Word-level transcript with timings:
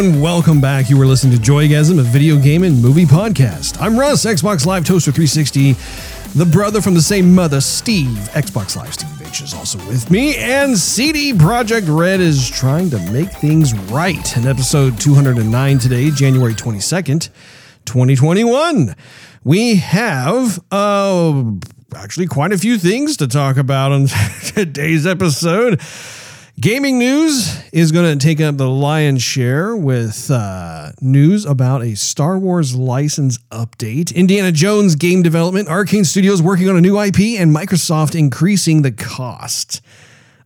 And 0.00 0.22
welcome 0.22 0.62
back. 0.62 0.88
You 0.88 0.96
were 0.96 1.04
listening 1.04 1.38
to 1.38 1.42
Joygasm, 1.42 1.98
a 1.98 2.02
video 2.02 2.38
game 2.38 2.62
and 2.62 2.80
movie 2.80 3.04
podcast. 3.04 3.78
I'm 3.82 3.98
Russ, 3.98 4.24
Xbox 4.24 4.64
Live 4.64 4.86
Toaster 4.86 5.12
360, 5.12 5.74
the 6.38 6.46
brother 6.46 6.80
from 6.80 6.94
the 6.94 7.02
same 7.02 7.34
mother, 7.34 7.60
Steve. 7.60 8.16
Xbox 8.32 8.76
Live 8.76 8.94
Steve 8.94 9.10
H 9.20 9.42
is 9.42 9.52
also 9.52 9.76
with 9.88 10.10
me, 10.10 10.36
and 10.36 10.78
CD 10.78 11.34
Projekt 11.34 11.94
Red 11.94 12.20
is 12.20 12.48
trying 12.48 12.88
to 12.88 13.12
make 13.12 13.30
things 13.30 13.78
right. 13.90 14.38
In 14.38 14.46
episode 14.46 14.98
209 14.98 15.78
today, 15.78 16.10
January 16.10 16.54
22nd, 16.54 17.28
2021, 17.84 18.96
we 19.44 19.76
have 19.76 20.64
uh, 20.70 21.44
actually 21.94 22.26
quite 22.26 22.52
a 22.52 22.58
few 22.58 22.78
things 22.78 23.18
to 23.18 23.28
talk 23.28 23.58
about 23.58 23.92
on 23.92 24.06
today's 24.46 25.06
episode. 25.06 25.78
Gaming 26.60 26.98
news 26.98 27.58
is 27.72 27.90
going 27.90 28.18
to 28.18 28.22
take 28.22 28.38
up 28.38 28.58
the 28.58 28.68
lion's 28.68 29.22
share 29.22 29.74
with 29.74 30.30
uh, 30.30 30.92
news 31.00 31.46
about 31.46 31.82
a 31.82 31.94
Star 31.94 32.38
Wars 32.38 32.74
license 32.74 33.38
update, 33.50 34.14
Indiana 34.14 34.52
Jones 34.52 34.94
game 34.94 35.22
development, 35.22 35.68
Arkane 35.68 36.04
Studios 36.04 36.42
working 36.42 36.68
on 36.68 36.76
a 36.76 36.82
new 36.82 37.00
IP, 37.00 37.40
and 37.40 37.56
Microsoft 37.56 38.14
increasing 38.14 38.82
the 38.82 38.92
cost 38.92 39.80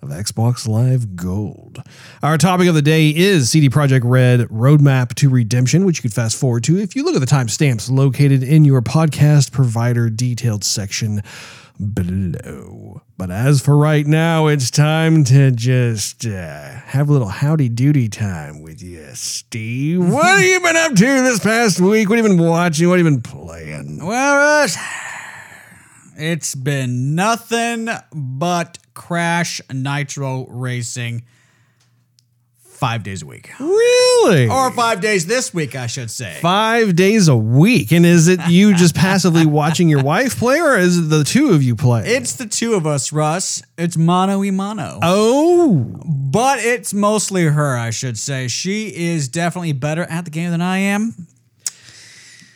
of 0.02 0.10
Xbox 0.10 0.68
Live 0.68 1.16
Gold. 1.16 1.82
Our 2.22 2.38
topic 2.38 2.68
of 2.68 2.76
the 2.76 2.82
day 2.82 3.08
is 3.08 3.50
CD 3.50 3.68
Projekt 3.68 4.02
Red 4.04 4.42
Roadmap 4.50 5.14
to 5.14 5.28
Redemption, 5.28 5.84
which 5.84 5.98
you 5.98 6.02
could 6.02 6.14
fast 6.14 6.38
forward 6.38 6.62
to 6.64 6.78
if 6.78 6.94
you 6.94 7.04
look 7.04 7.16
at 7.16 7.20
the 7.22 7.26
timestamps 7.26 7.90
located 7.90 8.44
in 8.44 8.64
your 8.64 8.82
podcast 8.82 9.50
provider 9.50 10.10
detailed 10.10 10.62
section 10.62 11.22
below. 11.78 13.02
But 13.16 13.30
as 13.30 13.60
for 13.60 13.76
right 13.76 14.06
now, 14.06 14.46
it's 14.48 14.70
time 14.70 15.24
to 15.24 15.50
just 15.50 16.26
uh, 16.26 16.68
have 16.68 17.08
a 17.08 17.12
little 17.12 17.28
howdy 17.28 17.68
doody 17.68 18.08
time 18.08 18.62
with 18.62 18.82
you, 18.82 19.06
Steve. 19.14 20.04
What 20.12 20.26
have 20.26 20.42
you 20.42 20.60
been 20.60 20.76
up 20.76 20.94
to 20.94 21.04
this 21.04 21.40
past 21.40 21.80
week? 21.80 22.08
What 22.08 22.18
have 22.18 22.26
you 22.26 22.36
been 22.36 22.46
watching? 22.46 22.88
What 22.88 22.98
have 22.98 23.06
you 23.06 23.12
been 23.12 23.22
playing? 23.22 24.04
Well, 24.04 24.36
Russ, 24.36 24.76
it's 26.16 26.54
been 26.54 27.14
nothing 27.14 27.88
but 28.12 28.78
Crash 28.94 29.60
Nitro 29.72 30.46
Racing 30.48 31.24
five 32.84 33.02
days 33.02 33.22
a 33.22 33.26
week. 33.26 33.50
Really? 33.58 34.48
Or 34.48 34.70
five 34.72 35.00
days 35.00 35.24
this 35.26 35.54
week, 35.54 35.74
I 35.74 35.86
should 35.86 36.10
say. 36.10 36.36
Five 36.42 36.94
days 36.94 37.28
a 37.28 37.36
week. 37.36 37.92
And 37.92 38.04
is 38.04 38.28
it 38.28 38.40
you 38.48 38.74
just 38.74 38.94
passively 38.94 39.46
watching 39.60 39.88
your 39.88 40.02
wife 40.02 40.38
play, 40.38 40.60
or 40.60 40.76
is 40.76 40.98
it 40.98 41.02
the 41.08 41.24
two 41.24 41.50
of 41.50 41.62
you 41.62 41.76
play? 41.76 42.02
It's 42.06 42.34
the 42.34 42.46
two 42.46 42.74
of 42.74 42.86
us, 42.86 43.10
Russ. 43.12 43.62
It's 43.78 43.96
mano 43.96 44.40
y 44.40 44.50
mano. 44.50 44.98
oh, 45.02 45.74
But 46.04 46.58
it's 46.58 46.92
mostly 46.92 47.44
her, 47.44 47.76
I 47.76 47.88
should 47.90 48.18
say. 48.18 48.48
She 48.48 48.88
is 48.94 49.28
definitely 49.28 49.72
better 49.72 50.02
at 50.02 50.24
the 50.26 50.30
game 50.30 50.50
than 50.50 50.60
I 50.60 50.78
am. 50.78 51.14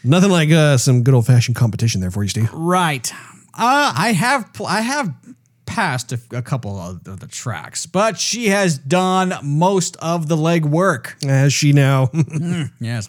nothing 0.05 0.31
like 0.31 0.51
uh, 0.51 0.77
some 0.77 1.03
good 1.03 1.15
old 1.15 1.27
fashioned 1.27 1.57
competition 1.57 2.01
there 2.03 2.11
for 2.11 2.23
you, 2.23 2.29
Steve. 2.29 2.51
Right. 2.53 3.11
Uh, 3.55 3.93
I 3.97 4.13
have 4.13 4.53
pl- 4.53 4.67
I 4.67 4.81
have 4.83 5.13
passed 5.69 6.13
a, 6.13 6.19
a 6.33 6.43
couple 6.43 6.79
of 6.79 7.05
the, 7.05 7.13
the 7.17 7.27
tracks, 7.29 7.87
but 7.87 8.19
she 8.19 8.47
has 8.49 8.79
done 8.79 9.35
most 9.43 9.97
of 9.99 10.27
the 10.29 10.37
legwork. 10.37 11.25
As 11.25 11.53
she 11.53 11.73
now. 11.73 12.11
Yes. 12.81 13.09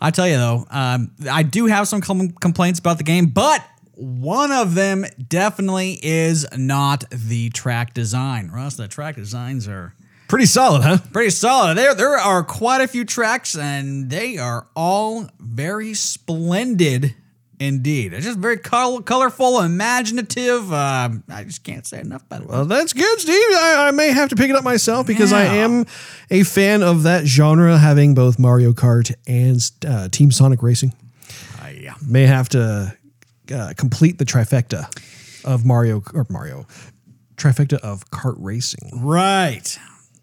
I 0.00 0.10
tell 0.10 0.26
you 0.26 0.36
though, 0.36 0.66
um, 0.70 1.12
I 1.30 1.44
do 1.44 1.66
have 1.66 1.86
some 1.86 2.00
com- 2.00 2.30
complaints 2.32 2.80
about 2.80 2.98
the 2.98 3.04
game, 3.04 3.26
but 3.26 3.64
one 3.94 4.50
of 4.50 4.74
them 4.74 5.04
definitely 5.28 6.00
is 6.02 6.44
not 6.56 7.04
the 7.10 7.50
track 7.50 7.94
design. 7.94 8.50
Russ, 8.50 8.74
the 8.76 8.88
track 8.88 9.14
designs 9.16 9.68
are 9.68 9.94
Pretty 10.28 10.46
solid, 10.46 10.82
huh? 10.82 10.96
pretty 11.12 11.28
solid. 11.30 11.76
There, 11.76 11.94
there 11.94 12.16
are 12.16 12.42
quite 12.42 12.80
a 12.80 12.88
few 12.88 13.04
tracks, 13.04 13.54
and 13.56 14.08
they 14.08 14.38
are 14.38 14.66
all 14.74 15.28
very 15.38 15.92
splendid 15.92 17.14
indeed. 17.62 18.12
It's 18.12 18.26
just 18.26 18.38
very 18.38 18.58
col- 18.58 19.02
colorful, 19.02 19.60
imaginative. 19.60 20.72
Um, 20.72 21.24
I 21.28 21.44
just 21.44 21.64
can't 21.64 21.86
say 21.86 22.00
enough 22.00 22.22
about 22.22 22.42
it. 22.42 22.48
Well, 22.48 22.64
that's 22.64 22.92
good, 22.92 23.20
Steve. 23.20 23.34
I, 23.36 23.88
I 23.88 23.90
may 23.92 24.08
have 24.08 24.28
to 24.30 24.36
pick 24.36 24.50
it 24.50 24.56
up 24.56 24.64
myself 24.64 25.06
because 25.06 25.32
I 25.32 25.44
am 25.44 25.86
a 26.30 26.42
fan 26.42 26.82
of 26.82 27.04
that 27.04 27.26
genre, 27.26 27.78
having 27.78 28.14
both 28.14 28.38
Mario 28.38 28.72
Kart 28.72 29.14
and 29.26 29.60
uh, 29.86 30.08
Team 30.08 30.30
Sonic 30.30 30.62
Racing. 30.62 30.92
Uh, 31.62 31.68
yeah. 31.68 31.94
May 32.06 32.26
have 32.26 32.48
to 32.50 32.96
uh, 33.54 33.72
complete 33.76 34.18
the 34.18 34.24
trifecta 34.24 34.88
of 35.44 35.64
Mario 35.64 36.02
or 36.14 36.26
Mario 36.28 36.66
trifecta 37.36 37.78
of 37.78 38.08
kart 38.10 38.36
racing. 38.38 38.90
Right. 39.00 39.78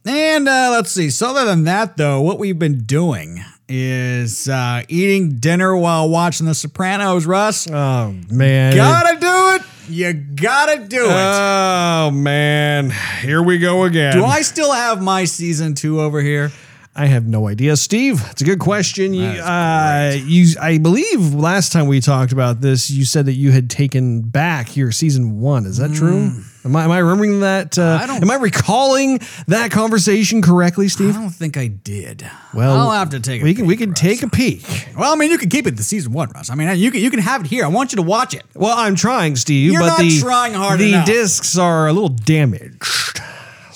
And 0.06 0.48
uh, 0.48 0.70
let's 0.72 0.92
see. 0.92 1.10
So 1.10 1.30
other 1.30 1.46
than 1.46 1.66
that, 1.66 1.98
though, 1.98 2.22
what 2.22 2.40
we've 2.40 2.58
been 2.58 2.84
doing 2.84 3.44
is 3.70 4.50
uh, 4.50 4.84
eating 4.88 5.38
dinner 5.38 5.76
while 5.78 6.10
watching 6.10 6.46
The 6.48 6.56
Sopranos. 6.56 7.26
Russ, 7.26 7.70
Oh 7.70 8.16
man! 8.30 8.76
gotta 8.76 9.20
do 9.20 9.56
it. 9.56 9.62
You 9.90 10.14
gotta 10.14 10.86
do 10.88 11.06
it. 11.06 11.12
Oh 11.12 12.12
man! 12.12 12.92
Here 13.22 13.42
we 13.42 13.58
go 13.60 13.84
again. 13.84 14.14
do 14.18 14.24
I 14.26 14.42
still 14.42 14.72
have 14.72 15.02
my 15.02 15.26
season 15.26 15.74
two 15.76 16.02
over 16.02 16.22
here? 16.22 16.52
I 17.00 17.06
have 17.06 17.26
no 17.26 17.48
idea, 17.48 17.78
Steve. 17.78 18.22
It's 18.32 18.42
a 18.42 18.46
good 18.46 18.60
question. 18.60 19.14
You, 19.14 19.24
uh, 19.30 20.18
you, 20.22 20.54
I 20.62 20.80
believe 20.80 21.34
last 21.34 21.72
time 21.72 21.88
we 21.88 22.02
talked 22.02 22.34
about 22.34 22.60
this, 22.60 22.90
you 22.90 23.06
said 23.06 23.26
that 23.28 23.34
you 23.34 23.52
had 23.52 23.70
taken 23.70 24.22
back 24.22 24.76
your 24.76 24.92
season 24.92 25.40
one. 25.40 25.66
Is 25.66 25.78
that 25.78 25.94
true? 25.94 26.32
Am 26.66 26.76
I, 26.76 26.84
am 26.84 26.92
I 26.92 26.98
remembering 26.98 27.40
that? 27.40 27.80
Uh, 27.80 28.00
I 28.02 28.06
don't- 28.06 28.22
am 28.22 28.30
I 28.30 28.36
recalling 28.36 29.22
that 29.48 29.72
conversation 29.72 30.42
correctly, 30.42 30.90
Steve? 30.90 31.16
I 31.16 31.22
don't 31.22 31.30
think 31.30 31.56
I 31.56 31.68
did. 31.68 32.30
Well, 32.54 32.78
I'll 32.78 32.92
have 32.92 33.12
to 33.12 33.22
take. 33.22 33.42
A 33.42 33.46
We 33.46 33.54
can 33.54 33.66
we 33.66 33.78
can 33.78 33.92
Russ. 33.92 34.00
take 34.02 34.22
a 34.24 34.28
peek. 34.30 34.90
Well, 34.98 35.14
I 35.14 35.16
mean, 35.16 35.32
you 35.32 35.38
can 35.38 35.48
keep 35.50 35.68
it 35.68 35.78
to 35.78 35.84
season 35.84 36.12
one, 36.12 36.30
Russ. 36.36 36.50
I 36.50 36.56
mean, 36.56 36.78
you 36.78 36.92
can 36.92 37.00
you 37.00 37.10
can 37.10 37.22
have 37.22 37.46
it 37.46 37.48
here. 37.48 37.64
I 37.64 37.70
want 37.70 37.94
you 37.94 37.96
to 37.96 38.02
watch 38.02 38.34
it. 38.34 38.44
Well, 38.56 38.78
I'm 38.78 38.96
trying, 38.96 39.38
Steve, 39.38 39.72
You're 39.72 39.82
but 39.82 39.88
not 39.88 40.00
the 40.00 40.20
trying 40.20 40.54
hard 40.54 40.80
the 40.82 40.90
enough. 40.90 41.06
discs 41.06 41.58
are 41.58 41.88
a 41.88 41.94
little 41.94 42.10
damaged. 42.10 43.22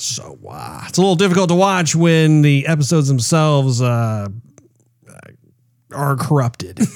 So 0.04 0.38
uh, 0.50 0.84
it's 0.90 0.98
a 0.98 1.02
little 1.02 1.16
difficult 1.16 1.48
to 1.48 1.56
watch 1.56 1.96
when 1.96 2.42
the 2.42 2.68
episodes 2.68 3.08
themselves 3.08 3.82
uh, 3.82 4.28
are 5.94 6.16
corrupted. 6.18 6.80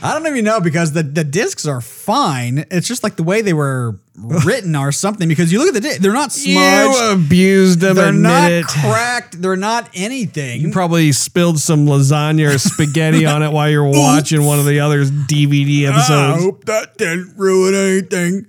I 0.00 0.12
don't 0.12 0.24
even 0.28 0.44
know 0.44 0.60
because 0.60 0.92
the, 0.92 1.02
the 1.02 1.24
discs 1.24 1.66
are 1.66 1.80
fine. 1.80 2.66
It's 2.70 2.86
just 2.86 3.02
like 3.02 3.16
the 3.16 3.24
way 3.24 3.42
they 3.42 3.52
were 3.52 3.98
written 4.16 4.76
or 4.76 4.92
something. 4.92 5.28
Because 5.28 5.50
you 5.50 5.58
look 5.58 5.66
at 5.66 5.74
the 5.74 5.80
disc, 5.80 6.00
they're 6.00 6.12
not 6.12 6.30
smudged. 6.30 6.96
You 7.00 7.12
abused 7.12 7.80
them. 7.80 7.96
they're 7.96 8.12
not 8.12 8.52
it. 8.52 8.64
cracked. 8.66 9.42
They're 9.42 9.56
not 9.56 9.90
anything. 9.94 10.60
You 10.60 10.70
probably 10.70 11.10
spilled 11.10 11.58
some 11.58 11.86
lasagna 11.86 12.54
or 12.54 12.58
spaghetti 12.58 13.26
on 13.26 13.42
it 13.42 13.50
while 13.50 13.68
you're 13.68 13.82
watching 13.82 14.44
one 14.44 14.60
of 14.60 14.66
the 14.66 14.78
other 14.78 15.04
DVD 15.04 15.88
episodes. 15.88 16.38
I 16.38 16.40
hope 16.40 16.66
that 16.66 16.96
didn't 16.96 17.36
ruin 17.36 17.74
anything. 17.74 18.46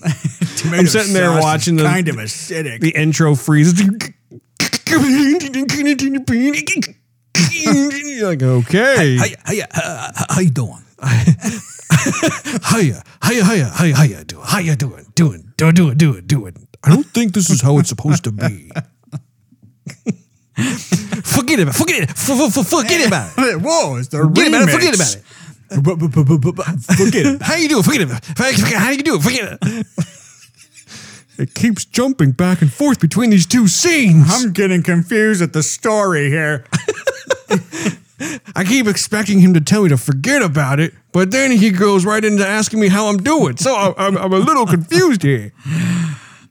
I'm 0.64 0.86
sitting 0.86 1.12
there 1.12 1.30
watching 1.32 1.76
the 1.76 1.84
kind 1.84 2.08
of 2.08 2.16
acidic. 2.16 2.80
the 2.80 2.90
intro 2.90 3.34
freezes. 3.34 3.80
Like, 8.22 8.42
okay. 8.42 9.16
How, 9.16 9.26
how, 9.44 10.10
how, 10.14 10.26
how 10.30 10.40
you 10.40 10.50
doing? 10.50 10.82
Hiya, 12.70 13.02
hiya, 13.24 13.44
hiya, 13.44 13.70
hiya, 13.76 13.96
hiya, 13.96 14.24
do 14.24 14.40
how 14.40 14.58
you 14.58 14.76
doing? 14.76 15.06
Doing, 15.14 15.52
do 15.56 15.68
it, 15.68 15.74
do 15.74 15.88
it, 15.90 15.98
do 15.98 16.14
it, 16.16 16.26
do 16.26 16.46
it. 16.46 16.56
I 16.84 16.88
don't 16.90 17.06
think 17.06 17.32
this 17.32 17.50
is 17.50 17.60
how 17.62 17.78
it's 17.78 17.88
supposed 17.88 18.24
to 18.24 18.32
be. 18.32 18.70
forget 21.22 21.60
about 21.60 21.74
it. 21.74 21.78
Forget 21.78 22.02
it. 22.02 22.10
F- 22.10 22.30
f- 22.30 22.66
forget 22.66 23.06
about 23.08 23.32
it. 23.38 23.60
Whoa, 23.60 23.96
it's 23.96 24.08
the 24.08 24.18
Forget 24.18 24.48
about 24.48 24.68
it. 24.68 24.72
Forget 24.72 24.94
about 24.94 25.14
it. 25.14 25.22
Forget 26.96 27.26
it. 27.26 27.42
How 27.42 27.56
you 27.56 27.68
do 27.68 27.78
it? 27.78 27.84
Forget 27.84 28.02
it. 28.02 28.10
How 28.78 28.90
you 28.90 29.02
do 29.02 29.16
it? 29.16 29.22
Forget 29.22 29.58
it. 29.62 30.06
It 31.42 31.54
keeps 31.54 31.84
jumping 31.84 32.30
back 32.30 32.62
and 32.62 32.72
forth 32.72 33.00
between 33.00 33.30
these 33.30 33.46
two 33.46 33.66
scenes. 33.66 34.26
I'm 34.30 34.52
getting 34.52 34.84
confused 34.84 35.42
at 35.42 35.52
the 35.52 35.64
story 35.64 36.30
here. 36.30 36.64
I 38.54 38.62
keep 38.64 38.86
expecting 38.86 39.40
him 39.40 39.52
to 39.54 39.60
tell 39.60 39.82
me 39.82 39.88
to 39.88 39.96
forget 39.96 40.40
about 40.42 40.78
it, 40.78 40.94
but 41.10 41.32
then 41.32 41.50
he 41.50 41.70
goes 41.70 42.04
right 42.06 42.24
into 42.24 42.46
asking 42.46 42.78
me 42.78 42.86
how 42.86 43.06
I'm 43.08 43.16
doing. 43.16 43.56
So 43.56 43.74
I- 43.74 44.06
I'm, 44.06 44.16
I'm 44.16 44.32
a 44.32 44.38
little 44.38 44.66
confused 44.66 45.24
here. 45.24 45.52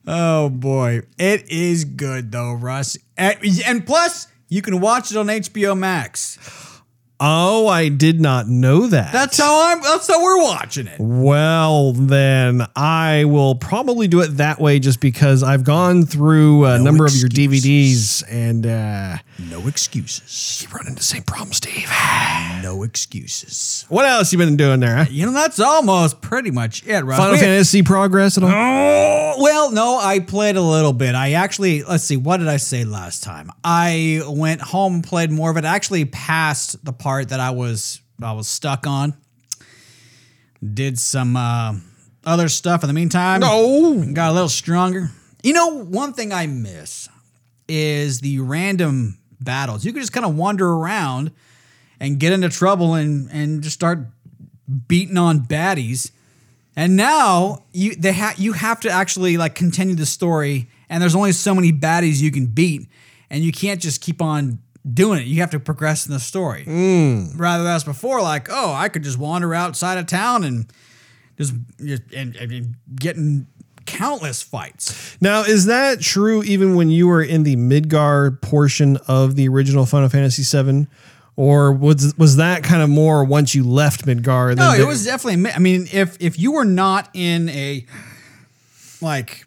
Oh 0.05 0.49
boy, 0.49 1.03
it 1.17 1.49
is 1.49 1.85
good 1.85 2.33
though, 2.33 2.51
Russ. 2.53 2.97
And, 3.15 3.37
and 3.65 3.85
plus, 3.85 4.27
you 4.49 4.61
can 4.61 4.81
watch 4.81 5.11
it 5.11 5.17
on 5.17 5.27
HBO 5.27 5.77
Max. 5.77 6.37
Oh, 7.23 7.67
I 7.67 7.89
did 7.89 8.19
not 8.19 8.47
know 8.47 8.87
that. 8.87 9.13
That's 9.13 9.37
how 9.37 9.69
I'm. 9.71 9.81
That's 9.81 10.07
how 10.07 10.23
we're 10.23 10.41
watching 10.41 10.87
it. 10.87 10.99
Well, 10.99 11.93
then 11.93 12.63
I 12.75 13.25
will 13.25 13.53
probably 13.53 14.07
do 14.07 14.21
it 14.21 14.37
that 14.37 14.59
way 14.59 14.79
just 14.79 14.99
because 14.99 15.43
I've 15.43 15.63
gone 15.63 16.05
through 16.07 16.65
a 16.65 16.79
number 16.79 17.05
of 17.05 17.13
your 17.15 17.29
DVDs 17.29 18.23
and 18.27 18.65
uh, 18.65 19.17
No 19.51 19.67
excuses. 19.67 20.63
you 20.63 20.75
run 20.75 20.87
into 20.87 20.97
the 20.99 21.03
same 21.03 21.21
problem, 21.23 21.53
Steve. 21.53 21.89
No 22.63 22.83
excuses. 22.83 23.85
What 23.89 24.05
else 24.05 24.31
you 24.31 24.37
been 24.37 24.55
doing 24.55 24.79
there? 24.81 24.95
Huh? 24.97 25.05
You 25.09 25.25
know, 25.25 25.31
that's 25.33 25.59
almost 25.59 26.21
pretty 26.21 26.51
much 26.51 26.85
it, 26.85 27.03
right? 27.03 27.17
Final 27.17 27.37
Fantasy 27.37 27.81
progress 27.81 28.37
at 28.37 28.43
all? 28.43 28.51
Oh, 28.53 29.35
well, 29.39 29.71
no, 29.71 29.97
I 29.97 30.19
played 30.19 30.57
a 30.57 30.61
little 30.61 30.93
bit. 30.93 31.15
I 31.15 31.31
actually, 31.33 31.81
let's 31.83 32.03
see, 32.03 32.17
what 32.17 32.37
did 32.37 32.47
I 32.47 32.57
say 32.57 32.83
last 32.83 33.23
time? 33.23 33.49
I 33.63 34.21
went 34.27 34.61
home 34.61 35.01
played 35.01 35.31
more 35.31 35.49
of 35.49 35.57
it. 35.57 35.65
I 35.65 35.73
actually 35.75 36.05
passed 36.05 36.83
the 36.85 36.93
part 36.93 37.10
that 37.19 37.39
I 37.39 37.51
was 37.51 38.01
I 38.21 38.33
was 38.33 38.47
stuck 38.47 38.87
on. 38.87 39.13
Did 40.61 40.99
some 40.99 41.35
uh, 41.35 41.75
other 42.25 42.47
stuff 42.47 42.83
in 42.83 42.87
the 42.87 42.93
meantime. 42.93 43.41
No. 43.41 44.05
Got 44.13 44.31
a 44.31 44.33
little 44.33 44.49
stronger. 44.49 45.09
You 45.43 45.53
know, 45.53 45.83
one 45.83 46.13
thing 46.13 46.31
I 46.31 46.45
miss 46.45 47.09
is 47.67 48.19
the 48.19 48.39
random 48.39 49.17
battles. 49.39 49.83
You 49.83 49.91
could 49.91 50.01
just 50.01 50.13
kind 50.13 50.25
of 50.25 50.35
wander 50.35 50.69
around 50.69 51.31
and 51.99 52.19
get 52.19 52.33
into 52.33 52.49
trouble 52.49 52.93
and 52.93 53.29
and 53.31 53.63
just 53.63 53.73
start 53.73 53.99
beating 54.87 55.17
on 55.17 55.39
baddies. 55.41 56.11
And 56.75 56.95
now 56.95 57.63
you 57.73 57.95
they 57.95 58.13
ha- 58.13 58.35
you 58.37 58.53
have 58.53 58.79
to 58.81 58.89
actually 58.89 59.37
like 59.37 59.55
continue 59.55 59.95
the 59.95 60.05
story, 60.05 60.69
and 60.89 61.01
there's 61.01 61.15
only 61.15 61.31
so 61.31 61.55
many 61.55 61.71
baddies 61.73 62.21
you 62.21 62.31
can 62.31 62.45
beat, 62.45 62.87
and 63.29 63.43
you 63.43 63.51
can't 63.51 63.81
just 63.81 63.99
keep 64.01 64.21
on 64.21 64.59
doing 64.89 65.19
it. 65.19 65.27
You 65.27 65.41
have 65.41 65.51
to 65.51 65.59
progress 65.59 66.05
in 66.05 66.13
the 66.13 66.19
story. 66.19 66.65
Mm. 66.65 67.39
Rather 67.39 67.63
than 67.63 67.79
before, 67.85 68.21
like 68.21 68.47
oh, 68.49 68.73
I 68.73 68.89
could 68.89 69.03
just 69.03 69.17
wander 69.17 69.53
outside 69.53 69.97
of 69.97 70.07
town 70.07 70.43
and 70.43 70.71
just 71.37 71.53
and, 72.15 72.35
and 72.35 72.75
getting 72.95 73.47
countless 73.85 74.41
fights. 74.41 75.17
Now, 75.21 75.41
is 75.41 75.65
that 75.65 75.99
true 76.01 76.43
even 76.43 76.75
when 76.75 76.89
you 76.89 77.07
were 77.07 77.23
in 77.23 77.43
the 77.43 77.55
Midgar 77.55 78.41
portion 78.41 78.97
of 79.07 79.35
the 79.35 79.47
original 79.47 79.85
Final 79.85 80.09
Fantasy 80.09 80.43
VII? 80.43 80.87
Or 81.37 81.71
was 81.71 82.15
was 82.17 82.35
that 82.35 82.63
kind 82.63 82.81
of 82.81 82.89
more 82.89 83.23
once 83.23 83.55
you 83.55 83.63
left 83.63 84.05
Midgar? 84.05 84.55
No, 84.55 84.73
it 84.73 84.85
was 84.85 85.05
definitely. 85.05 85.51
I 85.51 85.59
mean, 85.59 85.87
if 85.91 86.17
if 86.19 86.37
you 86.37 86.51
were 86.51 86.65
not 86.65 87.09
in 87.13 87.49
a 87.49 87.85
like 89.01 89.45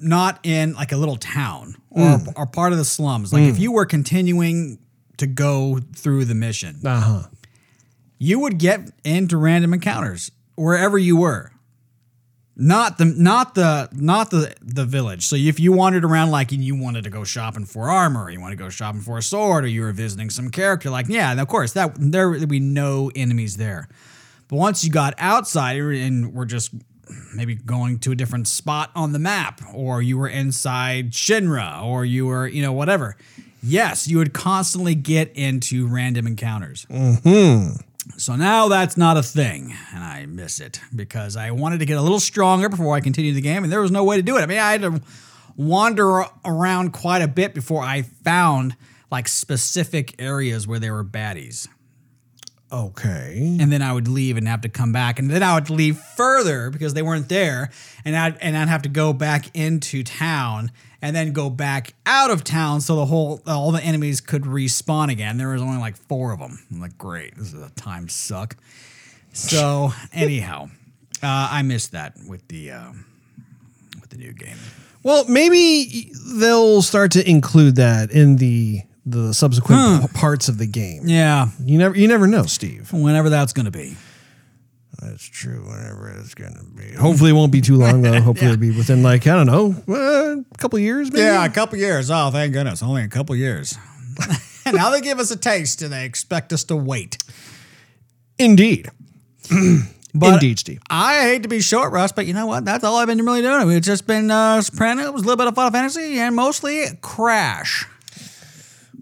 not 0.00 0.40
in 0.42 0.72
like 0.74 0.92
a 0.92 0.96
little 0.96 1.16
town 1.16 1.76
or 1.90 2.18
or 2.36 2.46
part 2.46 2.72
of 2.72 2.78
the 2.78 2.84
slums, 2.84 3.32
like 3.32 3.42
if 3.44 3.58
you 3.58 3.72
were 3.72 3.86
continuing 3.86 4.78
to 5.18 5.26
go 5.26 5.80
through 5.94 6.24
the 6.24 6.34
mission, 6.34 6.80
Uh 6.84 7.00
huh. 7.00 7.22
you 8.18 8.38
would 8.40 8.58
get 8.58 8.80
into 9.04 9.36
random 9.36 9.74
encounters 9.74 10.30
wherever 10.56 10.96
you 10.98 11.16
were. 11.16 11.52
Not 12.56 12.98
the 12.98 13.06
not 13.06 13.54
the 13.54 13.88
not 13.92 14.30
the 14.30 14.54
the 14.60 14.84
village. 14.84 15.24
So 15.26 15.36
if 15.36 15.58
you 15.58 15.72
wandered 15.72 16.04
around 16.04 16.30
like 16.30 16.52
and 16.52 16.62
you 16.62 16.76
wanted 16.78 17.04
to 17.04 17.10
go 17.10 17.24
shopping 17.24 17.64
for 17.64 17.88
armor, 17.88 18.24
or 18.24 18.30
you 18.30 18.40
want 18.40 18.52
to 18.52 18.56
go 18.56 18.68
shopping 18.68 19.00
for 19.00 19.16
a 19.16 19.22
sword, 19.22 19.64
or 19.64 19.66
you 19.68 19.80
were 19.82 19.92
visiting 19.92 20.28
some 20.28 20.50
character, 20.50 20.90
like 20.90 21.06
yeah, 21.08 21.30
and 21.30 21.40
of 21.40 21.48
course 21.48 21.72
that 21.72 21.92
there 21.98 22.28
would 22.28 22.48
be 22.50 22.60
no 22.60 23.10
enemies 23.16 23.56
there. 23.56 23.88
But 24.48 24.56
once 24.56 24.84
you 24.84 24.90
got 24.90 25.14
outside 25.16 25.76
and 25.78 26.34
were 26.34 26.44
just 26.44 26.74
maybe 27.34 27.54
going 27.54 27.98
to 28.00 28.12
a 28.12 28.14
different 28.14 28.48
spot 28.48 28.90
on 28.94 29.12
the 29.12 29.18
map, 29.18 29.60
or 29.72 30.02
you 30.02 30.18
were 30.18 30.28
inside 30.28 31.12
Shinra, 31.12 31.82
or 31.82 32.04
you 32.04 32.26
were 32.26 32.46
you 32.46 32.62
know 32.62 32.72
whatever, 32.72 33.16
yes, 33.62 34.08
you 34.08 34.18
would 34.18 34.32
constantly 34.32 34.94
get 34.94 35.32
into 35.34 35.86
random 35.86 36.26
encounters. 36.26 36.86
Mm-hmm. 36.90 37.76
So 38.16 38.34
now 38.34 38.68
that's 38.68 38.96
not 38.96 39.16
a 39.16 39.22
thing, 39.22 39.74
and 39.94 40.02
I 40.02 40.26
miss 40.26 40.60
it 40.60 40.80
because 40.94 41.36
I 41.36 41.50
wanted 41.50 41.80
to 41.80 41.86
get 41.86 41.98
a 41.98 42.02
little 42.02 42.20
stronger 42.20 42.68
before 42.68 42.94
I 42.94 43.00
continued 43.00 43.36
the 43.36 43.40
game, 43.40 43.62
and 43.62 43.72
there 43.72 43.80
was 43.80 43.90
no 43.90 44.04
way 44.04 44.16
to 44.16 44.22
do 44.22 44.36
it. 44.36 44.42
I 44.42 44.46
mean, 44.46 44.58
I 44.58 44.72
had 44.72 44.82
to 44.82 45.00
wander 45.56 46.24
around 46.44 46.92
quite 46.92 47.22
a 47.22 47.28
bit 47.28 47.54
before 47.54 47.82
I 47.82 48.02
found 48.02 48.76
like 49.10 49.28
specific 49.28 50.20
areas 50.20 50.66
where 50.66 50.78
there 50.78 50.94
were 50.94 51.04
baddies. 51.04 51.68
Okay. 52.72 53.56
And 53.60 53.72
then 53.72 53.82
I 53.82 53.92
would 53.92 54.06
leave 54.06 54.36
and 54.36 54.46
have 54.46 54.60
to 54.60 54.68
come 54.68 54.92
back, 54.92 55.18
and 55.18 55.28
then 55.28 55.42
I 55.42 55.54
would 55.54 55.70
leave 55.70 55.98
further 55.98 56.70
because 56.70 56.94
they 56.94 57.02
weren't 57.02 57.28
there, 57.28 57.70
and 58.04 58.16
I'd 58.16 58.38
and 58.38 58.56
I'd 58.56 58.68
have 58.68 58.82
to 58.82 58.88
go 58.88 59.12
back 59.12 59.54
into 59.56 60.04
town 60.04 60.70
and 61.02 61.16
then 61.16 61.32
go 61.32 61.50
back 61.50 61.94
out 62.06 62.30
of 62.30 62.44
town 62.44 62.80
so 62.80 62.96
the 62.96 63.06
whole 63.06 63.40
all 63.46 63.72
the 63.72 63.82
enemies 63.82 64.20
could 64.20 64.42
respawn 64.42 65.10
again. 65.10 65.36
There 65.36 65.48
was 65.48 65.62
only 65.62 65.78
like 65.78 65.96
four 65.96 66.32
of 66.32 66.38
them. 66.38 66.60
I'm 66.70 66.80
like, 66.80 66.96
great, 66.96 67.36
this 67.36 67.52
is 67.52 67.62
a 67.62 67.70
time 67.70 68.08
suck. 68.08 68.56
So 69.32 69.92
anyhow, 70.12 70.70
uh, 71.22 71.48
I 71.50 71.62
missed 71.62 71.92
that 71.92 72.14
with 72.28 72.46
the 72.48 72.72
uh, 72.72 72.92
with 74.00 74.10
the 74.10 74.16
new 74.16 74.32
game. 74.32 74.58
Well, 75.02 75.24
maybe 75.26 76.12
they'll 76.34 76.82
start 76.82 77.12
to 77.12 77.28
include 77.28 77.76
that 77.76 78.10
in 78.10 78.36
the 78.36 78.82
the 79.06 79.32
subsequent 79.34 80.02
p- 80.02 80.08
parts 80.18 80.48
of 80.48 80.58
the 80.58 80.66
game. 80.66 81.02
Yeah, 81.06 81.48
You 81.64 81.78
never 81.78 81.96
you 81.96 82.06
never 82.08 82.26
know, 82.26 82.44
Steve. 82.44 82.92
whenever 82.92 83.30
that's 83.30 83.52
gonna 83.52 83.70
be. 83.70 83.96
That's 85.00 85.24
true. 85.24 85.64
Whenever 85.66 86.14
it's 86.20 86.34
gonna 86.34 86.62
be. 86.76 86.92
Hopefully, 86.94 87.30
it 87.30 87.34
won't 87.34 87.52
be 87.52 87.60
too 87.62 87.76
long 87.76 88.02
though. 88.02 88.20
Hopefully, 88.20 88.50
it'll 88.50 88.60
be 88.60 88.70
within 88.76 89.02
like 89.02 89.26
I 89.26 89.34
don't 89.42 89.46
know, 89.46 89.74
uh, 89.88 90.40
a 90.40 90.58
couple 90.58 90.78
years. 90.78 91.10
Maybe? 91.10 91.22
Yeah, 91.22 91.44
a 91.44 91.48
couple 91.50 91.78
years. 91.78 92.10
Oh, 92.10 92.30
thank 92.30 92.52
goodness, 92.52 92.82
only 92.82 93.02
a 93.02 93.08
couple 93.08 93.34
years. 93.36 93.76
and 94.66 94.76
now 94.76 94.90
they 94.90 95.00
give 95.00 95.18
us 95.18 95.30
a 95.30 95.36
taste, 95.36 95.80
and 95.80 95.92
they 95.92 96.04
expect 96.04 96.52
us 96.52 96.64
to 96.64 96.76
wait. 96.76 97.16
Indeed. 98.38 98.88
But 100.12 100.34
Indeed, 100.34 100.58
Steve. 100.58 100.80
I 100.90 101.20
hate 101.22 101.44
to 101.44 101.48
be 101.48 101.60
short, 101.60 101.92
Russ, 101.92 102.10
but 102.10 102.26
you 102.26 102.34
know 102.34 102.46
what? 102.46 102.64
That's 102.64 102.82
all 102.82 102.96
I've 102.96 103.06
been 103.06 103.24
really 103.24 103.42
doing. 103.42 103.70
It's 103.70 103.86
just 103.86 104.08
been 104.08 104.28
uh, 104.28 104.60
Sopranos, 104.60 105.06
a 105.06 105.12
little 105.12 105.36
bit 105.36 105.46
of 105.46 105.54
Final 105.54 105.70
Fantasy, 105.70 106.18
and 106.18 106.34
mostly 106.34 106.84
Crash. 107.00 107.86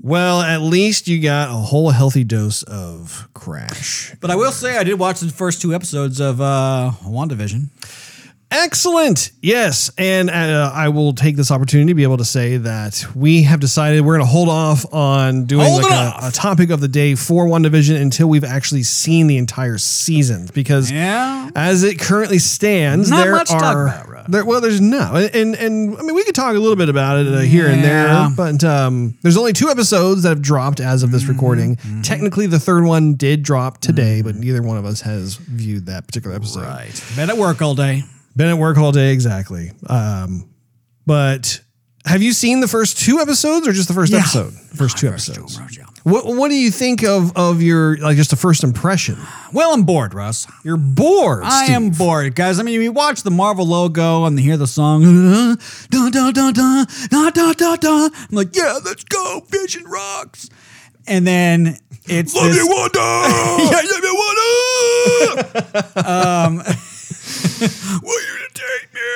Well, 0.01 0.41
at 0.41 0.61
least 0.61 1.09
you 1.09 1.21
got 1.21 1.51
a 1.51 1.55
whole 1.55 1.91
healthy 1.91 2.25
dose 2.25 2.63
of 2.63 3.29
Crash. 3.35 4.15
But 4.21 4.31
I 4.31 4.37
will 4.37 4.53
say 4.53 4.77
I 4.77 4.85
did 4.85 4.99
watch 4.99 5.21
the 5.21 5.29
first 5.31 5.61
two 5.61 5.75
episodes 5.75 6.21
of 6.21 6.41
uh, 6.41 6.93
WandaVision. 7.03 7.69
Excellent. 8.51 9.31
Yes. 9.43 9.91
And 9.99 10.31
uh, 10.31 10.71
I 10.75 10.89
will 10.89 11.13
take 11.13 11.37
this 11.37 11.51
opportunity 11.51 11.91
to 11.91 11.95
be 11.95 12.03
able 12.03 12.17
to 12.17 12.25
say 12.25 12.57
that 12.57 13.05
we 13.15 13.43
have 13.43 13.61
decided 13.61 14.01
we're 14.01 14.17
going 14.17 14.27
to 14.27 14.31
hold 14.33 14.49
off 14.49 14.91
on 14.93 15.45
doing 15.45 15.67
Hold 15.67 15.83
like 15.83 15.93
a, 16.23 16.29
a 16.29 16.31
topic 16.33 16.71
of 16.71 16.81
the 16.81 16.89
day 16.89 17.15
for 17.15 17.45
WandaVision 17.47 18.01
until 18.01 18.27
we've 18.29 18.45
actually 18.45 18.85
seen 18.85 19.27
the 19.27 19.37
entire 19.37 19.77
season. 19.77 20.49
Because 20.55 20.91
Yeah. 20.91 21.51
as 21.55 21.83
it 21.85 21.99
currently 21.99 22.39
stands, 22.39 23.11
Not 23.11 23.23
there 23.25 23.33
much 23.33 23.51
are. 23.51 23.59
talk 23.89 24.07
about, 24.09 24.31
there, 24.31 24.45
well, 24.47 24.61
there's 24.63 24.81
no. 24.81 25.15
And, 25.15 25.35
and, 25.35 25.55
and 25.55 25.99
I 25.99 26.03
mean, 26.03 26.15
we 26.15 26.25
could 26.25 26.35
talk 26.35 26.55
a 26.57 26.59
little 26.59 26.77
bit 26.77 26.89
about 26.89 27.19
it 27.19 27.29
uh, 27.33 27.39
here 27.41 27.67
and 27.69 27.85
there, 27.85 28.29
but 28.35 28.65
um, 28.65 29.17
there's 29.23 29.37
only 29.37 29.53
two 29.53 29.69
episodes 29.69 30.23
that 30.23 30.31
have 30.31 30.43
dropped 30.43 30.81
as 30.81 31.03
of 31.03 31.11
this 31.11 31.19
Mm-hmm. 31.23 31.33
recording. 31.33 31.77
Technically, 32.03 32.47
the 32.47 32.59
third 32.61 32.85
one 32.85 33.15
did 33.15 33.43
drop 33.43 33.79
today, 33.79 34.23
but 34.23 34.35
neither 34.37 34.63
one 34.63 34.79
of 34.79 34.85
us 34.87 35.03
has 35.03 35.35
viewed 35.37 35.85
that 35.87 36.07
particular 36.07 36.35
episode. 36.35 36.63
Right. 36.63 37.05
Been 37.17 37.29
at 37.29 37.37
work 37.37 37.61
all 37.61 37.75
day. 37.75 38.05
Been 38.39 38.49
at 38.51 38.57
work 38.59 38.79
all 38.79 38.93
day, 38.93 39.13
exactly. 39.13 39.73
Um, 39.89 40.49
but 41.07 41.61
have 42.07 42.23
you 42.23 42.33
seen 42.33 42.61
the 42.61 42.69
first 42.69 42.97
two 42.97 43.19
episodes 43.19 43.67
or 43.67 43.73
just 43.73 43.89
the 43.89 43.95
first 43.95 44.13
Yeah. 44.13 44.21
episode? 44.21 44.55
First 44.75 44.97
two 44.97 45.09
episodes. 45.09 45.59
Yeah. 45.77 45.83
What 46.05 46.25
What 46.25 46.49
do 46.49 46.55
you 46.55 46.71
think 46.71 47.03
of 47.03 47.37
of 47.37 47.61
your 47.61 47.97
like 47.99 48.17
just 48.17 48.33
a 48.33 48.37
first 48.37 48.63
impression? 48.63 49.17
Well, 49.53 49.75
I'm 49.75 49.83
bored, 49.83 50.15
Russ. 50.15 50.47
You're 50.63 50.77
bored. 50.77 51.43
I 51.45 51.65
Steve. 51.65 51.75
am 51.77 51.91
bored, 51.91 52.37
guys. 52.37 52.61
I 52.61 52.63
mean, 52.63 52.81
you 52.81 52.93
watch 52.93 53.25
the 53.25 53.31
Marvel 53.33 53.67
logo 53.67 54.25
and 54.25 54.39
hear 54.39 54.57
the 54.57 54.69
song, 54.69 55.03
dun, 55.03 55.59
dun, 55.91 56.11
dun, 56.13 56.33
dun, 56.33 56.55
dun, 56.55 56.87
dun, 57.11 57.33
dun, 57.33 57.55
dun, 57.57 57.79
dun. 57.81 58.11
I'm 58.15 58.29
like, 58.37 58.55
yeah, 58.55 58.79
let's 58.85 59.03
go, 59.03 59.43
Vision 59.51 59.83
rocks. 59.85 60.49
And 61.09 61.27
then 61.27 61.77
it's 62.07 62.35
Love 62.37 62.45
this, 62.47 62.57
you, 62.57 62.69
Wanda. 62.71 62.99
yeah, 63.65 63.83
love 63.91 64.05
you, 64.05 64.15
Wanda. 65.35 66.09
um, 66.09 66.63
Will 68.03 68.21
you 68.21 68.49
take 68.55 68.95
me? 68.95 69.11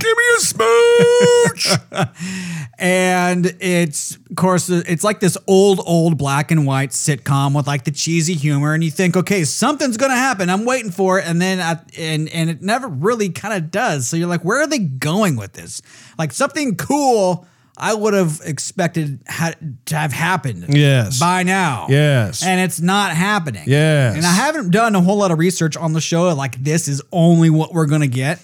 Give 0.00 0.16
me 0.16 0.24
a 0.36 0.40
smooch. 0.40 1.68
and 2.78 3.46
it's 3.60 4.16
of 4.16 4.36
course 4.36 4.68
it's 4.68 5.04
like 5.04 5.20
this 5.20 5.38
old 5.46 5.80
old 5.86 6.18
black 6.18 6.50
and 6.50 6.66
white 6.66 6.90
sitcom 6.90 7.54
with 7.54 7.66
like 7.66 7.84
the 7.84 7.90
cheesy 7.90 8.34
humor 8.34 8.74
and 8.74 8.82
you 8.82 8.90
think 8.90 9.16
okay 9.16 9.44
something's 9.44 9.96
gonna 9.96 10.16
happen 10.16 10.50
i'm 10.50 10.64
waiting 10.64 10.90
for 10.90 11.18
it 11.18 11.26
and 11.26 11.40
then 11.40 11.60
at, 11.60 11.88
and 11.96 12.28
and 12.30 12.50
it 12.50 12.60
never 12.60 12.88
really 12.88 13.28
kind 13.28 13.54
of 13.54 13.70
does 13.70 14.08
so 14.08 14.16
you're 14.16 14.26
like 14.26 14.44
where 14.44 14.60
are 14.60 14.66
they 14.66 14.80
going 14.80 15.36
with 15.36 15.52
this 15.52 15.80
like 16.18 16.32
something 16.32 16.74
cool 16.74 17.46
i 17.76 17.92
would 17.94 18.14
have 18.14 18.40
expected 18.44 19.20
had 19.26 19.56
to 19.86 19.96
have 19.96 20.12
happened 20.12 20.66
Yes. 20.68 21.18
by 21.18 21.42
now 21.42 21.86
Yes. 21.88 22.42
and 22.44 22.60
it's 22.60 22.80
not 22.80 23.12
happening 23.12 23.64
Yes. 23.66 24.16
and 24.16 24.24
i 24.26 24.32
haven't 24.32 24.70
done 24.70 24.94
a 24.94 25.00
whole 25.00 25.16
lot 25.16 25.30
of 25.30 25.38
research 25.38 25.76
on 25.76 25.92
the 25.92 26.00
show 26.00 26.32
like 26.34 26.62
this 26.62 26.86
is 26.88 27.02
only 27.12 27.48
what 27.50 27.72
we're 27.72 27.86
gonna 27.86 28.06
get 28.06 28.40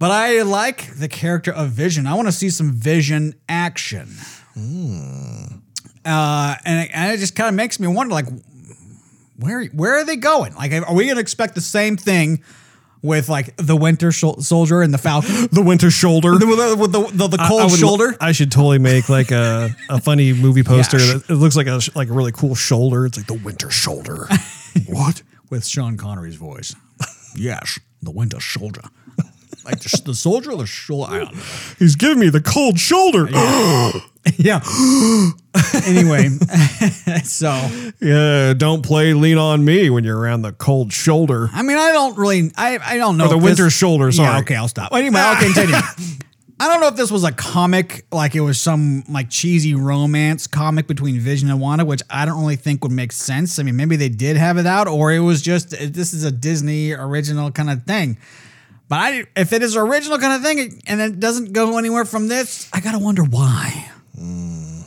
but 0.00 0.12
I 0.12 0.42
like 0.42 0.94
the 0.96 1.08
character 1.08 1.52
of 1.52 1.70
Vision. 1.70 2.06
I 2.06 2.14
want 2.14 2.28
to 2.28 2.32
see 2.32 2.50
some 2.50 2.70
Vision 2.70 3.34
action. 3.48 4.06
uh, 6.04 6.54
and 6.64 6.84
it, 6.84 6.90
and 6.94 7.12
it 7.12 7.18
just 7.18 7.34
kind 7.34 7.48
of 7.48 7.54
makes 7.54 7.80
me 7.80 7.88
wonder, 7.88 8.14
like, 8.14 8.26
where 9.38 9.64
where 9.66 9.96
are 9.98 10.04
they 10.04 10.14
going? 10.16 10.54
Like, 10.54 10.72
are 10.72 10.94
we 10.94 11.04
going 11.06 11.16
to 11.16 11.20
expect 11.20 11.56
the 11.56 11.60
same 11.60 11.96
thing? 11.96 12.42
With 13.00 13.28
like 13.28 13.54
the 13.56 13.76
Winter 13.76 14.08
Shol- 14.08 14.42
Soldier 14.42 14.82
and 14.82 14.92
the 14.92 14.98
Falcon, 14.98 15.48
The 15.52 15.62
Winter 15.62 15.90
Shoulder. 15.90 16.32
with 16.32 16.40
the, 16.40 16.76
with 16.78 16.92
the, 16.92 17.00
the, 17.12 17.28
the 17.28 17.38
cold 17.48 17.60
I 17.62 17.64
would- 17.66 17.78
shoulder. 17.78 18.16
I 18.20 18.32
should 18.32 18.50
totally 18.50 18.78
make 18.78 19.08
like 19.08 19.30
a, 19.30 19.70
a 19.88 20.00
funny 20.00 20.32
movie 20.32 20.62
poster. 20.64 20.98
Yeah. 20.98 21.14
that 21.14 21.30
it 21.30 21.34
looks 21.36 21.54
like 21.56 21.68
a 21.68 21.80
like 21.94 22.08
a 22.08 22.12
really 22.12 22.32
cool 22.32 22.54
shoulder. 22.56 23.06
It's 23.06 23.16
like 23.16 23.26
the 23.28 23.34
Winter 23.34 23.70
Shoulder. 23.70 24.26
what? 24.86 25.22
with 25.50 25.64
Sean 25.64 25.96
Connery's 25.96 26.34
voice. 26.36 26.74
yes, 27.34 27.78
the 28.02 28.10
Winter 28.10 28.40
Soldier. 28.40 28.82
Like 29.68 29.80
the, 29.80 30.02
the 30.06 30.14
soldier 30.14 30.52
or 30.52 30.56
the 30.56 30.66
shoulder? 30.66 31.12
I 31.12 31.18
don't 31.18 31.34
know. 31.34 31.42
He's 31.78 31.94
giving 31.94 32.18
me 32.18 32.30
the 32.30 32.40
cold 32.40 32.78
shoulder. 32.78 33.28
Yeah. 34.36 34.60
anyway, 35.86 36.28
so 37.24 37.50
Yeah, 38.00 38.52
don't 38.52 38.84
play 38.84 39.14
lean 39.14 39.38
on 39.38 39.64
me 39.64 39.88
when 39.88 40.04
you're 40.04 40.18
around 40.18 40.42
the 40.42 40.52
cold 40.52 40.92
shoulder. 40.92 41.48
I 41.52 41.62
mean, 41.62 41.78
I 41.78 41.92
don't 41.92 42.18
really, 42.18 42.50
I, 42.56 42.78
I 42.82 42.96
don't 42.98 43.16
know. 43.16 43.24
Or 43.26 43.28
the 43.28 43.38
winter 43.38 43.64
this- 43.64 43.72
shoulder, 43.72 44.12
sorry. 44.12 44.28
Yeah, 44.34 44.40
okay, 44.40 44.56
I'll 44.56 44.68
stop. 44.68 44.92
Anyway, 44.92 45.18
I'll 45.18 45.42
continue. 45.42 45.74
I 46.60 46.66
don't 46.66 46.80
know 46.80 46.88
if 46.88 46.96
this 46.96 47.10
was 47.10 47.22
a 47.22 47.30
comic, 47.30 48.04
like 48.10 48.34
it 48.34 48.40
was 48.40 48.60
some 48.60 49.04
like 49.08 49.30
cheesy 49.30 49.74
romance 49.76 50.46
comic 50.48 50.88
between 50.88 51.20
Vision 51.20 51.48
and 51.50 51.60
Wanda, 51.60 51.84
which 51.84 52.02
I 52.10 52.24
don't 52.26 52.40
really 52.40 52.56
think 52.56 52.82
would 52.82 52.92
make 52.92 53.12
sense. 53.12 53.60
I 53.60 53.62
mean, 53.62 53.76
maybe 53.76 53.94
they 53.94 54.08
did 54.08 54.36
have 54.36 54.58
it 54.58 54.66
out, 54.66 54.88
or 54.88 55.12
it 55.12 55.20
was 55.20 55.40
just 55.40 55.70
this 55.70 56.12
is 56.12 56.24
a 56.24 56.32
Disney 56.32 56.92
original 56.92 57.52
kind 57.52 57.70
of 57.70 57.84
thing. 57.84 58.18
But 58.88 58.96
I, 58.96 59.24
if 59.36 59.52
it 59.52 59.62
is 59.62 59.76
original 59.76 60.18
kind 60.18 60.34
of 60.34 60.42
thing 60.42 60.80
and 60.86 61.00
it 61.00 61.20
doesn't 61.20 61.52
go 61.52 61.76
anywhere 61.78 62.04
from 62.04 62.28
this, 62.28 62.68
I 62.72 62.80
gotta 62.80 62.98
wonder 62.98 63.22
why. 63.22 63.90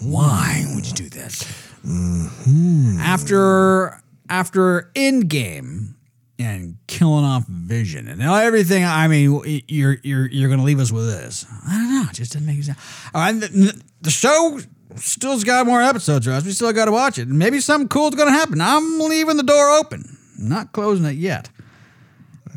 Why 0.01 0.65
would 0.73 0.87
you 0.87 0.93
do 0.93 1.09
this? 1.09 1.43
Mm-hmm. 1.85 2.97
After 2.99 4.01
after 4.29 4.91
Endgame 4.95 5.93
and 6.39 6.77
killing 6.87 7.23
off 7.23 7.45
Vision 7.47 8.07
and 8.07 8.21
everything, 8.21 8.83
I 8.83 9.07
mean, 9.07 9.63
you're 9.67 9.97
you're 10.03 10.27
you're 10.27 10.49
gonna 10.49 10.63
leave 10.63 10.79
us 10.79 10.91
with 10.91 11.07
this. 11.07 11.45
I 11.67 11.77
don't 11.77 11.93
know. 11.93 12.05
It 12.09 12.15
just 12.15 12.33
doesn't 12.33 12.47
make 12.47 12.63
sense. 12.63 12.77
Uh, 12.77 13.17
All 13.17 13.21
right, 13.21 13.39
the, 13.39 13.81
the 14.01 14.09
show 14.11 14.59
still's 14.95 15.43
got 15.43 15.67
more 15.67 15.81
episodes, 15.81 16.27
Russ. 16.27 16.43
We 16.43 16.51
still 16.51 16.73
got 16.73 16.85
to 16.85 16.91
watch 16.91 17.17
it. 17.17 17.27
Maybe 17.27 17.59
something 17.59 17.87
cool's 17.87 18.15
gonna 18.15 18.31
happen. 18.31 18.59
I'm 18.59 18.99
leaving 18.99 19.37
the 19.37 19.43
door 19.43 19.69
open, 19.77 20.17
not 20.37 20.71
closing 20.71 21.05
it 21.05 21.15
yet. 21.15 21.49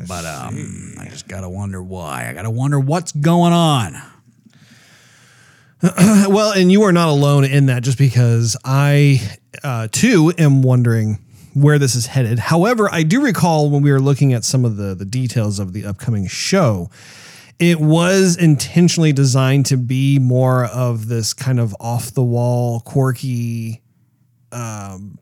But 0.07 0.25
um, 0.25 0.95
I 0.99 1.05
just 1.05 1.27
gotta 1.27 1.49
wonder 1.49 1.81
why. 1.81 2.27
I 2.29 2.33
gotta 2.33 2.49
wonder 2.49 2.79
what's 2.79 3.11
going 3.11 3.53
on. 3.53 3.95
Well, 6.27 6.51
and 6.51 6.71
you 6.71 6.83
are 6.83 6.91
not 6.91 7.09
alone 7.09 7.43
in 7.45 7.67
that 7.67 7.83
just 7.83 7.99
because 7.99 8.57
I 8.65 9.21
uh, 9.63 9.87
too 9.91 10.33
am 10.37 10.63
wondering 10.63 11.19
where 11.53 11.77
this 11.77 11.95
is 11.95 12.07
headed. 12.07 12.39
However, 12.39 12.89
I 12.91 13.03
do 13.03 13.21
recall 13.21 13.69
when 13.69 13.83
we 13.83 13.91
were 13.91 14.01
looking 14.01 14.33
at 14.33 14.43
some 14.43 14.65
of 14.65 14.77
the, 14.77 14.95
the 14.95 15.05
details 15.05 15.59
of 15.59 15.73
the 15.73 15.85
upcoming 15.85 16.27
show, 16.27 16.89
it 17.59 17.79
was 17.79 18.35
intentionally 18.35 19.13
designed 19.13 19.65
to 19.67 19.77
be 19.77 20.19
more 20.19 20.65
of 20.65 21.07
this 21.07 21.33
kind 21.33 21.59
of 21.59 21.75
off 21.79 22.11
the 22.11 22.23
wall, 22.23 22.81
quirky. 22.81 23.81
Um, 24.51 25.19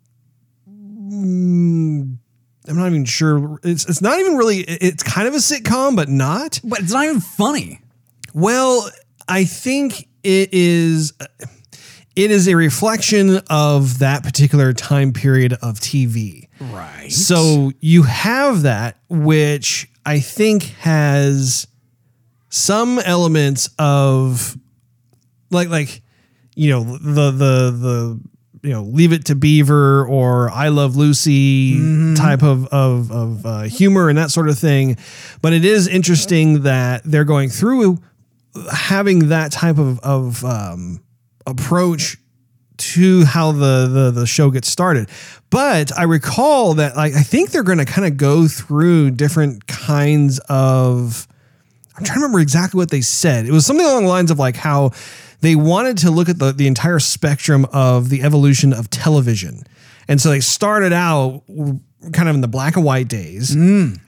mm, 0.68 2.18
I'm 2.68 2.78
not 2.78 2.88
even 2.88 3.06
sure. 3.06 3.60
It's 3.64 3.88
it's 3.88 4.02
not 4.02 4.20
even 4.20 4.38
really. 4.38 4.60
It's 4.60 5.04
kind 5.04 5.28
of 5.28 5.34
a 5.34 5.38
sitcom, 5.38 5.96
but 5.96 6.10
not. 6.10 6.60
But 6.64 6.80
it's 6.80 6.94
not 6.94 7.06
even 7.06 7.20
funny. 7.20 7.82
Well, 8.34 8.90
I 9.28 9.46
think 9.46 10.08
it 10.24 10.50
is 10.54 11.14
it 12.16 12.32
is 12.32 12.48
a 12.48 12.56
reflection 12.56 13.42
of 13.50 14.00
that 14.00 14.24
particular 14.24 14.74
time 14.74 15.14
period 15.14 15.54
of 15.54 15.80
TV. 15.80 16.48
Right. 16.60 17.12
So 17.12 17.72
you 17.80 18.04
have 18.04 18.64
that 18.64 18.98
which 19.10 19.90
I 20.06 20.20
think 20.20 20.64
has 20.80 21.68
some 22.50 23.00
elements 23.00 23.70
of 23.80 24.58
like 25.50 25.70
like 25.70 26.02
you 26.56 26.70
know 26.70 26.84
the 26.84 27.32
the 27.32 27.72
the 27.72 28.20
you 28.64 28.72
know 28.72 28.84
leave 28.84 29.12
it 29.12 29.26
to 29.26 29.36
beaver 29.36 30.06
or 30.08 30.50
i 30.52 30.70
love 30.70 30.96
lucy 30.96 32.16
type 32.16 32.42
of 32.42 32.66
of, 32.68 33.12
of 33.12 33.46
uh, 33.46 33.62
humor 33.64 34.10
and 34.10 34.18
that 34.18 34.32
sort 34.32 34.50
of 34.50 34.58
thing 34.58 34.98
but 35.42 35.54
it 35.54 35.66
is 35.66 35.88
interesting 35.88 36.64
that 36.64 37.02
they're 37.04 37.26
going 37.26 37.50
through 37.50 38.00
having 38.72 39.30
that 39.30 39.52
type 39.52 39.78
of 39.78 40.00
of 40.00 40.44
um, 40.46 41.04
approach 41.46 42.18
to 42.78 43.24
how 43.26 43.52
the, 43.52 43.88
the 43.88 44.12
the 44.12 44.28
show 44.28 44.50
gets 44.50 44.68
started. 44.68 45.10
But 45.50 45.98
I 45.98 46.04
recall 46.04 46.76
that 46.76 46.96
like 46.96 47.14
I 47.14 47.22
think 47.22 47.52
they're 47.52 47.64
going 47.64 47.78
to 47.78 47.86
kind 47.86 48.08
of 48.08 48.18
go 48.18 48.48
through 48.48 49.12
different 49.12 49.68
kinds 49.68 50.40
of. 50.50 51.28
I'm 51.96 52.04
trying 52.04 52.18
to 52.18 52.22
remember 52.22 52.40
exactly 52.40 52.80
what 52.80 52.90
they 52.90 53.02
said. 53.02 53.46
It 53.46 53.52
was 53.52 53.68
something 53.68 53.86
along 53.86 54.04
the 54.04 54.10
lines 54.10 54.32
of 54.32 54.40
like 54.40 54.56
how 54.56 54.92
they 55.44 55.56
wanted 55.56 55.98
to 56.00 56.10
look 56.10 56.30
at 56.30 56.40
the 56.40 56.52
the 56.52 56.68
entire 56.68 57.00
spectrum 57.00 57.66
of 57.72 58.10
the 58.10 58.24
evolution 58.24 58.74
of 58.74 58.90
television, 58.90 59.64
and 60.08 60.20
so 60.20 60.30
they 60.30 60.40
started 60.40 60.94
out 60.94 61.44
kind 62.14 62.30
of 62.30 62.36
in 62.36 62.42
the 62.42 62.48
black 62.48 62.76
and 62.76 62.86
white 62.86 63.08
days. 63.08 63.54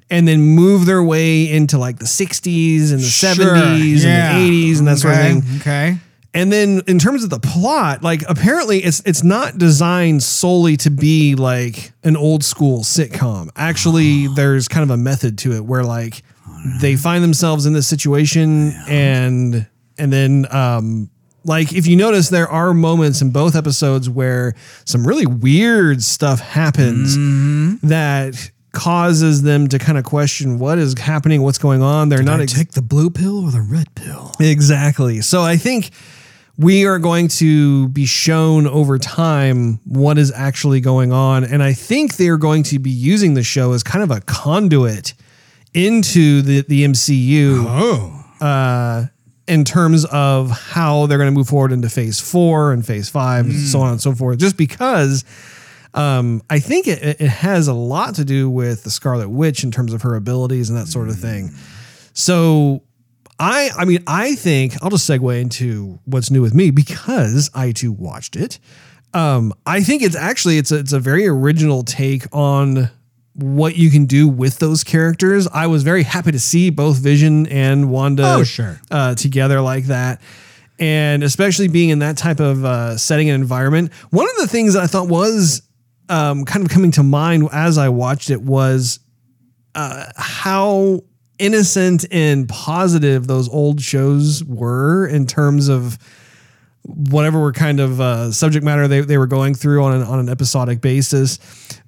And 0.07 0.27
then 0.27 0.41
move 0.41 0.85
their 0.85 1.01
way 1.01 1.51
into 1.51 1.79
like 1.79 1.97
the 1.97 2.05
60s 2.05 2.91
and 2.91 2.99
the 2.99 3.07
70s 3.07 4.05
and 4.05 4.49
the 4.51 4.71
80s 4.75 4.77
and 4.77 4.87
that 4.87 4.97
sort 4.99 5.15
of 5.15 5.19
thing. 5.19 5.43
Okay. 5.61 5.97
And 6.35 6.51
then 6.51 6.83
in 6.85 6.99
terms 6.99 7.23
of 7.23 7.31
the 7.31 7.39
plot, 7.39 8.03
like 8.03 8.21
apparently 8.29 8.83
it's 8.83 9.01
it's 9.05 9.23
not 9.23 9.57
designed 9.57 10.21
solely 10.21 10.77
to 10.77 10.91
be 10.91 11.33
like 11.33 11.91
an 12.03 12.15
old 12.15 12.43
school 12.43 12.79
sitcom. 12.81 13.49
Actually, 13.55 14.27
there's 14.27 14.67
kind 14.67 14.83
of 14.83 14.91
a 14.91 14.97
method 14.97 15.39
to 15.39 15.53
it 15.53 15.65
where 15.65 15.83
like 15.83 16.21
they 16.81 16.95
find 16.95 17.23
themselves 17.23 17.65
in 17.65 17.73
this 17.73 17.87
situation 17.87 18.73
and 18.87 19.65
and 19.97 20.13
then 20.13 20.45
um 20.51 21.09
like 21.45 21.71
if 21.73 21.87
you 21.87 21.95
notice 21.95 22.29
there 22.29 22.47
are 22.49 22.73
moments 22.73 23.21
in 23.21 23.31
both 23.31 23.55
episodes 23.55 24.09
where 24.09 24.53
some 24.83 25.05
really 25.07 25.25
weird 25.25 26.03
stuff 26.03 26.39
happens 26.39 27.15
that 27.81 28.51
causes 28.73 29.41
them 29.43 29.67
to 29.69 29.79
kind 29.79 29.97
of 29.97 30.03
question 30.03 30.59
what 30.59 30.77
is 30.77 30.97
happening, 30.99 31.41
what's 31.41 31.57
going 31.57 31.81
on. 31.81 32.09
They're 32.09 32.23
not 32.23 32.41
ex- 32.41 32.53
take 32.53 32.71
the 32.71 32.81
blue 32.81 33.09
pill 33.09 33.45
or 33.45 33.51
the 33.51 33.61
red 33.61 33.93
pill? 33.95 34.33
Exactly. 34.39 35.21
So 35.21 35.41
I 35.43 35.55
think 35.55 35.91
we 36.57 36.85
are 36.85 36.99
going 36.99 37.27
to 37.29 37.87
be 37.89 38.05
shown 38.05 38.65
over 38.67 38.97
time 38.97 39.79
what 39.85 40.17
is 40.17 40.31
actually 40.33 40.81
going 40.81 41.11
on. 41.13 41.43
And 41.45 41.61
I 41.63 41.71
think 41.73 42.15
they're 42.17 42.37
going 42.37 42.63
to 42.63 42.79
be 42.79 42.89
using 42.89 43.33
the 43.33 43.43
show 43.43 43.71
as 43.73 43.83
kind 43.83 44.03
of 44.03 44.11
a 44.11 44.19
conduit 44.21 45.13
into 45.73 46.41
the, 46.41 46.61
the 46.67 46.85
MCU 46.85 47.65
Oh. 47.67 48.25
uh, 48.45 49.05
in 49.47 49.63
terms 49.63 50.05
of 50.05 50.49
how 50.49 51.05
they're 51.05 51.17
going 51.17 51.31
to 51.31 51.37
move 51.37 51.47
forward 51.47 51.71
into 51.71 51.89
phase 51.89 52.19
four 52.19 52.71
and 52.71 52.85
phase 52.85 53.09
five, 53.09 53.45
and 53.45 53.55
so 53.55 53.81
on 53.81 53.91
and 53.91 54.01
so 54.01 54.13
forth. 54.13 54.39
Just 54.39 54.57
because 54.57 55.23
um, 55.93 56.41
I 56.49 56.59
think 56.59 56.87
it, 56.87 57.21
it 57.21 57.27
has 57.27 57.67
a 57.67 57.73
lot 57.73 58.15
to 58.15 58.25
do 58.25 58.49
with 58.49 58.83
the 58.83 58.89
Scarlet 58.89 59.29
Witch 59.29 59.63
in 59.63 59.71
terms 59.71 59.93
of 59.93 60.01
her 60.01 60.15
abilities 60.15 60.69
and 60.69 60.77
that 60.77 60.87
sort 60.87 61.09
of 61.09 61.17
thing. 61.17 61.51
So 62.13 62.83
I 63.39 63.69
I 63.77 63.85
mean 63.85 64.03
I 64.07 64.35
think 64.35 64.73
I'll 64.81 64.89
just 64.89 65.09
segue 65.09 65.41
into 65.41 65.99
what's 66.05 66.31
new 66.31 66.41
with 66.41 66.53
me 66.53 66.71
because 66.71 67.49
I 67.53 67.71
too 67.71 67.91
watched 67.91 68.35
it. 68.35 68.59
Um, 69.13 69.53
I 69.65 69.81
think 69.81 70.01
it's 70.01 70.15
actually 70.15 70.57
it's 70.57 70.71
a, 70.71 70.79
it's 70.79 70.93
a 70.93 70.99
very 70.99 71.27
original 71.27 71.83
take 71.83 72.25
on 72.33 72.89
what 73.35 73.75
you 73.75 73.89
can 73.91 74.05
do 74.05 74.27
with 74.27 74.59
those 74.59 74.83
characters. 74.83 75.47
I 75.53 75.67
was 75.67 75.83
very 75.83 76.03
happy 76.03 76.31
to 76.31 76.39
see 76.39 76.69
both 76.69 76.97
Vision 76.97 77.47
and 77.47 77.89
Wanda 77.89 78.23
Oh, 78.37 78.43
sure. 78.43 78.79
uh, 78.89 79.15
together 79.15 79.59
like 79.61 79.85
that. 79.85 80.21
And 80.79 81.23
especially 81.23 81.67
being 81.67 81.89
in 81.89 81.99
that 81.99 82.17
type 82.17 82.39
of 82.39 82.63
uh, 82.65 82.97
setting 82.97 83.29
and 83.29 83.41
environment. 83.41 83.93
One 84.09 84.29
of 84.29 84.35
the 84.37 84.47
things 84.47 84.73
that 84.73 84.83
I 84.83 84.87
thought 84.87 85.07
was 85.07 85.61
um, 86.09 86.45
kind 86.45 86.65
of 86.65 86.71
coming 86.71 86.91
to 86.91 87.03
mind 87.03 87.47
as 87.51 87.77
I 87.77 87.89
watched 87.89 88.29
it 88.29 88.41
was 88.41 88.99
uh, 89.73 90.05
how 90.15 91.01
innocent 91.39 92.05
and 92.11 92.47
positive 92.47 93.27
those 93.27 93.49
old 93.49 93.81
shows 93.81 94.43
were 94.45 95.07
in 95.07 95.27
terms 95.27 95.67
of 95.67 95.97
whatever 96.87 97.39
were 97.39 97.51
kind 97.51 97.79
of 97.79 97.99
uh, 97.99 98.31
subject 98.31 98.63
matter 98.63 98.87
they, 98.87 99.01
they 99.01 99.17
were 99.17 99.25
going 99.25 99.55
through 99.55 99.83
on 99.83 99.95
an, 99.95 100.03
on 100.03 100.19
an 100.19 100.29
episodic 100.29 100.81
basis. 100.81 101.39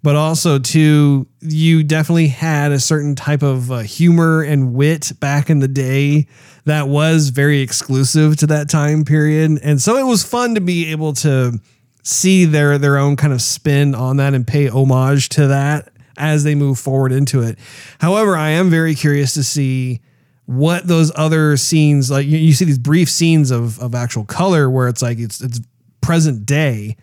But 0.01 0.15
also, 0.15 0.57
too, 0.57 1.27
you 1.39 1.83
definitely 1.83 2.29
had 2.29 2.71
a 2.71 2.79
certain 2.79 3.15
type 3.15 3.43
of 3.43 3.71
uh, 3.71 3.79
humor 3.79 4.41
and 4.41 4.73
wit 4.73 5.11
back 5.19 5.49
in 5.49 5.59
the 5.59 5.67
day 5.67 6.27
that 6.65 6.87
was 6.87 7.29
very 7.29 7.59
exclusive 7.59 8.37
to 8.37 8.47
that 8.47 8.69
time 8.69 9.05
period. 9.05 9.59
And 9.61 9.79
so 9.81 9.97
it 9.97 10.03
was 10.03 10.23
fun 10.23 10.55
to 10.55 10.61
be 10.61 10.91
able 10.91 11.13
to 11.13 11.59
see 12.03 12.45
their 12.45 12.77
their 12.77 12.97
own 12.97 13.17
kind 13.17 13.33
of 13.33 13.41
spin 13.41 13.93
on 13.93 14.17
that 14.17 14.33
and 14.33 14.47
pay 14.47 14.67
homage 14.67 15.29
to 15.29 15.47
that 15.47 15.89
as 16.17 16.43
they 16.43 16.55
move 16.55 16.79
forward 16.79 17.11
into 17.11 17.41
it. 17.41 17.59
However, 17.99 18.35
I 18.35 18.49
am 18.51 18.69
very 18.69 18.95
curious 18.95 19.33
to 19.35 19.43
see 19.43 20.01
what 20.47 20.87
those 20.87 21.11
other 21.15 21.55
scenes 21.57 22.09
like 22.09 22.25
you, 22.25 22.37
you 22.37 22.53
see 22.53 22.65
these 22.65 22.79
brief 22.79 23.09
scenes 23.09 23.51
of 23.51 23.79
of 23.79 23.93
actual 23.93 24.25
color 24.25 24.69
where 24.69 24.87
it's 24.87 25.01
like 25.01 25.19
it's 25.19 25.39
it's 25.41 25.61
present 26.01 26.45
day 26.45 26.95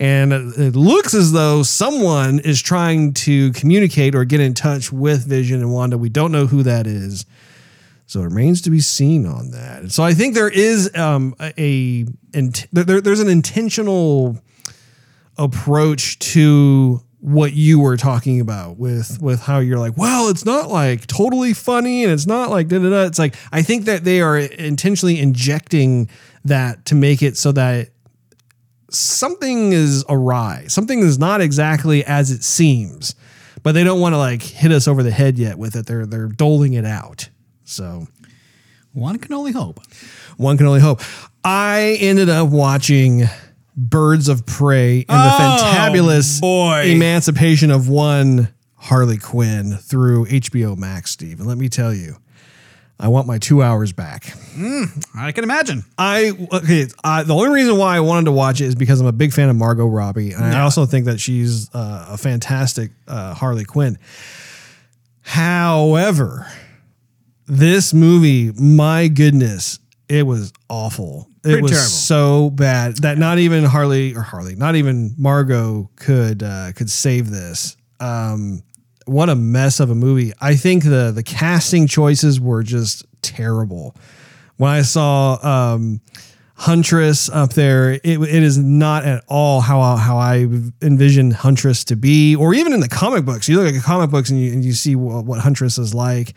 And 0.00 0.32
it 0.32 0.76
looks 0.76 1.12
as 1.12 1.32
though 1.32 1.64
someone 1.64 2.38
is 2.38 2.62
trying 2.62 3.14
to 3.14 3.52
communicate 3.52 4.14
or 4.14 4.24
get 4.24 4.40
in 4.40 4.54
touch 4.54 4.92
with 4.92 5.26
Vision 5.26 5.60
and 5.60 5.72
Wanda. 5.72 5.98
We 5.98 6.08
don't 6.08 6.30
know 6.30 6.46
who 6.46 6.62
that 6.62 6.86
is. 6.86 7.26
So 8.06 8.20
it 8.20 8.24
remains 8.24 8.62
to 8.62 8.70
be 8.70 8.80
seen 8.80 9.26
on 9.26 9.50
that. 9.50 9.90
So 9.90 10.02
I 10.02 10.14
think 10.14 10.34
there 10.34 10.48
is 10.48 10.90
um, 10.94 11.34
a, 11.40 11.52
a 11.58 12.04
there, 12.72 13.00
there's 13.00 13.20
an 13.20 13.28
intentional 13.28 14.40
approach 15.36 16.18
to 16.20 17.02
what 17.20 17.52
you 17.52 17.80
were 17.80 17.96
talking 17.96 18.40
about 18.40 18.78
with 18.78 19.18
with 19.20 19.40
how 19.40 19.58
you're 19.58 19.78
like, 19.78 19.96
well, 19.96 20.28
it's 20.28 20.44
not 20.44 20.70
like 20.70 21.06
totally 21.06 21.52
funny 21.52 22.04
and 22.04 22.12
it's 22.12 22.26
not 22.26 22.50
like 22.50 22.68
da 22.68 22.78
da 22.78 22.90
da. 22.90 23.02
It's 23.06 23.18
like 23.18 23.34
I 23.52 23.62
think 23.62 23.86
that 23.86 24.04
they 24.04 24.20
are 24.20 24.38
intentionally 24.38 25.18
injecting 25.18 26.08
that 26.44 26.84
to 26.86 26.94
make 26.94 27.20
it 27.22 27.36
so 27.36 27.50
that 27.52 27.88
something 28.90 29.72
is 29.72 30.04
awry. 30.08 30.64
Something 30.68 31.00
is 31.00 31.18
not 31.18 31.40
exactly 31.40 32.04
as 32.04 32.30
it 32.30 32.42
seems, 32.42 33.14
but 33.62 33.72
they 33.72 33.84
don't 33.84 34.00
want 34.00 34.14
to 34.14 34.18
like 34.18 34.42
hit 34.42 34.72
us 34.72 34.88
over 34.88 35.02
the 35.02 35.10
head 35.10 35.38
yet 35.38 35.58
with 35.58 35.76
it. 35.76 35.86
They're 35.86 36.06
they're 36.06 36.28
doling 36.28 36.74
it 36.74 36.84
out. 36.84 37.28
So 37.64 38.06
One 38.92 39.18
can 39.18 39.34
only 39.34 39.52
hope. 39.52 39.80
one 40.36 40.56
can 40.56 40.66
only 40.66 40.80
hope. 40.80 41.00
I 41.44 41.96
ended 42.00 42.28
up 42.28 42.48
watching 42.48 43.24
Birds 43.80 44.28
of 44.28 44.44
Prey 44.44 45.04
and 45.08 45.20
the 45.20 45.34
Oh, 45.34 45.58
fantabulous 45.62 46.40
boy. 46.40 46.82
emancipation 46.86 47.70
of 47.70 47.88
one 47.88 48.48
Harley 48.74 49.18
Quinn 49.18 49.76
through 49.80 50.26
HBO 50.26 50.76
Max, 50.76 51.12
Steve. 51.12 51.38
And 51.38 51.48
let 51.48 51.56
me 51.58 51.68
tell 51.68 51.94
you, 51.94 52.16
I 52.98 53.06
want 53.06 53.28
my 53.28 53.38
two 53.38 53.62
hours 53.62 53.92
back. 53.92 54.32
I 55.16 55.30
can 55.30 55.44
imagine. 55.44 55.84
I 55.96 56.32
okay. 56.52 56.88
Uh, 57.04 57.22
the 57.22 57.34
only 57.34 57.50
reason 57.50 57.76
why 57.76 57.96
I 57.96 58.00
wanted 58.00 58.24
to 58.24 58.32
watch 58.32 58.60
it 58.60 58.64
is 58.64 58.74
because 58.74 59.00
I'm 59.00 59.06
a 59.06 59.12
big 59.12 59.32
fan 59.32 59.48
of 59.48 59.54
Margot 59.54 59.86
Robbie, 59.86 60.32
and 60.32 60.44
I 60.44 60.62
also 60.62 60.84
think 60.84 61.06
that 61.06 61.20
she's 61.20 61.72
uh, 61.72 62.06
a 62.10 62.18
fantastic 62.18 62.90
uh, 63.06 63.34
Harley 63.34 63.64
Quinn. 63.64 63.96
However, 65.22 66.46
this 67.46 67.94
movie, 67.94 68.50
my 68.60 69.08
goodness, 69.08 69.78
it 70.08 70.26
was 70.26 70.52
awful. 70.68 71.28
It 71.48 71.62
was 71.62 71.72
terrible. 71.72 71.88
so 71.88 72.50
bad 72.50 72.96
that 72.98 73.18
not 73.18 73.38
even 73.38 73.64
Harley 73.64 74.14
or 74.14 74.22
Harley, 74.22 74.54
not 74.54 74.76
even 74.76 75.14
Margot 75.16 75.90
could 75.96 76.42
uh, 76.42 76.72
could 76.74 76.90
save 76.90 77.30
this. 77.30 77.76
Um, 78.00 78.62
what 79.06 79.28
a 79.28 79.34
mess 79.34 79.80
of 79.80 79.90
a 79.90 79.94
movie. 79.94 80.32
I 80.40 80.54
think 80.54 80.84
the 80.84 81.12
the 81.14 81.22
casting 81.22 81.86
choices 81.86 82.40
were 82.40 82.62
just 82.62 83.04
terrible. 83.22 83.96
When 84.56 84.70
I 84.70 84.82
saw 84.82 85.38
um, 85.42 86.00
Huntress 86.54 87.30
up 87.30 87.52
there, 87.52 87.92
it, 87.92 88.02
it 88.04 88.42
is 88.42 88.58
not 88.58 89.04
at 89.04 89.24
all 89.28 89.60
how 89.60 89.96
how 89.96 90.18
I 90.18 90.48
envisioned 90.82 91.32
Huntress 91.32 91.84
to 91.84 91.96
be, 91.96 92.34
or 92.34 92.52
even 92.52 92.72
in 92.72 92.80
the 92.80 92.88
comic 92.88 93.24
books. 93.24 93.48
You 93.48 93.58
look 93.58 93.68
at 93.68 93.74
the 93.74 93.80
comic 93.80 94.10
books 94.10 94.30
and 94.30 94.40
you, 94.40 94.52
and 94.52 94.64
you 94.64 94.72
see 94.72 94.96
what, 94.96 95.24
what 95.24 95.40
Huntress 95.40 95.78
is 95.78 95.94
like. 95.94 96.34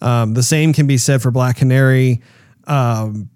Um, 0.00 0.34
the 0.34 0.42
same 0.42 0.72
can 0.72 0.88
be 0.88 0.98
said 0.98 1.22
for 1.22 1.30
Black 1.30 1.56
Canary. 1.58 2.22
Um, 2.66 3.30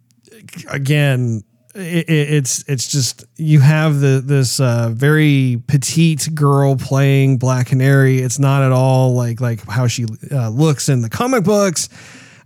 again, 0.69 1.43
it, 1.75 2.09
it- 2.09 2.31
it's 2.35 2.65
it's 2.69 2.87
just 2.87 3.25
you 3.37 3.61
have 3.61 4.01
the 4.01 4.23
this 4.25 4.61
uh, 4.61 4.91
very 4.95 5.63
petite 5.67 6.29
girl 6.35 6.77
playing 6.77 7.39
Black 7.39 7.67
Canary. 7.69 8.19
It's 8.19 8.39
not 8.39 8.63
at 8.63 8.73
all 8.73 9.15
like 9.15 9.41
like 9.41 9.65
how 9.67 9.87
she 9.87 10.07
uh, 10.33 10.49
looks 10.49 10.89
in 10.89 11.03
the 11.03 11.11
comic 11.11 11.45
books. 11.45 11.89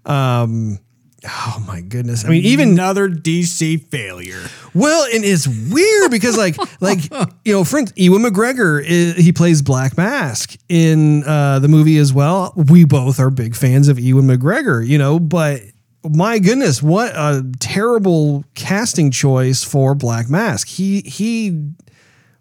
Um, 0.04 0.78
oh 1.24 1.64
my 1.66 1.80
goodness! 1.82 2.24
I 2.24 2.28
mean, 2.30 2.42
even 2.44 2.70
another 2.70 3.08
DC 3.08 3.86
failure. 3.88 4.42
well, 4.74 5.04
and 5.14 5.24
it's 5.24 5.46
weird 5.46 6.10
because 6.10 6.36
like 6.36 6.56
like 6.80 7.04
you 7.44 7.52
know, 7.52 7.60
instance, 7.60 7.92
Ewan 7.96 8.22
McGregor 8.22 8.82
is, 8.84 9.14
he 9.16 9.32
plays 9.32 9.62
Black 9.62 9.96
Mask 9.96 10.56
in 10.68 11.22
uh, 11.24 11.58
the 11.60 11.68
movie 11.68 11.98
as 11.98 12.12
well. 12.12 12.52
We 12.56 12.84
both 12.84 13.20
are 13.20 13.30
big 13.30 13.54
fans 13.54 13.88
of 13.88 14.00
Ewan 14.00 14.26
McGregor, 14.26 14.84
you 14.86 14.98
know, 14.98 15.20
but 15.20 15.60
my 16.08 16.38
goodness, 16.38 16.82
what 16.82 17.12
a 17.14 17.44
terrible 17.58 18.44
casting 18.54 19.10
choice 19.10 19.64
for 19.64 19.94
Black 19.94 20.28
Mask. 20.28 20.68
He 20.68 21.00
he 21.02 21.72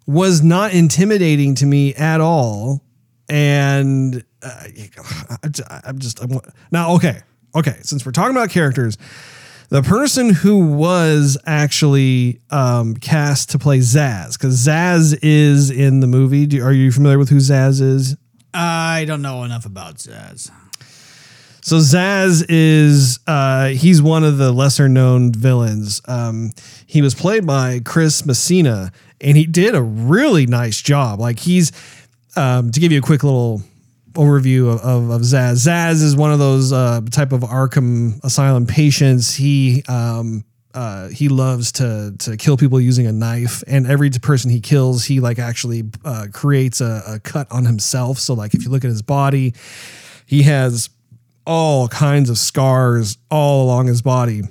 was 0.06 0.42
not 0.42 0.72
intimidating 0.72 1.54
to 1.56 1.66
me 1.66 1.94
at 1.94 2.20
all, 2.20 2.82
and 3.28 4.24
uh, 4.42 4.64
I'm 5.84 5.98
just 5.98 6.22
I'm, 6.22 6.40
now 6.70 6.94
okay 6.94 7.22
okay. 7.54 7.78
Since 7.82 8.04
we're 8.06 8.12
talking 8.12 8.36
about 8.36 8.50
characters 8.50 8.96
the 9.70 9.82
person 9.82 10.34
who 10.34 10.66
was 10.66 11.38
actually 11.46 12.40
um, 12.50 12.94
cast 12.96 13.50
to 13.50 13.58
play 13.58 13.78
Zsasz, 13.78 14.32
because 14.32 14.66
Zsasz 14.66 15.16
is 15.22 15.70
in 15.70 16.00
the 16.00 16.08
movie. 16.08 16.46
Do, 16.46 16.62
are 16.62 16.72
you 16.72 16.90
familiar 16.92 17.18
with 17.18 17.28
who 17.28 17.36
Zsasz 17.36 17.80
is? 17.80 18.16
I 18.52 19.04
don't 19.06 19.22
know 19.22 19.44
enough 19.44 19.64
about 19.64 19.96
Zsasz. 19.96 20.50
So 21.62 21.76
Zsasz 21.76 22.44
is 22.48 23.18
uh, 23.26 23.68
he's 23.68 24.00
one 24.00 24.24
of 24.24 24.38
the 24.38 24.52
lesser 24.52 24.88
known 24.88 25.32
villains. 25.32 26.00
Um, 26.06 26.52
he 26.86 27.02
was 27.02 27.14
played 27.14 27.46
by 27.46 27.80
Chris 27.84 28.24
Messina, 28.24 28.92
and 29.20 29.36
he 29.36 29.46
did 29.46 29.74
a 29.74 29.82
really 29.82 30.46
nice 30.46 30.80
job. 30.80 31.20
Like 31.20 31.38
he's 31.38 31.72
um, 32.36 32.70
to 32.70 32.80
give 32.80 32.92
you 32.92 32.98
a 32.98 33.02
quick 33.02 33.22
little 33.22 33.62
overview 34.12 34.72
of, 34.72 34.80
of, 34.80 35.10
of 35.10 35.20
Zsasz. 35.22 35.66
Zsasz 35.66 36.02
is 36.02 36.16
one 36.16 36.32
of 36.32 36.38
those 36.38 36.72
uh, 36.72 37.00
type 37.10 37.32
of 37.32 37.42
Arkham 37.42 38.22
Asylum 38.24 38.66
patients. 38.66 39.34
He 39.34 39.84
um, 39.88 40.44
uh, 40.74 41.08
he 41.08 41.28
loves 41.28 41.72
to 41.72 42.14
to 42.20 42.36
kill 42.36 42.56
people 42.56 42.80
using 42.80 43.06
a 43.06 43.12
knife, 43.12 43.62
and 43.66 43.86
every 43.86 44.10
person 44.10 44.50
he 44.50 44.60
kills, 44.60 45.04
he 45.04 45.20
like 45.20 45.38
actually 45.38 45.84
uh, 46.04 46.26
creates 46.32 46.80
a, 46.80 47.02
a 47.06 47.20
cut 47.20 47.50
on 47.50 47.66
himself. 47.66 48.18
So 48.18 48.34
like 48.34 48.54
if 48.54 48.64
you 48.64 48.70
look 48.70 48.84
at 48.84 48.90
his 48.90 49.02
body, 49.02 49.54
he 50.26 50.42
has 50.44 50.88
all 51.50 51.88
kinds 51.88 52.30
of 52.30 52.38
scars 52.38 53.18
all 53.28 53.64
along 53.64 53.88
his 53.88 54.02
body. 54.02 54.42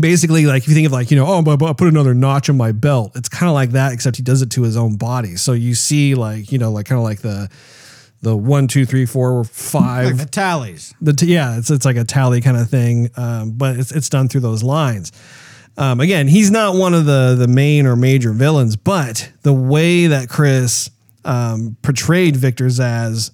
Basically, 0.00 0.46
like 0.46 0.64
if 0.64 0.68
you 0.68 0.74
think 0.74 0.86
of 0.86 0.90
like, 0.90 1.12
you 1.12 1.16
know, 1.16 1.26
oh, 1.28 1.42
but, 1.42 1.58
but 1.58 1.70
I 1.70 1.72
put 1.74 1.86
another 1.86 2.12
notch 2.12 2.50
on 2.50 2.56
my 2.56 2.72
belt. 2.72 3.12
It's 3.14 3.28
kind 3.28 3.48
of 3.48 3.54
like 3.54 3.70
that, 3.70 3.92
except 3.92 4.16
he 4.16 4.24
does 4.24 4.42
it 4.42 4.50
to 4.50 4.62
his 4.62 4.76
own 4.76 4.96
body. 4.96 5.36
So 5.36 5.52
you 5.52 5.76
see 5.76 6.16
like, 6.16 6.50
you 6.50 6.58
know, 6.58 6.72
like 6.72 6.86
kind 6.86 6.98
of 6.98 7.04
like 7.04 7.20
the 7.20 7.48
the 8.22 8.36
one, 8.36 8.66
two, 8.66 8.84
three, 8.84 9.06
four, 9.06 9.44
five. 9.44 10.06
Like 10.06 10.16
the 10.16 10.24
tallies. 10.24 10.92
The 11.00 11.12
t- 11.12 11.26
yeah, 11.26 11.56
it's 11.56 11.70
it's 11.70 11.84
like 11.84 11.96
a 11.96 12.04
tally 12.04 12.40
kind 12.40 12.56
of 12.56 12.68
thing, 12.68 13.10
um, 13.16 13.52
but 13.52 13.78
it's 13.78 13.92
it's 13.92 14.08
done 14.08 14.28
through 14.28 14.40
those 14.40 14.64
lines. 14.64 15.12
Um, 15.76 16.00
again, 16.00 16.26
he's 16.26 16.50
not 16.50 16.74
one 16.74 16.94
of 16.94 17.04
the 17.04 17.36
the 17.38 17.46
main 17.46 17.86
or 17.86 17.94
major 17.94 18.32
villains, 18.32 18.74
but 18.74 19.30
the 19.42 19.52
way 19.52 20.08
that 20.08 20.28
Chris 20.28 20.90
um, 21.24 21.76
portrayed 21.82 22.34
Victor 22.34 22.66
Zsasz, 22.66 23.30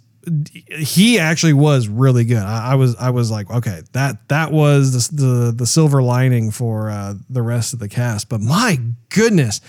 he 0.69 1.19
actually 1.19 1.53
was 1.53 1.89
really 1.89 2.25
good. 2.25 2.39
I, 2.39 2.73
I 2.73 2.75
was 2.75 2.97
I 2.97 3.11
was 3.11 3.31
like, 3.31 3.51
okay, 3.51 3.83
that 3.93 4.29
that 4.29 4.53
was 4.53 5.09
the 5.09 5.23
the, 5.23 5.53
the 5.53 5.67
silver 5.67 6.03
lining 6.03 6.51
for 6.51 6.91
uh, 6.91 7.15
the 7.29 7.43
rest 7.43 7.73
of 7.73 7.79
the 7.79 7.89
cast. 7.89 8.29
But 8.29 8.41
my 8.41 8.79
goodness, 9.09 9.61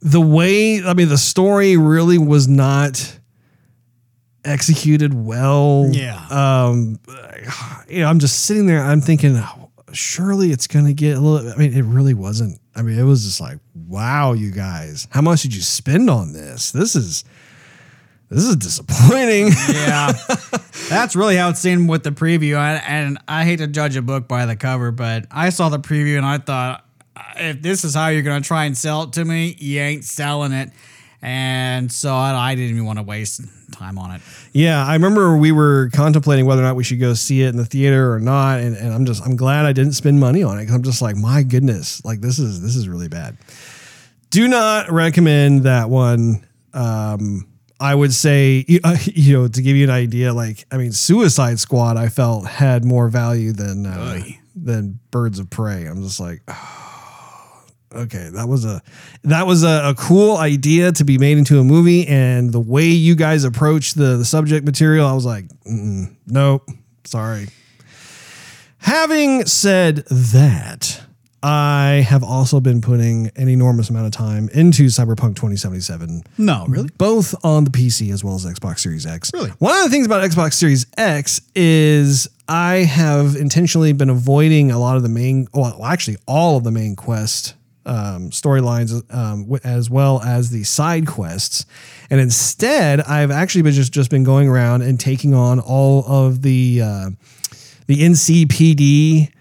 the 0.00 0.20
way 0.20 0.82
I 0.82 0.94
mean, 0.94 1.08
the 1.08 1.18
story 1.18 1.76
really 1.76 2.18
was 2.18 2.48
not 2.48 3.18
executed 4.44 5.14
well. 5.14 5.88
Yeah. 5.92 6.26
Um, 6.30 6.98
you 7.88 8.00
know, 8.00 8.08
I'm 8.08 8.18
just 8.18 8.42
sitting 8.42 8.66
there. 8.66 8.82
I'm 8.82 9.00
thinking, 9.00 9.36
"Oh, 9.36 9.70
surely 9.92 10.50
it's 10.50 10.66
going 10.66 10.86
to 10.86 10.94
get 10.94 11.16
a 11.16 11.20
little. 11.20 11.50
I 11.50 11.56
mean, 11.56 11.72
it 11.72 11.84
really 11.84 12.14
wasn't. 12.14 12.60
I 12.74 12.82
mean, 12.82 12.98
it 12.98 13.04
was 13.04 13.24
just 13.24 13.40
like, 13.40 13.58
wow, 13.74 14.32
you 14.32 14.50
guys, 14.50 15.06
how 15.10 15.20
much 15.20 15.42
did 15.42 15.54
you 15.54 15.60
spend 15.60 16.08
on 16.08 16.32
this? 16.32 16.72
This 16.72 16.96
is 16.96 17.24
this 18.32 18.44
is 18.44 18.56
disappointing. 18.56 19.48
Yeah, 19.72 20.12
that's 20.88 21.14
really 21.14 21.36
how 21.36 21.50
it 21.50 21.56
seemed 21.56 21.88
with 21.88 22.02
the 22.02 22.12
preview. 22.12 22.56
I, 22.56 22.76
and 22.76 23.18
I 23.28 23.44
hate 23.44 23.58
to 23.58 23.66
judge 23.66 23.96
a 23.96 24.02
book 24.02 24.26
by 24.26 24.46
the 24.46 24.56
cover, 24.56 24.90
but 24.90 25.26
I 25.30 25.50
saw 25.50 25.68
the 25.68 25.78
preview 25.78 26.16
and 26.16 26.24
I 26.24 26.38
thought, 26.38 26.86
if 27.36 27.60
this 27.60 27.84
is 27.84 27.94
how 27.94 28.08
you're 28.08 28.22
going 28.22 28.42
to 28.42 28.46
try 28.46 28.64
and 28.64 28.76
sell 28.76 29.02
it 29.02 29.12
to 29.14 29.24
me, 29.24 29.54
you 29.58 29.80
ain't 29.80 30.04
selling 30.04 30.52
it. 30.52 30.70
And 31.20 31.92
so 31.92 32.12
I, 32.12 32.52
I 32.52 32.54
didn't 32.54 32.70
even 32.70 32.86
want 32.86 32.98
to 32.98 33.04
waste 33.04 33.42
time 33.70 33.98
on 33.98 34.12
it. 34.12 34.22
yeah, 34.52 34.84
I 34.84 34.94
remember 34.94 35.36
we 35.36 35.52
were 35.52 35.90
contemplating 35.92 36.46
whether 36.46 36.62
or 36.62 36.64
not 36.64 36.74
we 36.74 36.84
should 36.84 37.00
go 37.00 37.14
see 37.14 37.42
it 37.42 37.48
in 37.48 37.56
the 37.56 37.64
theater 37.64 38.12
or 38.12 38.18
not, 38.18 38.60
and, 38.60 38.76
and 38.76 38.92
I'm 38.92 39.04
just 39.04 39.24
I'm 39.24 39.36
glad 39.36 39.66
I 39.66 39.72
didn't 39.72 39.92
spend 39.92 40.20
money 40.20 40.42
on 40.42 40.58
it 40.58 40.62
because 40.62 40.74
I'm 40.74 40.82
just 40.82 41.02
like, 41.02 41.16
my 41.16 41.42
goodness, 41.42 42.04
like 42.04 42.20
this 42.20 42.38
is 42.38 42.60
this 42.62 42.76
is 42.76 42.88
really 42.88 43.08
bad. 43.08 43.36
Do 44.30 44.48
not 44.48 44.90
recommend 44.90 45.64
that 45.64 45.90
one. 45.90 46.46
Um, 46.74 47.46
I 47.82 47.96
would 47.96 48.14
say, 48.14 48.64
you 48.68 48.80
uh, 48.84 48.96
know, 49.14 49.48
to 49.48 49.62
give 49.62 49.76
you 49.76 49.84
an 49.84 49.90
idea, 49.90 50.32
like 50.32 50.64
I 50.70 50.76
mean, 50.76 50.92
Suicide 50.92 51.58
Squad, 51.58 51.96
I 51.96 52.08
felt 52.08 52.46
had 52.46 52.84
more 52.84 53.08
value 53.08 53.52
than 53.52 53.86
uh, 53.86 54.20
than 54.54 55.00
Birds 55.10 55.38
of 55.38 55.50
Prey. 55.50 55.86
I'm 55.86 56.02
just 56.02 56.20
like, 56.20 56.42
oh, 56.46 57.64
okay, 57.94 58.30
that 58.34 58.48
was 58.48 58.64
a 58.64 58.80
that 59.24 59.46
was 59.46 59.64
a, 59.64 59.90
a 59.90 59.94
cool 59.96 60.36
idea 60.36 60.92
to 60.92 61.04
be 61.04 61.18
made 61.18 61.38
into 61.38 61.58
a 61.58 61.64
movie, 61.64 62.06
and 62.06 62.52
the 62.52 62.60
way 62.60 62.86
you 62.86 63.16
guys 63.16 63.42
approached 63.42 63.96
the 63.96 64.16
the 64.16 64.24
subject 64.24 64.64
material, 64.64 65.06
I 65.06 65.12
was 65.12 65.26
like, 65.26 65.46
nope, 65.66 66.68
sorry. 67.04 67.48
Having 68.78 69.46
said 69.46 70.04
that, 70.08 71.00
I 71.42 72.04
have 72.08 72.22
also 72.22 72.60
been 72.60 72.80
putting 72.80 73.30
an 73.36 73.48
enormous 73.48 73.90
amount 73.90 74.06
of 74.06 74.12
time 74.12 74.48
into 74.50 74.84
Cyberpunk 74.84 75.34
2077. 75.34 76.22
No, 76.38 76.66
really? 76.68 76.88
Both 76.98 77.34
on 77.44 77.64
the 77.64 77.70
PC 77.70 78.12
as 78.12 78.22
well 78.22 78.36
as 78.36 78.46
Xbox 78.46 78.80
Series 78.80 79.06
X. 79.06 79.32
Really? 79.34 79.50
One 79.58 79.76
of 79.76 79.84
the 79.84 79.90
things 79.90 80.06
about 80.06 80.22
Xbox 80.22 80.54
Series 80.54 80.86
X 80.96 81.40
is 81.56 82.28
I 82.48 82.76
have 82.76 83.34
intentionally 83.34 83.92
been 83.92 84.10
avoiding 84.10 84.70
a 84.70 84.78
lot 84.78 84.96
of 84.96 85.02
the 85.02 85.08
main, 85.08 85.48
well, 85.52 85.84
actually, 85.84 86.16
all 86.28 86.58
of 86.58 86.64
the 86.64 86.70
main 86.70 86.94
quest 86.94 87.54
um, 87.86 88.30
storylines 88.30 89.02
um, 89.12 89.58
as 89.64 89.90
well 89.90 90.20
as 90.22 90.50
the 90.50 90.62
side 90.62 91.06
quests. 91.06 91.66
And 92.10 92.20
instead, 92.20 93.00
I've 93.00 93.30
actually 93.32 93.62
been 93.62 93.72
just, 93.72 93.92
just 93.92 94.10
been 94.10 94.22
going 94.22 94.48
around 94.48 94.82
and 94.82 95.00
taking 95.00 95.34
on 95.34 95.58
all 95.58 96.04
of 96.06 96.42
the 96.42 96.82
uh, 96.82 97.10
the 97.86 97.98
NCPD 97.98 99.32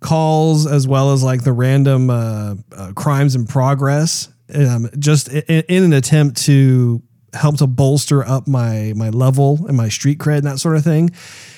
calls 0.00 0.66
as 0.66 0.86
well 0.86 1.12
as 1.12 1.22
like 1.22 1.44
the 1.44 1.52
random 1.52 2.10
uh, 2.10 2.54
uh, 2.76 2.92
crimes 2.94 3.34
in 3.34 3.46
progress, 3.46 4.28
um, 4.54 4.88
just 4.98 5.28
in, 5.28 5.64
in 5.68 5.84
an 5.84 5.92
attempt 5.92 6.42
to 6.44 7.02
help 7.34 7.58
to 7.58 7.66
bolster 7.66 8.26
up 8.26 8.48
my 8.48 8.92
my 8.96 9.10
level 9.10 9.66
and 9.68 9.76
my 9.76 9.88
street 9.88 10.18
cred 10.18 10.38
and 10.38 10.46
that 10.46 10.58
sort 10.58 10.76
of 10.76 10.84
thing. 10.84 11.10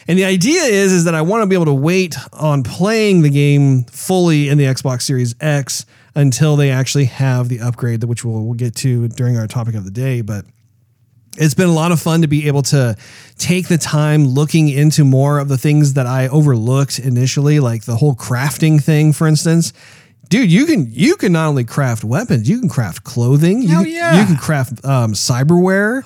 And 0.08 0.18
the 0.18 0.24
idea 0.24 0.62
is 0.62 0.92
is 0.92 1.04
that 1.04 1.14
I 1.14 1.22
want 1.22 1.42
to 1.42 1.46
be 1.46 1.54
able 1.54 1.66
to 1.66 1.74
wait 1.74 2.16
on 2.32 2.62
playing 2.62 3.22
the 3.22 3.30
game 3.30 3.84
fully 3.84 4.48
in 4.48 4.58
the 4.58 4.64
Xbox 4.64 5.02
Series 5.02 5.34
X 5.40 5.86
until 6.14 6.56
they 6.56 6.70
actually 6.70 7.04
have 7.04 7.48
the 7.48 7.60
upgrade, 7.60 8.02
which 8.04 8.24
we'll, 8.24 8.42
we'll 8.44 8.54
get 8.54 8.74
to 8.76 9.08
during 9.08 9.36
our 9.36 9.46
topic 9.46 9.74
of 9.74 9.84
the 9.84 9.90
day. 9.90 10.22
But 10.22 10.44
it's 11.36 11.54
been 11.54 11.68
a 11.68 11.72
lot 11.72 11.92
of 11.92 12.00
fun 12.00 12.22
to 12.22 12.28
be 12.28 12.48
able 12.48 12.62
to 12.62 12.96
take 13.38 13.68
the 13.68 13.78
time 13.78 14.26
looking 14.26 14.68
into 14.68 15.04
more 15.04 15.38
of 15.38 15.48
the 15.48 15.58
things 15.58 15.94
that 15.94 16.06
I 16.06 16.28
overlooked 16.28 16.98
initially, 16.98 17.60
like 17.60 17.84
the 17.84 17.96
whole 17.96 18.14
crafting 18.14 18.82
thing, 18.82 19.12
for 19.12 19.26
instance. 19.26 19.72
Dude, 20.28 20.50
you 20.50 20.66
can 20.66 20.86
you 20.90 21.16
can 21.16 21.32
not 21.32 21.48
only 21.48 21.64
craft 21.64 22.04
weapons, 22.04 22.48
you 22.48 22.60
can 22.60 22.68
craft 22.68 23.02
clothing. 23.02 23.62
Hell 23.62 23.84
you, 23.84 23.94
yeah. 23.94 24.20
you 24.20 24.26
can 24.26 24.36
craft 24.36 24.84
um, 24.84 25.12
cyberware. 25.12 26.04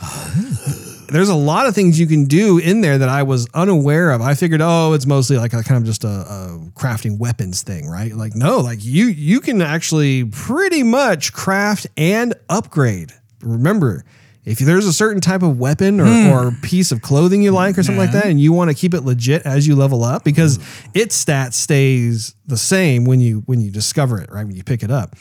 There's 1.08 1.28
a 1.28 1.34
lot 1.34 1.66
of 1.66 1.74
things 1.74 2.00
you 2.00 2.06
can 2.06 2.24
do 2.24 2.58
in 2.58 2.80
there 2.80 2.98
that 2.98 3.08
I 3.08 3.22
was 3.22 3.46
unaware 3.52 4.10
of. 4.10 4.22
I 4.22 4.34
figured, 4.34 4.62
oh, 4.62 4.94
it's 4.94 5.06
mostly 5.06 5.37
like 5.37 5.52
a 5.52 5.62
kind 5.62 5.76
of 5.76 5.84
just 5.84 6.04
a, 6.04 6.08
a 6.08 6.70
crafting 6.74 7.18
weapons 7.18 7.62
thing, 7.62 7.87
right? 7.87 8.14
Like, 8.14 8.34
no, 8.34 8.60
like 8.60 8.78
you 8.82 9.06
you 9.06 9.40
can 9.40 9.60
actually 9.60 10.24
pretty 10.24 10.82
much 10.82 11.32
craft 11.32 11.87
and 11.96 12.34
upgrade. 12.48 13.12
Remember, 13.42 14.04
if 14.44 14.59
there's 14.59 14.87
a 14.87 14.92
certain 14.92 15.20
type 15.20 15.42
of 15.42 15.59
weapon 15.59 16.00
or, 16.00 16.07
hmm. 16.07 16.28
or 16.28 16.50
piece 16.62 16.92
of 16.92 17.00
clothing 17.00 17.42
you 17.42 17.50
like 17.50 17.78
or 17.78 17.83
something 17.83 17.98
like 17.98 18.12
that, 18.12 18.26
and 18.26 18.40
you 18.40 18.52
want 18.52 18.70
to 18.70 18.76
keep 18.76 18.92
it 18.94 19.00
legit 19.00 19.42
as 19.46 19.66
you 19.66 19.74
level 19.74 20.04
up, 20.04 20.24
because 20.24 20.57
hmm. 20.57 20.90
its 20.94 21.14
stat 21.14 21.54
stays 21.54 22.35
the 22.46 22.57
same 22.57 23.04
when 23.04 23.20
you 23.20 23.42
when 23.46 23.61
you 23.61 23.70
discover 23.70 24.20
it, 24.20 24.30
right? 24.30 24.46
When 24.46 24.54
you 24.54 24.64
pick 24.64 24.83
it 24.83 24.90
up. 24.90 25.16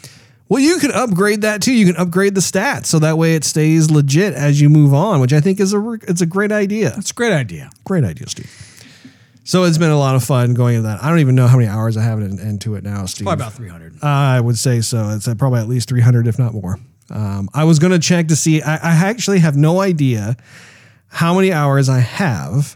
Well, 0.49 0.62
you 0.62 0.77
can 0.77 0.91
upgrade 0.91 1.41
that 1.41 1.62
too. 1.62 1.73
You 1.73 1.86
can 1.86 1.95
upgrade 1.95 2.36
the 2.36 2.41
stats 2.41 2.88
so 2.88 2.99
that 2.99 3.17
way 3.17 3.36
it 3.36 3.43
stays 3.43 3.89
legit 3.89 4.33
as 4.33 4.62
you 4.62 4.69
move 4.69 4.93
on, 4.93 5.19
which 5.19 5.33
I 5.33 5.39
think 5.39 5.59
is 5.59 5.73
a 5.73 5.97
it's 6.07 6.21
a 6.21 6.25
great 6.25 6.51
idea. 6.51 6.91
That's 6.91 7.12
a 7.12 7.13
great 7.13 7.33
idea. 7.33 7.69
Great 7.86 8.03
idea, 8.03 8.27
Steve. 8.27 8.51
So 9.45 9.63
it's 9.63 9.77
been 9.77 9.91
a 9.91 9.97
lot 9.97 10.15
of 10.15 10.23
fun 10.23 10.53
going 10.53 10.75
into 10.75 10.88
that. 10.88 11.03
I 11.03 11.09
don't 11.09 11.19
even 11.19 11.36
know 11.36 11.47
how 11.47 11.57
many 11.57 11.67
hours 11.67 11.97
I 11.97 12.03
have 12.03 12.19
in, 12.19 12.39
into 12.39 12.75
it 12.75 12.83
now, 12.83 13.05
Steve. 13.05 13.25
Probably 13.25 13.43
about 13.43 13.53
300. 13.53 14.03
I 14.03 14.39
would 14.39 14.57
say 14.57 14.79
so. 14.81 15.09
It's 15.09 15.25
probably 15.33 15.59
at 15.59 15.67
least 15.67 15.89
300, 15.89 16.27
if 16.27 16.39
not 16.39 16.53
more. 16.53 16.79
Um, 17.13 17.47
I 17.54 17.63
was 17.63 17.80
going 17.80 17.93
to 17.93 17.99
check 17.99 18.28
to 18.30 18.36
see. 18.36 18.62
I, 18.62 18.76
I 18.76 18.95
actually 19.08 19.39
have 19.39 19.56
no 19.56 19.80
idea 19.82 20.36
how 21.08 21.36
many 21.36 21.54
hours 21.54 21.88
I 21.88 21.99
have 21.99 22.76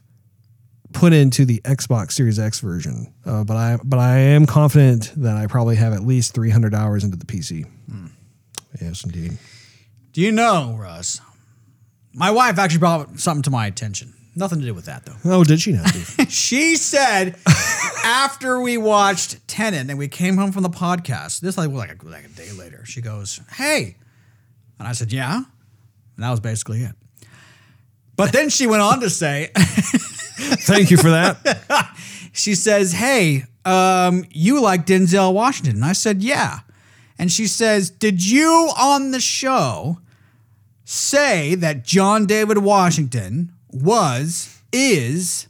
put 0.93 1.11
into 1.11 1.43
the 1.43 1.59
Xbox 1.61 2.11
Series 2.13 2.37
X 2.39 2.59
version, 2.59 3.11
uh, 3.25 3.43
but 3.43 3.57
I 3.57 3.77
but 3.83 3.99
I 3.99 4.17
am 4.19 4.45
confident 4.45 5.11
that 5.17 5.35
I 5.35 5.47
probably 5.47 5.75
have 5.77 5.91
at 5.91 6.03
least 6.03 6.33
300 6.35 6.73
hours 6.75 7.03
into 7.03 7.17
the 7.17 7.25
PC. 7.25 7.65
Yes, 8.79 9.03
indeed. 9.03 9.37
Do 10.13 10.21
you 10.21 10.31
know, 10.31 10.77
Russ? 10.79 11.19
My 12.13 12.29
wife 12.29 12.59
actually 12.59 12.79
brought 12.79 13.19
something 13.19 13.41
to 13.43 13.49
my 13.49 13.65
attention. 13.65 14.13
Nothing 14.35 14.59
to 14.59 14.65
do 14.65 14.73
with 14.75 14.85
that, 14.85 15.03
though. 15.03 15.15
Oh, 15.25 15.43
did 15.43 15.59
she 15.59 15.75
Steve? 15.85 16.31
She 16.31 16.75
said 16.75 17.35
after 18.05 18.61
we 18.61 18.77
watched 18.77 19.47
Tenet 19.47 19.89
and 19.89 19.97
we 19.97 20.07
came 20.07 20.37
home 20.37 20.51
from 20.51 20.61
the 20.61 20.69
podcast, 20.69 21.39
this 21.39 21.57
like 21.57 21.71
like 21.71 22.03
a, 22.03 22.05
like 22.05 22.25
a 22.25 22.29
day 22.29 22.51
later, 22.51 22.85
she 22.85 23.01
goes, 23.01 23.39
"Hey," 23.53 23.95
and 24.79 24.87
I 24.87 24.91
said, 24.93 25.11
"Yeah," 25.11 25.35
and 25.35 25.45
that 26.17 26.31
was 26.31 26.39
basically 26.39 26.81
it. 26.81 26.95
But 28.15 28.31
then 28.33 28.49
she 28.49 28.65
went 28.67 28.81
on 28.81 28.99
to 29.01 29.09
say, 29.09 29.51
Thank 29.55 30.91
you 30.91 30.97
for 30.97 31.09
that. 31.09 31.95
she 32.33 32.53
says, 32.55 32.91
"Hey, 32.91 33.45
um, 33.65 34.23
you 34.31 34.61
like 34.61 34.85
Denzel 34.85 35.33
Washington?" 35.33 35.75
And 35.77 35.85
I 35.85 35.93
said, 35.93 36.21
"Yeah." 36.21 36.59
And 37.17 37.31
she 37.31 37.47
says, 37.47 37.89
"Did 37.89 38.25
you 38.25 38.69
on 38.77 39.11
the 39.11 39.19
show 39.19 39.99
say 40.85 41.55
that 41.55 41.83
John 41.83 42.27
David 42.27 42.59
Washington 42.59 43.51
was 43.71 44.61
is 44.71 45.47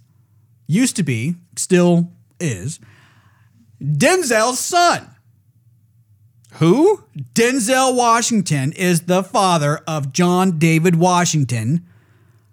used 0.68 0.96
to 0.96 1.04
be 1.04 1.36
still 1.58 2.12
is 2.40 2.80
Denzel's 3.82 4.60
son?" 4.60 5.10
Who? 6.58 7.04
Denzel 7.34 7.96
Washington 7.96 8.72
is 8.74 9.02
the 9.02 9.24
father 9.24 9.82
of 9.88 10.12
John 10.14 10.58
David 10.60 10.96
Washington 10.96 11.86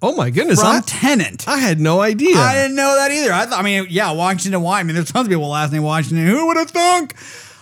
Oh 0.04 0.14
my 0.14 0.28
goodness! 0.28 0.60
from 0.60 0.76
I, 0.76 0.80
Tenet. 0.84 1.48
I 1.48 1.56
had 1.56 1.80
no 1.80 2.02
idea. 2.02 2.36
I 2.36 2.52
didn't 2.52 2.76
know 2.76 2.94
that 2.94 3.10
either. 3.10 3.32
I, 3.32 3.46
th- 3.46 3.58
I 3.58 3.62
mean, 3.62 3.86
yeah, 3.88 4.12
Washington. 4.12 4.60
Why? 4.60 4.80
I 4.80 4.82
mean, 4.82 4.94
there's 4.94 5.10
tons 5.10 5.26
of 5.26 5.30
people 5.30 5.44
with 5.44 5.52
last 5.52 5.72
name 5.72 5.82
Washington. 5.82 6.26
Who 6.26 6.46
would 6.48 6.58
have 6.58 6.70
thunk? 6.70 7.14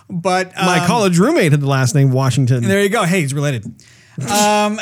But 0.09 0.53
My 0.53 0.79
um, 0.79 0.87
college 0.87 1.17
roommate 1.17 1.53
had 1.53 1.61
the 1.61 1.69
last 1.69 1.95
name 1.95 2.11
Washington. 2.11 2.63
There 2.63 2.83
you 2.83 2.89
go. 2.89 3.03
Hey, 3.03 3.21
he's 3.21 3.33
related. 3.33 3.65
Um, 4.29 4.77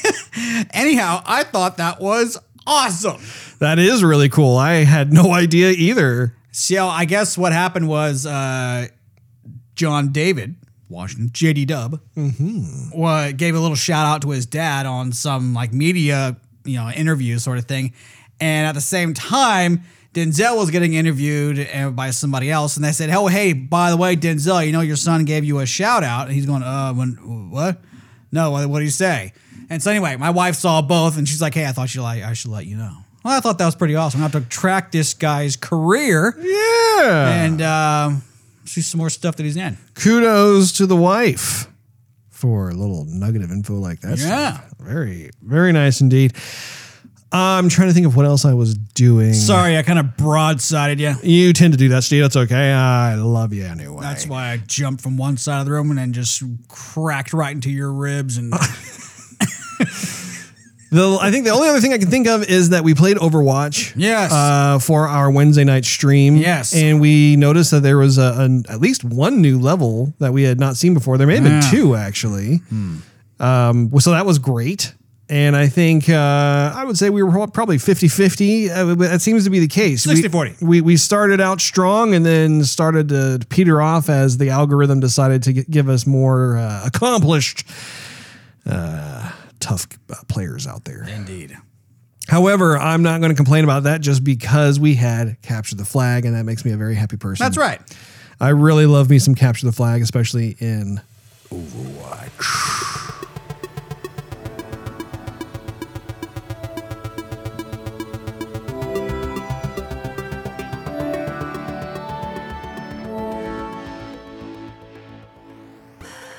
anyhow, 0.72 1.22
I 1.26 1.42
thought 1.42 1.78
that 1.78 2.00
was 2.00 2.38
awesome. 2.68 3.20
That 3.58 3.80
is 3.80 4.04
really 4.04 4.28
cool. 4.28 4.56
I 4.56 4.84
had 4.84 5.12
no 5.12 5.32
idea 5.32 5.70
either. 5.70 6.36
So 6.52 6.86
I 6.86 7.04
guess 7.04 7.36
what 7.36 7.52
happened 7.52 7.88
was 7.88 8.26
uh, 8.26 8.86
John 9.74 10.12
David 10.12 10.54
Washington, 10.92 11.30
JD 11.30 11.66
Dub, 11.66 12.00
wa- 12.94 13.32
gave 13.32 13.54
a 13.54 13.60
little 13.60 13.76
shout 13.76 14.06
out 14.06 14.22
to 14.22 14.30
his 14.30 14.46
dad 14.46 14.86
on 14.86 15.12
some 15.12 15.54
like 15.54 15.72
media, 15.72 16.36
you 16.64 16.76
know, 16.76 16.90
interview 16.90 17.38
sort 17.38 17.58
of 17.58 17.64
thing, 17.64 17.92
and 18.40 18.66
at 18.66 18.72
the 18.74 18.80
same 18.80 19.14
time. 19.14 19.82
Denzel 20.14 20.58
was 20.58 20.70
getting 20.70 20.92
interviewed 20.92 21.66
uh, 21.74 21.88
by 21.88 22.10
somebody 22.10 22.50
else, 22.50 22.76
and 22.76 22.84
they 22.84 22.92
said, 22.92 23.08
"Oh, 23.08 23.28
hey, 23.28 23.54
by 23.54 23.88
the 23.90 23.96
way, 23.96 24.14
Denzel, 24.14 24.66
you 24.66 24.70
know 24.70 24.82
your 24.82 24.94
son 24.96 25.24
gave 25.24 25.42
you 25.42 25.60
a 25.60 25.64
shout 25.64 26.04
out." 26.04 26.26
And 26.26 26.34
he's 26.36 26.44
going, 26.44 26.62
"Uh, 26.62 26.92
when 26.92 27.12
what? 27.50 27.80
No, 28.30 28.50
what 28.50 28.80
did 28.80 28.84
he 28.84 28.90
say?" 28.90 29.32
And 29.70 29.82
so 29.82 29.90
anyway, 29.90 30.16
my 30.16 30.28
wife 30.28 30.56
saw 30.56 30.82
both, 30.82 31.16
and 31.16 31.26
she's 31.26 31.40
like, 31.40 31.54
"Hey, 31.54 31.64
I 31.66 31.72
thought 31.72 31.94
you 31.94 32.02
like 32.02 32.22
I 32.22 32.34
should 32.34 32.50
let 32.50 32.66
you 32.66 32.76
know." 32.76 32.94
Well, 33.24 33.34
I 33.34 33.40
thought 33.40 33.56
that 33.56 33.64
was 33.64 33.74
pretty 33.74 33.94
awesome. 33.94 34.20
I 34.20 34.24
have 34.24 34.32
to 34.32 34.42
track 34.42 34.92
this 34.92 35.14
guy's 35.14 35.56
career 35.56 36.36
Yeah. 36.38 37.44
and 37.46 37.62
uh, 37.62 38.10
see 38.72 38.80
some 38.80 38.98
more 38.98 39.10
stuff 39.10 39.36
that 39.36 39.44
he's 39.44 39.56
in. 39.56 39.76
kudos 39.94 40.72
to 40.72 40.86
the 40.86 40.96
wife 40.96 41.68
for 42.30 42.70
a 42.70 42.74
little 42.74 43.04
nugget 43.06 43.42
of 43.42 43.50
info 43.50 43.74
like 43.74 44.00
that. 44.00 44.18
Yeah. 44.18 44.58
Steve. 44.58 44.72
Very, 44.80 45.30
very 45.42 45.72
nice 45.72 46.00
indeed. 46.00 46.34
I'm 47.34 47.70
trying 47.70 47.88
to 47.88 47.94
think 47.94 48.06
of 48.06 48.14
what 48.14 48.26
else 48.26 48.44
I 48.44 48.52
was 48.52 48.74
doing. 48.74 49.32
Sorry, 49.32 49.78
I 49.78 49.82
kind 49.82 49.98
of 49.98 50.04
broadsided 50.18 50.98
you. 50.98 51.14
You 51.22 51.54
tend 51.54 51.72
to 51.72 51.78
do 51.78 51.88
that, 51.90 52.04
Steve. 52.04 52.22
That's 52.22 52.36
okay. 52.36 52.72
I 52.72 53.14
love 53.14 53.54
you 53.54 53.64
anyway. 53.64 54.02
That's 54.02 54.26
why 54.26 54.50
I 54.50 54.58
jumped 54.58 55.02
from 55.02 55.16
one 55.16 55.38
side 55.38 55.60
of 55.60 55.64
the 55.64 55.72
room 55.72 55.88
and 55.88 55.98
then 55.98 56.12
just 56.12 56.42
cracked 56.68 57.32
right 57.32 57.54
into 57.54 57.70
your 57.70 57.90
ribs. 57.90 58.36
And 58.36 58.52
The, 60.92 61.18
I 61.20 61.30
think 61.30 61.44
the 61.46 61.50
only 61.52 61.68
other 61.70 61.80
thing 61.80 61.92
I 61.94 61.98
can 61.98 62.10
think 62.10 62.26
of 62.28 62.44
is 62.44 62.68
that 62.68 62.84
we 62.84 62.94
played 62.94 63.16
Overwatch. 63.16 63.94
Yes. 63.96 64.30
Uh, 64.30 64.78
for 64.78 65.08
our 65.08 65.30
Wednesday 65.30 65.64
night 65.64 65.86
stream. 65.86 66.36
Yes. 66.36 66.74
And 66.76 67.00
we 67.00 67.34
noticed 67.36 67.70
that 67.70 67.80
there 67.82 67.96
was 67.96 68.18
a, 68.18 68.34
an, 68.36 68.64
at 68.68 68.78
least 68.80 69.02
one 69.02 69.40
new 69.40 69.58
level 69.58 70.12
that 70.18 70.32
we 70.34 70.42
had 70.42 70.60
not 70.60 70.76
seen 70.76 70.92
before. 70.92 71.16
There 71.16 71.26
may 71.26 71.36
have 71.36 71.44
been 71.44 71.62
Yeah. 71.62 71.70
two 71.70 71.96
actually. 71.96 72.60
Um, 73.40 73.90
well, 73.90 74.00
so 74.00 74.10
that 74.10 74.26
was 74.26 74.38
great. 74.38 74.94
And 75.28 75.56
I 75.56 75.66
think 75.68 76.10
uh, 76.10 76.72
I 76.76 76.84
would 76.84 76.98
say 76.98 77.08
we 77.08 77.22
were 77.22 77.46
probably 77.46 77.78
50 77.78 78.08
50. 78.08 78.70
Uh, 78.70 78.94
that 78.96 79.22
seems 79.22 79.44
to 79.44 79.50
be 79.50 79.60
the 79.60 79.68
case. 79.68 80.06
We- 80.06 80.14
60-40. 80.22 80.60
We, 80.62 80.80
we 80.82 80.98
started 80.98 81.40
out 81.40 81.62
strong 81.62 82.14
and 82.14 82.26
then 82.26 82.64
started 82.64 83.08
to 83.08 83.40
peter 83.48 83.80
off 83.80 84.10
as 84.10 84.36
the 84.36 84.50
algorithm 84.50 85.00
decided 85.00 85.42
to 85.44 85.52
gi- 85.54 85.64
give 85.70 85.88
us 85.88 86.06
more 86.06 86.58
uh, 86.58 86.82
accomplished, 86.84 87.64
uh, 88.66 89.30
tough 89.62 89.86
uh, 90.10 90.16
players 90.28 90.66
out 90.66 90.84
there. 90.84 91.04
indeed, 91.08 91.56
However, 92.28 92.78
I'm 92.78 93.02
not 93.02 93.20
going 93.20 93.30
to 93.30 93.36
complain 93.36 93.64
about 93.64 93.82
that 93.84 94.00
just 94.00 94.22
because 94.22 94.78
we 94.78 94.94
had 94.94 95.40
capture 95.42 95.74
the 95.74 95.84
flag, 95.84 96.24
and 96.24 96.34
that 96.36 96.44
makes 96.44 96.64
me 96.64 96.70
a 96.72 96.76
very 96.76 96.94
happy 96.94 97.16
person. 97.16 97.42
that's 97.44 97.56
right. 97.56 97.80
I 98.40 98.50
really 98.50 98.86
love 98.86 99.08
me 99.10 99.18
some 99.18 99.34
capture 99.34 99.66
the 99.66 99.72
flag, 99.72 100.02
especially 100.02 100.56
in 100.60 101.00
Overwatch. 101.50 102.91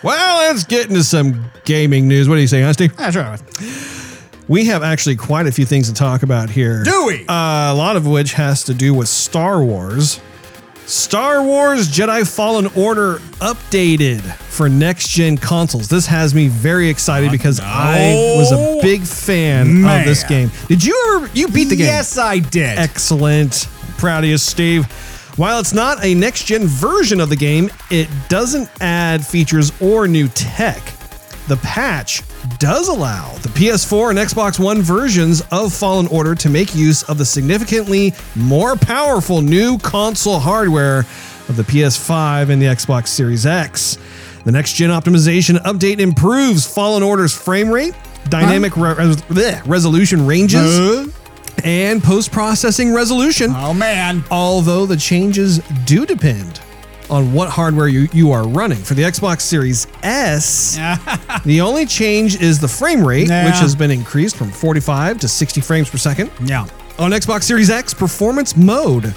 Well, 0.04 0.48
let's 0.50 0.64
get 0.66 0.90
into 0.90 1.04
some 1.04 1.46
gaming 1.64 2.08
news. 2.08 2.28
What 2.28 2.36
do 2.36 2.42
you 2.42 2.48
say, 2.48 2.62
huh, 2.62 2.74
Steve? 2.74 2.96
That's 2.98 3.16
right. 3.16 3.42
We 4.48 4.66
have 4.66 4.84
actually 4.84 5.16
quite 5.16 5.48
a 5.48 5.52
few 5.52 5.66
things 5.66 5.88
to 5.88 5.94
talk 5.94 6.24
about 6.24 6.50
here. 6.50 6.84
Do 6.84 7.06
we? 7.06 7.22
Uh, 7.28 7.72
a 7.72 7.76
lot 7.76 7.96
of 7.96 8.06
which 8.06 8.34
has 8.34 8.66
to 8.66 8.74
do 8.74 8.94
with 8.94 9.08
Star 9.08 9.64
Wars. 9.64 10.20
Star 10.86 11.42
Wars 11.42 11.88
Jedi 11.88 12.30
Fallen 12.30 12.68
Order 12.76 13.20
updated 13.40 14.20
for 14.36 14.68
next 14.68 15.08
gen 15.08 15.38
consoles. 15.38 15.88
This 15.88 16.06
has 16.08 16.36
me 16.36 16.50
very 16.50 16.90
excited 16.90 17.32
because 17.32 17.62
I 17.62 18.36
was 18.38 18.52
a 18.52 18.80
big 18.82 19.04
fan 19.04 19.86
of 19.86 20.06
this 20.06 20.26
game. 20.26 20.52
Did 20.68 20.84
you 20.84 21.16
ever 21.16 21.30
you 21.34 21.48
beat 21.48 21.70
the 21.70 21.78
game? 21.78 21.86
Yes, 21.86 22.18
I 22.18 22.40
did. 22.40 22.78
Excellent. 22.78 23.70
Proud 23.98 24.26
of 24.26 24.30
you, 24.30 24.38
Steve. 24.38 24.86
While 25.36 25.60
it's 25.60 25.74
not 25.74 26.04
a 26.04 26.14
next 26.14 26.46
gen 26.46 26.68
version 26.68 27.20
of 27.20 27.30
the 27.30 27.36
game, 27.36 27.72
it 27.90 28.08
doesn't 28.30 28.70
add 28.82 29.26
features 29.26 29.72
or 29.82 30.08
new 30.08 30.28
tech. 30.30 30.82
The 31.48 31.58
patch 31.58 32.22
does 32.60 32.88
allow 32.88 33.34
the 33.40 33.50
PS4 33.50 34.12
and 34.12 34.20
Xbox 34.20 34.60
One 34.64 34.82
versions 34.82 35.42
of 35.52 35.74
Fallen 35.74 36.08
Order 36.08 36.36
to 36.36 36.50
make 36.50 36.76
use 36.76 37.04
of 37.04 37.18
the 37.18 37.26
significantly 37.26 38.14
more 38.36 38.76
powerful 38.76 39.42
new 39.42 39.78
console 39.80 40.40
hardware 40.40 41.00
of 41.50 41.56
the 41.58 41.64
PS5 41.64 42.50
and 42.50 42.62
the 42.62 42.68
Xbox 42.68 43.08
Series 43.08 43.46
X. 43.46 43.98
The 44.46 44.52
next 44.52 44.74
gen 44.74 44.92
optimization 44.92 45.58
update 45.64 46.00
improves 46.00 46.72
Fallen 46.72 47.02
Order's 47.02 47.34
frame 47.34 47.70
rate, 47.70 47.96
dynamic 48.30 48.78
re- 48.78 48.94
res- 48.94 49.18
bleh, 49.24 49.62
resolution 49.66 50.26
ranges, 50.28 51.13
and 51.64 52.04
post 52.04 52.32
processing 52.32 52.94
resolution. 52.94 53.52
oh 53.56 53.74
man. 53.74 54.24
Although 54.32 54.86
the 54.86 54.98
changes 54.98 55.60
do 55.86 56.06
depend 56.06 56.62
on 57.10 57.34
what 57.34 57.50
hardware 57.50 57.88
you, 57.88 58.08
you 58.14 58.32
are 58.32 58.48
running. 58.48 58.78
For 58.78 58.94
the 58.94 59.04
Xbox 59.04 59.42
Series 59.42 59.88
S, 60.04 60.78
the 61.46 61.62
only 61.62 61.86
change 61.86 62.42
is 62.42 62.60
the 62.60 62.68
frame 62.68 63.06
rate, 63.06 63.28
Yeah. 63.28 63.46
which 63.46 63.56
has 63.56 63.76
been 63.76 63.92
increased 63.92 64.36
from 64.38 64.50
45 64.52 65.20
to 65.20 65.28
60 65.28 65.62
frames 65.62 65.90
per 65.90 65.98
second. 65.98 66.32
Yeah. 66.44 66.66
On 67.00 67.12
Xbox 67.12 67.44
Series 67.44 67.70
X, 67.70 67.94
performance 67.94 68.56
mode 68.56 69.14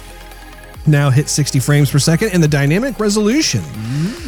now 0.85 1.09
hits 1.09 1.31
60 1.31 1.59
frames 1.59 1.91
per 1.91 1.99
second, 1.99 2.29
and 2.33 2.41
the 2.43 2.47
dynamic 2.47 2.99
resolution 2.99 3.61
mm. 3.61 4.26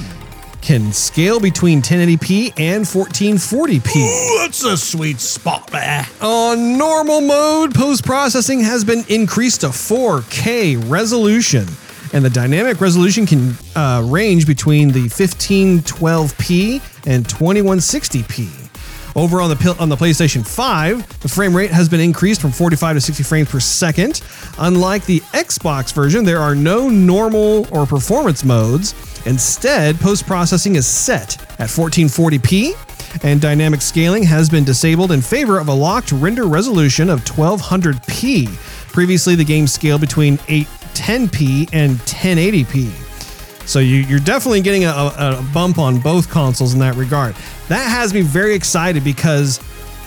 Can 0.61 0.91
scale 0.91 1.39
between 1.39 1.81
1080p 1.81 2.53
and 2.59 2.85
1440p. 2.85 4.37
That's 4.39 4.63
a 4.63 4.77
sweet 4.77 5.19
spot 5.19 5.67
there. 5.67 6.05
On 6.21 6.77
normal 6.77 7.21
mode, 7.21 7.73
post 7.73 8.05
processing 8.05 8.59
has 8.61 8.83
been 8.83 9.03
increased 9.09 9.61
to 9.61 9.67
4K 9.67 10.89
resolution, 10.89 11.65
and 12.13 12.23
the 12.23 12.29
dynamic 12.29 12.81
resolution 12.81 13.25
can 13.25 13.53
uh, 13.75 14.03
range 14.05 14.45
between 14.47 14.91
the 14.91 15.05
1512p 15.05 16.81
and 17.07 17.25
2160p. 17.25 18.69
Over 19.15 19.41
on 19.41 19.49
the 19.49 19.75
on 19.79 19.89
the 19.89 19.95
PlayStation 19.95 20.47
5, 20.47 21.19
the 21.21 21.27
frame 21.27 21.55
rate 21.55 21.71
has 21.71 21.89
been 21.89 21.99
increased 21.99 22.39
from 22.39 22.51
45 22.51 22.97
to 22.97 23.01
60 23.01 23.23
frames 23.23 23.49
per 23.49 23.59
second. 23.59 24.21
Unlike 24.59 25.05
the 25.05 25.19
Xbox 25.31 25.93
version, 25.93 26.23
there 26.23 26.39
are 26.39 26.55
no 26.55 26.89
normal 26.89 27.67
or 27.75 27.85
performance 27.85 28.45
modes. 28.45 28.93
Instead, 29.25 29.99
post 29.99 30.25
processing 30.25 30.75
is 30.75 30.87
set 30.87 31.41
at 31.59 31.69
1440p 31.69 32.73
and 33.23 33.41
dynamic 33.41 33.81
scaling 33.81 34.23
has 34.23 34.49
been 34.49 34.63
disabled 34.63 35.11
in 35.11 35.21
favor 35.21 35.59
of 35.59 35.67
a 35.67 35.73
locked 35.73 36.11
render 36.11 36.45
resolution 36.45 37.09
of 37.09 37.23
1200p. 37.25 38.47
Previously, 38.91 39.35
the 39.35 39.43
game 39.43 39.67
scaled 39.67 40.01
between 40.01 40.37
810p 40.39 41.69
and 41.73 41.97
1080p. 41.99 42.91
So 43.67 43.79
you, 43.79 43.97
you're 43.97 44.19
definitely 44.19 44.61
getting 44.61 44.85
a, 44.85 44.89
a, 44.89 45.45
bump 45.53 45.77
on 45.77 45.99
both 45.99 46.29
consoles 46.31 46.73
in 46.73 46.79
that 46.79 46.95
regard. 46.95 47.35
That 47.67 47.87
has 47.87 48.15
me 48.15 48.21
very 48.21 48.55
excited 48.55 49.03
because 49.03 49.59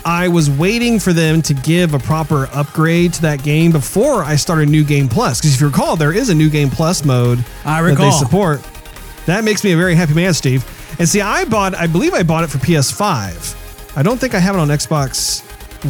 I 0.04 0.26
was 0.26 0.50
waiting 0.50 0.98
for 0.98 1.12
them 1.12 1.42
to 1.42 1.54
give 1.54 1.94
a 1.94 2.00
proper 2.00 2.48
upgrade 2.52 3.12
to 3.14 3.22
that 3.22 3.44
game 3.44 3.70
before 3.70 4.24
I 4.24 4.34
started 4.34 4.68
New 4.68 4.82
Game 4.82 5.08
Plus. 5.08 5.40
Because 5.40 5.54
if 5.54 5.60
you 5.60 5.68
recall, 5.68 5.94
there 5.94 6.12
is 6.12 6.28
a 6.28 6.34
New 6.34 6.50
Game 6.50 6.70
Plus 6.70 7.04
mode 7.04 7.38
I 7.64 7.80
that 7.82 7.86
they 7.86 8.04
recall. 8.04 8.12
support. 8.12 8.71
That 9.26 9.44
makes 9.44 9.62
me 9.62 9.72
a 9.72 9.76
very 9.76 9.94
happy 9.94 10.14
man, 10.14 10.34
Steve. 10.34 10.64
And 10.98 11.08
see, 11.08 11.20
I 11.20 11.44
bought, 11.44 11.74
I 11.74 11.86
believe 11.86 12.12
I 12.12 12.22
bought 12.22 12.44
it 12.44 12.48
for 12.48 12.58
PS5. 12.58 13.96
I 13.96 14.02
don't 14.02 14.18
think 14.18 14.34
I 14.34 14.38
have 14.38 14.54
it 14.54 14.58
on 14.58 14.68
Xbox 14.68 15.42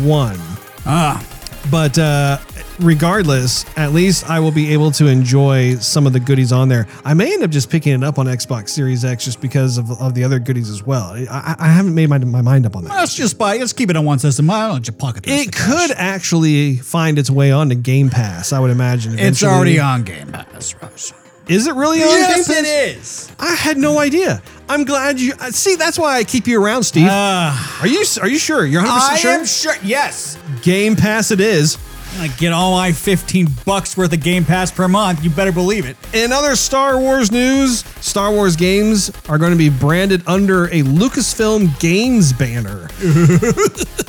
One. 0.04 0.36
Ah. 0.84 1.24
But 1.70 1.96
uh, 1.98 2.38
regardless, 2.80 3.64
at 3.78 3.92
least 3.92 4.28
I 4.28 4.40
will 4.40 4.50
be 4.50 4.72
able 4.72 4.90
to 4.92 5.06
enjoy 5.06 5.76
some 5.76 6.06
of 6.06 6.12
the 6.12 6.20
goodies 6.20 6.52
on 6.52 6.68
there. 6.68 6.86
I 7.04 7.14
may 7.14 7.32
end 7.32 7.42
up 7.42 7.50
just 7.50 7.70
picking 7.70 7.92
it 7.92 8.02
up 8.02 8.18
on 8.18 8.26
Xbox 8.26 8.70
Series 8.70 9.04
X 9.04 9.24
just 9.24 9.40
because 9.40 9.78
of, 9.78 9.90
of 10.00 10.14
the 10.14 10.24
other 10.24 10.38
goodies 10.38 10.70
as 10.70 10.84
well. 10.84 11.12
I, 11.30 11.54
I 11.58 11.68
haven't 11.68 11.94
made 11.94 12.08
my, 12.08 12.18
my 12.18 12.42
mind 12.42 12.66
up 12.66 12.76
on 12.76 12.84
that. 12.84 12.90
Let's 12.90 13.14
just 13.14 13.38
buy. 13.38 13.56
Let's 13.56 13.72
keep 13.72 13.90
it 13.90 13.96
on 13.96 14.04
one 14.04 14.18
system. 14.18 14.48
Why 14.48 14.68
don't 14.68 14.86
you 14.86 14.92
pocket 14.92 15.22
this? 15.22 15.46
It 15.46 15.54
could 15.54 15.92
actually 15.92 16.76
find 16.76 17.18
its 17.18 17.30
way 17.30 17.52
onto 17.52 17.76
Game 17.76 18.10
Pass, 18.10 18.52
I 18.52 18.58
would 18.58 18.70
imagine. 18.70 19.12
It's 19.12 19.20
eventually. 19.42 19.52
already 19.52 19.80
on 19.80 20.02
Game 20.02 20.32
Pass, 20.32 20.74
Rose. 20.82 21.12
Is 21.52 21.66
it 21.66 21.74
really 21.74 22.02
on 22.02 22.08
Game 22.08 22.18
Yes, 22.18 22.48
Pass? 22.48 22.56
it 22.56 22.64
is. 22.66 23.32
I 23.38 23.54
had 23.54 23.76
no 23.76 23.98
idea. 23.98 24.42
I'm 24.68 24.84
glad 24.84 25.20
you 25.20 25.34
uh, 25.38 25.50
see. 25.50 25.76
That's 25.76 25.98
why 25.98 26.16
I 26.16 26.24
keep 26.24 26.46
you 26.46 26.62
around, 26.62 26.84
Steve. 26.84 27.08
are 27.10 27.86
you 27.86 28.04
Are 28.20 28.28
you 28.28 28.38
sure? 28.38 28.64
You're 28.64 28.82
100 28.82 28.98
Uh, 28.98 29.04
I 29.04 29.10
percent 29.16 29.48
sure. 29.48 29.72
am 29.72 29.78
sure. 29.78 29.86
Yes. 29.88 30.38
Game 30.62 30.96
Pass, 30.96 31.30
it 31.30 31.40
is. 31.40 31.76
I 32.18 32.28
get 32.28 32.52
all 32.52 32.72
my 32.72 32.92
15 32.92 33.48
bucks 33.64 33.96
worth 33.96 34.12
of 34.12 34.22
Game 34.22 34.44
Pass 34.44 34.70
per 34.70 34.86
month. 34.86 35.24
You 35.24 35.30
better 35.30 35.52
believe 35.52 35.86
it. 35.86 35.96
In 36.14 36.30
other 36.32 36.56
Star 36.56 36.98
Wars 36.98 37.30
news, 37.32 37.84
Star 38.00 38.30
Wars 38.30 38.54
games 38.56 39.10
are 39.28 39.38
going 39.38 39.52
to 39.52 39.56
be 39.58 39.70
branded 39.70 40.22
under 40.26 40.66
a 40.66 40.82
Lucasfilm 40.82 41.78
Games 41.80 42.32
banner. 42.34 42.88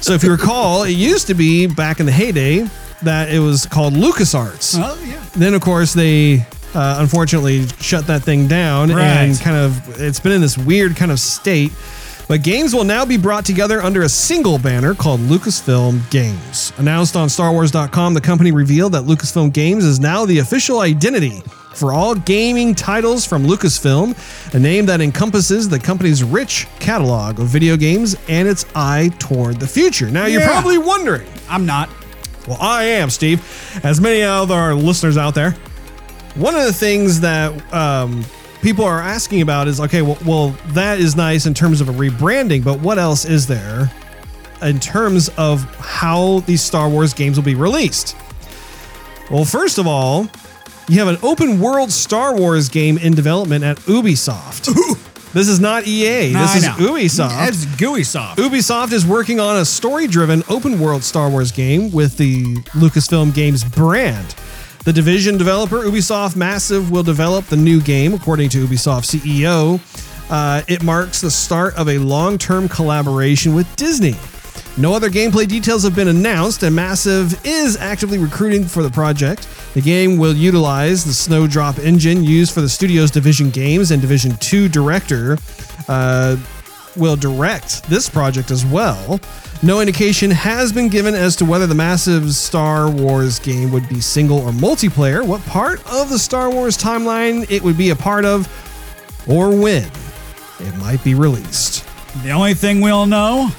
so, 0.01 0.13
if 0.13 0.23
you 0.23 0.32
recall, 0.32 0.84
it 0.84 0.91
used 0.91 1.27
to 1.27 1.34
be 1.34 1.65
back 1.67 1.99
in 2.01 2.06
the 2.06 2.12
heyday 2.12 2.67
that 3.03 3.32
it 3.32 3.39
was 3.39 3.65
called 3.65 3.93
LucasArts. 3.93 4.75
Oh 4.79 5.01
yeah. 5.06 5.23
Then, 5.36 5.53
of 5.53 5.62
course, 5.62 5.93
they 5.93 6.45
uh, 6.75 6.97
unfortunately 6.99 7.67
shut 7.79 8.07
that 8.07 8.23
thing 8.23 8.47
down 8.47 8.89
and 8.91 9.39
kind 9.39 9.57
of 9.57 10.01
it's 10.01 10.19
been 10.19 10.31
in 10.31 10.41
this 10.41 10.57
weird 10.57 10.95
kind 10.95 11.12
of 11.12 11.19
state. 11.19 11.71
But 12.27 12.41
games 12.41 12.73
will 12.73 12.86
now 12.86 13.03
be 13.05 13.17
brought 13.17 13.45
together 13.45 13.81
under 13.81 14.03
a 14.03 14.09
single 14.09 14.57
banner 14.57 14.95
called 14.95 15.19
Lucasfilm 15.19 16.09
Games. 16.09 16.71
Announced 16.77 17.17
on 17.17 17.27
StarWars.com, 17.27 18.13
the 18.13 18.21
company 18.21 18.51
revealed 18.53 18.93
that 18.93 19.03
Lucasfilm 19.03 19.51
Games 19.51 19.83
is 19.83 19.99
now 19.99 20.25
the 20.25 20.39
official 20.39 20.79
identity 20.79 21.41
for 21.75 21.91
all 21.91 22.15
gaming 22.15 22.75
titles 22.75 23.25
from 23.25 23.43
Lucasfilm, 23.45 24.15
a 24.53 24.59
name 24.59 24.86
that 24.86 25.01
encompasses 25.01 25.67
the 25.67 25.77
company's 25.79 26.23
rich 26.23 26.65
catalog 26.79 27.39
of 27.39 27.47
video 27.47 27.75
games 27.75 28.15
and 28.29 28.47
its 28.47 28.65
eye 28.73 29.09
toward 29.19 29.59
the 29.59 29.67
future. 29.67 30.09
Now, 30.09 30.25
you're 30.27 30.41
probably 30.47 30.77
wondering, 30.77 31.27
I'm 31.49 31.65
not. 31.65 31.89
well, 32.47 32.57
I 32.62 32.83
am, 32.83 33.09
Steve. 33.09 33.41
As 33.83 33.99
many 33.99 34.23
of 34.23 34.49
our 34.49 34.73
listeners 34.73 35.17
out 35.17 35.36
there, 35.36 35.55
one 36.35 36.55
of 36.55 36.63
the 36.63 36.73
things 36.73 37.19
that 37.21 37.73
um, 37.73 38.23
people 38.61 38.85
are 38.85 38.99
asking 39.01 39.41
about 39.41 39.67
is 39.67 39.79
okay, 39.79 40.01
well, 40.01 40.17
well, 40.25 40.49
that 40.67 40.99
is 40.99 41.15
nice 41.15 41.45
in 41.45 41.53
terms 41.53 41.81
of 41.81 41.89
a 41.89 41.93
rebranding, 41.93 42.63
but 42.63 42.79
what 42.79 42.97
else 42.97 43.25
is 43.25 43.45
there 43.47 43.91
in 44.61 44.79
terms 44.79 45.29
of 45.37 45.63
how 45.75 46.39
these 46.41 46.61
Star 46.61 46.89
Wars 46.89 47.13
games 47.13 47.37
will 47.37 47.43
be 47.43 47.55
released? 47.55 48.15
Well, 49.29 49.45
first 49.45 49.77
of 49.77 49.87
all, 49.87 50.27
you 50.87 50.99
have 50.99 51.07
an 51.07 51.17
open 51.23 51.59
world 51.59 51.91
Star 51.91 52.35
Wars 52.35 52.69
game 52.69 52.97
in 52.97 53.13
development 53.13 53.63
at 53.63 53.77
Ubisoft. 53.79 54.65
this 55.33 55.47
is 55.47 55.59
not 55.59 55.87
EA. 55.87 56.33
This 56.33 56.35
I 56.35 56.57
is 56.57 56.63
know. 56.63 56.73
Ubisoft. 56.73 57.47
It's 57.47 57.65
gooey 57.77 58.03
soft. 58.03 58.39
Ubisoft 58.39 58.91
is 58.91 59.05
working 59.05 59.39
on 59.39 59.57
a 59.57 59.65
story 59.65 60.07
driven 60.07 60.43
open 60.49 60.79
world 60.79 61.03
Star 61.03 61.29
Wars 61.29 61.51
game 61.51 61.91
with 61.91 62.17
the 62.17 62.55
Lucasfilm 62.73 63.33
Games 63.33 63.63
brand. 63.63 64.35
The 64.83 64.91
division 64.91 65.37
developer, 65.37 65.77
Ubisoft 65.77 66.35
Massive, 66.35 66.91
will 66.91 67.03
develop 67.03 67.45
the 67.45 67.55
new 67.55 67.81
game, 67.81 68.13
according 68.13 68.49
to 68.49 68.67
Ubisoft 68.67 69.05
CEO. 69.05 69.79
Uh, 70.29 70.61
it 70.67 70.83
marks 70.83 71.21
the 71.21 71.31
start 71.31 71.73
of 71.75 71.87
a 71.87 71.97
long 71.99 72.37
term 72.37 72.67
collaboration 72.67 73.55
with 73.55 73.73
Disney. 73.77 74.15
No 74.75 74.93
other 74.93 75.09
gameplay 75.09 75.47
details 75.47 75.83
have 75.83 75.95
been 75.95 76.09
announced, 76.09 76.63
and 76.63 76.75
Massive 76.75 77.39
is 77.45 77.77
actively 77.77 78.17
recruiting 78.17 78.65
for 78.65 78.83
the 78.83 78.89
project. 78.89 79.47
The 79.73 79.81
game 79.81 80.17
will 80.17 80.35
utilize 80.35 81.05
the 81.05 81.13
Snowdrop 81.13 81.79
engine 81.79 82.21
used 82.21 82.53
for 82.53 82.59
the 82.59 82.67
studio's 82.67 83.09
Division 83.09 83.51
games, 83.51 83.91
and 83.91 84.01
Division 84.01 84.35
2 84.37 84.67
director 84.67 85.37
uh, 85.87 86.35
will 86.95 87.15
direct 87.15 87.84
this 87.89 88.10
project 88.10 88.51
as 88.51 88.65
well. 88.65 89.19
No 89.62 89.79
indication 89.79 90.29
has 90.29 90.73
been 90.73 90.89
given 90.89 91.15
as 91.15 91.36
to 91.38 91.45
whether 91.45 91.67
the 91.67 91.75
massive 91.75 92.34
Star 92.34 92.89
Wars 92.89 93.39
game 93.39 93.71
would 93.71 93.88
be 93.88 94.01
single 94.01 94.39
or 94.39 94.51
multiplayer, 94.51 95.25
what 95.25 95.41
part 95.45 95.79
of 95.91 96.10
the 96.10 96.19
Star 96.19 96.49
Wars 96.49 96.77
timeline 96.77 97.49
it 97.49 97.62
would 97.62 97.77
be 97.77 97.91
a 97.91 97.95
part 97.95 98.25
of, 98.25 98.47
or 99.27 99.49
when 99.49 99.89
it 100.60 100.75
might 100.77 101.03
be 101.03 101.15
released. 101.15 101.86
The 102.23 102.32
only 102.32 102.53
thing 102.53 102.82
we'll 102.82 103.06
know 103.06 103.49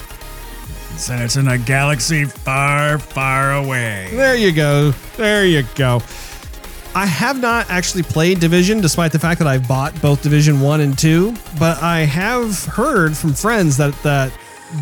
is 0.95 1.07
that 1.07 1.21
it's 1.23 1.37
in 1.37 1.49
a 1.49 1.59
galaxy 1.59 2.25
far, 2.25 2.99
far 2.99 3.55
away. 3.55 4.11
There 4.13 4.37
you 4.37 4.53
go. 4.53 4.93
There 5.17 5.45
you 5.45 5.65
go. 5.75 6.01
I 6.97 7.07
have 7.07 7.41
not 7.41 7.69
actually 7.71 8.05
played 8.05 8.39
Division, 8.39 8.81
despite 8.81 9.11
the 9.11 9.19
fact 9.19 9.41
that 9.41 9.49
I've 9.49 9.67
bought 9.67 10.01
both 10.01 10.23
Division 10.23 10.61
One 10.61 10.81
and 10.81 10.97
Two. 10.97 11.35
But 11.59 11.83
I 11.83 12.01
have 12.01 12.65
heard 12.67 13.17
from 13.17 13.35
friends 13.35 13.77
that 13.79 13.95
that 14.03 14.33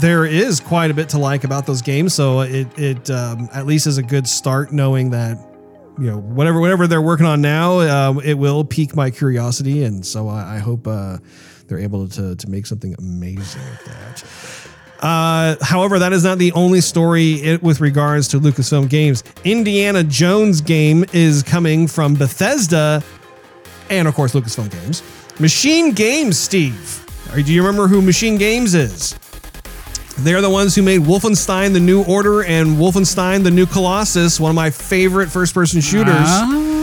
there 0.01 0.27
is 0.27 0.61
quite 0.61 0.90
a 0.90 0.94
bit 0.94 1.09
to 1.11 1.18
like 1.18 1.44
about 1.44 1.66
those 1.66 1.81
games. 1.81 2.12
So 2.12 2.40
it 2.40 2.66
it 2.79 3.11
um, 3.11 3.48
at 3.55 3.66
least 3.66 3.87
is 3.87 3.96
a 3.96 4.03
good 4.03 4.29
start, 4.29 4.72
knowing 4.72 5.11
that 5.11 5.38
you 5.98 6.11
know 6.11 6.18
whatever 6.18 6.61
whatever 6.61 6.87
they're 6.87 7.01
working 7.03 7.27
on 7.27 7.40
now, 7.40 7.79
uh, 7.79 8.20
it 8.22 8.35
will 8.35 8.64
pique 8.64 8.94
my 8.94 9.11
curiosity, 9.11 9.85
and 9.85 10.05
so 10.05 10.29
I, 10.29 10.57
I 10.57 10.59
hope 10.59 10.87
uh, 10.87 11.16
they're 11.66 11.79
able 11.79 12.09
to 12.09 12.37
to 12.37 12.51
make 12.51 12.66
something 12.66 12.94
amazing 12.98 13.62
with 13.70 13.85
that. 13.87 14.25
Uh, 15.03 15.57
however, 15.61 15.99
that 15.99 16.12
is 16.12 16.23
not 16.23 16.38
the 16.38 16.53
only 16.53 16.81
story 16.81 17.35
it, 17.43 17.62
with 17.62 17.81
regards 17.81 18.29
to 18.29 18.38
Lucasfilm 18.38 18.88
games. 18.88 19.25
Indiana 19.45 20.05
Jones 20.05 20.61
game 20.61 21.05
is 21.12 21.43
coming 21.43 21.88
from 21.88 22.15
Bethesda 22.15 23.03
and, 23.91 24.07
of 24.07 24.15
course, 24.15 24.33
Lucasfilm 24.33 24.71
games. 24.71 25.03
Machine 25.41 25.93
Games, 25.93 26.38
Steve. 26.38 27.05
Do 27.35 27.53
you 27.53 27.62
remember 27.62 27.88
who 27.88 28.01
Machine 28.01 28.38
Games 28.38 28.75
is? 28.75 29.19
They're 30.19 30.43
the 30.43 30.51
ones 30.51 30.75
who 30.75 30.83
made 30.83 31.01
Wolfenstein 31.01 31.73
The 31.73 31.81
New 31.81 32.05
Order 32.05 32.45
and 32.45 32.77
Wolfenstein 32.77 33.43
The 33.43 33.51
New 33.51 33.67
Colossus, 33.67 34.38
one 34.38 34.51
of 34.51 34.55
my 34.55 34.71
favorite 34.71 35.31
first 35.31 35.55
person 35.55 35.81
shooters. 35.81 36.15
Ah. 36.15 36.82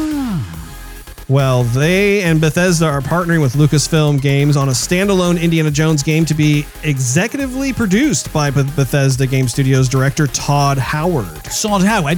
Well, 1.29 1.63
they 1.63 2.23
and 2.23 2.41
Bethesda 2.41 2.87
are 2.87 3.01
partnering 3.01 3.39
with 3.39 3.53
Lucasfilm 3.53 4.19
Games 4.19 4.57
on 4.57 4.69
a 4.69 4.71
standalone 4.71 5.39
Indiana 5.39 5.69
Jones 5.69 6.01
game 6.01 6.25
to 6.25 6.33
be 6.33 6.63
executively 6.81 7.75
produced 7.75 8.33
by 8.33 8.49
Beth- 8.49 8.75
Bethesda 8.75 9.27
Game 9.27 9.47
Studios 9.47 9.87
director 9.87 10.25
Todd 10.25 10.79
Howard. 10.79 11.45
Solid 11.45 11.85
Howard. 11.85 12.17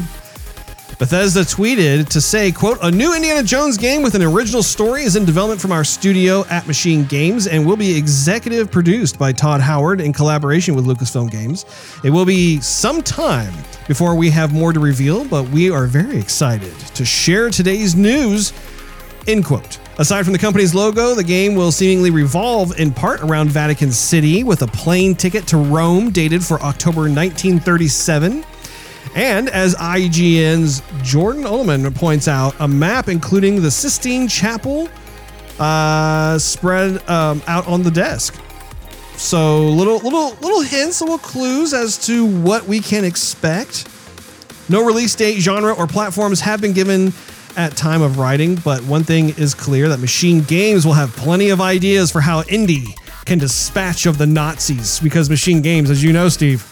Bethesda 0.97 1.41
tweeted 1.41 2.08
to 2.08 2.21
say, 2.21 2.54
quote, 2.54 2.78
a 2.84 2.91
new 2.91 3.13
Indiana 3.13 3.43
Jones 3.43 3.76
game 3.76 4.02
with 4.02 4.15
an 4.15 4.21
original 4.21 4.63
story 4.63 5.04
is 5.04 5.17
in 5.17 5.26
development 5.26 5.60
from 5.60 5.74
our 5.74 5.84
studio 5.84 6.45
at 6.45 6.65
Machine 6.65 7.04
Games 7.06 7.47
and 7.47 7.65
will 7.65 7.76
be 7.76 7.97
executive 7.97 8.71
produced 8.71 9.19
by 9.19 9.34
Todd 9.34 9.60
Howard 9.60 10.00
in 10.00 10.13
collaboration 10.13 10.74
with 10.74 10.86
Lucasfilm 10.86 11.30
Games. 11.30 11.65
It 12.06 12.12
will 12.12 12.24
be 12.24 12.62
some 12.62 13.02
time 13.02 13.54
before 13.89 14.15
we 14.15 14.30
have 14.30 14.54
more 14.54 14.71
to 14.71 14.80
reveal, 14.80 15.26
but 15.26 15.50
we 15.50 15.69
are 15.69 15.86
very 15.86 16.17
excited 16.17 16.78
to 16.93 17.04
share 17.04 17.50
today's 17.50 17.93
news 17.93 18.54
End 19.28 19.46
quote. 19.46 19.80
Aside 20.00 20.24
from 20.24 20.34
the 20.34 20.40
company's 20.40 20.74
logo, 20.74 21.14
the 21.14 21.24
game 21.24 21.54
will 21.54 21.72
seemingly 21.72 22.10
revolve 22.10 22.80
in 22.80 22.92
part 22.92 23.22
around 23.22 23.50
Vatican 23.50 23.92
City 23.92 24.44
with 24.44 24.64
a 24.64 24.68
plane 24.68 25.14
ticket 25.14 25.46
to 25.48 25.58
Rome 25.58 26.10
dated 26.10 26.44
for 26.44 26.60
October 26.62 27.02
1937. 27.02 28.44
And 29.14 29.50
as 29.50 29.76
IGN's 29.76 30.82
Jordan 31.04 31.44
Oloman 31.44 31.94
points 31.94 32.28
out, 32.28 32.56
a 32.60 32.68
map 32.68 33.10
including 33.10 33.62
the 33.62 33.70
Sistine 33.70 34.28
Chapel 34.28 34.90
uh, 35.60 36.40
spread 36.40 37.08
um, 37.10 37.44
out 37.46 37.68
on 37.68 37.84
the 37.84 37.92
desk. 37.92 38.42
So 39.18 39.68
little 39.70 39.98
little 39.98 40.32
little 40.42 40.62
hints, 40.62 41.00
little 41.02 41.20
clues 41.20 41.74
as 41.74 41.98
to 42.08 42.26
what 42.26 42.66
we 42.66 42.80
can 42.80 43.06
expect. 43.06 43.88
No 44.70 44.84
release 44.84 45.14
date, 45.14 45.40
genre, 45.40 45.74
or 45.74 45.86
platforms 45.86 46.40
have 46.40 46.62
been 46.62 46.74
given 46.74 47.14
at 47.58 47.76
time 47.76 48.02
of 48.02 48.18
writing, 48.18 48.56
but 48.56 48.84
one 48.84 49.04
thing 49.04 49.30
is 49.38 49.54
clear 49.54 49.90
that 49.90 50.00
Machine 50.00 50.42
Games 50.42 50.86
will 50.86 50.94
have 50.94 51.16
plenty 51.16 51.50
of 51.50 51.62
ideas 51.62 52.12
for 52.12 52.22
how 52.22 52.44
Indy 52.44 52.96
can 53.26 53.40
dispatch 53.40 54.06
of 54.06 54.18
the 54.18 54.26
Nazis 54.26 55.00
because 55.00 55.30
Machine 55.30 55.62
Games, 55.62 55.90
as 55.90 56.04
you 56.04 56.14
know, 56.14 56.30
Steve, 56.30 56.68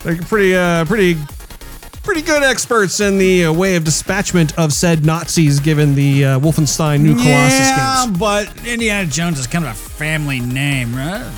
they're 0.00 0.16
pretty 0.16 0.54
uh 0.54 0.84
pretty 0.84 1.16
pretty 2.02 2.22
good 2.22 2.42
experts 2.42 3.00
in 3.00 3.18
the 3.18 3.46
uh, 3.46 3.52
way 3.52 3.74
of 3.76 3.84
dispatchment 3.84 4.56
of 4.58 4.72
said 4.72 5.04
Nazis 5.04 5.58
given 5.58 5.94
the 5.94 6.24
uh, 6.24 6.40
Wolfenstein 6.40 7.00
New 7.00 7.14
Colossus 7.14 7.58
yeah, 7.58 8.04
games. 8.04 8.18
but 8.18 8.66
Indiana 8.66 9.08
Jones 9.08 9.38
is 9.40 9.46
kind 9.46 9.64
of 9.64 9.72
a 9.72 9.74
family 9.74 10.38
name, 10.38 10.94
right? 10.94 11.28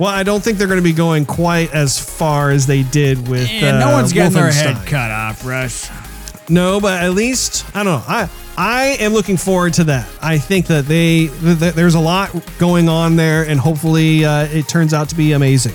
Well, 0.00 0.08
I 0.08 0.22
don't 0.22 0.42
think 0.42 0.56
they're 0.56 0.66
going 0.66 0.78
to 0.78 0.82
be 0.82 0.94
going 0.94 1.26
quite 1.26 1.74
as 1.74 1.98
far 1.98 2.50
as 2.50 2.66
they 2.66 2.82
did 2.82 3.28
with 3.28 3.50
uh, 3.62 3.78
no 3.78 3.92
one's 3.92 4.12
getting 4.12 4.32
their 4.32 4.50
head 4.50 4.86
cut 4.86 5.10
off, 5.10 5.44
Russ. 5.44 5.90
No, 6.50 6.80
but 6.80 7.02
at 7.02 7.12
least 7.12 7.64
I 7.74 7.84
don't 7.84 8.00
know. 8.00 8.04
I 8.06 8.28
I 8.56 8.84
am 9.00 9.12
looking 9.12 9.36
forward 9.36 9.72
to 9.74 9.84
that. 9.84 10.08
I 10.20 10.36
think 10.36 10.66
that 10.66 10.86
they 10.86 11.28
th- 11.28 11.58
th- 11.60 11.74
there's 11.74 11.94
a 11.94 12.00
lot 12.00 12.34
going 12.58 12.88
on 12.88 13.16
there, 13.16 13.44
and 13.44 13.58
hopefully 13.58 14.24
uh, 14.24 14.46
it 14.46 14.68
turns 14.68 14.92
out 14.92 15.08
to 15.10 15.14
be 15.14 15.32
amazing. 15.32 15.74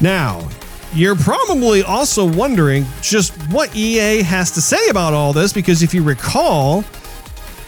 Now, 0.00 0.48
you're 0.94 1.16
probably 1.16 1.82
also 1.82 2.24
wondering 2.26 2.86
just 3.02 3.32
what 3.52 3.74
EA 3.76 4.22
has 4.22 4.52
to 4.52 4.60
say 4.60 4.88
about 4.88 5.12
all 5.12 5.32
this, 5.32 5.52
because 5.52 5.82
if 5.82 5.92
you 5.92 6.02
recall, 6.02 6.84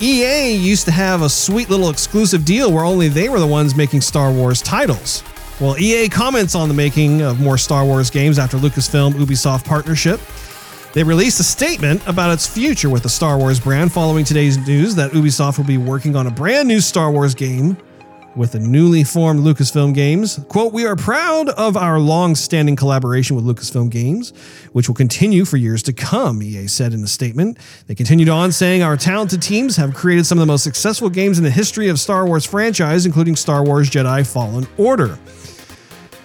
EA 0.00 0.52
used 0.54 0.84
to 0.86 0.90
have 0.92 1.22
a 1.22 1.28
sweet 1.28 1.68
little 1.68 1.90
exclusive 1.90 2.44
deal 2.44 2.72
where 2.72 2.84
only 2.84 3.08
they 3.08 3.28
were 3.28 3.40
the 3.40 3.46
ones 3.46 3.74
making 3.76 4.00
Star 4.00 4.32
Wars 4.32 4.62
titles. 4.62 5.22
Well, 5.60 5.78
EA 5.78 6.08
comments 6.08 6.54
on 6.54 6.68
the 6.68 6.74
making 6.74 7.22
of 7.22 7.40
more 7.40 7.58
Star 7.58 7.84
Wars 7.84 8.10
games 8.10 8.38
after 8.38 8.56
Lucasfilm 8.56 9.12
Ubisoft 9.12 9.64
partnership. 9.64 10.20
They 10.94 11.02
released 11.02 11.40
a 11.40 11.42
statement 11.42 12.06
about 12.06 12.32
its 12.32 12.46
future 12.46 12.90
with 12.90 13.02
the 13.02 13.08
Star 13.08 13.38
Wars 13.38 13.58
brand 13.58 13.90
following 13.90 14.26
today's 14.26 14.58
news 14.66 14.94
that 14.96 15.12
Ubisoft 15.12 15.56
will 15.56 15.64
be 15.64 15.78
working 15.78 16.16
on 16.16 16.26
a 16.26 16.30
brand 16.30 16.68
new 16.68 16.82
Star 16.82 17.10
Wars 17.10 17.34
game 17.34 17.78
with 18.36 18.52
the 18.52 18.58
newly 18.58 19.02
formed 19.02 19.40
Lucasfilm 19.40 19.94
Games. 19.94 20.38
Quote, 20.48 20.74
We 20.74 20.84
are 20.84 20.94
proud 20.94 21.48
of 21.50 21.78
our 21.78 21.98
long 21.98 22.34
standing 22.34 22.76
collaboration 22.76 23.36
with 23.36 23.46
Lucasfilm 23.46 23.88
Games, 23.88 24.34
which 24.72 24.86
will 24.86 24.94
continue 24.94 25.46
for 25.46 25.56
years 25.56 25.82
to 25.84 25.94
come, 25.94 26.42
EA 26.42 26.66
said 26.66 26.92
in 26.92 27.02
a 27.02 27.06
statement. 27.06 27.58
They 27.86 27.94
continued 27.94 28.28
on 28.28 28.52
saying, 28.52 28.82
Our 28.82 28.98
talented 28.98 29.40
teams 29.40 29.76
have 29.76 29.94
created 29.94 30.26
some 30.26 30.36
of 30.36 30.40
the 30.40 30.52
most 30.52 30.62
successful 30.62 31.08
games 31.08 31.38
in 31.38 31.44
the 31.44 31.50
history 31.50 31.88
of 31.88 31.98
Star 32.00 32.26
Wars 32.26 32.44
franchise, 32.44 33.06
including 33.06 33.36
Star 33.36 33.64
Wars 33.64 33.88
Jedi 33.88 34.30
Fallen 34.30 34.66
Order. 34.76 35.18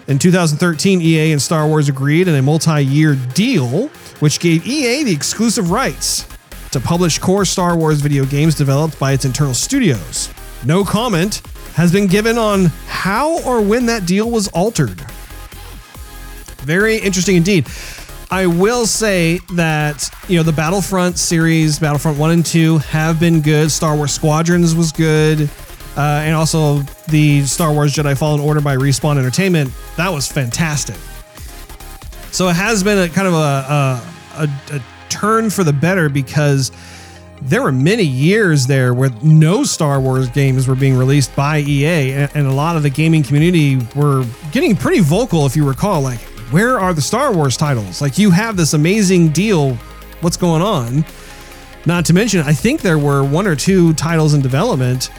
In 0.07 0.17
2013, 0.17 1.01
EA 1.01 1.33
and 1.33 1.41
Star 1.41 1.67
Wars 1.67 1.89
agreed 1.89 2.29
in 2.29 2.35
a 2.35 2.41
multi 2.41 2.81
year 2.81 3.15
deal, 3.33 3.89
which 4.19 4.39
gave 4.39 4.65
EA 4.65 5.03
the 5.03 5.11
exclusive 5.11 5.69
rights 5.69 6.25
to 6.71 6.79
publish 6.79 7.19
core 7.19 7.43
Star 7.43 7.75
Wars 7.75 7.99
video 7.99 8.23
games 8.23 8.55
developed 8.55 8.97
by 8.99 9.11
its 9.11 9.25
internal 9.25 9.53
studios. 9.53 10.29
No 10.65 10.85
comment 10.85 11.41
has 11.73 11.91
been 11.91 12.07
given 12.07 12.37
on 12.37 12.67
how 12.87 13.41
or 13.43 13.61
when 13.61 13.85
that 13.87 14.05
deal 14.05 14.31
was 14.31 14.47
altered. 14.49 14.97
Very 16.59 16.95
interesting 16.95 17.35
indeed. 17.35 17.67
I 18.31 18.47
will 18.47 18.85
say 18.85 19.41
that, 19.55 20.09
you 20.29 20.37
know, 20.37 20.43
the 20.43 20.53
Battlefront 20.53 21.17
series, 21.17 21.79
Battlefront 21.79 22.17
1 22.17 22.31
and 22.31 22.45
2, 22.45 22.77
have 22.77 23.19
been 23.19 23.41
good. 23.41 23.71
Star 23.71 23.95
Wars 23.95 24.13
Squadrons 24.13 24.73
was 24.73 24.93
good. 24.93 25.49
Uh, 25.97 26.21
and 26.23 26.35
also 26.35 26.79
the 27.07 27.43
Star 27.45 27.73
Wars 27.73 27.93
Jedi 27.93 28.15
Fallen 28.15 28.39
Order 28.39 28.61
by 28.61 28.75
Respawn 28.75 29.17
Entertainment. 29.17 29.71
That 29.95 30.09
was 30.09 30.31
fantastic. 30.31 30.95
So 32.31 32.49
it 32.49 32.55
has 32.55 32.83
been 32.83 32.99
a 32.99 33.09
kind 33.09 33.27
of 33.27 33.33
a, 33.33 33.37
a, 33.37 34.43
a, 34.43 34.75
a 34.75 34.83
turn 35.09 35.49
for 35.49 35.63
the 35.63 35.73
better 35.73 36.07
because 36.07 36.71
there 37.41 37.63
were 37.63 37.71
many 37.71 38.03
years 38.03 38.67
there 38.67 38.93
where 38.93 39.09
no 39.23 39.63
Star 39.63 39.99
Wars 39.99 40.29
games 40.29 40.67
were 40.67 40.75
being 40.75 40.95
released 40.95 41.35
by 41.35 41.59
EA, 41.59 42.11
and, 42.11 42.31
and 42.35 42.47
a 42.47 42.51
lot 42.51 42.75
of 42.75 42.83
the 42.83 42.89
gaming 42.89 43.23
community 43.23 43.79
were 43.95 44.25
getting 44.51 44.75
pretty 44.75 44.99
vocal, 44.99 45.45
if 45.45 45.55
you 45.55 45.67
recall, 45.67 46.01
like, 46.01 46.19
where 46.51 46.79
are 46.79 46.93
the 46.93 47.01
Star 47.01 47.33
Wars 47.33 47.57
titles? 47.57 48.01
Like, 48.01 48.17
you 48.17 48.31
have 48.31 48.55
this 48.55 48.73
amazing 48.73 49.29
deal. 49.29 49.73
What's 50.21 50.37
going 50.37 50.61
on? 50.61 51.05
Not 51.85 52.05
to 52.05 52.13
mention, 52.13 52.41
I 52.41 52.53
think 52.53 52.81
there 52.81 52.97
were 52.97 53.23
one 53.23 53.47
or 53.47 53.55
two 53.55 53.93
titles 53.93 54.33
in 54.33 54.41
development 54.41 55.09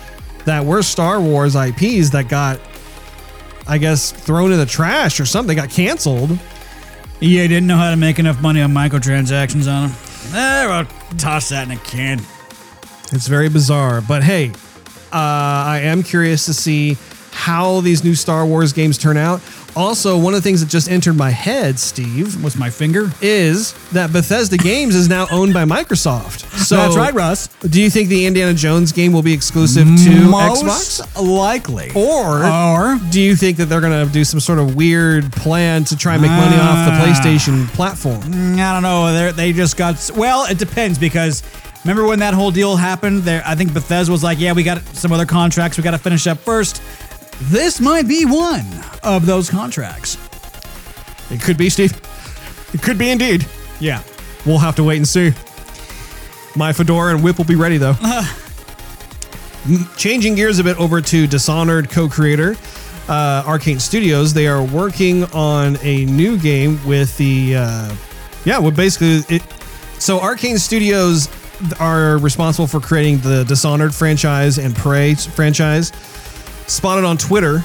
that 0.49 0.65
were 0.65 0.83
Star 0.83 1.21
Wars 1.21 1.55
IPs 1.55 2.11
that 2.11 2.27
got, 2.29 2.59
I 3.67 3.77
guess, 3.77 4.11
thrown 4.11 4.51
in 4.51 4.59
the 4.59 4.65
trash 4.65 5.21
or 5.21 5.27
something, 5.27 5.55
got 5.55 5.69
canceled. 5.69 6.39
EA 7.21 7.49
didn't 7.49 7.67
know 7.67 7.77
how 7.77 7.91
to 7.91 7.97
make 7.97 8.19
enough 8.19 8.41
money 8.41 8.63
on 8.63 8.73
microtransactions 8.73 9.71
on 9.71 9.89
them. 9.89 9.99
Eh, 10.35 10.67
well, 10.67 10.87
toss 11.19 11.51
that 11.51 11.69
in 11.69 11.77
a 11.77 11.81
can. 11.81 12.21
It's 13.13 13.27
very 13.27 13.51
bizarre, 13.51 14.01
but 14.01 14.25
hey, 14.25 14.51
uh, 15.13 15.69
I 15.69 15.81
am 15.85 16.03
curious 16.03 16.47
to 16.47 16.55
see 16.55 16.97
how 17.33 17.83
these 17.83 18.03
new 18.03 18.15
Star 18.15 18.47
Wars 18.47 18.73
games 18.73 18.97
turn 18.97 19.19
out. 19.19 19.41
Also, 19.79 20.19
one 20.19 20.35
of 20.35 20.39
the 20.39 20.43
things 20.43 20.59
that 20.61 20.69
just 20.69 20.91
entered 20.91 21.15
my 21.17 21.31
head, 21.31 21.79
Steve, 21.79 22.43
What's 22.43 22.57
my 22.57 22.69
finger? 22.69 23.13
is 23.23 23.75
that 23.93 24.13
Bethesda 24.13 24.57
Games 24.57 24.97
is 24.97 25.09
now 25.09 25.29
owned 25.31 25.55
by 25.55 25.65
Microsoft. 25.65 26.41
So 26.59 26.75
That's 26.77 26.97
right, 26.97 27.15
Russ. 27.15 27.47
Do 27.61 27.81
you 27.81 27.89
think 27.89 28.09
the 28.09 28.27
Indiana 28.27 28.55
Jones 28.55 28.91
game 28.91 29.13
will 29.13 29.23
be 29.23 29.33
exclusive 29.33 29.87
to 29.87 30.21
Most 30.29 30.65
Xbox? 30.65 31.23
likely. 31.25 31.93
Or 31.95 32.45
Or 32.45 32.99
do 33.11 33.21
you 33.21 33.37
think 33.37 33.57
that 33.59 33.67
they're 33.67 33.81
going 33.81 34.05
to 34.05 34.13
do 34.13 34.25
some 34.25 34.41
sort 34.41 34.59
of 34.59 34.75
weird 34.75 35.31
plan 35.33 35.85
to 35.85 35.97
try 35.97 36.15
and 36.15 36.23
make 36.23 36.33
money 36.33 36.57
off 36.57 36.85
the 36.89 36.95
Ah. 36.95 37.05
PlayStation 37.07 37.69
platform? 37.69 38.21
Mm, 38.23 38.59
I 38.59 38.73
don't 38.73 38.83
know. 38.83 39.13
They 39.15 39.31
they 39.31 39.53
just 39.53 39.77
got 39.77 40.11
well. 40.17 40.45
It 40.47 40.59
depends 40.59 40.99
because 40.99 41.45
remember 41.85 42.05
when 42.05 42.19
that 42.19 42.35
whole 42.35 42.51
deal 42.51 42.75
happened? 42.75 43.23
There, 43.23 43.45
I 43.47 43.55
think 43.55 43.73
Bethesda 43.73 44.11
was 44.11 44.25
like, 44.25 44.41
"Yeah, 44.41 44.55
we 44.55 44.65
got 44.65 44.83
some 44.95 45.13
other 45.13 45.25
contracts. 45.27 45.79
We 45.79 45.85
got 45.85 45.93
to 45.93 45.99
finish 45.99 46.27
up 46.27 46.39
first. 46.41 46.83
This 47.43 47.81
might 47.81 48.09
be 48.09 48.25
one 48.25 48.67
of 49.03 49.27
those 49.27 49.49
contracts. 49.49 50.17
It 51.31 51.41
could 51.41 51.57
be, 51.57 51.71
Steve. 51.71 51.93
It 52.75 52.83
could 52.83 52.99
be 52.99 53.11
indeed. 53.11 53.47
Yeah. 53.81 54.03
We'll 54.45 54.59
have 54.59 54.77
to 54.77 54.85
wait 54.85 54.97
and 54.97 55.07
see. 55.09 55.33
My 56.57 56.73
fedora 56.73 57.15
and 57.15 57.23
whip 57.23 57.39
will 57.39 57.45
be 57.45 57.55
ready 57.55 57.77
though. 57.79 57.95
M- 59.69 59.89
Changing 59.97 60.35
gears 60.35 60.59
a 60.59 60.65
bit 60.65 60.79
over 60.81 61.01
to 61.01 61.27
Dishonored 61.27 61.91
co-creator 61.91 62.57
uh, 63.09 63.43
Arkane 63.45 63.81
Studios. 63.81 64.33
They 64.35 64.47
are 64.47 64.63
working 64.63 65.25
on 65.33 65.79
a 65.83 66.05
new 66.07 66.39
game 66.39 66.85
with 66.87 67.17
the 67.17 67.57
uh, 67.57 67.95
yeah. 68.45 68.59
Well, 68.59 68.71
basically, 68.71 69.37
it, 69.37 69.43
so 69.99 70.19
Arkane 70.19 70.59
Studios 70.59 71.29
are 71.81 72.19
responsible 72.19 72.67
for 72.67 72.81
creating 72.81 73.19
the 73.19 73.45
Dishonored 73.45 73.95
franchise 73.95 74.59
and 74.59 74.77
Prey 74.77 75.15
franchise. 75.15 75.93
Spotted 76.69 77.05
on 77.05 77.17
Twitter, 77.17 77.65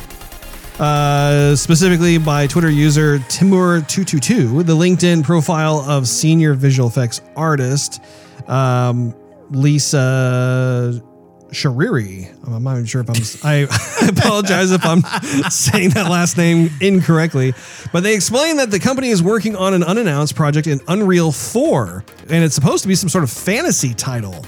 uh, 0.79 1.57
specifically 1.57 2.17
by 2.17 2.47
Twitter 2.47 2.69
user 2.69 3.19
Timur222, 3.19 4.65
the 4.65 4.73
LinkedIn 4.73 5.25
profile 5.25 5.79
of 5.81 6.07
senior 6.07 6.53
visual 6.53 6.87
effects 6.87 7.19
artist 7.35 8.01
um, 8.47 9.13
Lisa 9.49 11.03
Shariri. 11.49 12.33
I'm 12.47 12.63
not 12.63 12.75
even 12.75 12.85
sure 12.85 13.01
if 13.01 13.09
I'm. 13.09 13.15
I 13.43 13.67
apologize 14.07 14.71
if 14.71 14.85
I'm 14.85 15.01
saying 15.49 15.89
that 15.91 16.09
last 16.09 16.37
name 16.37 16.69
incorrectly, 16.79 17.53
but 17.91 18.03
they 18.03 18.15
explain 18.15 18.55
that 18.55 18.71
the 18.71 18.79
company 18.79 19.09
is 19.09 19.21
working 19.21 19.57
on 19.57 19.73
an 19.73 19.83
unannounced 19.83 20.33
project 20.35 20.65
in 20.65 20.79
Unreal 20.87 21.33
4, 21.33 22.05
and 22.29 22.43
it's 22.43 22.55
supposed 22.55 22.83
to 22.83 22.87
be 22.87 22.95
some 22.95 23.09
sort 23.09 23.25
of 23.25 23.29
fantasy 23.29 23.93
title. 23.93 24.45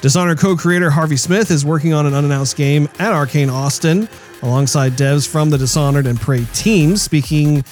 Dishonored 0.00 0.38
co-creator 0.38 0.88
Harvey 0.88 1.18
Smith 1.18 1.50
is 1.50 1.62
working 1.62 1.92
on 1.92 2.06
an 2.06 2.14
unannounced 2.14 2.56
game 2.56 2.84
at 2.98 3.12
Arkane 3.12 3.52
Austin 3.52 4.08
alongside 4.42 4.92
devs 4.92 5.28
from 5.28 5.50
the 5.50 5.58
Dishonored 5.58 6.06
and 6.06 6.18
Prey 6.18 6.46
teams. 6.54 7.02
Speaking 7.02 7.62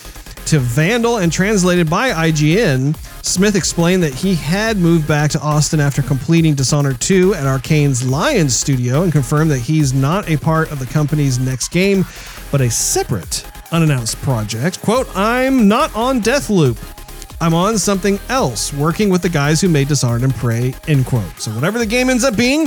to 0.45 0.59
Vandal 0.59 1.19
and 1.19 1.33
translated 1.33 1.89
by 1.89 2.11
IGN, 2.11 2.95
Smith 3.25 3.57
explained 3.57 4.03
that 4.03 4.13
he 4.13 4.35
had 4.35 4.77
moved 4.77 5.09
back 5.09 5.31
to 5.31 5.41
Austin 5.41 5.81
after 5.81 6.03
completing 6.03 6.55
Dishonored 6.55 7.01
2 7.01 7.35
at 7.35 7.45
Arkane's 7.45 8.07
Lions 8.07 8.55
studio 8.55 9.05
and 9.05 9.13
confirmed 9.13 9.51
that 9.51 9.61
he's 9.61 9.95
not 9.95 10.29
a 10.29 10.37
part 10.37 10.71
of 10.71 10.81
the 10.81 10.87
company's 10.87 11.39
next 11.39 11.69
game, 11.69 12.05
but 12.53 12.61
a 12.61 12.71
separate 12.71 13.51
unannounced 13.73 14.21
project. 14.21 14.83
Quote, 14.83 15.09
I'm 15.17 15.67
not 15.67 15.97
on 15.97 16.21
Deathloop. 16.21 16.98
I'm 17.41 17.55
on 17.55 17.79
something 17.79 18.19
else, 18.29 18.73
working 18.73 19.11
with 19.11 19.23
the 19.23 19.29
guys 19.29 19.61
who 19.61 19.69
made 19.69 19.87
Dishonored 19.89 20.23
and 20.25 20.35
Prey, 20.35 20.75
end 20.89 21.07
quote. 21.07 21.39
So 21.39 21.53
whatever 21.53 21.79
the 21.79 21.87
game 21.87 22.11
ends 22.11 22.25
up 22.25 22.37
being, 22.37 22.63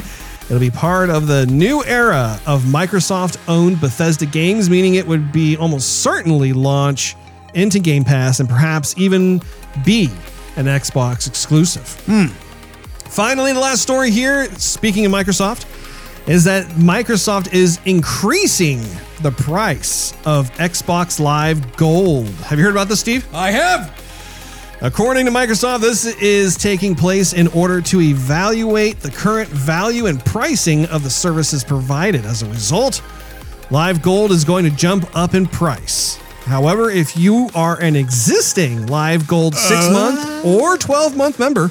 it'll 0.46 0.60
be 0.60 0.70
part 0.70 1.10
of 1.10 1.28
the 1.28 1.46
new 1.48 1.84
era 1.84 2.40
of 2.48 2.64
Microsoft-owned 2.64 3.82
Bethesda 3.82 4.26
games, 4.26 4.70
meaning 4.70 4.96
it 4.96 5.06
would 5.06 5.32
be 5.34 5.58
almost 5.58 6.02
certainly 6.02 6.54
launch 6.54 7.18
into 7.54 7.80
Game 7.80 8.06
Pass 8.06 8.40
and 8.40 8.48
perhaps 8.48 8.98
even 8.98 9.42
be 9.84 10.10
an 10.56 10.68
Xbox 10.68 11.28
exclusive. 11.28 12.00
Hmm. 12.06 12.28
Finally, 13.10 13.52
the 13.52 13.60
last 13.60 13.82
story 13.82 14.10
here, 14.10 14.46
speaking 14.56 15.06
of 15.06 15.12
Microsoft, 15.12 15.66
is 16.28 16.46
that 16.46 16.66
Microsoft 16.76 17.54
is 17.54 17.80
increasing 17.86 18.82
the 19.22 19.32
price 19.32 20.14
of 20.26 20.50
Xbox 20.52 21.20
Live 21.20 21.76
Gold. 21.76 22.28
Have 22.46 22.58
you 22.58 22.64
heard 22.64 22.72
about 22.74 22.88
this, 22.88 23.02
Steve? 23.02 23.28
I 23.34 23.52
have. 23.52 24.01
According 24.84 25.28
to 25.28 25.32
Microsoft, 25.32 25.82
this 25.82 26.08
is 26.08 26.58
taking 26.58 26.96
place 26.96 27.34
in 27.34 27.48
order 27.50 27.82
to 27.82 28.02
evaluate 28.02 29.00
the 29.00 29.12
current 29.12 29.48
value 29.48 30.08
and 30.08 30.20
pricing 30.26 30.86
of 30.88 31.04
the 31.04 31.10
services 31.10 31.64
provided. 31.64 32.26
As 32.26 32.42
a 32.42 32.48
result, 32.48 33.04
Live 33.70 34.02
Gold 34.02 34.32
is 34.32 34.44
going 34.44 34.66
to 34.66 34.72
jump 34.72 35.08
up 35.16 35.36
in 35.36 35.46
price. 35.46 36.16
However, 36.46 36.90
if 36.90 37.16
you 37.16 37.52
are 37.54 37.80
an 37.80 37.96
existing 37.96 38.88
Live 38.88 39.28
Gold 39.28 39.54
6 39.54 39.92
month 39.92 40.20
uh? 40.44 40.58
or 40.60 40.78
12 40.80 41.16
month 41.16 41.38
member, 41.38 41.68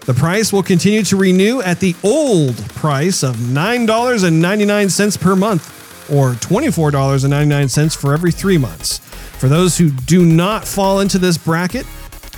the 0.00 0.12
price 0.12 0.52
will 0.52 0.62
continue 0.62 1.02
to 1.04 1.16
renew 1.16 1.62
at 1.62 1.80
the 1.80 1.96
old 2.04 2.56
price 2.74 3.22
of 3.22 3.36
$9.99 3.36 5.20
per 5.22 5.34
month 5.34 6.10
or 6.12 6.32
$24.99 6.32 7.96
for 7.96 8.12
every 8.12 8.30
three 8.30 8.58
months. 8.58 8.98
For 9.38 9.48
those 9.48 9.78
who 9.78 9.90
do 9.90 10.26
not 10.26 10.68
fall 10.68 11.00
into 11.00 11.18
this 11.18 11.38
bracket, 11.38 11.86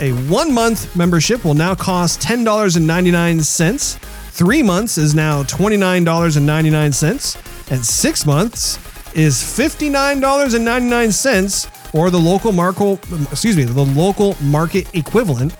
a 0.01 0.11
one 0.28 0.53
month 0.53 0.97
membership 0.97 1.45
will 1.45 1.55
now 1.55 1.74
cost 1.74 2.20
$10.99. 2.20 3.99
Three 4.30 4.62
months 4.62 4.99
is 4.99 5.14
now 5.14 5.42
$29.99. 5.45 7.70
And 7.70 7.84
six 7.84 8.26
months 8.26 8.78
is 9.16 9.36
$59.99 9.36 11.95
or 11.95 12.11
the 12.11 12.18
local 12.18 12.53
market, 12.53 12.99
excuse 13.30 13.57
me, 13.57 13.64
the 13.64 13.84
local 13.84 14.36
market 14.42 14.92
equivalent. 14.95 15.57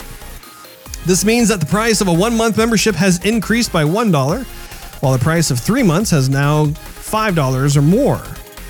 This 1.07 1.24
means 1.24 1.49
that 1.49 1.61
the 1.61 1.66
price 1.66 2.01
of 2.01 2.09
a 2.09 2.12
one 2.12 2.37
month 2.37 2.57
membership 2.57 2.95
has 2.97 3.24
increased 3.24 3.72
by 3.72 3.85
$1, 3.85 4.45
while 5.03 5.12
the 5.12 5.22
price 5.22 5.51
of 5.51 5.61
three 5.61 5.82
months 5.82 6.11
has 6.11 6.28
now 6.28 6.66
$5 6.66 7.76
or 7.76 7.82
more. 7.82 8.22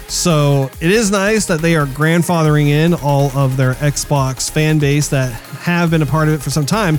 So 0.08 0.70
it 0.80 0.90
is 0.90 1.10
nice 1.10 1.46
that 1.46 1.60
they 1.60 1.76
are 1.76 1.86
grandfathering 1.86 2.68
in 2.68 2.94
all 2.94 3.30
of 3.36 3.56
their 3.56 3.74
Xbox 3.74 4.50
fan 4.50 4.78
base 4.78 5.08
that 5.08 5.32
have 5.64 5.90
been 5.90 6.02
a 6.02 6.06
part 6.06 6.28
of 6.28 6.34
it 6.34 6.42
for 6.42 6.50
some 6.50 6.66
time. 6.66 6.98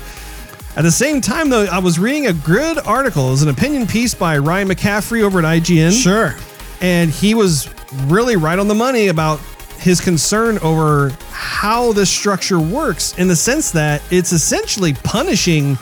At 0.76 0.82
the 0.82 0.92
same 0.92 1.22
time, 1.22 1.50
though, 1.50 1.66
I 1.66 1.80
was 1.80 2.00
reading 2.00 2.28
a 2.28 2.34
good 2.34 2.80
article. 2.80 3.28
It 3.28 3.32
was 3.32 3.44
an 3.44 3.50
opinion 3.50 3.88
piece 3.88 4.14
by 4.14 4.38
Ryan 4.40 4.68
McCaffrey 4.68 5.22
over 5.22 5.40
at 5.40 5.46
IGN. 5.46 5.92
Sure. 5.92 6.36
And 6.82 7.10
he 7.10 7.34
was 7.34 7.70
really 8.06 8.36
right 8.36 8.60
on 8.60 8.68
the 8.68 8.76
money 8.76 9.08
about 9.08 9.40
his 9.78 10.02
concern 10.02 10.58
over 10.60 11.12
how 11.30 11.94
this 11.94 12.10
structure 12.10 12.60
works 12.60 13.18
in 13.18 13.28
the 13.28 13.36
sense 13.36 13.72
that 13.72 14.02
it's 14.12 14.32
essentially 14.32 14.94
punishing 14.94 15.78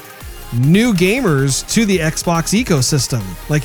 new 0.53 0.93
gamers 0.93 1.67
to 1.73 1.85
the 1.85 1.99
Xbox 1.99 2.53
ecosystem. 2.53 3.23
Like, 3.49 3.63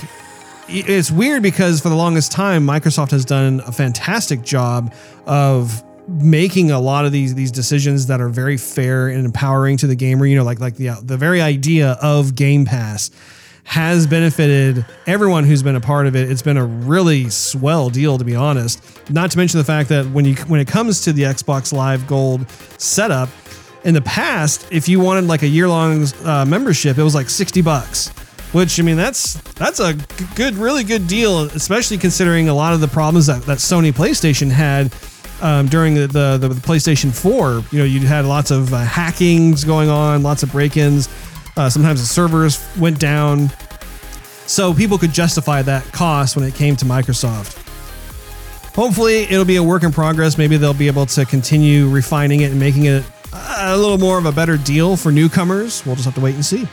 it's 0.68 1.10
weird 1.10 1.42
because 1.42 1.80
for 1.80 1.88
the 1.88 1.96
longest 1.96 2.30
time, 2.30 2.66
Microsoft 2.66 3.10
has 3.10 3.24
done 3.24 3.60
a 3.66 3.72
fantastic 3.72 4.42
job 4.42 4.94
of 5.26 5.82
making 6.08 6.70
a 6.70 6.80
lot 6.80 7.04
of 7.04 7.12
these 7.12 7.34
these 7.34 7.52
decisions 7.52 8.06
that 8.06 8.20
are 8.20 8.28
very 8.28 8.56
fair 8.56 9.08
and 9.08 9.24
empowering 9.24 9.76
to 9.76 9.86
the 9.86 9.94
gamer. 9.94 10.26
You 10.26 10.36
know, 10.36 10.44
like 10.44 10.60
like 10.60 10.76
the 10.76 10.90
the 11.02 11.16
very 11.16 11.40
idea 11.40 11.98
of 12.02 12.34
Game 12.34 12.64
Pass 12.64 13.10
has 13.64 14.06
benefited 14.06 14.86
everyone 15.06 15.44
who's 15.44 15.62
been 15.62 15.76
a 15.76 15.80
part 15.80 16.06
of 16.06 16.16
it. 16.16 16.30
It's 16.30 16.40
been 16.40 16.56
a 16.56 16.64
really 16.64 17.28
swell 17.28 17.90
deal, 17.90 18.16
to 18.16 18.24
be 18.24 18.34
honest. 18.34 18.82
Not 19.10 19.30
to 19.32 19.36
mention 19.36 19.58
the 19.58 19.64
fact 19.64 19.90
that 19.90 20.06
when 20.06 20.24
you 20.24 20.34
when 20.46 20.60
it 20.60 20.66
comes 20.66 21.02
to 21.02 21.12
the 21.12 21.24
Xbox 21.24 21.72
Live 21.72 22.06
Gold 22.06 22.48
setup, 22.78 23.28
in 23.84 23.94
the 23.94 24.00
past, 24.02 24.66
if 24.70 24.88
you 24.88 25.00
wanted 25.00 25.24
like 25.24 25.42
a 25.42 25.46
year 25.46 25.68
long 25.68 26.06
uh, 26.24 26.44
membership, 26.46 26.98
it 26.98 27.02
was 27.02 27.14
like 27.14 27.28
sixty 27.28 27.62
bucks. 27.62 28.08
Which 28.52 28.80
I 28.80 28.82
mean, 28.82 28.96
that's 28.96 29.34
that's 29.52 29.80
a 29.80 29.94
good, 30.34 30.54
really 30.54 30.82
good 30.82 31.06
deal, 31.06 31.42
especially 31.42 31.98
considering 31.98 32.48
a 32.48 32.54
lot 32.54 32.72
of 32.72 32.80
the 32.80 32.88
problems 32.88 33.26
that, 33.26 33.42
that 33.42 33.58
Sony 33.58 33.92
PlayStation 33.92 34.50
had 34.50 34.90
um, 35.40 35.66
during 35.66 35.94
the, 35.94 36.06
the 36.06 36.48
the 36.48 36.48
PlayStation 36.54 37.14
4. 37.14 37.64
You 37.70 37.78
know, 37.78 37.84
you 37.84 38.00
had 38.06 38.24
lots 38.24 38.50
of 38.50 38.72
uh, 38.72 38.78
hackings 38.78 39.64
going 39.64 39.88
on, 39.88 40.22
lots 40.22 40.42
of 40.42 40.52
break-ins. 40.52 41.08
Uh, 41.56 41.68
sometimes 41.68 42.00
the 42.00 42.06
servers 42.06 42.64
went 42.78 43.00
down, 43.00 43.50
so 44.46 44.72
people 44.72 44.98
could 44.98 45.12
justify 45.12 45.62
that 45.62 45.84
cost 45.92 46.36
when 46.36 46.44
it 46.44 46.54
came 46.54 46.76
to 46.76 46.84
Microsoft. 46.84 47.64
Hopefully, 48.74 49.22
it'll 49.22 49.44
be 49.44 49.56
a 49.56 49.62
work 49.62 49.82
in 49.82 49.90
progress. 49.90 50.38
Maybe 50.38 50.56
they'll 50.56 50.72
be 50.72 50.86
able 50.86 51.06
to 51.06 51.24
continue 51.24 51.88
refining 51.88 52.42
it 52.42 52.52
and 52.52 52.60
making 52.60 52.84
it 52.84 53.04
a 53.32 53.76
little 53.76 53.98
more 53.98 54.18
of 54.18 54.26
a 54.26 54.32
better 54.32 54.56
deal 54.56 54.96
for 54.96 55.10
newcomers. 55.10 55.84
We'll 55.84 55.96
just 55.96 56.04
have 56.04 56.14
to 56.14 56.20
wait 56.20 56.36
and 56.36 56.44
see. 56.44 56.68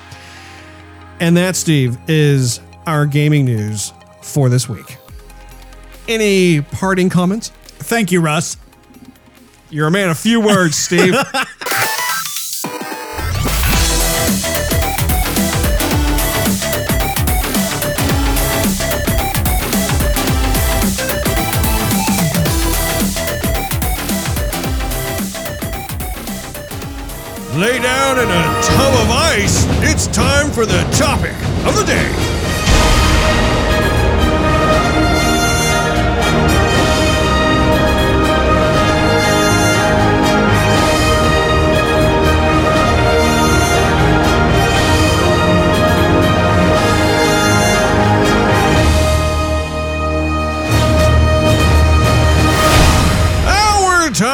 And 1.20 1.36
that, 1.38 1.56
Steve, 1.56 1.98
is 2.08 2.60
our 2.86 3.06
gaming 3.06 3.46
news 3.46 3.94
for 4.22 4.50
this 4.50 4.70
week. 4.70 4.98
Any 6.08 6.62
parting 6.62 7.10
comments? 7.10 7.52
Thank 7.80 8.12
you, 8.12 8.22
Russ. 8.22 8.58
You're 9.70 9.88
a 9.88 9.92
man 9.92 10.10
of 10.10 10.18
few 10.18 10.40
words, 10.40 10.76
Steve. 10.76 11.16
Lay 27.56 27.80
down 27.80 28.20
in 28.20 28.30
a 28.30 28.62
tub 28.64 28.94
of 28.94 29.10
ice. 29.12 29.66
It's 29.82 30.08
time 30.08 30.52
for 30.52 30.66
the 30.66 30.84
topic 30.92 31.32
of 31.66 31.76
the 31.78 31.86
day. 31.86 32.35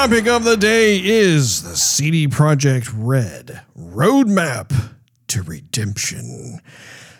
Topic 0.02 0.26
of 0.26 0.44
the 0.44 0.58
day 0.58 0.98
is 0.98 1.62
the 1.62 1.78
CD 1.78 2.28
Projekt 2.28 2.92
Red 2.98 3.62
roadmap 3.78 4.96
to 5.28 5.44
redemption. 5.44 6.60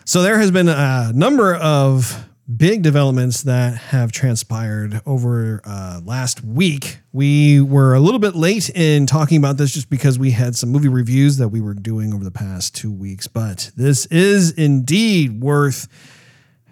So 0.04 0.24
there 0.24 0.40
has 0.40 0.50
been 0.50 0.68
a 0.68 1.12
number 1.14 1.54
of 1.54 2.28
big 2.58 2.82
developments 2.82 3.44
that 3.44 3.78
have 3.78 4.12
transpired 4.12 5.00
over 5.06 5.62
uh, 5.64 6.02
last 6.04 6.44
week. 6.44 6.98
We 7.14 7.62
were 7.62 7.94
a 7.94 8.00
little 8.00 8.20
bit 8.20 8.36
late 8.36 8.72
in 8.72 9.06
talking 9.06 9.38
about 9.38 9.58
this 9.58 9.72
just 9.72 9.92
because 9.92 10.18
we 10.18 10.32
had 10.32 10.56
some 10.56 10.70
movie 10.70 10.90
reviews 10.90 11.38
that 11.38 11.50
we 11.50 11.62
were 11.62 11.76
doing 11.76 12.16
over 12.16 12.24
the 12.24 12.32
past 12.32 12.74
two 12.74 12.92
weeks, 12.92 13.28
but 13.28 13.70
this 13.78 14.08
is 14.08 14.54
indeed 14.54 15.40
worth 15.40 15.88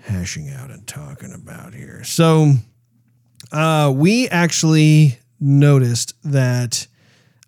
hashing 0.06 0.50
out 0.50 0.72
and 0.72 0.88
talking 0.88 1.34
about 1.34 1.76
here. 1.76 2.04
So 2.04 2.54
uh, 3.52 3.94
we 3.96 4.28
actually 4.30 5.20
noticed 5.40 6.14
that 6.24 6.88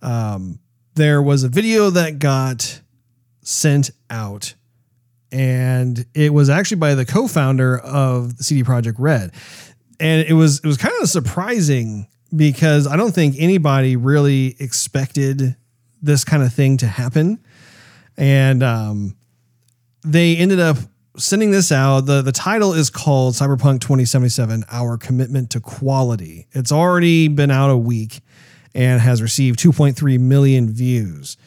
um, 0.01 0.59
there 0.95 1.21
was 1.21 1.43
a 1.43 1.49
video 1.49 1.89
that 1.89 2.19
got 2.19 2.81
sent 3.41 3.91
out 4.09 4.53
and 5.31 6.05
it 6.13 6.33
was 6.33 6.49
actually 6.49 6.77
by 6.77 6.95
the 6.95 7.05
co-founder 7.05 7.79
of 7.79 8.33
CD 8.39 8.63
Projekt 8.63 8.95
Red. 8.97 9.31
And 9.99 10.27
it 10.27 10.33
was 10.33 10.59
it 10.59 10.65
was 10.65 10.77
kind 10.77 10.93
of 11.01 11.09
surprising 11.09 12.07
because 12.35 12.87
I 12.87 12.97
don't 12.97 13.13
think 13.13 13.35
anybody 13.37 13.95
really 13.95 14.55
expected 14.59 15.55
this 16.01 16.23
kind 16.23 16.43
of 16.43 16.53
thing 16.53 16.77
to 16.77 16.87
happen. 16.87 17.39
And 18.17 18.63
um, 18.63 19.15
they 20.03 20.35
ended 20.35 20.59
up 20.59 20.77
sending 21.18 21.51
this 21.51 21.72
out. 21.72 22.01
The 22.01 22.22
the 22.22 22.32
title 22.32 22.74
is 22.74 22.89
called 22.89 23.34
Cyberpunk 23.34 23.82
2077: 23.82 24.66
Our 24.72 24.97
Commitment 24.97 25.49
to 25.51 25.59
Quality. 25.59 26.47
It's 26.51 26.72
already 26.72 27.28
been 27.28 27.51
out 27.51 27.70
a 27.70 27.78
week 27.78 28.22
and 28.74 29.01
has 29.01 29.22
received 29.22 29.59
2.3 29.59 30.20
million 30.20 30.72
views. 30.72 31.38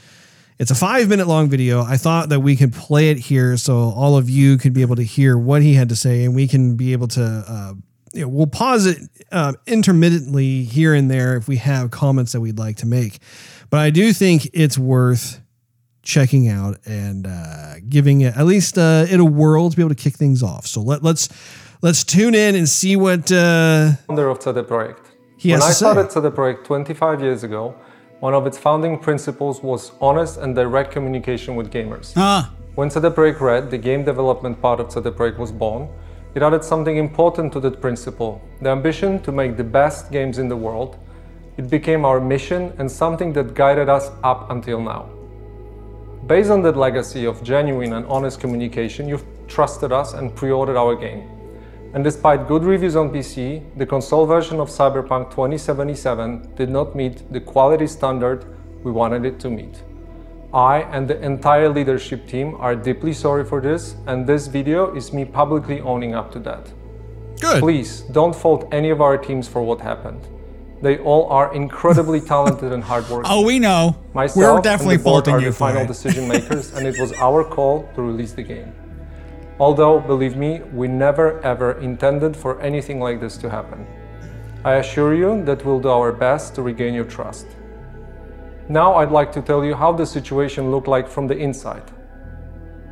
It's 0.59 0.71
a 0.71 0.75
five 0.75 1.09
minute 1.09 1.27
long 1.27 1.49
video. 1.49 1.83
I 1.83 1.97
thought 1.97 2.29
that 2.29 2.41
we 2.41 2.55
could 2.55 2.73
play 2.73 3.11
it 3.11 3.19
here 3.19 3.57
so 3.57 3.75
all 3.77 4.17
of 4.17 4.31
you 4.31 4.57
could 4.57 4.73
be 4.73 4.83
able 4.83 4.97
to 4.97 5.03
hear 5.03 5.37
what 5.37 5.62
he 5.62 5.75
had 5.75 5.89
to 5.89 5.97
say 5.97 6.25
and 6.25 6.35
we 6.35 6.47
can 6.47 6.77
be 6.77 6.93
able 6.93 7.09
to, 7.09 7.23
uh, 7.23 7.75
you 8.12 8.23
know, 8.23 8.29
we'll 8.29 8.47
pause 8.47 8.87
it 8.87 8.99
uh, 9.33 9.55
intermittently 9.67 10.62
here 10.62 10.95
and 10.95 11.11
there 11.11 11.37
if 11.37 11.49
we 11.49 11.57
have 11.57 11.91
comments 11.91 12.33
that 12.33 12.41
we'd 12.41 12.59
like 12.59 12.77
to 12.77 12.87
make. 12.87 13.19
But 13.69 13.81
I 13.81 13.91
do 13.91 14.12
think 14.12 14.49
it's 14.53 14.79
worth 14.79 15.41
checking 16.05 16.48
out 16.48 16.76
and 16.86 17.26
uh, 17.26 17.74
giving 17.88 18.20
it 18.20 18.36
at 18.36 18.46
least 18.46 18.76
uh, 18.78 19.07
it 19.11 19.18
a 19.20 19.24
whirl 19.24 19.70
to 19.70 19.76
be 19.76 19.82
able 19.82 19.94
to 19.94 20.02
kick 20.02 20.14
things 20.14 20.42
off. 20.42 20.66
So 20.66 20.80
let, 20.82 21.02
let's 21.02 21.28
let's 21.82 22.05
tune 22.05 22.34
in 22.34 22.55
and 22.55 22.68
see 22.68 22.94
what 22.96 23.32
uh, 23.32 23.92
founder 24.07 24.28
of 24.28 24.42
CD 24.42 24.61
Projekt. 24.62 25.05
he 25.38 25.50
has 25.50 25.61
When 25.61 25.66
I 25.66 25.68
to 25.70 25.74
say. 25.74 25.84
started 25.84 26.12
CD 26.12 26.28
Projekt 26.28 26.64
25 26.64 27.20
years 27.22 27.42
ago, 27.44 27.74
one 28.20 28.34
of 28.34 28.46
its 28.46 28.59
founding 28.59 28.98
principles 28.98 29.62
was 29.62 29.92
honest 30.00 30.38
and 30.38 30.55
direct 30.55 30.90
communication 30.92 31.57
with 31.57 31.70
gamers. 31.72 32.12
Ah, 32.16 32.52
When 32.74 32.90
CD 32.90 33.09
Projekt 33.09 33.40
Red, 33.40 33.70
the 33.70 33.78
game 33.78 34.05
development 34.05 34.61
part 34.61 34.80
of 34.80 34.92
CD 34.92 35.11
Projekt 35.11 35.38
was 35.38 35.52
born, 35.52 35.88
it 36.34 36.42
added 36.42 36.64
something 36.64 36.96
important 36.96 37.52
to 37.55 37.61
that 37.61 37.80
principle, 37.80 38.40
the 38.61 38.70
ambition 38.70 39.22
to 39.22 39.30
make 39.32 39.57
the 39.57 39.64
best 39.64 40.11
games 40.11 40.38
in 40.38 40.48
the 40.48 40.57
world. 40.57 40.96
It 41.57 41.70
became 41.70 42.05
our 42.05 42.20
mission 42.20 42.72
and 42.78 42.90
something 42.90 43.32
that 43.34 43.55
guided 43.55 43.88
us 43.88 44.11
up 44.24 44.50
until 44.50 44.80
now. 44.80 45.02
Based 46.27 46.49
on 46.49 46.62
that 46.62 46.75
legacy 46.75 47.27
of 47.27 47.43
genuine 47.43 47.93
and 47.93 48.07
honest 48.07 48.41
communication, 48.41 49.07
you've 49.07 49.27
trusted 49.47 49.93
us 49.93 50.14
and 50.14 50.35
pre-ordered 50.35 50.79
our 50.79 50.97
game. 50.97 51.29
And 51.93 52.03
despite 52.03 52.49
good 52.49 52.64
reviews 52.64 52.97
on 52.97 53.11
PC, 53.11 53.62
the 53.77 53.85
console 53.85 54.25
version 54.25 54.59
of 54.59 54.70
Cyberpunk 54.70 55.31
2077 55.31 56.55
did 56.55 56.70
not 56.70 56.97
meet 56.97 57.31
the 57.31 57.41
quality 57.41 57.87
standard 57.87 58.47
we 58.83 58.91
wanted 58.91 59.27
it 59.27 59.39
to 59.41 59.51
meet. 59.51 59.83
I 60.55 60.83
and 60.93 61.07
the 61.07 61.20
entire 61.20 61.68
leadership 61.68 62.27
team 62.27 62.55
are 62.59 62.75
deeply 62.75 63.12
sorry 63.12 63.45
for 63.45 63.61
this, 63.61 63.97
and 64.07 64.27
this 64.27 64.47
video 64.47 64.95
is 64.95 65.12
me 65.12 65.27
publicly 65.27 65.81
owning 65.83 66.14
up 66.14 66.33
to 66.33 66.39
that. 66.41 66.72
Good. 67.39 67.61
Please 67.61 68.01
don't 68.01 68.35
fault 68.35 68.66
any 68.72 68.89
of 68.89 69.03
our 69.03 69.18
teams 69.18 69.47
for 69.47 69.62
what 69.62 69.79
happened. 69.79 70.27
They 70.85 70.99
all 70.99 71.30
are 71.30 71.55
incredibly 71.55 72.20
talented 72.20 72.70
and 72.70 72.85
hardworking. 72.85 73.32
oh, 73.32 73.41
we 73.41 73.59
know. 73.59 73.97
Myself 74.12 74.37
We're 74.37 74.55
and 74.57 74.62
definitely 74.62 74.99
the 74.99 75.05
board 75.05 75.24
faulting 75.24 75.35
are 75.37 75.41
you 75.41 75.47
the 75.47 75.53
for 75.53 75.59
final 75.61 75.85
it. 75.85 75.87
decision 75.87 76.28
makers, 76.35 76.74
and 76.74 76.87
it 76.87 77.01
was 77.01 77.14
our 77.14 77.43
call 77.43 77.89
to 77.95 78.03
release 78.03 78.32
the 78.32 78.43
game. 78.43 78.70
Although, 79.59 79.99
believe 79.99 80.37
me, 80.37 80.61
we 80.74 80.87
never 80.87 81.41
ever 81.43 81.80
intended 81.80 82.37
for 82.37 82.61
anything 82.61 83.01
like 83.01 83.18
this 83.18 83.39
to 83.39 83.49
happen. 83.49 83.87
I 84.62 84.74
assure 84.74 85.14
you 85.14 85.43
that 85.47 85.64
we'll 85.64 85.80
do 85.80 85.89
our 85.89 86.12
best 86.12 86.55
to 86.57 86.61
regain 86.61 86.93
your 86.93 87.07
trust. 87.07 87.47
Now 88.68 88.97
I'd 88.97 89.11
like 89.11 89.32
to 89.32 89.41
tell 89.41 89.64
you 89.64 89.74
how 89.74 89.91
the 89.91 90.05
situation 90.05 90.70
looked 90.70 90.89
like 90.89 91.09
from 91.09 91.26
the 91.26 91.37
inside. 91.47 91.91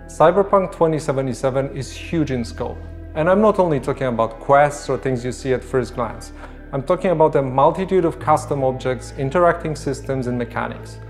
Cyberpunk 0.07 0.73
2077 0.73 1.77
is 1.77 1.93
huge 1.93 2.31
in 2.31 2.43
scope, 2.43 2.79
and 3.15 3.29
I'm 3.29 3.43
not 3.43 3.59
only 3.59 3.81
talking 3.81 4.07
about 4.07 4.41
quests 4.41 4.89
or 4.89 4.97
things 4.97 5.23
you 5.27 5.33
see 5.33 5.53
at 5.53 5.63
first 5.63 5.95
glance. 5.95 6.33
I'm 6.75 6.83
talking 6.83 7.11
about 7.11 7.37
a 7.37 7.43
multitude 7.43 8.07
of 8.07 8.19
custom 8.19 8.65
objects, 8.65 9.13
interacting 9.19 9.77
systems, 9.77 10.27
and 10.27 10.39
mechanics. 10.39 11.01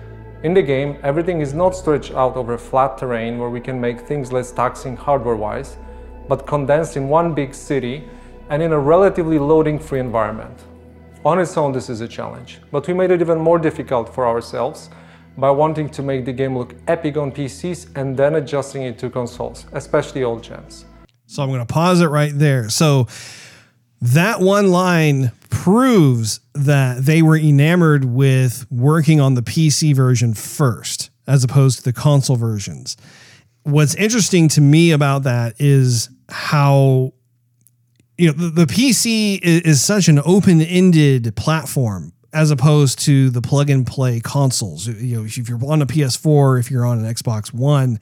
In 0.42 0.54
the 0.54 0.62
game, 0.62 0.96
everything 1.04 1.40
is 1.40 1.54
not 1.54 1.76
stretched 1.76 2.12
out 2.14 2.34
over 2.34 2.58
flat 2.58 2.98
terrain 2.98 3.38
where 3.38 3.48
we 3.48 3.60
can 3.60 3.80
make 3.80 4.00
things 4.00 4.32
less 4.32 4.50
taxing 4.50 4.96
hardware 4.96 5.36
wise, 5.36 5.76
but 6.26 6.48
condensed 6.48 6.96
in 6.96 7.08
one 7.08 7.32
big 7.32 7.54
city 7.54 8.02
and 8.50 8.60
in 8.60 8.72
a 8.72 8.78
relatively 8.78 9.38
loading 9.38 9.78
free 9.78 10.00
environment. 10.00 10.58
On 11.24 11.38
its 11.38 11.56
own, 11.56 11.70
this 11.70 11.88
is 11.88 12.00
a 12.00 12.08
challenge, 12.08 12.58
but 12.72 12.88
we 12.88 12.92
made 12.92 13.12
it 13.12 13.20
even 13.20 13.38
more 13.38 13.60
difficult 13.60 14.12
for 14.12 14.26
ourselves 14.26 14.90
by 15.38 15.50
wanting 15.52 15.88
to 15.90 16.02
make 16.02 16.24
the 16.24 16.32
game 16.32 16.58
look 16.58 16.74
epic 16.88 17.16
on 17.16 17.30
PCs 17.30 17.96
and 17.96 18.16
then 18.16 18.34
adjusting 18.34 18.82
it 18.82 18.98
to 18.98 19.08
consoles, 19.08 19.66
especially 19.74 20.24
old 20.24 20.42
gens. 20.42 20.86
So 21.26 21.44
I'm 21.44 21.50
going 21.50 21.60
to 21.64 21.72
pause 21.72 22.00
it 22.00 22.08
right 22.08 22.36
there. 22.36 22.68
So 22.68 23.06
that 24.02 24.40
one 24.40 24.72
line 24.72 25.30
proves 25.48 26.40
that 26.54 27.04
they 27.04 27.22
were 27.22 27.36
enamored 27.36 28.04
with 28.04 28.66
working 28.68 29.20
on 29.20 29.34
the 29.34 29.42
PC 29.42 29.94
version 29.94 30.34
first, 30.34 31.10
as 31.28 31.44
opposed 31.44 31.78
to 31.78 31.84
the 31.84 31.92
console 31.92 32.34
versions. 32.34 32.96
What's 33.62 33.94
interesting 33.94 34.48
to 34.48 34.60
me 34.60 34.90
about 34.90 35.22
that 35.22 35.54
is 35.60 36.10
how 36.28 37.12
you 38.18 38.26
know 38.26 38.32
the, 38.32 38.64
the 38.64 38.64
PC 38.64 39.38
is, 39.40 39.60
is 39.60 39.82
such 39.82 40.08
an 40.08 40.20
open-ended 40.24 41.36
platform 41.36 42.12
as 42.32 42.50
opposed 42.50 42.98
to 43.00 43.30
the 43.30 43.40
plug 43.40 43.70
and 43.70 43.86
play 43.86 44.18
consoles. 44.18 44.88
You 44.88 45.18
know, 45.18 45.24
if 45.24 45.48
you're 45.48 45.64
on 45.64 45.80
a 45.80 45.86
PS4, 45.86 46.58
if 46.58 46.72
you're 46.72 46.84
on 46.84 47.04
an 47.04 47.14
Xbox 47.14 47.52
One, 47.52 48.00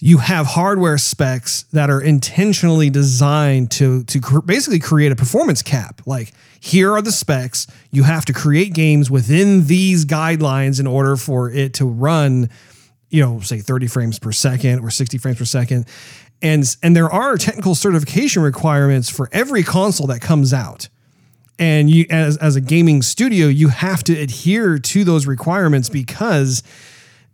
you 0.00 0.18
have 0.18 0.46
hardware 0.46 0.98
specs 0.98 1.64
that 1.72 1.90
are 1.90 2.00
intentionally 2.00 2.88
designed 2.88 3.70
to 3.72 4.04
to 4.04 4.20
cr- 4.20 4.40
basically 4.40 4.78
create 4.78 5.10
a 5.10 5.16
performance 5.16 5.62
cap. 5.62 6.00
Like 6.06 6.32
here 6.60 6.92
are 6.92 7.02
the 7.02 7.12
specs. 7.12 7.66
You 7.90 8.04
have 8.04 8.24
to 8.26 8.32
create 8.32 8.74
games 8.74 9.10
within 9.10 9.66
these 9.66 10.04
guidelines 10.04 10.78
in 10.78 10.86
order 10.86 11.16
for 11.16 11.50
it 11.50 11.74
to 11.74 11.84
run, 11.84 12.48
you 13.10 13.22
know, 13.22 13.40
say 13.40 13.58
30 13.58 13.88
frames 13.88 14.18
per 14.18 14.32
second 14.32 14.80
or 14.80 14.90
60 14.90 15.18
frames 15.18 15.38
per 15.38 15.44
second. 15.44 15.86
And 16.40 16.76
and 16.82 16.94
there 16.94 17.10
are 17.10 17.36
technical 17.36 17.74
certification 17.74 18.42
requirements 18.42 19.08
for 19.08 19.28
every 19.32 19.64
console 19.64 20.06
that 20.08 20.20
comes 20.20 20.52
out. 20.52 20.88
And 21.58 21.90
you 21.90 22.06
as 22.08 22.36
as 22.36 22.54
a 22.54 22.60
gaming 22.60 23.02
studio, 23.02 23.48
you 23.48 23.68
have 23.68 24.04
to 24.04 24.16
adhere 24.16 24.78
to 24.78 25.02
those 25.02 25.26
requirements 25.26 25.88
because 25.88 26.62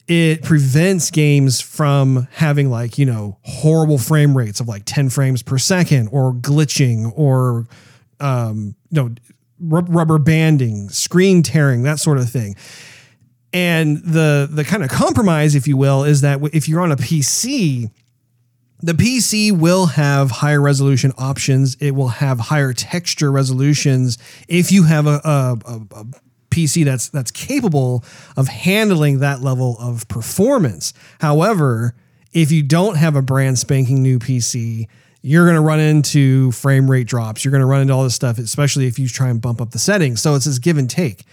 it 0.06 0.42
prevents 0.42 1.10
games 1.10 1.60
from 1.60 2.28
having 2.32 2.70
like 2.70 2.98
you 2.98 3.06
know 3.06 3.38
horrible 3.42 3.98
frame 3.98 4.36
rates 4.36 4.60
of 4.60 4.68
like 4.68 4.82
10 4.84 5.08
frames 5.08 5.42
per 5.42 5.58
second 5.58 6.08
or 6.12 6.32
glitching 6.32 7.12
or 7.16 7.66
um 8.20 8.74
you 8.90 9.02
know 9.02 9.14
rub- 9.60 9.88
rubber 9.88 10.18
banding 10.18 10.88
screen 10.90 11.42
tearing 11.42 11.82
that 11.82 11.98
sort 11.98 12.18
of 12.18 12.28
thing 12.28 12.54
and 13.52 13.98
the 13.98 14.48
the 14.50 14.64
kind 14.64 14.82
of 14.82 14.90
compromise 14.90 15.54
if 15.54 15.66
you 15.66 15.76
will 15.76 16.04
is 16.04 16.20
that 16.20 16.40
if 16.52 16.68
you're 16.68 16.80
on 16.82 16.92
a 16.92 16.96
pc 16.96 17.90
the 18.84 18.92
PC 18.92 19.50
will 19.50 19.86
have 19.86 20.30
higher 20.30 20.60
resolution 20.60 21.12
options. 21.16 21.74
It 21.76 21.92
will 21.92 22.08
have 22.08 22.38
higher 22.38 22.74
texture 22.74 23.32
resolutions 23.32 24.18
if 24.46 24.70
you 24.70 24.82
have 24.82 25.06
a, 25.06 25.22
a, 25.24 25.58
a 25.94 26.06
PC 26.54 26.84
that's 26.84 27.08
that's 27.08 27.30
capable 27.30 28.04
of 28.36 28.48
handling 28.48 29.18
that 29.18 29.40
level 29.40 29.76
of 29.78 30.06
performance. 30.08 30.94
However, 31.20 31.94
if 32.32 32.50
you 32.50 32.62
don't 32.62 32.96
have 32.96 33.16
a 33.16 33.22
brand 33.22 33.58
spanking 33.58 34.02
new 34.02 34.18
PC, 34.18 34.86
you're 35.22 35.44
going 35.44 35.56
to 35.56 35.60
run 35.60 35.80
into 35.80 36.52
frame 36.52 36.90
rate 36.90 37.06
drops. 37.06 37.44
You're 37.44 37.52
going 37.52 37.62
to 37.62 37.66
run 37.66 37.80
into 37.80 37.94
all 37.94 38.04
this 38.04 38.14
stuff, 38.14 38.38
especially 38.38 38.86
if 38.86 38.98
you 38.98 39.08
try 39.08 39.30
and 39.30 39.40
bump 39.40 39.60
up 39.60 39.70
the 39.70 39.78
settings. 39.78 40.20
So 40.20 40.34
it's 40.34 40.44
this 40.44 40.58
give 40.58 40.76
and 40.76 40.88
take. 40.88 41.24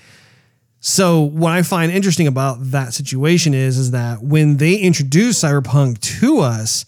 So 0.80 1.22
what 1.22 1.52
I 1.52 1.62
find 1.62 1.92
interesting 1.92 2.26
about 2.26 2.58
that 2.72 2.94
situation 2.94 3.54
is 3.54 3.78
is 3.78 3.92
that 3.92 4.24
when 4.24 4.58
they 4.58 4.76
introduced 4.76 5.44
Cyberpunk 5.44 6.00
to 6.20 6.40
us, 6.40 6.86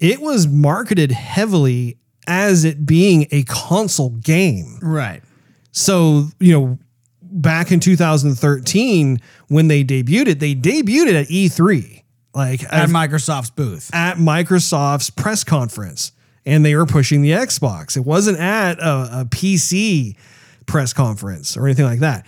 it 0.00 0.20
was 0.20 0.48
marketed 0.48 1.12
heavily 1.12 1.98
as 2.26 2.64
it 2.64 2.84
being 2.84 3.26
a 3.30 3.42
console 3.44 4.10
game. 4.10 4.78
Right. 4.82 5.22
So, 5.70 6.28
you 6.40 6.52
know, 6.52 6.78
back 7.30 7.70
in 7.72 7.80
2013 7.80 9.20
when 9.48 9.68
they 9.68 9.84
debuted 9.84 10.28
it, 10.28 10.40
they 10.40 10.54
debuted 10.54 11.08
it 11.08 11.14
at 11.16 11.26
E3 11.28 12.02
like 12.34 12.62
At 12.64 12.72
I've- 12.74 12.92
Microsoft's 12.92 13.50
booth. 13.50 13.90
at 13.94 14.16
Microsoft's 14.18 15.10
press 15.10 15.44
conference 15.44 16.12
and 16.46 16.64
they 16.64 16.74
were 16.74 16.86
pushing 16.86 17.20
the 17.22 17.30
Xbox. 17.32 17.96
It 17.96 18.04
wasn't 18.04 18.38
at 18.38 18.78
a, 18.78 19.20
a 19.20 19.24
PC 19.26 20.16
press 20.66 20.92
conference 20.92 21.56
or 21.56 21.66
anything 21.66 21.84
like 21.84 22.00
that. 22.00 22.26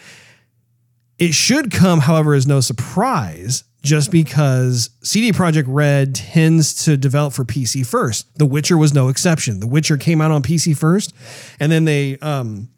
It 1.18 1.34
should 1.34 1.70
come, 1.70 2.00
however, 2.00 2.32
as 2.34 2.46
no 2.46 2.60
surprise, 2.60 3.64
just 3.82 4.10
because 4.10 4.90
CD 5.02 5.32
Projekt 5.32 5.64
Red 5.66 6.14
tends 6.14 6.84
to 6.84 6.96
develop 6.96 7.34
for 7.34 7.44
PC 7.44 7.86
first. 7.86 8.26
The 8.38 8.46
Witcher 8.46 8.76
was 8.78 8.94
no 8.94 9.08
exception. 9.08 9.60
The 9.60 9.66
Witcher 9.66 9.96
came 9.98 10.20
out 10.22 10.30
on 10.30 10.42
PC 10.42 10.76
first, 10.76 11.14
and 11.58 11.70
then 11.70 11.84
they 11.84 12.16
um, 12.18 12.68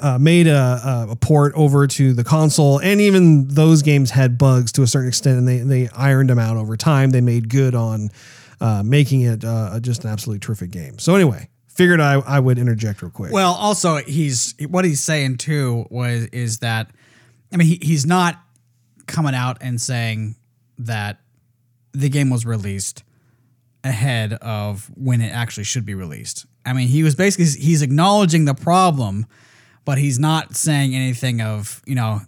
uh, 0.00 0.18
made 0.18 0.46
a, 0.46 1.06
a, 1.10 1.16
port 1.16 1.52
over 1.54 1.86
to 1.86 2.12
the 2.12 2.24
console, 2.24 2.78
and 2.78 3.00
even 3.00 3.48
those 3.48 3.82
games 3.82 4.10
had 4.10 4.38
bugs 4.38 4.72
to 4.72 4.82
a 4.82 4.86
certain 4.86 5.08
extent, 5.08 5.38
and 5.38 5.48
they 5.48 5.58
they 5.58 5.88
ironed 5.90 6.30
them 6.30 6.38
out 6.38 6.56
over 6.56 6.76
time. 6.76 7.10
They 7.10 7.20
made 7.20 7.48
good 7.48 7.74
on 7.74 8.10
uh, 8.60 8.82
making 8.84 9.22
it 9.22 9.44
uh, 9.44 9.78
just 9.80 10.04
an 10.04 10.10
absolutely 10.10 10.40
terrific 10.40 10.70
game. 10.70 10.98
So 10.98 11.14
anyway, 11.14 11.48
figured 11.68 12.00
I, 12.00 12.14
I 12.14 12.40
would 12.40 12.58
interject 12.58 13.02
real 13.02 13.10
quick. 13.10 13.32
Well, 13.32 13.54
also 13.54 13.96
he's 13.96 14.54
what 14.68 14.84
he's 14.84 15.00
saying 15.00 15.38
too 15.38 15.86
was 15.90 16.26
is 16.26 16.58
that 16.58 16.90
I 17.52 17.56
mean 17.56 17.68
he, 17.68 17.78
he's 17.82 18.06
not 18.06 18.40
coming 19.06 19.34
out 19.34 19.58
and 19.60 19.80
saying 19.80 20.36
that 20.78 21.20
the 21.92 22.08
game 22.08 22.30
was 22.30 22.46
released 22.46 23.02
ahead 23.82 24.34
of 24.34 24.90
when 24.94 25.20
it 25.20 25.30
actually 25.30 25.64
should 25.64 25.84
be 25.84 25.94
released. 25.94 26.46
I 26.64 26.72
mean, 26.72 26.88
he 26.88 27.02
was 27.02 27.14
basically 27.14 27.46
he's 27.46 27.82
acknowledging 27.82 28.44
the 28.44 28.54
problem, 28.54 29.26
but 29.84 29.98
he's 29.98 30.18
not 30.18 30.56
saying 30.56 30.94
anything 30.94 31.40
of, 31.40 31.82
you 31.86 31.94
know, 31.94 32.20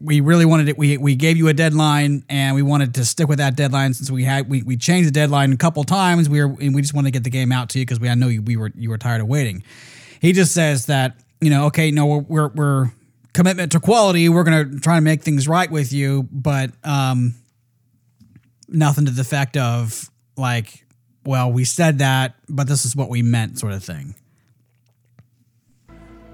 we 0.00 0.20
really 0.20 0.46
wanted 0.46 0.68
it. 0.68 0.78
We, 0.78 0.96
we 0.96 1.14
gave 1.14 1.36
you 1.36 1.48
a 1.48 1.54
deadline 1.54 2.24
and 2.28 2.54
we 2.54 2.62
wanted 2.62 2.94
to 2.94 3.04
stick 3.04 3.28
with 3.28 3.38
that 3.38 3.54
deadline 3.54 3.92
since 3.92 4.10
we 4.10 4.24
had 4.24 4.48
we, 4.48 4.62
we 4.62 4.76
changed 4.76 5.08
the 5.08 5.12
deadline 5.12 5.52
a 5.52 5.56
couple 5.56 5.84
times. 5.84 6.28
We 6.28 6.42
were 6.42 6.56
and 6.60 6.74
we 6.74 6.80
just 6.80 6.94
wanted 6.94 7.08
to 7.08 7.12
get 7.12 7.24
the 7.24 7.30
game 7.30 7.52
out 7.52 7.68
to 7.70 7.78
you 7.78 7.84
because 7.84 8.00
we 8.00 8.08
I 8.08 8.14
know 8.14 8.28
you, 8.28 8.42
we 8.42 8.56
were 8.56 8.72
you 8.74 8.88
were 8.88 8.98
tired 8.98 9.20
of 9.20 9.28
waiting. 9.28 9.62
He 10.20 10.32
just 10.32 10.52
says 10.52 10.86
that 10.86 11.16
you 11.40 11.50
know 11.50 11.66
okay 11.66 11.90
no 11.90 12.06
we're 12.06 12.20
we're, 12.20 12.48
we're 12.48 12.92
commitment 13.34 13.72
to 13.72 13.80
quality. 13.80 14.28
We're 14.28 14.44
gonna 14.44 14.80
try 14.80 14.96
to 14.96 15.02
make 15.02 15.22
things 15.22 15.46
right 15.46 15.70
with 15.70 15.92
you, 15.92 16.26
but 16.32 16.70
um, 16.82 17.34
nothing 18.68 19.04
to 19.04 19.10
the 19.10 19.20
effect 19.20 19.58
of 19.58 20.10
like 20.36 20.86
well 21.26 21.52
we 21.52 21.64
said 21.64 21.98
that 21.98 22.34
but 22.48 22.66
this 22.66 22.86
is 22.86 22.96
what 22.96 23.10
we 23.10 23.20
meant 23.20 23.58
sort 23.58 23.74
of 23.74 23.84
thing. 23.84 24.14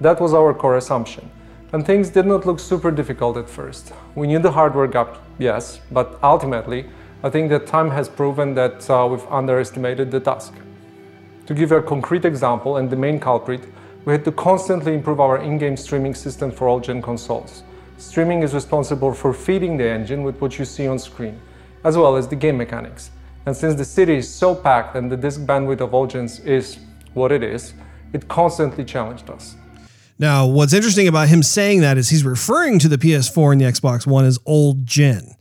That 0.01 0.21
was 0.21 0.35
our 0.35 0.53
core 0.53 0.77
assumption. 0.77 1.31
And 1.73 1.85
things 1.85 2.11
did 2.11 2.27
not 2.27 2.47
look 2.47 2.61
super 2.61 2.91
difficult 2.91 3.37
at 3.37 3.49
first. 3.49 3.93
We 4.15 4.27
knew 4.27 4.39
the 4.39 4.53
hardware 4.53 4.87
gap, 4.87 5.19
yes, 5.39 5.81
but 5.91 6.19
ultimately, 6.23 6.87
I 7.23 7.31
think 7.31 7.49
that 7.51 7.67
time 7.67 7.91
has 7.91 8.09
proven 8.09 8.55
that 8.55 8.89
uh, 8.89 9.09
we've 9.11 9.27
underestimated 9.29 10.11
the 10.11 10.21
task. 10.21 10.53
To 11.47 11.55
give 11.55 11.73
a 11.73 11.83
concrete 11.83 12.25
example 12.25 12.77
and 12.77 12.91
the 12.91 12.97
main 12.97 13.19
culprit, 13.19 13.63
we 14.05 14.13
had 14.13 14.25
to 14.25 14.33
constantly 14.33 14.95
improve 14.95 15.19
our 15.19 15.39
in-game 15.39 15.77
streaming 15.77 16.15
system 16.15 16.53
for 16.53 16.69
all 16.69 16.79
gen 16.79 17.03
consoles. 17.03 17.63
Streaming 17.99 18.43
is 18.43 18.55
responsible 18.55 19.15
for 19.15 19.33
feeding 19.33 19.77
the 19.77 19.89
engine 19.89 20.23
with 20.23 20.41
what 20.41 20.59
you 20.59 20.65
see 20.65 20.87
on 20.87 20.99
screen, 20.99 21.41
as 21.85 21.97
well 21.97 22.17
as 22.17 22.29
the 22.29 22.37
game 22.37 22.59
mechanics. 22.59 23.11
And 23.47 23.57
since 23.57 23.75
the 23.75 23.85
city 23.85 24.17
is 24.17 24.33
so 24.33 24.55
packed 24.55 24.95
and 24.95 25.11
the 25.11 25.17
disk 25.17 25.41
bandwidth 25.41 25.81
of 25.81 25.95
all 25.95 26.07
gens 26.07 26.41
is 26.41 26.79
what 27.15 27.33
it 27.33 27.43
is, 27.43 27.75
it 28.13 28.29
constantly 28.29 28.85
challenged 28.85 29.31
us. 29.31 29.57
Now, 30.19 30.47
what's 30.47 30.73
interesting 30.73 31.09
about 31.09 31.29
him 31.29 31.43
saying 31.43 31.83
that 31.83 31.99
is 31.99 32.09
he's 32.09 32.25
referring 32.25 32.79
to 32.81 32.89
the 32.89 32.99
PS4 32.99 33.53
and 33.53 33.61
the 33.61 33.67
Xbox 33.67 34.07
One 34.07 34.25
as 34.25 34.39
old 34.47 34.87
gen. 34.87 35.37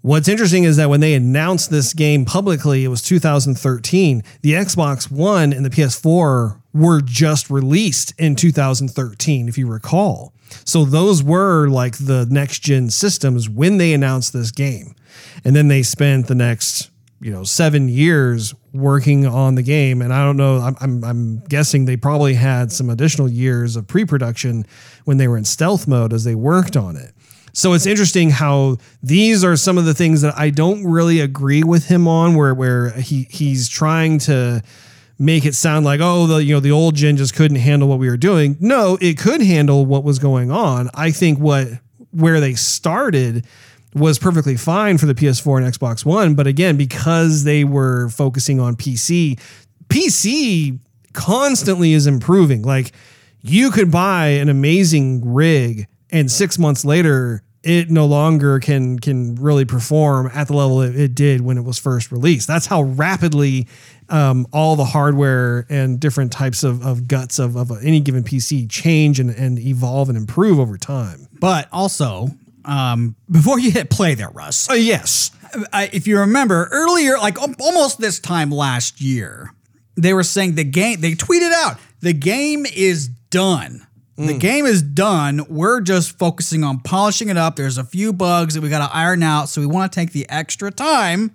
What's 0.00 0.28
interesting 0.28 0.64
is 0.64 0.76
that 0.76 0.90
when 0.90 1.00
they 1.00 1.14
announced 1.14 1.70
this 1.70 1.94
game 1.94 2.26
publicly, 2.26 2.84
it 2.84 2.88
was 2.88 3.00
2013. 3.00 4.22
The 4.42 4.52
Xbox 4.52 5.10
One 5.10 5.52
and 5.52 5.64
the 5.64 5.70
PS4 5.70 6.60
were 6.74 7.00
just 7.00 7.48
released 7.48 8.12
in 8.18 8.36
2013, 8.36 9.48
if 9.48 9.56
you 9.56 9.66
recall. 9.66 10.34
So 10.64 10.84
those 10.84 11.22
were 11.22 11.68
like 11.68 11.96
the 11.96 12.26
next 12.30 12.58
gen 12.58 12.90
systems 12.90 13.48
when 13.48 13.78
they 13.78 13.94
announced 13.94 14.34
this 14.34 14.50
game. 14.50 14.94
And 15.42 15.56
then 15.56 15.68
they 15.68 15.82
spent 15.82 16.26
the 16.26 16.34
next, 16.34 16.90
you 17.20 17.32
know, 17.32 17.44
seven 17.44 17.88
years 17.88 18.54
working 18.74 19.24
on 19.24 19.54
the 19.54 19.62
game. 19.62 20.02
And 20.02 20.12
I 20.12 20.24
don't 20.24 20.36
know, 20.36 20.58
I'm, 20.58 20.76
I'm, 20.80 21.04
I'm 21.04 21.38
guessing 21.48 21.84
they 21.84 21.96
probably 21.96 22.34
had 22.34 22.72
some 22.72 22.90
additional 22.90 23.28
years 23.28 23.76
of 23.76 23.86
pre 23.86 24.04
production 24.04 24.66
when 25.04 25.16
they 25.16 25.28
were 25.28 25.38
in 25.38 25.44
stealth 25.44 25.86
mode 25.86 26.12
as 26.12 26.24
they 26.24 26.34
worked 26.34 26.76
on 26.76 26.96
it. 26.96 27.12
So 27.52 27.72
it's 27.72 27.86
interesting 27.86 28.30
how 28.30 28.78
these 29.00 29.44
are 29.44 29.54
some 29.56 29.78
of 29.78 29.84
the 29.84 29.94
things 29.94 30.22
that 30.22 30.36
I 30.36 30.50
don't 30.50 30.84
really 30.84 31.20
agree 31.20 31.62
with 31.62 31.86
him 31.86 32.08
on, 32.08 32.34
where 32.34 32.52
where 32.52 32.90
he 32.90 33.28
he's 33.30 33.68
trying 33.68 34.18
to 34.20 34.60
make 35.20 35.46
it 35.46 35.54
sound 35.54 35.84
like 35.86 36.00
oh 36.02 36.26
the 36.26 36.42
you 36.42 36.52
know 36.52 36.58
the 36.58 36.72
old 36.72 36.96
gen 36.96 37.16
just 37.16 37.36
couldn't 37.36 37.58
handle 37.58 37.86
what 37.86 38.00
we 38.00 38.08
were 38.08 38.16
doing. 38.16 38.56
No, 38.58 38.98
it 39.00 39.18
could 39.18 39.40
handle 39.40 39.86
what 39.86 40.02
was 40.02 40.18
going 40.18 40.50
on. 40.50 40.90
I 40.94 41.12
think 41.12 41.38
what 41.38 41.68
where 42.10 42.40
they 42.40 42.54
started 42.54 43.46
was 43.94 44.18
perfectly 44.18 44.56
fine 44.56 44.98
for 44.98 45.06
the 45.06 45.14
PS4 45.14 45.64
and 45.64 45.72
Xbox 45.72 46.04
One, 46.04 46.34
but 46.34 46.46
again 46.46 46.76
because 46.76 47.44
they 47.44 47.64
were 47.64 48.08
focusing 48.08 48.60
on 48.60 48.76
PC, 48.76 49.38
PC 49.88 50.78
constantly 51.12 51.92
is 51.92 52.06
improving. 52.06 52.62
Like 52.62 52.92
you 53.42 53.70
could 53.70 53.90
buy 53.90 54.26
an 54.28 54.48
amazing 54.48 55.32
rig 55.32 55.86
and 56.10 56.30
6 56.30 56.58
months 56.58 56.84
later 56.84 57.42
it 57.64 57.90
no 57.90 58.04
longer 58.04 58.60
can 58.60 58.98
can 58.98 59.34
really 59.36 59.64
perform 59.64 60.30
at 60.34 60.48
the 60.48 60.52
level 60.52 60.82
it, 60.82 60.94
it 60.94 61.14
did 61.14 61.40
when 61.40 61.56
it 61.56 61.62
was 61.62 61.78
first 61.78 62.12
released. 62.12 62.46
That's 62.46 62.66
how 62.66 62.82
rapidly 62.82 63.66
um, 64.10 64.46
all 64.52 64.76
the 64.76 64.84
hardware 64.84 65.66
and 65.70 65.98
different 65.98 66.30
types 66.30 66.62
of, 66.62 66.84
of 66.84 67.08
guts 67.08 67.38
of, 67.38 67.56
of 67.56 67.72
any 67.82 68.00
given 68.00 68.22
PC 68.22 68.70
change 68.70 69.18
and, 69.18 69.30
and 69.30 69.58
evolve 69.58 70.10
and 70.10 70.18
improve 70.18 70.60
over 70.60 70.76
time. 70.76 71.26
But 71.40 71.68
also, 71.72 72.28
um, 72.64 73.16
before 73.30 73.58
you 73.58 73.70
hit 73.70 73.90
play 73.90 74.14
there, 74.14 74.30
Russ, 74.30 74.68
Uh, 74.70 74.74
yes. 74.74 75.30
I, 75.72 75.88
if 75.92 76.06
you 76.08 76.18
remember 76.18 76.68
earlier, 76.72 77.16
like 77.18 77.38
almost 77.60 78.00
this 78.00 78.18
time 78.18 78.50
last 78.50 79.00
year, 79.00 79.52
they 79.96 80.12
were 80.12 80.24
saying 80.24 80.56
the 80.56 80.64
game. 80.64 81.00
They 81.00 81.12
tweeted 81.12 81.52
out 81.52 81.78
the 82.00 82.12
game 82.12 82.66
is 82.66 83.08
done. 83.30 83.86
The 84.16 84.38
game 84.38 84.64
is 84.64 84.80
done. 84.80 85.44
We're 85.48 85.80
just 85.80 86.16
focusing 86.18 86.62
on 86.62 86.78
polishing 86.80 87.30
it 87.30 87.36
up. 87.36 87.56
There's 87.56 87.78
a 87.78 87.84
few 87.84 88.12
bugs 88.12 88.54
that 88.54 88.60
we 88.62 88.68
got 88.68 88.86
to 88.88 88.94
iron 88.96 89.24
out, 89.24 89.48
so 89.48 89.60
we 89.60 89.66
want 89.66 89.90
to 89.92 89.96
take 90.00 90.12
the 90.12 90.24
extra 90.30 90.70
time 90.70 91.34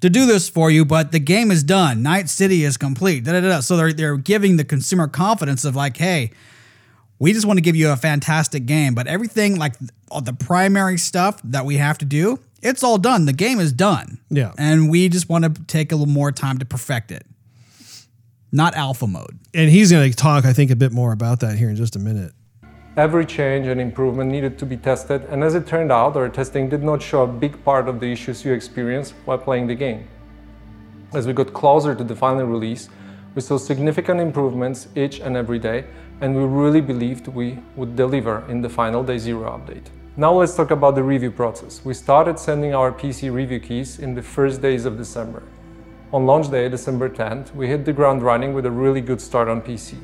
to 0.00 0.08
do 0.08 0.24
this 0.24 0.48
for 0.48 0.70
you. 0.70 0.86
But 0.86 1.12
the 1.12 1.18
game 1.18 1.50
is 1.50 1.62
done. 1.62 2.02
Night 2.02 2.30
City 2.30 2.64
is 2.64 2.78
complete. 2.78 3.24
Da, 3.24 3.32
da, 3.32 3.40
da, 3.42 3.48
da. 3.48 3.60
So 3.60 3.76
they're 3.76 3.92
they're 3.92 4.16
giving 4.16 4.56
the 4.56 4.64
consumer 4.64 5.06
confidence 5.06 5.66
of 5.66 5.76
like, 5.76 5.98
hey, 5.98 6.30
we 7.18 7.32
just 7.32 7.46
want 7.46 7.58
to 7.58 7.62
give 7.62 7.76
you 7.76 7.90
a 7.90 7.96
fantastic 7.96 8.66
game, 8.66 8.94
but 8.94 9.06
everything 9.06 9.56
like 9.56 9.74
all 10.10 10.20
the 10.20 10.32
primary 10.32 10.98
stuff 10.98 11.40
that 11.44 11.64
we 11.64 11.76
have 11.76 11.98
to 11.98 12.04
do, 12.04 12.38
it's 12.62 12.82
all 12.82 12.98
done. 12.98 13.26
The 13.26 13.32
game 13.32 13.60
is 13.60 13.72
done. 13.72 14.18
Yeah. 14.30 14.52
And 14.58 14.90
we 14.90 15.08
just 15.08 15.28
want 15.28 15.44
to 15.44 15.62
take 15.64 15.92
a 15.92 15.96
little 15.96 16.12
more 16.12 16.32
time 16.32 16.58
to 16.58 16.64
perfect 16.64 17.12
it. 17.12 17.26
Not 18.50 18.74
alpha 18.74 19.06
mode. 19.06 19.38
And 19.52 19.70
he's 19.70 19.90
going 19.90 20.10
to 20.10 20.16
talk, 20.16 20.44
I 20.44 20.52
think, 20.52 20.70
a 20.70 20.76
bit 20.76 20.92
more 20.92 21.12
about 21.12 21.40
that 21.40 21.58
here 21.58 21.68
in 21.68 21.76
just 21.76 21.96
a 21.96 21.98
minute. 21.98 22.32
Every 22.96 23.26
change 23.26 23.66
and 23.66 23.80
improvement 23.80 24.30
needed 24.30 24.56
to 24.60 24.66
be 24.66 24.76
tested, 24.76 25.22
and 25.24 25.42
as 25.42 25.56
it 25.56 25.66
turned 25.66 25.90
out, 25.90 26.16
our 26.16 26.28
testing 26.28 26.68
did 26.68 26.84
not 26.84 27.02
show 27.02 27.24
a 27.24 27.26
big 27.26 27.62
part 27.64 27.88
of 27.88 27.98
the 27.98 28.06
issues 28.06 28.44
you 28.44 28.52
experienced 28.52 29.14
while 29.24 29.36
playing 29.36 29.66
the 29.66 29.74
game. 29.74 30.06
As 31.12 31.26
we 31.26 31.32
got 31.32 31.52
closer 31.52 31.96
to 31.96 32.04
the 32.04 32.14
final 32.14 32.44
release, 32.44 32.88
we 33.34 33.42
saw 33.42 33.58
significant 33.58 34.20
improvements 34.20 34.86
each 34.94 35.18
and 35.18 35.36
every 35.36 35.58
day, 35.58 35.86
and 36.20 36.34
we 36.34 36.42
really 36.44 36.80
believed 36.80 37.28
we 37.28 37.58
would 37.76 37.96
deliver 37.96 38.44
in 38.48 38.62
the 38.62 38.68
final 38.68 39.02
Day 39.02 39.18
Zero 39.18 39.50
update. 39.50 39.86
Now 40.16 40.32
let's 40.32 40.54
talk 40.54 40.70
about 40.70 40.94
the 40.94 41.02
review 41.02 41.30
process. 41.30 41.84
We 41.84 41.94
started 41.94 42.38
sending 42.38 42.74
our 42.74 42.92
PC 42.92 43.32
review 43.32 43.58
keys 43.58 43.98
in 43.98 44.14
the 44.14 44.22
first 44.22 44.62
days 44.62 44.84
of 44.84 44.96
December. 44.96 45.42
On 46.12 46.26
launch 46.26 46.50
day, 46.50 46.68
December 46.68 47.08
10th, 47.08 47.52
we 47.56 47.66
hit 47.66 47.84
the 47.84 47.92
ground 47.92 48.22
running 48.22 48.54
with 48.54 48.64
a 48.66 48.70
really 48.70 49.00
good 49.00 49.20
start 49.20 49.48
on 49.48 49.60
PC. 49.60 49.96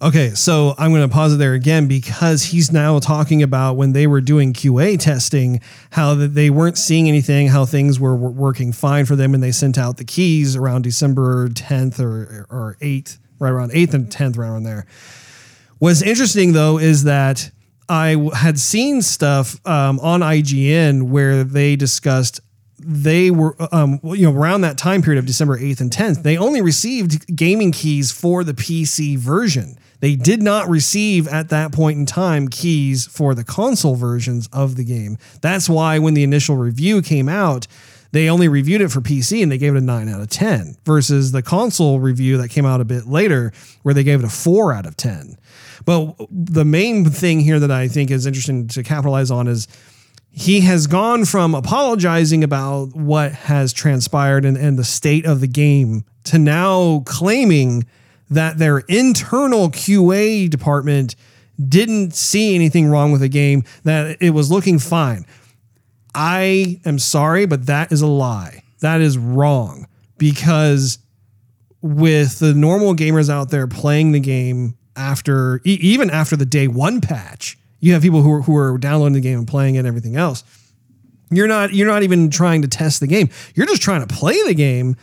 Okay, 0.00 0.30
so 0.30 0.74
I'm 0.78 0.90
going 0.90 1.08
to 1.08 1.12
pause 1.12 1.34
it 1.34 1.38
there 1.38 1.54
again 1.54 1.88
because 1.88 2.44
he's 2.44 2.72
now 2.72 2.98
talking 2.98 3.42
about 3.42 3.74
when 3.74 3.92
they 3.92 4.06
were 4.06 4.20
doing 4.20 4.52
QA 4.52 4.98
testing, 4.98 5.60
how 5.90 6.14
they 6.14 6.50
weren't 6.50 6.78
seeing 6.78 7.08
anything, 7.08 7.48
how 7.48 7.64
things 7.64 7.98
were, 7.98 8.16
working 8.16 8.72
fine 8.72 9.06
for 9.06 9.16
them, 9.16 9.34
and 9.34 9.42
they 9.42 9.52
sent 9.52 9.76
out 9.76 9.96
the 9.96 10.04
keys 10.04 10.56
around 10.56 10.82
December 10.82 11.48
10th 11.48 12.00
or, 12.00 12.46
or 12.48 12.76
8th, 12.80 13.18
right 13.38 13.50
around 13.50 13.72
8th 13.72 13.94
and 13.94 14.06
10th, 14.06 14.36
right 14.36 14.48
around 14.48 14.64
there. 14.64 14.86
What's 15.78 16.02
interesting 16.02 16.52
though 16.52 16.78
is 16.78 17.04
that 17.04 17.50
I 17.88 18.30
had 18.34 18.58
seen 18.58 19.00
stuff 19.00 19.64
um, 19.66 19.98
on 20.00 20.20
IGN 20.20 21.04
where 21.04 21.44
they 21.44 21.76
discussed 21.76 22.40
they 22.80 23.30
were 23.30 23.56
um, 23.72 23.98
you 24.04 24.30
know 24.30 24.38
around 24.38 24.60
that 24.60 24.78
time 24.78 25.02
period 25.02 25.18
of 25.18 25.26
December 25.26 25.58
8th 25.58 25.80
and 25.80 25.90
10th 25.90 26.22
they 26.22 26.36
only 26.36 26.60
received 26.60 27.34
gaming 27.34 27.72
keys 27.72 28.12
for 28.12 28.44
the 28.44 28.54
PC 28.54 29.16
version 29.16 29.76
They 30.00 30.14
did 30.14 30.42
not 30.42 30.68
receive 30.68 31.26
at 31.26 31.48
that 31.48 31.72
point 31.72 31.98
in 31.98 32.06
time 32.06 32.48
keys 32.48 33.06
for 33.06 33.34
the 33.34 33.42
console 33.42 33.96
versions 33.96 34.48
of 34.52 34.76
the 34.76 34.84
game. 34.84 35.18
That's 35.40 35.68
why 35.68 35.98
when 35.98 36.14
the 36.14 36.22
initial 36.22 36.56
review 36.56 37.02
came 37.02 37.28
out, 37.28 37.66
they 38.12 38.28
only 38.28 38.48
reviewed 38.48 38.80
it 38.80 38.90
for 38.90 39.00
PC 39.00 39.42
and 39.42 39.52
they 39.52 39.58
gave 39.58 39.74
it 39.74 39.78
a 39.78 39.82
9 39.82 40.08
out 40.08 40.20
of 40.20 40.28
10 40.28 40.76
versus 40.84 41.32
the 41.32 41.42
console 41.42 42.00
review 42.00 42.38
that 42.38 42.48
came 42.48 42.64
out 42.64 42.80
a 42.80 42.84
bit 42.84 43.06
later 43.06 43.52
where 43.82 43.94
they 43.94 44.04
gave 44.04 44.20
it 44.20 44.24
a 44.24 44.30
4 44.30 44.72
out 44.72 44.86
of 44.86 44.96
10. 44.96 45.36
But 45.84 46.16
the 46.30 46.64
main 46.64 47.04
thing 47.06 47.40
here 47.40 47.60
that 47.60 47.70
I 47.70 47.88
think 47.88 48.10
is 48.10 48.26
interesting 48.26 48.68
to 48.68 48.82
capitalize 48.82 49.30
on 49.30 49.46
is 49.46 49.68
he 50.30 50.60
has 50.60 50.86
gone 50.86 51.24
from 51.24 51.54
apologizing 51.54 52.44
about 52.44 52.94
what 52.94 53.32
has 53.32 53.72
transpired 53.72 54.44
and, 54.44 54.56
and 54.56 54.78
the 54.78 54.84
state 54.84 55.26
of 55.26 55.40
the 55.40 55.48
game 55.48 56.04
to 56.24 56.38
now 56.38 57.02
claiming 57.06 57.86
that 58.30 58.58
their 58.58 58.78
internal 58.80 59.70
QA 59.70 60.48
department 60.48 61.16
didn't 61.68 62.14
see 62.14 62.54
anything 62.54 62.86
wrong 62.86 63.10
with 63.10 63.20
the 63.20 63.28
game, 63.28 63.64
that 63.84 64.16
it 64.20 64.30
was 64.30 64.50
looking 64.50 64.78
fine. 64.78 65.26
I 66.14 66.80
am 66.84 66.98
sorry, 66.98 67.46
but 67.46 67.66
that 67.66 67.92
is 67.92 68.00
a 68.02 68.06
lie. 68.06 68.62
That 68.80 69.00
is 69.00 69.18
wrong 69.18 69.86
because 70.18 70.98
with 71.82 72.38
the 72.38 72.54
normal 72.54 72.94
gamers 72.94 73.30
out 73.30 73.50
there 73.50 73.66
playing 73.66 74.12
the 74.12 74.20
game 74.20 74.76
after, 74.96 75.60
even 75.64 76.10
after 76.10 76.36
the 76.36 76.46
day 76.46 76.66
one 76.68 77.00
patch, 77.00 77.58
you 77.80 77.92
have 77.92 78.02
people 78.02 78.22
who 78.22 78.32
are, 78.32 78.42
who 78.42 78.56
are 78.56 78.78
downloading 78.78 79.14
the 79.14 79.20
game 79.20 79.38
and 79.38 79.46
playing 79.48 79.76
it 79.76 79.80
and 79.80 79.88
everything 79.88 80.16
else. 80.16 80.42
You're 81.30 81.46
not 81.46 81.74
you're 81.74 81.86
not 81.86 82.02
even 82.02 82.30
trying 82.30 82.62
to 82.62 82.68
test 82.68 83.00
the 83.00 83.06
game. 83.06 83.28
You're 83.54 83.66
just 83.66 83.82
trying 83.82 84.00
to 84.00 84.12
play 84.12 84.36
the 84.46 84.54
game. 84.54 84.96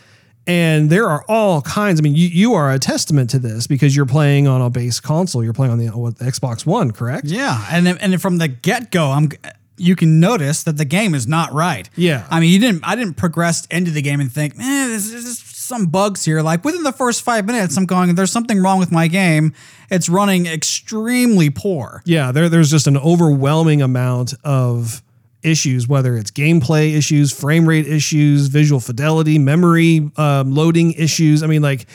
And 0.48 0.90
there 0.90 1.08
are 1.08 1.24
all 1.28 1.60
kinds. 1.62 2.00
I 2.00 2.02
mean, 2.02 2.14
you, 2.14 2.28
you 2.28 2.54
are 2.54 2.70
a 2.72 2.78
testament 2.78 3.30
to 3.30 3.38
this 3.38 3.66
because 3.66 3.96
you're 3.96 4.06
playing 4.06 4.46
on 4.46 4.60
a 4.60 4.70
base 4.70 5.00
console. 5.00 5.42
You're 5.42 5.52
playing 5.52 5.72
on 5.72 5.78
the, 5.78 5.86
what, 5.88 6.16
Xbox 6.16 6.64
One, 6.66 6.92
correct? 6.92 7.26
Yeah, 7.26 7.64
and 7.70 7.84
then- 7.86 7.98
and 7.98 8.20
from 8.22 8.38
the 8.38 8.46
get 8.48 8.92
go, 8.92 9.10
I'm 9.10 9.28
you 9.76 9.96
can 9.96 10.20
notice 10.20 10.62
that 10.62 10.76
the 10.76 10.84
game 10.84 11.14
is 11.14 11.26
not 11.26 11.52
right. 11.52 11.88
Yeah. 11.96 12.26
I 12.30 12.40
mean, 12.40 12.52
you 12.52 12.58
didn't. 12.58 12.82
I 12.84 12.96
didn't 12.96 13.14
progress 13.14 13.66
into 13.66 13.90
the 13.90 14.02
game 14.02 14.20
and 14.20 14.32
think, 14.32 14.56
man, 14.56 14.90
there's, 14.90 15.10
there's 15.10 15.38
some 15.38 15.86
bugs 15.86 16.24
here. 16.24 16.42
Like 16.42 16.64
within 16.64 16.82
the 16.82 16.92
first 16.92 17.22
five 17.22 17.44
minutes, 17.44 17.76
I'm 17.76 17.86
going, 17.86 18.14
there's 18.14 18.32
something 18.32 18.62
wrong 18.62 18.78
with 18.78 18.92
my 18.92 19.08
game. 19.08 19.52
It's 19.90 20.08
running 20.08 20.46
extremely 20.46 21.50
poor. 21.50 22.02
Yeah, 22.04 22.32
there, 22.32 22.48
there's 22.48 22.70
just 22.70 22.86
an 22.86 22.96
overwhelming 22.96 23.82
amount 23.82 24.34
of 24.44 25.02
issues, 25.42 25.86
whether 25.86 26.16
it's 26.16 26.30
gameplay 26.30 26.96
issues, 26.96 27.32
frame 27.32 27.68
rate 27.68 27.86
issues, 27.86 28.46
visual 28.48 28.80
fidelity, 28.80 29.38
memory 29.38 30.10
um, 30.16 30.54
loading 30.54 30.92
issues. 30.92 31.42
I 31.42 31.46
mean, 31.46 31.62
like, 31.62 31.86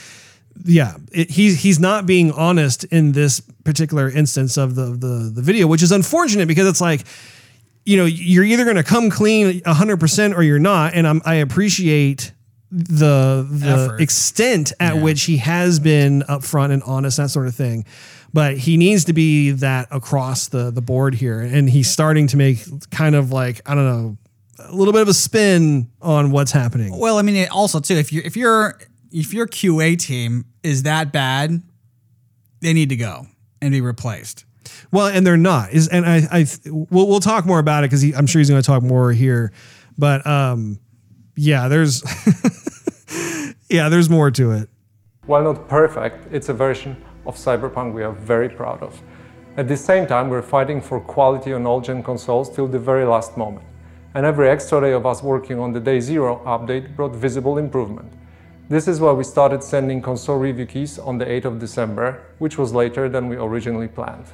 yeah, 0.64 0.96
it, 1.12 1.32
he's 1.32 1.62
he's 1.62 1.80
not 1.80 2.06
being 2.06 2.32
honest 2.32 2.84
in 2.86 3.14
this 3.14 3.42
particular 3.64 4.10
instance 4.10 4.58
of 4.58 4.76
the 4.76 4.86
the 4.86 5.32
the 5.34 5.42
video, 5.42 5.66
which 5.68 5.82
is 5.82 5.92
unfortunate 5.92 6.48
because 6.48 6.68
it's 6.68 6.82
like. 6.82 7.02
You 7.86 7.98
know, 7.98 8.06
you're 8.06 8.44
either 8.44 8.64
going 8.64 8.76
to 8.76 8.84
come 8.84 9.10
clean 9.10 9.62
100% 9.62 10.36
or 10.38 10.44
you're 10.44 10.60
not. 10.60 10.94
And 10.94 11.08
I'm, 11.08 11.22
I 11.26 11.36
appreciate 11.36 12.32
the 12.72 13.46
the 13.50 13.68
Effort. 13.68 14.02
extent 14.02 14.72
at 14.80 15.02
which 15.02 15.24
he 15.24 15.38
has 15.38 15.80
been 15.80 16.24
upfront 16.30 16.72
and 16.72 16.82
honest, 16.84 17.18
that 17.18 17.30
sort 17.30 17.48
of 17.48 17.56
thing. 17.56 17.86
But 18.34 18.58
he 18.58 18.78
needs 18.78 19.06
to 19.06 19.14
be 19.14 19.52
that 19.52 19.90
across 19.92 20.48
the 20.48 20.72
the 20.72 20.82
board 20.82 21.16
here, 21.16 21.42
and 21.42 21.70
he's 21.70 21.92
starting 21.92 22.28
to 22.28 22.38
make 22.38 22.60
kind 22.90 23.14
of 23.16 23.32
like 23.32 23.62
I 23.70 23.76
don't 23.76 23.86
know 23.86 24.18
a 24.60 24.74
little 24.74 24.94
bit 24.94 25.02
of 25.02 25.10
a 25.10 25.14
spin 25.14 25.92
on 26.02 26.32
what's 26.32 26.52
happening. 26.52 26.98
Well, 26.98 27.18
I 27.18 27.24
mean, 27.24 27.36
it 27.36 27.52
also 27.52 27.82
too, 27.82 27.96
if 27.96 28.14
you 28.14 28.22
if 28.24 28.38
your 28.38 28.80
if 29.12 29.34
your 29.34 29.48
QA 29.48 29.98
team 29.98 30.46
is 30.64 30.84
that 30.84 31.12
bad, 31.12 31.62
they 32.62 32.72
need 32.72 32.90
to 32.90 32.96
go 32.96 33.28
and 33.62 33.72
be 33.72 33.82
replaced. 33.82 34.46
Well, 34.92 35.08
and 35.08 35.26
they're 35.26 35.38
not. 35.38 35.72
Is 35.72 35.88
and 35.88 36.06
I 36.06 36.28
I 36.32 36.46
we'll 36.66 37.08
we'll 37.08 37.20
talk 37.20 37.46
more 37.46 37.60
about 37.60 37.84
it 37.84 37.92
because 37.92 38.04
I'm 38.16 38.28
sure 38.28 38.40
he's 38.40 38.50
going 38.50 38.62
to 38.62 38.66
talk 38.66 38.84
more 38.84 39.12
here. 39.12 39.52
But 39.98 40.26
um, 40.26 40.80
yeah, 41.36 41.68
there's 41.68 42.04
yeah, 43.70 43.90
there's 43.90 44.10
more 44.10 44.32
to 44.32 44.52
it. 44.52 44.70
While 45.26 45.44
not 45.44 45.68
perfect, 45.68 46.34
it's 46.34 46.50
a 46.50 46.54
version 46.54 46.98
of 47.26 47.36
Cyberpunk 47.36 47.94
we 47.94 48.04
are 48.04 48.12
very 48.12 48.50
proud 48.50 48.82
of. 48.82 49.02
At 49.58 49.68
the 49.68 49.78
same 49.78 50.08
time, 50.08 50.30
we're 50.30 50.42
fighting 50.42 50.82
for 50.82 51.00
quality 51.00 51.54
on 51.54 51.66
all 51.66 51.82
gen 51.82 52.04
consoles 52.04 52.50
till 52.50 52.68
the 52.68 52.80
very 52.80 53.06
last 53.06 53.38
moment. 53.38 53.66
And 54.14 54.26
every 54.26 54.50
extra 54.50 54.82
day 54.82 54.94
of 54.94 55.06
us 55.06 55.22
working 55.22 55.60
on 55.60 55.74
the 55.74 55.80
Day 55.80 56.00
Zero 56.00 56.42
update 56.46 56.96
brought 56.96 57.16
visible 57.16 57.58
improvement. 57.58 58.12
This 58.70 58.88
is 58.88 59.00
why 59.02 59.12
we 59.12 59.24
started 59.24 59.64
sending 59.64 60.02
console 60.02 60.38
review 60.38 60.66
keys 60.66 60.98
on 60.98 61.18
the 61.18 61.26
8th 61.26 61.46
of 61.46 61.60
December, 61.60 62.24
which 62.40 62.58
was 62.58 62.74
later 62.74 63.10
than 63.10 63.28
we 63.28 63.36
originally 63.36 63.90
planned. 63.90 64.26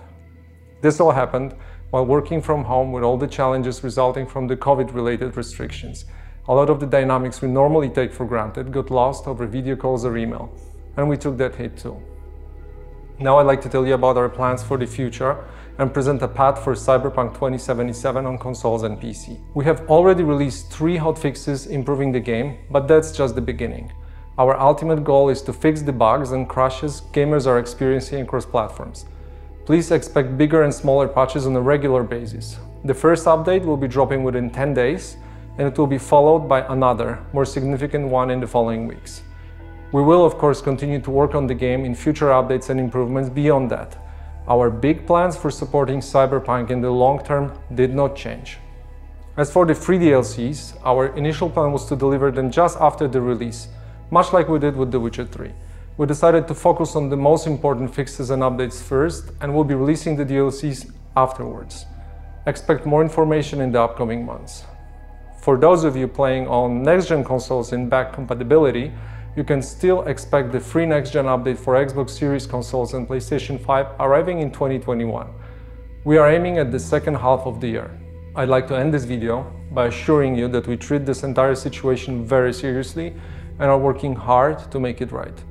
This 0.82 1.00
all 1.00 1.12
happened 1.12 1.56
while 1.90 2.06
working 2.06 2.42
from 2.42 2.64
home 2.64 2.92
with 2.92 3.04
all 3.04 3.18
the 3.18 3.28
challenges 3.28 3.84
resulting 3.84 4.28
from 4.28 4.48
the 4.48 4.56
COVID 4.56 4.94
related 4.94 5.36
restrictions. 5.36 6.06
A 6.48 6.54
lot 6.54 6.70
of 6.70 6.80
the 6.80 6.86
dynamics 6.86 7.42
we 7.42 7.48
normally 7.48 7.90
take 7.90 8.14
for 8.14 8.26
granted 8.26 8.72
got 8.72 8.92
lost 8.92 9.28
over 9.28 9.48
video 9.48 9.76
calls 9.76 10.06
or 10.06 10.18
email, 10.18 10.52
and 10.96 11.10
we 11.10 11.18
took 11.18 11.38
that 11.38 11.56
hit 11.56 11.78
too. 11.78 12.00
Now 13.20 13.40
I'd 13.40 13.48
like 13.48 13.62
to 13.62 13.70
tell 13.70 13.88
you 13.88 13.96
about 13.96 14.18
our 14.18 14.30
plans 14.30 14.62
for 14.62 14.78
the 14.78 14.86
future 14.86 15.44
and 15.80 15.92
present 15.92 16.22
a 16.22 16.28
path 16.28 16.64
for 16.64 16.74
Cyberpunk 16.74 17.34
2077 17.34 18.26
on 18.26 18.38
consoles 18.38 18.84
and 18.84 19.00
PC. 19.00 19.40
We 19.56 19.66
have 19.66 19.90
already 19.90 20.24
released 20.24 20.72
three 20.72 20.98
hotfixes 20.98 21.68
improving 21.68 22.12
the 22.12 22.20
game, 22.20 22.60
but 22.70 22.88
that's 22.88 23.12
just 23.12 23.34
the 23.34 23.42
beginning. 23.42 23.92
Our 24.38 24.56
ultimate 24.60 25.04
goal 25.04 25.30
is 25.30 25.42
to 25.44 25.54
fix 25.54 25.82
the 25.82 25.92
bugs 25.92 26.32
and 26.32 26.48
crashes 26.48 27.02
gamers 27.12 27.48
are 27.48 27.58
experiencing 27.58 28.22
across 28.22 28.46
platforms. 28.46 29.06
Please 29.68 29.92
expect 29.92 30.38
bigger 30.38 30.64
and 30.64 30.74
smaller 30.74 31.10
patches 31.10 31.46
on 31.46 31.54
a 31.54 31.60
regular 31.60 32.02
basis. 32.02 32.58
The 32.86 32.94
first 32.94 33.26
update 33.26 33.66
will 33.66 33.76
be 33.76 33.90
dropping 33.90 34.24
within 34.24 34.50
10 34.50 34.74
days, 34.74 35.18
and 35.58 35.68
it 35.68 35.78
will 35.78 35.88
be 35.88 35.98
followed 35.98 36.48
by 36.48 36.62
another, 36.74 37.20
more 37.34 37.44
significant 37.44 38.08
one 38.08 38.30
in 38.30 38.40
the 38.40 38.48
following 38.48 38.88
weeks. 38.88 39.24
We 39.92 40.02
will, 40.02 40.26
of 40.26 40.38
course, 40.38 40.62
continue 40.62 41.02
to 41.02 41.12
work 41.12 41.36
on 41.36 41.48
the 41.48 41.54
game 41.54 41.84
in 41.84 41.96
future 41.96 42.28
updates 42.28 42.70
and 42.70 42.80
improvements 42.80 43.30
beyond 43.30 43.70
that. 43.72 43.98
Our 44.48 44.70
big 44.70 45.06
plans 45.06 45.36
for 45.36 45.52
supporting 45.52 46.00
Cyberpunk 46.00 46.70
in 46.70 46.80
the 46.80 46.90
long 46.90 47.22
term 47.26 47.52
did 47.76 47.94
not 47.94 48.16
change. 48.16 48.60
As 49.36 49.52
for 49.52 49.66
the 49.66 49.76
free 49.76 50.00
DLCs, 50.00 50.80
our 50.86 51.08
initial 51.18 51.50
plan 51.50 51.74
was 51.74 51.86
to 51.88 51.98
deliver 51.98 52.32
them 52.32 52.50
just 52.52 52.78
after 52.80 53.06
the 53.06 53.20
release, 53.20 53.68
much 54.12 54.32
like 54.32 54.48
we 54.48 54.60
did 54.60 54.78
with 54.78 54.92
The 54.92 55.00
Witcher 55.02 55.26
3. 55.26 55.52
We 55.98 56.06
decided 56.06 56.48
to 56.48 56.54
focus 56.54 56.96
on 56.96 57.10
the 57.10 57.18
most 57.18 57.48
important 57.48 57.92
fixes 57.92 58.30
and 58.30 58.44
updates 58.44 58.80
first, 58.80 59.32
and 59.42 59.52
we'll 59.52 59.64
be 59.64 59.74
releasing 59.74 60.16
the 60.16 60.24
DLCs 60.24 60.92
afterwards. 61.16 61.88
Expect 62.46 62.86
more 62.86 63.02
information 63.02 63.62
in 63.62 63.72
the 63.72 63.82
upcoming 63.82 64.24
months. 64.24 64.64
For 65.42 65.58
those 65.58 65.84
of 65.84 65.96
you 65.96 66.08
playing 66.08 66.48
on 66.48 66.84
next 66.84 67.08
gen 67.08 67.24
consoles 67.24 67.74
in 67.74 67.90
back 67.90 68.14
compatibility, 68.14 68.92
you 69.36 69.44
can 69.44 69.60
still 69.64 70.04
expect 70.04 70.52
the 70.52 70.60
free 70.60 70.86
next 70.86 71.14
gen 71.14 71.26
update 71.26 71.58
for 71.58 71.74
Xbox 71.74 72.12
Series 72.12 72.46
consoles 72.46 72.94
and 72.94 73.08
PlayStation 73.08 73.60
5 73.60 73.88
arriving 74.00 74.42
in 74.42 74.52
2021. 74.52 75.28
We 76.04 76.20
are 76.20 76.30
aiming 76.30 76.60
at 76.60 76.72
the 76.72 76.80
second 76.80 77.16
half 77.16 77.48
of 77.48 77.60
the 77.60 77.70
year. 77.70 77.90
I'd 78.36 78.50
like 78.50 78.68
to 78.68 78.78
end 78.78 78.94
this 78.94 79.06
video 79.06 79.52
by 79.72 79.88
assuring 79.88 80.36
you 80.36 80.48
that 80.50 80.68
we 80.68 80.78
treat 80.78 81.08
this 81.08 81.24
entire 81.24 81.56
situation 81.56 82.24
very 82.24 82.54
seriously 82.54 83.16
and 83.58 83.64
are 83.64 83.80
working 83.80 84.16
hard 84.16 84.70
to 84.72 84.80
make 84.80 85.02
it 85.02 85.12
right. 85.12 85.44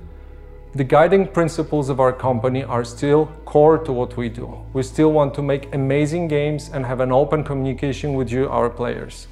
The 0.77 0.85
guiding 0.85 1.29
principles 1.29 1.89
of 1.89 2.01
our 2.01 2.13
company 2.13 2.63
are 2.63 2.85
still 2.85 3.31
core 3.47 3.79
to 3.79 3.93
what 3.95 4.19
we 4.19 4.29
do. 4.29 4.63
We 4.75 4.83
still 4.83 5.11
want 5.11 5.33
to 5.37 5.43
make 5.43 5.75
amazing 5.75 6.29
games 6.29 6.69
and 6.69 6.85
have 6.85 7.01
an 7.01 7.11
open 7.11 7.45
communication 7.45 8.13
with 8.13 8.31
you, 8.31 8.47
our 8.51 8.69
players. 8.69 9.27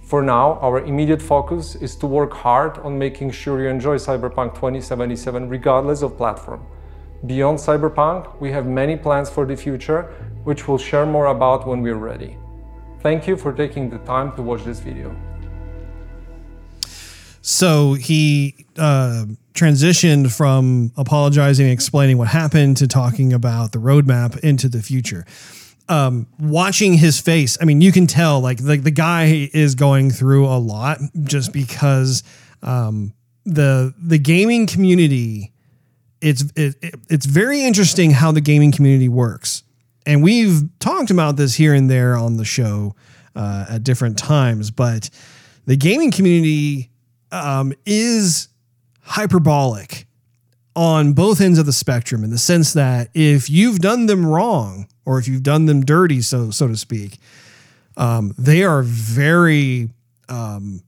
For 0.00 0.22
now, 0.22 0.54
our 0.62 0.80
immediate 0.80 1.20
focus 1.20 1.74
is 1.74 1.96
to 1.96 2.06
work 2.06 2.32
hard 2.32 2.78
on 2.78 2.98
making 2.98 3.32
sure 3.32 3.60
you 3.60 3.68
enjoy 3.68 3.96
Cyberpunk 3.96 4.54
2077 4.54 5.50
regardless 5.50 6.00
of 6.00 6.16
platform. 6.16 6.64
Beyond 7.26 7.58
Cyberpunk, 7.58 8.40
we 8.40 8.50
have 8.52 8.64
many 8.64 8.96
plans 8.96 9.28
for 9.28 9.44
the 9.44 9.54
future, 9.54 10.04
which 10.44 10.66
we'll 10.66 10.78
share 10.78 11.04
more 11.04 11.26
about 11.26 11.66
when 11.66 11.82
we're 11.82 12.02
ready. 12.10 12.38
Thank 13.00 13.26
you 13.26 13.36
for 13.36 13.52
taking 13.52 13.90
the 13.90 13.98
time 13.98 14.34
to 14.36 14.40
watch 14.40 14.64
this 14.64 14.80
video. 14.80 15.14
So 17.48 17.94
he 17.94 18.66
uh, 18.76 19.26
transitioned 19.54 20.36
from 20.36 20.90
apologizing 20.96 21.66
and 21.66 21.72
explaining 21.72 22.18
what 22.18 22.26
happened 22.26 22.76
to 22.78 22.88
talking 22.88 23.32
about 23.32 23.70
the 23.70 23.78
roadmap 23.78 24.36
into 24.40 24.68
the 24.68 24.82
future. 24.82 25.24
Um, 25.88 26.26
watching 26.40 26.94
his 26.94 27.20
face, 27.20 27.56
I 27.60 27.64
mean, 27.64 27.80
you 27.80 27.92
can 27.92 28.08
tell 28.08 28.40
like 28.40 28.58
the, 28.58 28.78
the 28.78 28.90
guy 28.90 29.48
is 29.54 29.76
going 29.76 30.10
through 30.10 30.46
a 30.46 30.58
lot 30.58 30.98
just 31.22 31.52
because 31.52 32.24
um, 32.64 33.14
the 33.44 33.94
the 33.96 34.18
gaming 34.18 34.66
community 34.66 35.52
it's 36.20 36.42
it, 36.56 36.74
it- 36.82 36.94
it's 37.08 37.26
very 37.26 37.62
interesting 37.62 38.10
how 38.10 38.32
the 38.32 38.40
gaming 38.40 38.72
community 38.72 39.08
works, 39.08 39.62
and 40.04 40.20
we've 40.20 40.62
talked 40.80 41.12
about 41.12 41.36
this 41.36 41.54
here 41.54 41.72
and 41.74 41.88
there 41.88 42.16
on 42.16 42.38
the 42.38 42.44
show 42.44 42.96
uh, 43.36 43.66
at 43.70 43.84
different 43.84 44.18
times. 44.18 44.72
But 44.72 45.10
the 45.66 45.76
gaming 45.76 46.10
community 46.10 46.90
um, 47.32 47.72
is 47.84 48.48
hyperbolic 49.02 50.06
on 50.74 51.14
both 51.14 51.40
ends 51.40 51.58
of 51.58 51.66
the 51.66 51.72
spectrum 51.72 52.22
in 52.22 52.30
the 52.30 52.38
sense 52.38 52.74
that 52.74 53.08
if 53.14 53.48
you've 53.48 53.78
done 53.78 54.06
them 54.06 54.26
wrong 54.26 54.86
or 55.04 55.18
if 55.18 55.26
you've 55.26 55.42
done 55.42 55.66
them 55.66 55.84
dirty, 55.84 56.20
so 56.20 56.50
so 56.50 56.68
to 56.68 56.76
speak, 56.76 57.18
um, 57.96 58.34
they 58.36 58.62
are 58.62 58.82
very 58.82 59.88
um, 60.28 60.82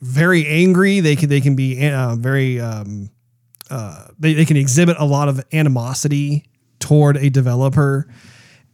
very 0.00 0.46
angry. 0.46 1.00
They 1.00 1.16
can 1.16 1.28
they 1.28 1.40
can 1.40 1.56
be 1.56 1.88
uh, 1.88 2.16
very 2.16 2.60
um, 2.60 3.10
uh, 3.70 4.06
they, 4.18 4.34
they 4.34 4.44
can 4.44 4.56
exhibit 4.56 4.96
a 4.98 5.04
lot 5.04 5.28
of 5.28 5.44
animosity 5.52 6.44
toward 6.78 7.16
a 7.16 7.30
developer, 7.30 8.06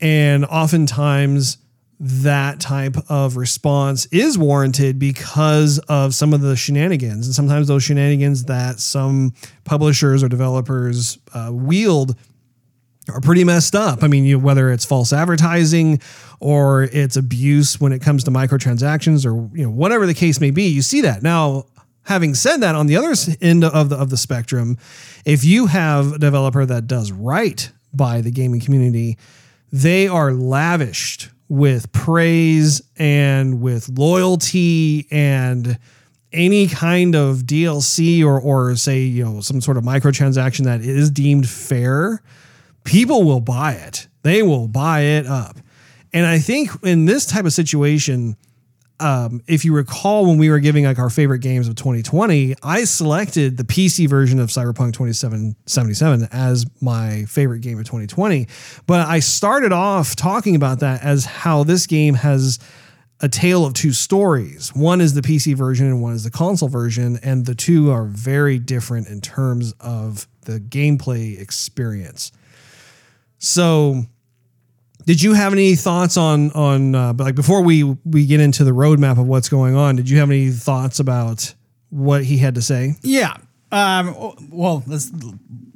and 0.01 0.45
oftentimes 0.45 1.59
that 2.01 2.61
type 2.61 2.96
of 3.09 3.36
response 3.36 4.07
is 4.07 4.38
warranted 4.38 4.99
because 4.99 5.78
of 5.88 6.14
some 6.14 6.32
of 6.32 6.40
the 6.40 6.55
shenanigans 6.55 7.26
and 7.26 7.34
sometimes 7.34 7.66
those 7.66 7.82
shenanigans 7.82 8.44
that 8.44 8.78
some 8.78 9.32
publishers 9.64 10.22
or 10.22 10.28
developers 10.28 11.18
uh, 11.34 11.51
wield 11.53 12.16
are 13.09 13.20
pretty 13.20 13.42
messed 13.42 13.74
up. 13.74 14.03
I 14.03 14.07
mean, 14.09 14.24
you, 14.24 14.38
whether 14.38 14.70
it's 14.70 14.84
false 14.84 15.12
advertising 15.12 16.01
or 16.40 16.84
it's 16.84 17.16
abuse 17.16 17.80
when 17.80 17.92
it 17.92 18.01
comes 18.01 18.24
to 18.24 18.30
microtransactions 18.30 19.24
or 19.26 19.57
you 19.57 19.64
know 19.64 19.70
whatever 19.70 20.07
the 20.07 20.14
case 20.14 20.40
may 20.40 20.51
be, 20.51 20.64
you 20.64 20.82
see 20.82 21.01
that. 21.01 21.22
Now, 21.22 21.66
having 22.03 22.34
said 22.34 22.59
that, 22.59 22.74
on 22.74 22.86
the 22.86 22.96
other 22.96 23.14
end 23.40 23.64
of 23.64 23.88
the 23.88 23.96
of 23.96 24.11
the 24.11 24.16
spectrum, 24.16 24.76
if 25.24 25.44
you 25.44 25.66
have 25.66 26.12
a 26.12 26.18
developer 26.18 26.64
that 26.64 26.86
does 26.86 27.11
right 27.11 27.70
by 27.92 28.20
the 28.20 28.30
gaming 28.30 28.61
community, 28.61 29.16
they 29.72 30.07
are 30.07 30.32
lavished 30.32 31.30
with 31.49 31.90
praise 31.92 32.82
and 32.99 33.61
with 33.61 33.88
loyalty 33.88 35.07
and 35.11 35.78
any 36.32 36.66
kind 36.66 37.14
of 37.14 37.38
DLC 37.38 38.22
or 38.22 38.38
or 38.40 38.76
say 38.76 39.01
you 39.01 39.24
know 39.24 39.40
some 39.40 39.61
sort 39.61 39.76
of 39.76 39.84
microtransaction 39.84 40.64
that 40.64 40.82
is 40.82 41.11
deemed 41.11 41.49
fair 41.49 42.22
people 42.88 43.22
will 43.22 43.40
buy 43.40 43.72
it. 43.74 44.09
They 44.22 44.42
will 44.42 44.66
buy 44.66 45.01
it 45.01 45.26
up. 45.26 45.59
And 46.12 46.26
I 46.26 46.38
think 46.38 46.70
in 46.82 47.05
this 47.05 47.26
type 47.26 47.44
of 47.44 47.53
situation, 47.53 48.36
um, 49.01 49.42
if 49.46 49.64
you 49.64 49.74
recall 49.74 50.26
when 50.26 50.38
we 50.38 50.51
were 50.51 50.59
giving 50.59 50.84
like 50.84 50.99
our 50.99 51.11
favorite 51.11 51.40
games 51.40 51.68
of 51.68 51.76
2020, 51.76 52.57
I 52.62 52.84
selected 52.84 53.57
the 53.57 53.64
PC 53.64 54.09
version 54.09 54.40
of 54.40 54.49
Cyberpunk 54.49 54.92
2077 54.94 56.28
as 56.32 56.66
my 56.80 57.24
favorite 57.26 57.61
game 57.61 57.78
of 57.78 57.84
2020. 57.84 58.49
But 58.86 59.07
I 59.07 59.20
started 59.20 59.72
off 59.72 60.16
talking 60.16 60.57
about 60.57 60.80
that 60.80 61.03
as 61.03 61.24
how 61.24 61.62
this 61.62 61.86
game 61.86 62.14
has 62.14 62.59
a 63.20 63.28
tale 63.28 63.64
of 63.64 63.74
two 63.74 63.92
stories. 63.92 64.74
One 64.74 65.01
is 65.01 65.14
the 65.14 65.22
PC 65.22 65.55
version 65.55 65.86
and 65.86 66.01
one 66.01 66.14
is 66.14 66.24
the 66.24 66.30
console 66.30 66.68
version, 66.68 67.18
and 67.22 67.46
the 67.46 67.55
two 67.55 67.90
are 67.90 68.05
very 68.05 68.59
different 68.59 69.09
in 69.09 69.20
terms 69.20 69.72
of 69.80 70.28
the 70.42 70.61
gameplay 70.61 71.40
experience. 71.40 72.32
So, 73.38 74.05
did 75.09 75.23
you 75.23 75.33
have 75.33 75.55
any 75.55 75.75
thoughts 75.75 76.19
on 76.19 76.53
on 76.53 76.95
uh, 76.95 77.15
like 77.17 77.35
before 77.35 77.63
we 77.63 77.83
we 78.05 78.27
get 78.27 78.41
into 78.41 78.63
the 78.63 78.73
roadmap 78.73 79.13
of 79.19 79.27
what's 79.27 79.49
going 79.49 79.75
on? 79.75 79.97
Did 79.97 80.11
you 80.11 80.19
have 80.19 80.31
any 80.31 80.51
thoughts 80.51 81.01
about 81.01 81.55
what 81.89 82.25
he 82.25 82.37
had 82.37 82.57
to 82.57 82.63
say? 82.63 82.95
Yeah. 83.01 83.35
Um, 83.73 84.35
well, 84.53 84.81
this 84.87 85.11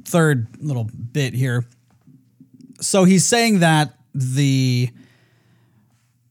third 0.05 0.45
little 0.59 0.83
bit 0.83 1.33
here. 1.33 1.65
So 2.79 3.05
he's 3.05 3.25
saying 3.25 3.61
that 3.61 3.97
the 4.13 4.89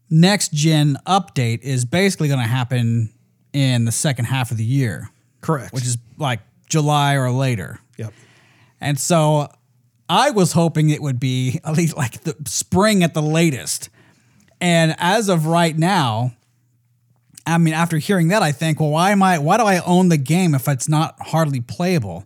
next 0.09 0.53
gen 0.53 0.97
update 1.05 1.63
is 1.63 1.85
basically 1.85 2.29
going 2.29 2.39
to 2.39 2.47
happen 2.47 3.13
in 3.53 3.85
the 3.85 3.91
second 3.91 4.27
half 4.27 4.53
of 4.53 4.59
the 4.59 4.65
year, 4.65 5.11
Correct. 5.41 5.73
which 5.75 5.87
is 5.87 5.99
like 6.19 6.39
July 6.69 7.15
or 7.15 7.33
later. 7.33 7.81
yep. 7.97 8.13
And 8.81 8.97
so 8.97 9.49
I 10.13 10.29
was 10.29 10.53
hoping 10.53 10.91
it 10.91 11.01
would 11.01 11.19
be 11.19 11.59
at 11.65 11.75
least 11.75 11.97
like 11.97 12.23
the 12.23 12.37
spring 12.45 13.03
at 13.03 13.15
the 13.15 13.23
latest. 13.23 13.89
And 14.61 14.95
as 14.99 15.29
of 15.29 15.47
right 15.47 15.77
now, 15.77 16.33
I 17.47 17.59
mean, 17.59 17.75
after 17.75 17.97
hearing 17.99 18.29
that, 18.29 18.43
I 18.43 18.53
think, 18.53 18.79
well, 18.79 18.91
why 18.91 19.11
am 19.11 19.23
I? 19.23 19.39
Why 19.39 19.57
do 19.57 19.65
I 19.65 19.79
own 19.81 20.11
the 20.11 20.19
game 20.19 20.55
if 20.55 20.69
it's 20.69 20.89
not 20.89 21.17
hardly 21.19 21.61
playable? 21.61 22.25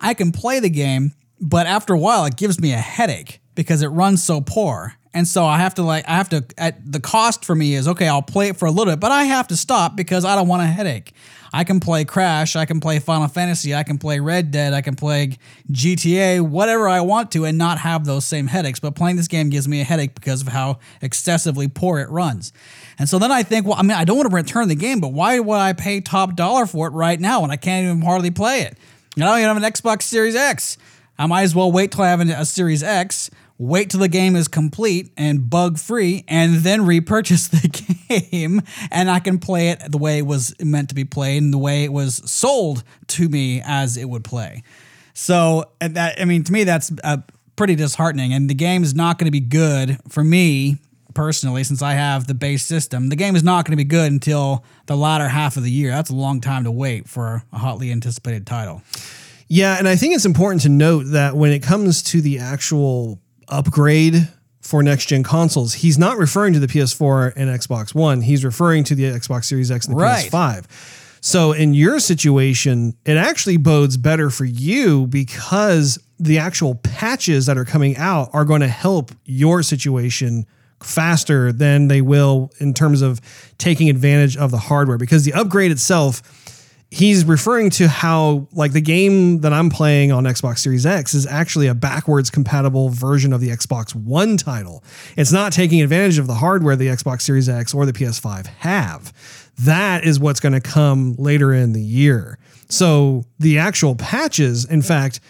I 0.00 0.14
can 0.14 0.32
play 0.32 0.60
the 0.60 0.68
game, 0.68 1.12
but 1.40 1.66
after 1.66 1.94
a 1.94 1.98
while, 1.98 2.24
it 2.26 2.36
gives 2.36 2.60
me 2.60 2.72
a 2.72 2.78
headache 2.78 3.40
because 3.58 3.82
it 3.82 3.88
runs 3.88 4.22
so 4.22 4.40
poor. 4.40 4.94
And 5.12 5.26
so 5.26 5.44
I 5.44 5.58
have 5.58 5.74
to 5.74 5.82
like 5.82 6.08
I 6.08 6.14
have 6.14 6.28
to 6.28 6.44
at 6.56 6.92
the 6.92 7.00
cost 7.00 7.44
for 7.44 7.56
me 7.56 7.74
is 7.74 7.88
okay, 7.88 8.06
I'll 8.06 8.22
play 8.22 8.50
it 8.50 8.56
for 8.56 8.66
a 8.66 8.70
little 8.70 8.92
bit, 8.92 9.00
but 9.00 9.10
I 9.10 9.24
have 9.24 9.48
to 9.48 9.56
stop 9.56 9.96
because 9.96 10.24
I 10.24 10.36
don't 10.36 10.46
want 10.46 10.62
a 10.62 10.66
headache. 10.66 11.12
I 11.52 11.64
can 11.64 11.80
play 11.80 12.04
Crash, 12.04 12.54
I 12.54 12.66
can 12.66 12.78
play 12.78 13.00
Final 13.00 13.26
Fantasy, 13.26 13.74
I 13.74 13.82
can 13.82 13.98
play 13.98 14.20
Red 14.20 14.52
Dead, 14.52 14.74
I 14.74 14.80
can 14.80 14.94
play 14.94 15.38
GTA, 15.72 16.40
whatever 16.40 16.88
I 16.88 17.00
want 17.00 17.32
to 17.32 17.46
and 17.46 17.58
not 17.58 17.78
have 17.78 18.04
those 18.04 18.24
same 18.24 18.46
headaches. 18.46 18.78
But 18.78 18.94
playing 18.94 19.16
this 19.16 19.26
game 19.26 19.50
gives 19.50 19.66
me 19.66 19.80
a 19.80 19.84
headache 19.84 20.14
because 20.14 20.42
of 20.42 20.48
how 20.48 20.78
excessively 21.02 21.66
poor 21.66 21.98
it 21.98 22.10
runs. 22.10 22.52
And 22.96 23.08
so 23.08 23.18
then 23.18 23.32
I 23.32 23.42
think, 23.42 23.66
well, 23.66 23.76
I 23.76 23.82
mean, 23.82 23.96
I 23.96 24.04
don't 24.04 24.18
want 24.18 24.30
to 24.30 24.36
return 24.36 24.68
the 24.68 24.76
game, 24.76 25.00
but 25.00 25.08
why 25.08 25.40
would 25.40 25.58
I 25.58 25.72
pay 25.72 26.00
top 26.00 26.36
dollar 26.36 26.64
for 26.64 26.86
it 26.86 26.90
right 26.90 27.18
now 27.18 27.40
when 27.40 27.50
I 27.50 27.56
can't 27.56 27.84
even 27.84 28.02
hardly 28.02 28.30
play 28.30 28.60
it? 28.60 28.78
And 29.16 29.24
I 29.24 29.26
don't 29.26 29.38
even 29.38 29.48
have 29.48 29.56
an 29.64 29.72
Xbox 29.72 30.02
Series 30.02 30.36
X. 30.36 30.78
I 31.18 31.26
might 31.26 31.42
as 31.42 31.54
well 31.54 31.72
wait 31.72 31.90
till 31.90 32.04
I 32.04 32.10
have 32.10 32.20
a 32.20 32.44
Series 32.44 32.84
X, 32.84 33.30
wait 33.58 33.90
till 33.90 34.00
the 34.00 34.08
game 34.08 34.36
is 34.36 34.48
complete 34.48 35.12
and 35.16 35.50
bug 35.50 35.78
free, 35.78 36.24
and 36.28 36.56
then 36.56 36.86
repurchase 36.86 37.48
the 37.48 37.68
game, 38.30 38.62
and 38.90 39.10
I 39.10 39.18
can 39.20 39.38
play 39.38 39.70
it 39.70 39.80
the 39.90 39.98
way 39.98 40.18
it 40.18 40.26
was 40.26 40.54
meant 40.60 40.88
to 40.90 40.94
be 40.94 41.04
played 41.04 41.42
and 41.42 41.52
the 41.52 41.58
way 41.58 41.84
it 41.84 41.92
was 41.92 42.22
sold 42.30 42.84
to 43.08 43.28
me 43.28 43.60
as 43.64 43.96
it 43.96 44.08
would 44.08 44.24
play. 44.24 44.62
So 45.12 45.72
that 45.80 46.20
I 46.20 46.24
mean, 46.24 46.44
to 46.44 46.52
me, 46.52 46.62
that's 46.62 46.92
uh, 47.02 47.18
pretty 47.56 47.74
disheartening. 47.74 48.32
And 48.32 48.48
the 48.48 48.54
game 48.54 48.84
is 48.84 48.94
not 48.94 49.18
going 49.18 49.26
to 49.26 49.32
be 49.32 49.40
good 49.40 49.98
for 50.08 50.22
me 50.22 50.78
personally, 51.12 51.64
since 51.64 51.82
I 51.82 51.94
have 51.94 52.28
the 52.28 52.34
base 52.34 52.64
system. 52.64 53.08
The 53.08 53.16
game 53.16 53.34
is 53.34 53.42
not 53.42 53.64
going 53.64 53.72
to 53.72 53.76
be 53.76 53.88
good 53.88 54.12
until 54.12 54.64
the 54.86 54.96
latter 54.96 55.26
half 55.26 55.56
of 55.56 55.64
the 55.64 55.70
year. 55.70 55.90
That's 55.90 56.10
a 56.10 56.14
long 56.14 56.40
time 56.40 56.62
to 56.64 56.70
wait 56.70 57.08
for 57.08 57.42
a 57.52 57.58
hotly 57.58 57.90
anticipated 57.90 58.46
title. 58.46 58.82
Yeah, 59.48 59.76
and 59.76 59.88
I 59.88 59.96
think 59.96 60.14
it's 60.14 60.26
important 60.26 60.62
to 60.62 60.68
note 60.68 61.06
that 61.08 61.34
when 61.34 61.50
it 61.50 61.62
comes 61.62 62.02
to 62.04 62.20
the 62.20 62.38
actual 62.38 63.18
upgrade 63.48 64.28
for 64.60 64.82
next 64.82 65.06
gen 65.06 65.22
consoles, 65.22 65.74
he's 65.74 65.98
not 65.98 66.18
referring 66.18 66.52
to 66.52 66.58
the 66.60 66.66
PS4 66.66 67.32
and 67.36 67.48
Xbox 67.48 67.94
One. 67.94 68.20
He's 68.20 68.44
referring 68.44 68.84
to 68.84 68.94
the 68.94 69.04
Xbox 69.04 69.44
Series 69.44 69.70
X 69.70 69.86
and 69.86 69.96
the 69.96 70.00
Right. 70.02 70.30
PS5. 70.30 70.66
So 71.20 71.52
in 71.52 71.74
your 71.74 71.98
situation, 72.00 72.94
it 73.04 73.16
actually 73.16 73.56
bodes 73.56 73.96
better 73.96 74.30
for 74.30 74.44
you 74.44 75.06
because 75.06 75.98
the 76.20 76.38
actual 76.38 76.74
patches 76.76 77.46
that 77.46 77.56
are 77.58 77.64
coming 77.64 77.96
out 77.96 78.30
are 78.32 78.44
going 78.44 78.60
to 78.60 78.68
help 78.68 79.12
your 79.24 79.62
situation 79.62 80.46
faster 80.82 81.50
than 81.50 81.88
they 81.88 82.00
will 82.00 82.52
in 82.58 82.72
terms 82.72 83.02
of 83.02 83.20
taking 83.58 83.88
advantage 83.90 84.36
of 84.36 84.50
the 84.52 84.58
hardware 84.58 84.96
because 84.98 85.24
the 85.24 85.32
upgrade 85.32 85.72
itself 85.72 86.22
he's 86.90 87.24
referring 87.24 87.70
to 87.70 87.88
how 87.88 88.48
like 88.52 88.72
the 88.72 88.80
game 88.80 89.40
that 89.40 89.52
I'm 89.52 89.68
playing 89.70 90.10
on 90.10 90.24
Xbox 90.24 90.58
Series 90.58 90.86
X 90.86 91.14
is 91.14 91.26
actually 91.26 91.66
a 91.66 91.74
backwards 91.74 92.30
compatible 92.30 92.88
version 92.88 93.32
of 93.32 93.40
the 93.40 93.48
Xbox 93.48 93.94
One 93.94 94.36
title. 94.36 94.82
It's 95.16 95.32
not 95.32 95.52
taking 95.52 95.82
advantage 95.82 96.18
of 96.18 96.26
the 96.26 96.34
hardware 96.34 96.76
the 96.76 96.88
Xbox 96.88 97.22
Series 97.22 97.48
X 97.48 97.74
or 97.74 97.84
the 97.86 97.92
PS5 97.92 98.46
have. 98.46 99.12
That 99.58 100.04
is 100.04 100.18
what's 100.18 100.40
going 100.40 100.54
to 100.54 100.60
come 100.60 101.14
later 101.16 101.52
in 101.52 101.72
the 101.72 101.82
year. 101.82 102.38
So 102.68 103.24
the 103.38 103.58
actual 103.58 103.94
patches, 103.94 104.64
in 104.64 104.82
fact, 104.82 105.20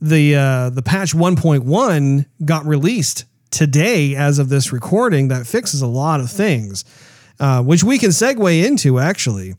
the 0.00 0.36
uh, 0.36 0.70
the 0.70 0.82
patch 0.82 1.14
1.1 1.14 2.26
got 2.44 2.64
released 2.66 3.24
today 3.50 4.14
as 4.14 4.38
of 4.38 4.48
this 4.48 4.72
recording 4.72 5.28
that 5.28 5.46
fixes 5.46 5.82
a 5.82 5.86
lot 5.86 6.20
of 6.20 6.30
things, 6.30 6.84
uh, 7.40 7.62
which 7.62 7.82
we 7.82 7.98
can 7.98 8.10
segue 8.10 8.64
into 8.64 9.00
actually. 9.00 9.54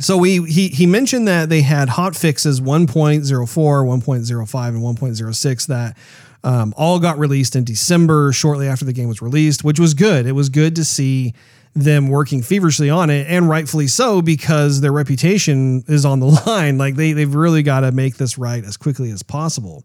So 0.00 0.16
we 0.16 0.42
he 0.44 0.68
he 0.68 0.86
mentioned 0.86 1.28
that 1.28 1.48
they 1.48 1.60
had 1.60 1.90
hot 1.90 2.16
fixes 2.16 2.60
1.04, 2.60 3.22
1.05, 3.22 4.68
and 4.68 4.82
1.06 4.82 5.66
that 5.66 5.96
um, 6.42 6.72
all 6.76 6.98
got 6.98 7.18
released 7.18 7.54
in 7.54 7.64
December 7.64 8.32
shortly 8.32 8.66
after 8.66 8.84
the 8.84 8.94
game 8.94 9.08
was 9.08 9.20
released, 9.20 9.62
which 9.62 9.78
was 9.78 9.94
good. 9.94 10.26
It 10.26 10.32
was 10.32 10.48
good 10.48 10.74
to 10.76 10.84
see 10.84 11.34
them 11.74 12.08
working 12.08 12.42
feverishly 12.42 12.90
on 12.90 13.10
it, 13.10 13.26
and 13.28 13.48
rightfully 13.48 13.86
so 13.86 14.22
because 14.22 14.80
their 14.80 14.92
reputation 14.92 15.84
is 15.86 16.04
on 16.04 16.20
the 16.20 16.26
line. 16.46 16.78
Like 16.78 16.96
they 16.96 17.12
they've 17.12 17.34
really 17.34 17.62
got 17.62 17.80
to 17.80 17.92
make 17.92 18.16
this 18.16 18.38
right 18.38 18.64
as 18.64 18.76
quickly 18.76 19.10
as 19.10 19.22
possible. 19.22 19.84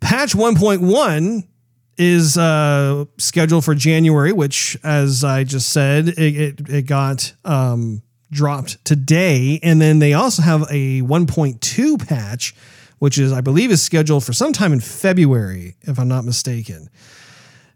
Patch 0.00 0.34
1.1 0.34 1.48
is 1.96 2.36
uh, 2.36 3.04
scheduled 3.18 3.64
for 3.64 3.74
January, 3.74 4.32
which, 4.32 4.76
as 4.84 5.24
I 5.24 5.44
just 5.44 5.70
said, 5.70 6.08
it, 6.08 6.18
it, 6.18 6.68
it 6.68 6.82
got 6.82 7.32
um, 7.44 8.02
dropped 8.34 8.84
today. 8.84 9.58
And 9.62 9.80
then 9.80 10.00
they 10.00 10.12
also 10.12 10.42
have 10.42 10.62
a 10.62 11.00
1.2 11.02 12.06
patch, 12.06 12.54
which 12.98 13.16
is, 13.18 13.32
I 13.32 13.40
believe, 13.40 13.70
is 13.70 13.80
scheduled 13.82 14.24
for 14.24 14.32
sometime 14.32 14.72
in 14.72 14.80
February, 14.80 15.76
if 15.82 15.98
I'm 15.98 16.08
not 16.08 16.24
mistaken. 16.24 16.90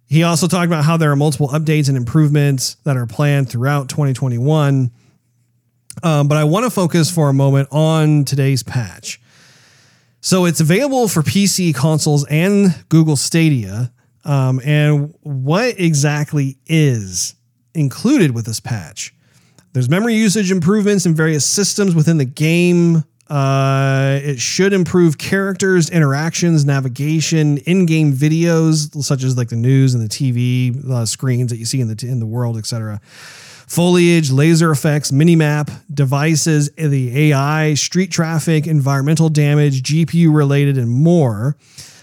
He 0.06 0.22
also 0.22 0.46
talked 0.46 0.66
about 0.66 0.84
how 0.84 0.96
there 0.96 1.10
are 1.12 1.16
multiple 1.16 1.48
updates 1.48 1.88
and 1.88 1.96
improvements 1.96 2.76
that 2.84 2.96
are 2.96 3.06
planned 3.06 3.50
throughout 3.50 3.88
2021. 3.88 4.90
Um, 6.02 6.28
but 6.28 6.38
I 6.38 6.44
want 6.44 6.64
to 6.64 6.70
focus 6.70 7.10
for 7.10 7.28
a 7.28 7.34
moment 7.34 7.68
on 7.70 8.24
today's 8.24 8.62
patch. 8.62 9.20
So 10.20 10.46
it's 10.46 10.60
available 10.60 11.08
for 11.08 11.22
PC 11.22 11.74
consoles 11.74 12.26
and 12.26 12.74
Google 12.88 13.16
Stadia. 13.16 13.92
Um, 14.24 14.60
and 14.64 15.14
what 15.20 15.78
exactly 15.78 16.58
is 16.66 17.34
included 17.74 18.34
with 18.34 18.46
this 18.46 18.60
patch? 18.60 19.14
There's 19.72 19.88
memory 19.88 20.14
usage 20.14 20.50
improvements 20.50 21.06
in 21.06 21.14
various 21.14 21.44
systems 21.44 21.94
within 21.94 22.18
the 22.18 22.24
game. 22.24 23.04
Uh, 23.28 24.18
it 24.22 24.40
should 24.40 24.72
improve 24.72 25.18
characters, 25.18 25.90
interactions, 25.90 26.64
navigation, 26.64 27.58
in-game 27.58 28.14
videos 28.14 29.02
such 29.04 29.22
as 29.22 29.36
like 29.36 29.50
the 29.50 29.56
news 29.56 29.94
and 29.94 30.02
the 30.02 30.08
TV 30.08 30.88
uh, 30.88 31.04
screens 31.04 31.50
that 31.50 31.58
you 31.58 31.66
see 31.66 31.80
in 31.80 31.88
the 31.88 32.06
in 32.06 32.20
the 32.20 32.26
world, 32.26 32.56
etc. 32.56 33.00
Foliage, 33.66 34.30
laser 34.30 34.70
effects, 34.70 35.10
minimap, 35.10 35.70
devices, 35.92 36.70
the 36.76 37.32
AI, 37.32 37.74
street 37.74 38.10
traffic, 38.10 38.66
environmental 38.66 39.28
damage, 39.28 39.82
GPU 39.82 40.34
related, 40.34 40.78
and 40.78 40.88
more. 40.88 41.54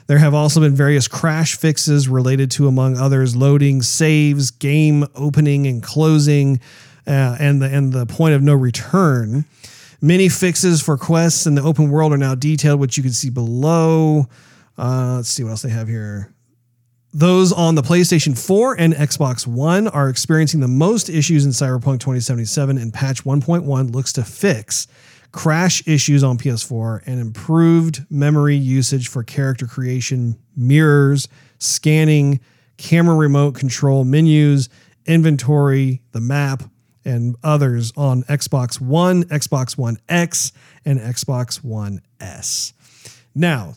There 0.05 0.19
have 0.19 0.35
also 0.35 0.59
been 0.59 0.75
various 0.75 1.07
crash 1.07 1.57
fixes 1.57 2.07
related 2.07 2.51
to, 2.51 2.67
among 2.67 2.97
others, 2.97 3.35
loading, 3.35 3.81
saves, 3.81 4.51
game 4.51 5.07
opening 5.15 5.65
and 5.65 5.81
closing, 5.81 6.59
uh, 7.07 7.37
and 7.39 7.61
the 7.61 7.67
and 7.67 7.93
the 7.93 8.05
point 8.05 8.35
of 8.35 8.41
no 8.41 8.53
return. 8.53 9.45
Many 10.01 10.29
fixes 10.29 10.81
for 10.81 10.97
quests 10.97 11.47
in 11.47 11.55
the 11.55 11.63
open 11.63 11.89
world 11.89 12.13
are 12.13 12.17
now 12.17 12.35
detailed, 12.35 12.79
which 12.79 12.97
you 12.97 13.03
can 13.03 13.13
see 13.13 13.29
below. 13.29 14.27
Uh, 14.77 15.15
let's 15.17 15.29
see 15.29 15.43
what 15.43 15.51
else 15.51 15.61
they 15.61 15.69
have 15.69 15.87
here. 15.87 16.31
Those 17.13 17.53
on 17.53 17.75
the 17.75 17.81
PlayStation 17.81 18.37
4 18.37 18.77
and 18.77 18.93
Xbox 18.93 19.47
One 19.47 19.87
are 19.87 20.09
experiencing 20.09 20.59
the 20.59 20.67
most 20.67 21.09
issues 21.09 21.45
in 21.45 21.51
Cyberpunk 21.51 22.01
2077, 22.01 22.77
and 22.77 22.93
patch 22.93 23.23
1.1 23.23 23.93
looks 23.93 24.11
to 24.13 24.23
fix 24.23 24.87
crash 25.31 25.85
issues 25.85 26.23
on 26.23 26.37
PS4 26.37 27.03
and 27.05 27.19
improved 27.19 28.05
memory 28.09 28.55
usage 28.55 29.09
for 29.09 29.21
character 29.21 29.67
creation, 29.67 30.37
mirrors, 30.55 31.27
scanning, 31.57 32.39
camera 32.77 33.15
remote 33.15 33.55
control 33.55 34.05
menus, 34.05 34.69
inventory, 35.05 36.01
the 36.13 36.21
map, 36.21 36.63
and 37.05 37.35
others 37.43 37.93
on 37.95 38.23
Xbox 38.23 38.81
One, 38.81 39.23
Xbox 39.25 39.77
One 39.77 39.97
X, 40.09 40.51
and 40.83 40.99
Xbox 40.99 41.63
One 41.63 42.01
S. 42.19 42.73
Now, 43.33 43.75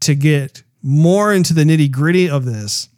to 0.00 0.14
get 0.14 0.62
more 0.82 1.32
into 1.32 1.54
the 1.54 1.64
nitty 1.64 1.90
gritty 1.90 2.28
of 2.28 2.44
this, 2.44 2.88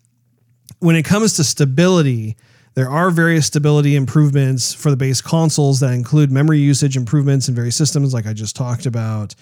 when 0.78 0.96
it 0.96 1.04
comes 1.04 1.34
to 1.34 1.44
stability, 1.44 2.36
there 2.74 2.88
are 2.88 3.10
various 3.10 3.46
stability 3.46 3.96
improvements 3.96 4.72
for 4.72 4.90
the 4.90 4.96
base 4.96 5.20
consoles 5.20 5.80
that 5.80 5.92
include 5.92 6.30
memory 6.30 6.58
usage 6.58 6.96
improvements 6.96 7.48
in 7.48 7.54
various 7.54 7.76
systems, 7.76 8.14
like 8.14 8.26
I 8.26 8.32
just 8.32 8.56
talked 8.56 8.86
about. 8.86 9.34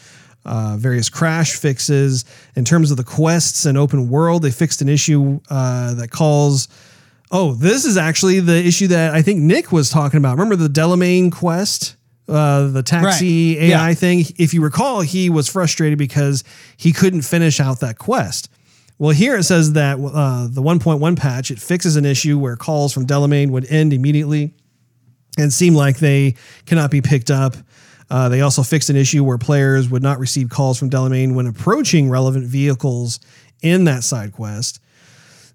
Uh, 0.46 0.76
various 0.78 1.10
crash 1.10 1.56
fixes. 1.56 2.24
In 2.56 2.64
terms 2.64 2.90
of 2.90 2.96
the 2.96 3.04
quests 3.04 3.66
and 3.66 3.76
open 3.76 4.08
world, 4.08 4.40
they 4.40 4.50
fixed 4.50 4.80
an 4.80 4.88
issue 4.88 5.38
uh, 5.50 5.92
that 5.94 6.10
calls 6.10 6.68
Oh, 7.30 7.52
this 7.54 7.84
is 7.84 7.96
actually 7.96 8.40
the 8.40 8.56
issue 8.64 8.88
that 8.88 9.14
I 9.14 9.22
think 9.22 9.40
Nick 9.40 9.70
was 9.70 9.88
talking 9.90 10.18
about. 10.18 10.32
Remember 10.38 10.56
the 10.56 10.68
Delamain 10.68 11.30
quest? 11.30 11.96
Uh, 12.28 12.68
the 12.68 12.82
taxi 12.82 13.56
Right. 13.56 13.62
AI 13.70 13.88
Yeah. 13.90 13.94
thing. 13.94 14.24
If 14.36 14.54
you 14.54 14.60
recall, 14.62 15.00
he 15.00 15.30
was 15.30 15.48
frustrated 15.48 15.98
because 15.98 16.44
he 16.76 16.92
couldn't 16.92 17.22
finish 17.22 17.60
out 17.60 17.80
that 17.80 17.98
quest. 17.98 18.48
Well, 18.98 19.10
here 19.12 19.36
it 19.36 19.44
says 19.44 19.72
that 19.72 19.98
uh, 19.98 20.48
the 20.50 20.62
1.1 20.62 21.16
patch 21.16 21.50
it 21.50 21.58
fixes 21.58 21.96
an 21.96 22.04
issue 22.04 22.38
where 22.38 22.54
calls 22.56 22.92
from 22.92 23.06
Delamain 23.06 23.50
would 23.50 23.64
end 23.66 23.92
immediately 23.92 24.52
and 25.38 25.52
seem 25.52 25.74
like 25.74 25.98
they 25.98 26.34
cannot 26.66 26.90
be 26.90 27.00
picked 27.00 27.30
up. 27.30 27.56
Uh, 28.10 28.28
they 28.28 28.40
also 28.42 28.62
fixed 28.62 28.90
an 28.90 28.96
issue 28.96 29.22
where 29.24 29.38
players 29.38 29.88
would 29.88 30.02
not 30.02 30.18
receive 30.18 30.50
calls 30.50 30.78
from 30.78 30.90
Delamain 30.90 31.34
when 31.34 31.46
approaching 31.46 32.10
relevant 32.10 32.44
vehicles 32.46 33.20
in 33.62 33.84
that 33.84 34.02
side 34.04 34.32
quest. 34.32 34.80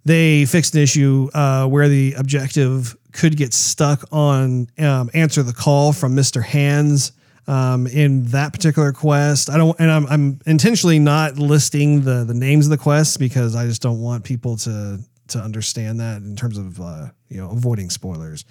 They 0.06 0.45
fixed 0.45 0.76
an 0.76 0.82
issue 0.82 1.30
uh, 1.34 1.68
where 1.68 1.89
the 1.89 2.14
objective 2.14 2.95
could 3.12 3.36
get 3.36 3.53
stuck 3.53 4.03
on 4.12 4.68
um, 4.78 5.10
answer 5.14 5.41
the 5.41 5.53
call 5.53 5.93
from 5.93 6.16
Mr. 6.16 6.43
Hands 6.43 7.12
um, 7.47 7.88
in 7.88 8.26
that 8.26 8.53
particular 8.53 8.91
quest. 8.91 9.49
I 9.49 9.58
don't, 9.58 9.78
and 9.80 9.89
I'm, 9.91 10.06
I'm 10.08 10.39
intentionally 10.45 10.99
not 10.99 11.38
listing 11.38 12.01
the 12.01 12.24
the 12.24 12.34
names 12.34 12.68
of 12.68 12.72
the 12.72 12.78
quests 12.78 13.18
because 13.18 13.56
I 13.56 13.66
just 13.66 13.82
don't 13.82 14.01
want 14.01 14.24
people 14.24 14.58
to 14.58 14.99
to 15.30 15.39
understand 15.39 15.99
that 15.99 16.22
in 16.22 16.36
terms 16.36 16.58
of 16.58 16.80
uh, 16.80 17.08
you 17.30 17.38
know 17.38 17.49
avoiding 17.49 17.89
spoilers. 17.89 18.45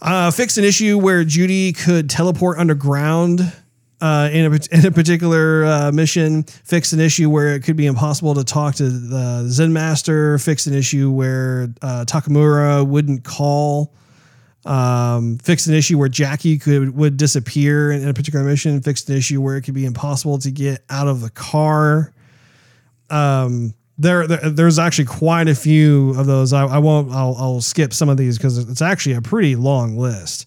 Uh, 0.00 0.30
fixed 0.30 0.58
an 0.58 0.64
issue 0.64 0.96
where 0.96 1.24
Judy 1.24 1.72
could 1.72 2.08
teleport 2.08 2.58
underground 2.58 3.52
uh, 4.00 4.28
in, 4.32 4.52
a, 4.52 4.58
in 4.76 4.86
a 4.86 4.90
particular 4.90 5.64
uh, 5.64 5.92
mission. 5.92 6.42
fix 6.42 6.92
an 6.92 7.00
issue 7.00 7.28
where 7.30 7.54
it 7.54 7.62
could 7.62 7.76
be 7.76 7.86
impossible 7.86 8.34
to 8.34 8.44
talk 8.44 8.74
to 8.76 8.88
the 8.88 9.44
Zen 9.48 9.72
Master. 9.72 10.38
fix 10.38 10.66
an 10.66 10.74
issue 10.74 11.10
where 11.10 11.68
uh, 11.82 12.04
Takamura 12.06 12.86
wouldn't 12.86 13.24
call. 13.24 13.94
Um, 14.64 15.38
fixed 15.38 15.66
an 15.66 15.74
issue 15.74 15.96
where 15.96 16.08
Jackie 16.08 16.58
could 16.58 16.94
would 16.94 17.16
disappear 17.16 17.90
in, 17.90 18.02
in 18.02 18.08
a 18.08 18.14
particular 18.14 18.44
mission. 18.44 18.82
fix 18.82 19.08
an 19.08 19.16
issue 19.16 19.40
where 19.40 19.56
it 19.56 19.62
could 19.62 19.74
be 19.74 19.86
impossible 19.86 20.38
to 20.38 20.50
get 20.50 20.84
out 20.90 21.08
of 21.08 21.20
the 21.20 21.30
car. 21.30 22.12
Um, 23.08 23.72
there, 23.96 24.26
there, 24.26 24.50
there's 24.50 24.78
actually 24.78 25.06
quite 25.06 25.48
a 25.48 25.54
few 25.54 26.10
of 26.18 26.26
those. 26.26 26.52
I, 26.52 26.66
I 26.66 26.78
won't. 26.78 27.10
I'll, 27.12 27.34
I'll 27.38 27.60
skip 27.60 27.92
some 27.92 28.08
of 28.08 28.16
these 28.16 28.36
because 28.36 28.58
it's 28.58 28.82
actually 28.82 29.14
a 29.14 29.22
pretty 29.22 29.56
long 29.56 29.96
list. 29.96 30.46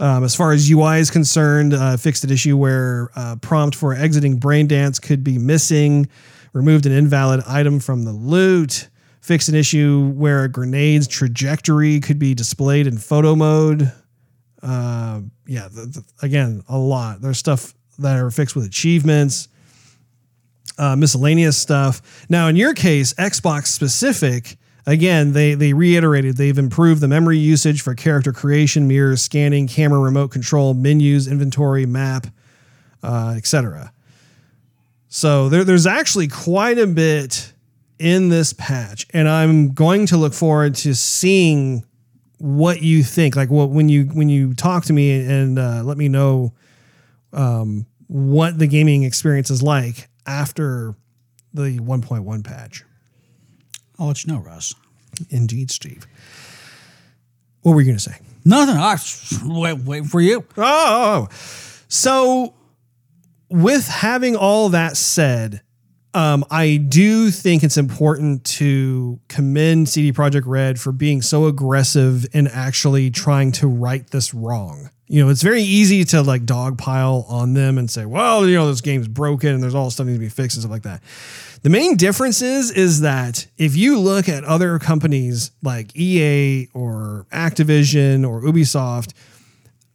Um, 0.00 0.24
as 0.24 0.34
far 0.34 0.52
as 0.52 0.70
UI 0.70 0.98
is 0.98 1.10
concerned, 1.10 1.74
uh, 1.74 1.98
fixed 1.98 2.24
an 2.24 2.30
issue 2.30 2.56
where 2.56 3.10
uh, 3.14 3.36
prompt 3.36 3.76
for 3.76 3.94
exiting 3.94 4.38
brain 4.38 4.66
dance 4.66 4.98
could 4.98 5.22
be 5.22 5.36
missing, 5.36 6.08
removed 6.54 6.86
an 6.86 6.92
invalid 6.92 7.42
item 7.46 7.80
from 7.80 8.04
the 8.04 8.12
loot, 8.12 8.88
fixed 9.20 9.50
an 9.50 9.54
issue 9.54 10.08
where 10.12 10.44
a 10.44 10.48
grenade's 10.48 11.06
trajectory 11.06 12.00
could 12.00 12.18
be 12.18 12.34
displayed 12.34 12.86
in 12.86 12.96
photo 12.96 13.36
mode. 13.36 13.92
Uh, 14.62 15.20
yeah, 15.46 15.68
the, 15.68 15.82
the, 15.82 16.04
again, 16.22 16.62
a 16.66 16.78
lot. 16.78 17.20
There's 17.20 17.38
stuff 17.38 17.74
that 17.98 18.16
are 18.16 18.30
fixed 18.30 18.56
with 18.56 18.64
achievements, 18.64 19.48
uh, 20.78 20.96
miscellaneous 20.96 21.58
stuff. 21.58 22.24
Now, 22.30 22.48
in 22.48 22.56
your 22.56 22.72
case, 22.72 23.12
Xbox 23.14 23.66
specific, 23.66 24.56
again, 24.86 25.32
they 25.32 25.54
they 25.54 25.72
reiterated 25.72 26.36
they've 26.36 26.58
improved 26.58 27.00
the 27.00 27.08
memory 27.08 27.38
usage 27.38 27.82
for 27.82 27.94
character 27.94 28.32
creation, 28.32 28.88
mirrors, 28.88 29.22
scanning, 29.22 29.66
camera 29.66 29.98
remote 29.98 30.30
control, 30.30 30.74
menus, 30.74 31.28
inventory, 31.28 31.86
map, 31.86 32.26
uh, 33.02 33.34
etc. 33.36 33.92
So 35.08 35.48
there, 35.48 35.64
there's 35.64 35.86
actually 35.86 36.28
quite 36.28 36.78
a 36.78 36.86
bit 36.86 37.52
in 37.98 38.28
this 38.28 38.52
patch, 38.52 39.06
and 39.12 39.28
I'm 39.28 39.72
going 39.72 40.06
to 40.06 40.16
look 40.16 40.34
forward 40.34 40.74
to 40.76 40.94
seeing 40.94 41.84
what 42.38 42.82
you 42.82 43.02
think. 43.02 43.36
Like 43.36 43.50
what 43.50 43.70
when 43.70 43.88
you 43.88 44.04
when 44.04 44.28
you 44.28 44.54
talk 44.54 44.84
to 44.84 44.92
me 44.92 45.20
and 45.20 45.58
uh, 45.58 45.82
let 45.84 45.98
me 45.98 46.08
know 46.08 46.54
um, 47.32 47.86
what 48.06 48.58
the 48.58 48.66
gaming 48.66 49.02
experience 49.02 49.50
is 49.50 49.62
like 49.62 50.08
after 50.26 50.94
the 51.52 51.78
1.1 51.78 52.44
patch. 52.44 52.84
I'll 54.00 54.06
let 54.06 54.24
you 54.24 54.32
know, 54.32 54.40
Russ. 54.40 54.74
Indeed, 55.28 55.70
Steve. 55.70 56.06
What 57.60 57.74
were 57.74 57.82
you 57.82 57.86
going 57.86 57.98
to 57.98 58.02
say? 58.02 58.16
Nothing. 58.44 58.76
I 58.76 58.96
wait, 59.44 59.78
wait 59.84 60.06
for 60.06 60.20
you. 60.20 60.44
Oh, 60.56 61.28
so 61.88 62.54
with 63.50 63.86
having 63.86 64.36
all 64.36 64.70
that 64.70 64.96
said, 64.96 65.60
um, 66.14 66.44
I 66.50 66.76
do 66.76 67.30
think 67.30 67.62
it's 67.62 67.76
important 67.76 68.44
to 68.44 69.20
commend 69.28 69.88
CD 69.88 70.12
Projekt 70.12 70.46
Red 70.46 70.80
for 70.80 70.90
being 70.92 71.20
so 71.20 71.46
aggressive 71.46 72.26
in 72.32 72.48
actually 72.48 73.10
trying 73.10 73.52
to 73.52 73.68
right 73.68 74.08
this 74.10 74.32
wrong. 74.32 74.90
You 75.06 75.24
know, 75.24 75.28
it's 75.28 75.42
very 75.42 75.62
easy 75.62 76.04
to 76.06 76.22
like 76.22 76.46
dogpile 76.46 77.28
on 77.30 77.54
them 77.54 77.78
and 77.78 77.90
say, 77.90 78.06
well, 78.06 78.48
you 78.48 78.54
know, 78.54 78.68
this 78.68 78.80
game's 78.80 79.08
broken 79.08 79.54
and 79.54 79.62
there's 79.62 79.74
all 79.74 79.90
stuff 79.90 80.06
needs 80.06 80.18
to 80.18 80.20
be 80.20 80.28
fixed 80.28 80.56
and 80.56 80.62
stuff 80.62 80.70
like 80.70 80.82
that. 80.82 81.02
The 81.62 81.70
main 81.70 81.96
difference 81.96 82.40
is, 82.40 82.70
is 82.70 83.00
that 83.02 83.46
if 83.58 83.76
you 83.76 83.98
look 83.98 84.28
at 84.28 84.44
other 84.44 84.78
companies 84.78 85.50
like 85.62 85.94
EA 85.94 86.68
or 86.72 87.26
Activision 87.32 88.26
or 88.26 88.40
Ubisoft, 88.42 89.12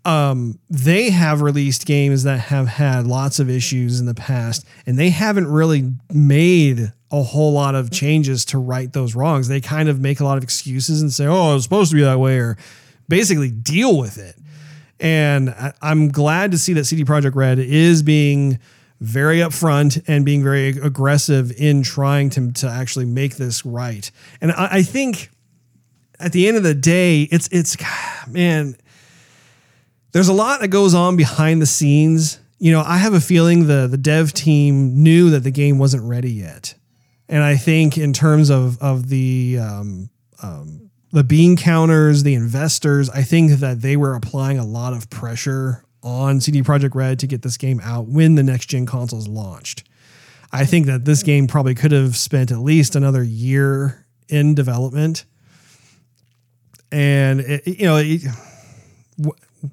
um, 0.05 0.59
they 0.69 1.09
have 1.09 1.41
released 1.41 1.87
games 1.87 2.21
that 2.23 2.39
have 2.39 2.67
had 2.67 3.07
lots 3.07 3.39
of 3.39 3.49
issues 3.49 3.99
in 3.99 4.05
the 4.05 4.13
past, 4.13 4.63
and 4.85 4.99
they 4.99 5.09
haven't 5.09 5.47
really 5.47 5.93
made 6.13 6.91
a 7.11 7.23
whole 7.23 7.53
lot 7.53 7.73
of 7.73 7.89
changes 7.89 8.45
to 8.45 8.59
right 8.59 8.93
those 8.93 9.15
wrongs. 9.15 9.47
They 9.47 9.61
kind 9.61 9.89
of 9.89 9.99
make 9.99 10.19
a 10.19 10.23
lot 10.23 10.37
of 10.37 10.43
excuses 10.43 11.01
and 11.01 11.11
say, 11.11 11.25
"Oh, 11.25 11.55
it's 11.55 11.63
supposed 11.63 11.89
to 11.89 11.95
be 11.95 12.03
that 12.03 12.19
way," 12.19 12.37
or 12.37 12.57
basically 13.09 13.49
deal 13.49 13.97
with 13.97 14.19
it. 14.19 14.35
And 14.99 15.49
I- 15.49 15.73
I'm 15.81 16.09
glad 16.09 16.51
to 16.51 16.59
see 16.59 16.73
that 16.73 16.85
CD 16.85 17.03
Projekt 17.03 17.33
Red 17.35 17.57
is 17.57 18.03
being 18.03 18.59
very 18.99 19.39
upfront 19.39 20.03
and 20.07 20.25
being 20.25 20.43
very 20.43 20.69
aggressive 20.69 21.51
in 21.57 21.83
trying 21.83 22.29
to, 22.31 22.51
to 22.53 22.67
actually 22.67 23.05
make 23.05 23.35
this 23.35 23.65
right. 23.65 24.09
And 24.41 24.51
I, 24.51 24.67
I 24.71 24.81
think 24.83 25.29
at 26.19 26.31
the 26.31 26.47
end 26.47 26.57
of 26.57 26.63
the 26.63 26.73
day, 26.73 27.23
it's 27.23 27.47
it's 27.51 27.77
man, 28.27 28.75
there's 30.11 30.29
a 30.29 30.33
lot 30.33 30.61
that 30.61 30.69
goes 30.69 30.93
on 30.93 31.17
behind 31.17 31.61
the 31.61 31.65
scenes 31.65 32.39
you 32.59 32.71
know, 32.71 32.81
I 32.85 32.97
have 32.97 33.13
a 33.13 33.21
feeling 33.21 33.67
the 33.67 33.87
the 33.87 33.97
dev 33.97 34.33
team 34.33 35.03
knew 35.03 35.29
that 35.31 35.41
the 35.41 35.51
game 35.51 35.77
wasn't 35.77 36.03
ready 36.03 36.31
yet, 36.31 36.73
and 37.27 37.43
I 37.43 37.57
think 37.57 37.97
in 37.97 38.13
terms 38.13 38.49
of 38.49 38.81
of 38.81 39.09
the 39.09 39.59
um, 39.61 40.09
um, 40.41 40.89
the 41.11 41.23
bean 41.23 41.57
counters, 41.57 42.23
the 42.23 42.33
investors, 42.33 43.09
I 43.09 43.23
think 43.23 43.59
that 43.59 43.81
they 43.81 43.97
were 43.97 44.15
applying 44.15 44.57
a 44.57 44.65
lot 44.65 44.93
of 44.93 45.09
pressure 45.09 45.83
on 46.05 46.39
CD 46.39 46.61
Projekt 46.61 46.95
Red 46.95 47.19
to 47.19 47.27
get 47.27 47.41
this 47.41 47.57
game 47.57 47.81
out 47.83 48.07
when 48.07 48.35
the 48.35 48.43
next 48.43 48.67
gen 48.67 48.85
consoles 48.85 49.27
launched. 49.27 49.83
I 50.51 50.63
think 50.63 50.85
that 50.85 51.03
this 51.03 51.23
game 51.23 51.47
probably 51.47 51.75
could 51.75 51.91
have 51.91 52.15
spent 52.15 52.51
at 52.51 52.59
least 52.59 52.95
another 52.95 53.23
year 53.23 54.05
in 54.29 54.55
development, 54.55 55.25
and 56.91 57.41
it, 57.41 57.67
you 57.67 57.85
know. 57.85 57.97
It, 57.97 58.21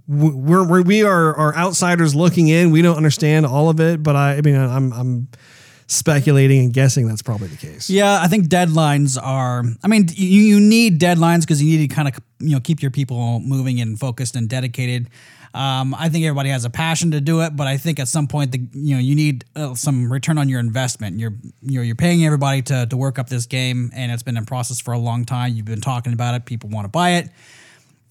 we're, 0.09 0.67
we're 0.67 0.83
we 0.83 1.03
are 1.03 1.35
are 1.37 1.55
outsiders 1.55 2.15
looking 2.15 2.49
in. 2.49 2.71
We 2.71 2.81
don't 2.81 2.97
understand 2.97 3.45
all 3.45 3.69
of 3.69 3.79
it, 3.79 4.03
but 4.03 4.17
I, 4.17 4.37
I 4.37 4.41
mean, 4.41 4.57
I'm 4.57 4.93
I'm 4.93 5.29
speculating 5.87 6.61
and 6.61 6.73
guessing 6.73 7.07
that's 7.07 7.23
probably 7.23 7.49
the 7.49 7.57
case. 7.57 7.91
Yeah, 7.91 8.21
I 8.21 8.29
think 8.29 8.47
deadlines 8.47 9.19
are. 9.23 9.65
I 9.83 9.89
mean, 9.89 10.07
you, 10.15 10.41
you 10.41 10.61
need 10.61 10.99
deadlines 11.01 11.41
because 11.41 11.63
you 11.63 11.79
need 11.79 11.89
to 11.89 11.95
kind 11.95 12.09
of 12.09 12.19
you 12.39 12.55
know 12.55 12.61
keep 12.61 12.83
your 12.83 12.91
people 12.91 13.41
moving 13.41 13.81
and 13.81 13.99
focused 13.99 14.37
and 14.37 14.49
dedicated. 14.49 15.11
Um, 15.55 15.95
I 15.95 16.09
think 16.09 16.25
everybody 16.25 16.49
has 16.49 16.65
a 16.65 16.71
passion 16.71 17.11
to 17.11 17.21
do 17.21 17.43
it, 17.43 17.55
but 17.55 17.67
I 17.67 17.77
think 17.77 18.01
at 18.01 18.09
some 18.09 18.27
point 18.27 18.53
the 18.53 18.61
you 18.73 18.95
know 18.95 19.01
you 19.01 19.15
need 19.15 19.45
uh, 19.55 19.75
some 19.75 20.11
return 20.11 20.39
on 20.39 20.49
your 20.49 20.61
investment. 20.61 21.19
You're 21.19 21.35
you're 21.61 21.85
you're 21.85 21.97
paying 21.97 22.25
everybody 22.25 22.63
to 22.63 22.87
to 22.87 22.97
work 22.97 23.19
up 23.19 23.29
this 23.29 23.47
game, 23.47 23.91
and 23.95 24.11
it's 24.11 24.23
been 24.23 24.37
in 24.37 24.47
process 24.47 24.81
for 24.81 24.93
a 24.93 24.99
long 24.99 25.25
time. 25.25 25.55
You've 25.55 25.67
been 25.67 25.81
talking 25.81 26.13
about 26.13 26.35
it. 26.35 26.47
People 26.47 26.71
want 26.71 26.87
to 26.87 26.89
buy 26.89 27.11
it. 27.13 27.29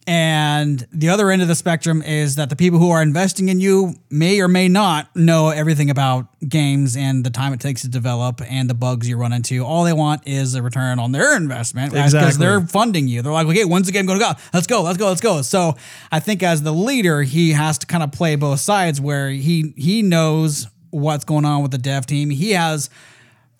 And 0.08 0.86
the 0.92 1.10
other 1.10 1.30
end 1.30 1.42
of 1.42 1.48
the 1.48 1.56
spectrum 1.56 2.02
is 2.02 2.36
that 2.36 2.50
the 2.50 2.56
people 2.56 2.80
who 2.80 2.90
are 2.90 3.02
investing 3.02 3.50
in 3.50 3.60
you 3.60 3.96
may 4.10 4.42
or 4.42 4.48
may 4.48 4.68
not 4.68 5.16
know 5.16 5.50
everything 5.50 5.90
about 5.92 6.28
games 6.48 6.98
and 6.98 7.24
the 7.24 7.30
time 7.30 7.54
it 7.54 7.60
takes 7.60 7.82
to 7.84 7.88
develop 7.88 8.42
and 8.50 8.70
the 8.70 8.74
bugs 8.74 9.08
you 9.08 9.16
run 9.16 9.32
into. 9.32 9.64
All 9.64 9.84
they 9.84 9.94
want 9.94 10.28
is 10.28 10.56
a 10.56 10.62
return 10.62 10.98
on 10.98 11.12
their 11.12 11.38
investment 11.38 11.92
because 11.92 12.14
Exactly. 12.16 12.46
they're 12.46 12.62
funding 12.62 13.08
you. 13.08 13.22
They're 13.22 13.32
like, 13.32 13.48
okay, 13.48 13.64
when's 13.66 13.86
the 13.86 13.92
game 13.94 14.08
going 14.08 14.20
to 14.20 14.26
go? 14.26 14.32
Let's 14.54 14.68
go, 14.68 14.82
let's 14.82 14.98
go, 14.98 15.08
let's 15.10 15.22
go. 15.22 15.42
So 15.44 15.76
I 16.12 16.20
think 16.20 16.42
as 16.42 16.64
the 16.64 16.74
leader, 16.74 17.22
he 17.22 17.52
has 17.52 17.78
to 17.80 17.86
kind 17.88 18.04
of 18.04 18.12
play 18.12 18.36
both 18.36 18.60
sides 18.60 19.00
where 19.00 19.30
he 19.30 19.74
he 19.78 20.02
knows 20.02 20.68
what's 20.90 21.24
going 21.24 21.46
on 21.46 21.62
with 21.62 21.72
the 21.72 21.78
dev 21.78 22.06
team. 22.06 22.32
He 22.32 22.52
has 22.52 22.90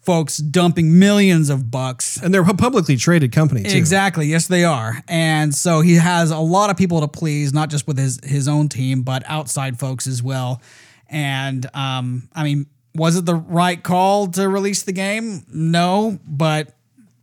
folks 0.02 0.38
dumping 0.38 0.98
millions 0.98 1.50
of 1.50 1.70
bucks 1.70 2.18
And 2.18 2.34
they're 2.34 2.42
a 2.42 2.54
publicly 2.54 2.98
traded 2.98 3.32
company 3.32 3.64
too. 3.64 3.78
Exactly. 3.78 4.26
Yes, 4.26 4.48
they 4.48 4.64
are. 4.64 5.04
And 5.08 5.54
so 5.54 5.82
he 5.82 5.96
has 5.96 6.32
a 6.32 6.40
lot 6.40 6.70
of 6.70 6.78
people 6.78 7.02
to 7.02 7.08
please, 7.08 7.54
not 7.54 7.70
just 7.70 7.88
with 7.88 7.98
his 7.98 8.20
his 8.24 8.48
own 8.48 8.68
team, 8.70 9.04
but 9.04 9.24
outside 9.28 9.80
folks 9.80 10.08
as 10.08 10.24
well. 10.24 10.62
And 11.08 11.66
um, 11.76 12.30
I 12.34 12.44
mean, 12.44 12.66
was 12.96 13.16
it 13.16 13.26
the 13.26 13.36
right 13.36 13.82
call 13.82 14.28
to 14.28 14.50
release 14.50 14.84
the 14.84 14.92
game? 14.92 15.46
No, 15.54 16.20
but 16.26 16.74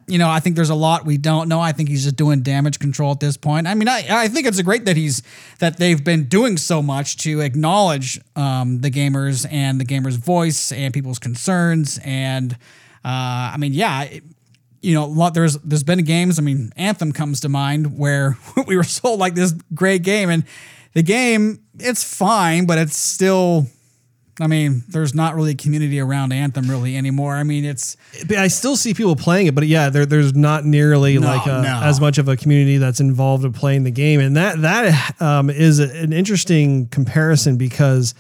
you 0.08 0.18
know, 0.18 0.28
I 0.28 0.40
think 0.40 0.56
there's 0.56 0.70
a 0.70 0.74
lot 0.74 1.04
we 1.04 1.18
don't 1.18 1.48
know. 1.48 1.60
I 1.60 1.72
think 1.72 1.88
he's 1.88 2.04
just 2.04 2.16
doing 2.16 2.42
damage 2.42 2.78
control 2.78 3.12
at 3.12 3.20
this 3.20 3.36
point. 3.36 3.66
I 3.66 3.74
mean, 3.74 3.88
I, 3.88 4.04
I 4.08 4.28
think 4.28 4.46
it's 4.46 4.60
great 4.62 4.84
that 4.86 4.96
he's 4.96 5.22
that 5.58 5.76
they've 5.76 6.02
been 6.02 6.24
doing 6.24 6.56
so 6.56 6.82
much 6.82 7.16
to 7.18 7.40
acknowledge 7.40 8.20
um, 8.36 8.80
the 8.80 8.90
gamers 8.90 9.46
and 9.50 9.80
the 9.80 9.84
gamers' 9.84 10.16
voice 10.16 10.72
and 10.72 10.92
people's 10.94 11.18
concerns. 11.18 11.98
And 12.04 12.52
uh, 13.04 13.52
I 13.52 13.56
mean, 13.58 13.74
yeah, 13.74 14.02
it- 14.04 14.24
you 14.80 14.94
know, 14.94 15.06
lot 15.06 15.34
there's 15.34 15.54
there's 15.58 15.82
been 15.82 16.04
games. 16.04 16.38
I 16.38 16.42
mean, 16.42 16.70
Anthem 16.76 17.10
comes 17.12 17.40
to 17.40 17.48
mind 17.48 17.98
where 17.98 18.38
we 18.68 18.76
were 18.76 18.84
sold 18.84 19.18
like 19.18 19.34
this 19.34 19.52
great 19.74 20.02
game, 20.02 20.30
and 20.30 20.44
the 20.94 21.02
game 21.02 21.60
it's 21.80 22.04
fine, 22.04 22.64
but 22.64 22.78
it's 22.78 22.96
still. 22.96 23.66
I 24.40 24.46
mean, 24.46 24.84
there's 24.88 25.14
not 25.14 25.34
really 25.34 25.52
a 25.52 25.56
community 25.56 25.98
around 25.98 26.32
Anthem 26.32 26.70
really 26.70 26.96
anymore. 26.96 27.34
I 27.34 27.42
mean, 27.42 27.64
it's 27.64 27.96
I 28.30 28.48
still 28.48 28.76
see 28.76 28.94
people 28.94 29.16
playing 29.16 29.48
it, 29.48 29.54
but 29.54 29.66
yeah, 29.66 29.90
there, 29.90 30.06
there's 30.06 30.34
not 30.34 30.64
nearly 30.64 31.18
like 31.18 31.46
a, 31.46 31.62
no. 31.62 31.80
as 31.82 32.00
much 32.00 32.18
of 32.18 32.28
a 32.28 32.36
community 32.36 32.78
that's 32.78 33.00
involved 33.00 33.44
in 33.44 33.52
playing 33.52 33.82
the 33.84 33.90
game, 33.90 34.20
and 34.20 34.36
that 34.36 34.62
that 34.62 35.20
um, 35.20 35.50
is 35.50 35.80
an 35.80 36.12
interesting 36.12 36.86
comparison 36.86 37.56
because 37.56 38.14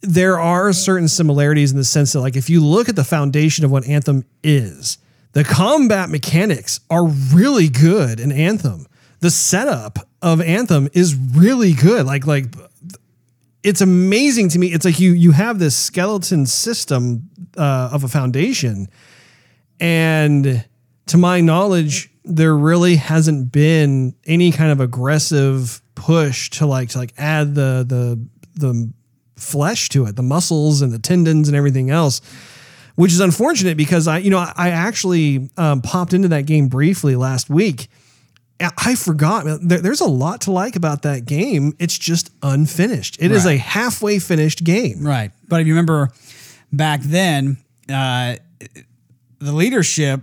there 0.00 0.38
are 0.38 0.72
certain 0.72 1.08
similarities 1.08 1.70
in 1.72 1.76
the 1.76 1.84
sense 1.84 2.12
that 2.12 2.20
like 2.20 2.36
if 2.36 2.48
you 2.48 2.64
look 2.64 2.88
at 2.88 2.96
the 2.96 3.04
foundation 3.04 3.64
of 3.64 3.70
what 3.70 3.86
Anthem 3.86 4.24
is, 4.42 4.98
the 5.32 5.44
combat 5.44 6.08
mechanics 6.08 6.80
are 6.90 7.06
really 7.06 7.68
good 7.68 8.18
in 8.18 8.32
Anthem. 8.32 8.86
The 9.20 9.30
setup 9.30 10.08
of 10.20 10.40
Anthem 10.40 10.88
is 10.94 11.14
really 11.14 11.74
good. 11.74 12.06
Like 12.06 12.26
like 12.26 12.46
it's 13.62 13.80
amazing 13.80 14.48
to 14.50 14.58
me. 14.58 14.68
It's 14.68 14.84
like 14.84 14.98
you 14.98 15.12
you 15.12 15.32
have 15.32 15.58
this 15.58 15.76
skeleton 15.76 16.46
system 16.46 17.30
uh, 17.56 17.90
of 17.92 18.04
a 18.04 18.08
foundation, 18.08 18.88
and 19.80 20.64
to 21.06 21.18
my 21.18 21.40
knowledge, 21.40 22.10
there 22.24 22.56
really 22.56 22.96
hasn't 22.96 23.52
been 23.52 24.14
any 24.26 24.52
kind 24.52 24.72
of 24.72 24.80
aggressive 24.80 25.80
push 25.94 26.50
to 26.50 26.66
like 26.66 26.90
to 26.90 26.98
like 26.98 27.12
add 27.18 27.54
the 27.54 27.84
the 27.86 28.26
the 28.54 28.92
flesh 29.36 29.88
to 29.90 30.06
it, 30.06 30.16
the 30.16 30.22
muscles 30.22 30.82
and 30.82 30.92
the 30.92 30.98
tendons 30.98 31.48
and 31.48 31.56
everything 31.56 31.90
else. 31.90 32.20
Which 32.94 33.12
is 33.12 33.20
unfortunate 33.20 33.78
because 33.78 34.06
I, 34.06 34.18
you 34.18 34.28
know, 34.28 34.38
I 34.54 34.68
actually 34.68 35.48
um, 35.56 35.80
popped 35.80 36.12
into 36.12 36.28
that 36.28 36.44
game 36.44 36.68
briefly 36.68 37.16
last 37.16 37.48
week. 37.48 37.88
I- 38.62 38.70
I 38.78 38.94
forgot. 38.94 39.44
There, 39.62 39.78
there's 39.80 40.00
a 40.00 40.06
lot 40.08 40.42
to 40.42 40.52
like 40.52 40.76
about 40.76 41.02
that 41.02 41.24
game. 41.26 41.74
It's 41.78 41.96
just 41.98 42.30
unfinished. 42.42 43.16
It 43.20 43.30
is 43.32 43.44
Right. 43.44 43.56
a 43.56 43.58
halfway 43.58 44.18
finished 44.18 44.64
game. 44.64 45.02
Right. 45.04 45.30
But 45.48 45.60
if 45.60 45.66
you 45.66 45.72
remember 45.74 46.10
back 46.72 47.02
then, 47.02 47.58
uh, 47.92 48.36
the 49.38 49.52
leadership, 49.52 50.22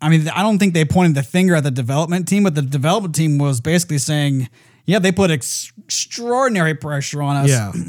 I 0.00 0.08
mean, 0.08 0.28
I 0.28 0.42
don't 0.42 0.58
think 0.58 0.74
they 0.74 0.84
pointed 0.84 1.14
the 1.14 1.22
finger 1.22 1.54
at 1.54 1.62
the 1.64 1.70
development 1.70 2.26
team, 2.28 2.42
but 2.44 2.54
the 2.54 2.62
development 2.62 3.14
team 3.14 3.38
was 3.38 3.60
basically 3.60 3.98
saying, 3.98 4.48
yeah, 4.84 4.98
they 4.98 5.12
put 5.12 5.30
ex- 5.30 5.72
extraordinary 5.84 6.74
pressure 6.74 7.22
on 7.22 7.36
us. 7.36 7.48
Yeah. 7.48 7.72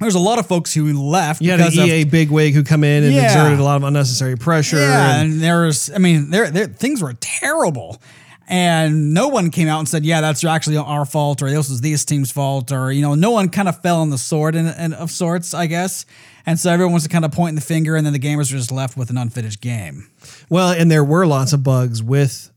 There's 0.00 0.14
a 0.16 0.18
lot 0.20 0.38
of 0.38 0.46
folks 0.46 0.74
who 0.74 0.92
left 1.00 1.40
Yeah, 1.40 1.56
because 1.56 1.76
an 1.76 1.84
of 1.84 1.88
EA 1.88 2.04
bigwig 2.04 2.52
who 2.54 2.64
come 2.64 2.82
in 2.82 3.04
and 3.04 3.14
Yeah. 3.14 3.26
exerted 3.26 3.58
a 3.58 3.62
lot 3.62 3.76
of 3.76 3.84
unnecessary 3.84 4.36
pressure. 4.36 4.78
Yeah, 4.78 5.16
and- 5.20 5.32
and 5.34 5.40
there's, 5.42 5.90
I 5.94 5.98
mean, 5.98 6.30
there, 6.30 6.50
there, 6.50 6.66
things 6.66 7.00
were 7.00 7.14
terrible, 7.20 8.02
and 8.48 9.14
no 9.14 9.28
one 9.28 9.50
came 9.50 9.68
out 9.68 9.78
and 9.78 9.88
said, 9.88 10.04
"Yeah, 10.04 10.20
that's 10.20 10.44
actually 10.44 10.76
our 10.76 11.04
fault," 11.04 11.42
or 11.42 11.50
"This 11.50 11.68
was 11.70 11.80
these 11.80 12.04
team's 12.04 12.30
fault," 12.30 12.72
or 12.72 12.92
you 12.92 13.02
know, 13.02 13.14
no 13.14 13.30
one 13.30 13.48
kind 13.48 13.68
of 13.68 13.80
fell 13.80 14.00
on 14.00 14.10
the 14.10 14.18
sword 14.18 14.54
in, 14.54 14.66
in, 14.66 14.92
of 14.92 15.10
sorts, 15.10 15.54
I 15.54 15.66
guess. 15.66 16.06
And 16.46 16.58
so 16.60 16.70
everyone 16.70 16.92
was 16.92 17.06
kind 17.08 17.24
of 17.24 17.32
pointing 17.32 17.54
the 17.54 17.62
finger, 17.62 17.96
and 17.96 18.04
then 18.04 18.12
the 18.12 18.18
gamers 18.18 18.52
were 18.52 18.58
just 18.58 18.70
left 18.72 18.96
with 18.96 19.08
an 19.10 19.16
unfinished 19.16 19.60
game. 19.62 20.10
Well, 20.50 20.70
and 20.70 20.90
there 20.90 21.04
were 21.04 21.26
lots 21.26 21.54
of 21.54 21.62
bugs 21.62 22.02
with 22.02 22.50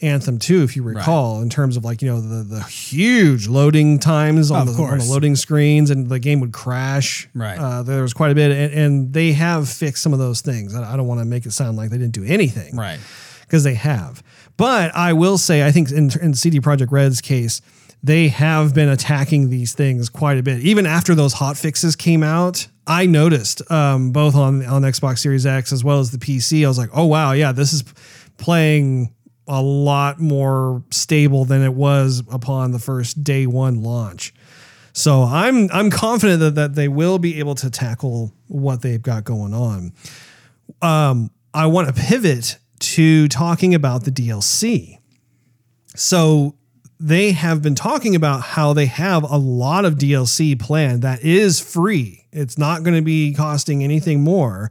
Anthem 0.00 0.38
too, 0.38 0.62
if 0.62 0.76
you 0.76 0.82
recall, 0.82 1.40
in 1.42 1.48
terms 1.50 1.76
of 1.76 1.84
like 1.84 2.02
you 2.02 2.08
know 2.08 2.20
the 2.20 2.42
the 2.42 2.62
huge 2.64 3.48
loading 3.48 3.98
times 3.98 4.50
on, 4.50 4.68
Of 4.68 4.76
the, 4.76 4.82
on 4.82 4.98
the 4.98 5.04
loading 5.04 5.36
screens, 5.36 5.90
and 5.90 6.08
the 6.08 6.18
game 6.18 6.40
would 6.40 6.52
crash. 6.52 7.28
Right. 7.34 7.58
Uh, 7.58 7.82
there 7.82 8.02
was 8.02 8.12
quite 8.12 8.30
a 8.30 8.34
bit, 8.34 8.50
and, 8.50 8.72
and 8.72 9.12
they 9.12 9.32
have 9.32 9.68
fixed 9.68 10.02
some 10.02 10.12
of 10.12 10.18
those 10.18 10.40
things. 10.40 10.74
I 10.74 10.96
don't 10.96 11.06
want 11.06 11.20
to 11.20 11.24
make 11.24 11.46
it 11.46 11.52
sound 11.52 11.76
like 11.76 11.90
they 11.90 11.98
didn't 11.98 12.14
do 12.14 12.24
anything, 12.24 12.76
Right. 12.76 12.98
Because 13.42 13.64
they 13.64 13.74
have. 13.74 14.22
But 14.58 14.94
I 14.94 15.14
will 15.14 15.38
say, 15.38 15.64
I 15.64 15.70
think 15.70 15.90
in, 15.90 16.10
in 16.20 16.34
CD 16.34 16.60
Projekt 16.60 16.90
Red's 16.90 17.22
case, 17.22 17.62
they 18.02 18.28
have 18.28 18.74
been 18.74 18.88
attacking 18.88 19.48
these 19.48 19.72
things 19.72 20.08
quite 20.08 20.36
a 20.36 20.42
bit. 20.42 20.60
Even 20.60 20.84
after 20.84 21.14
those 21.14 21.32
hot 21.32 21.56
fixes 21.56 21.96
came 21.96 22.22
out, 22.22 22.68
I 22.86 23.06
noticed 23.06 23.68
um, 23.70 24.12
both 24.12 24.34
on 24.34 24.64
on 24.66 24.82
Xbox 24.82 25.18
Series 25.18 25.46
X 25.46 25.72
as 25.72 25.82
well 25.82 26.00
as 26.00 26.10
the 26.10 26.18
PC. 26.18 26.64
I 26.64 26.68
was 26.68 26.76
like, 26.76 26.90
oh 26.92 27.06
wow, 27.06 27.32
yeah, 27.32 27.52
this 27.52 27.72
is 27.72 27.84
playing 28.36 29.14
a 29.46 29.62
lot 29.62 30.20
more 30.20 30.82
stable 30.90 31.44
than 31.44 31.62
it 31.62 31.74
was 31.74 32.22
upon 32.30 32.72
the 32.72 32.78
first 32.78 33.24
day 33.24 33.46
one 33.46 33.82
launch. 33.82 34.34
So 34.92 35.22
I'm 35.22 35.70
I'm 35.72 35.90
confident 35.90 36.40
that, 36.40 36.54
that 36.56 36.74
they 36.74 36.88
will 36.88 37.18
be 37.18 37.38
able 37.38 37.54
to 37.56 37.70
tackle 37.70 38.32
what 38.48 38.82
they've 38.82 39.02
got 39.02 39.24
going 39.24 39.54
on. 39.54 39.92
Um, 40.82 41.30
I 41.54 41.66
want 41.66 41.88
to 41.88 41.94
pivot 41.94 42.58
to 42.80 43.28
talking 43.28 43.74
about 43.74 44.04
the 44.04 44.10
DLC. 44.10 44.98
So 45.94 46.54
they 47.00 47.32
have 47.32 47.62
been 47.62 47.74
talking 47.74 48.16
about 48.16 48.42
how 48.42 48.72
they 48.72 48.86
have 48.86 49.22
a 49.22 49.36
lot 49.36 49.84
of 49.84 49.94
DLC 49.94 50.58
planned 50.58 51.02
that 51.02 51.22
is 51.22 51.60
free. 51.60 52.26
It's 52.32 52.58
not 52.58 52.82
going 52.82 52.96
to 52.96 53.02
be 53.02 53.32
costing 53.34 53.82
anything 53.84 54.22
more. 54.22 54.70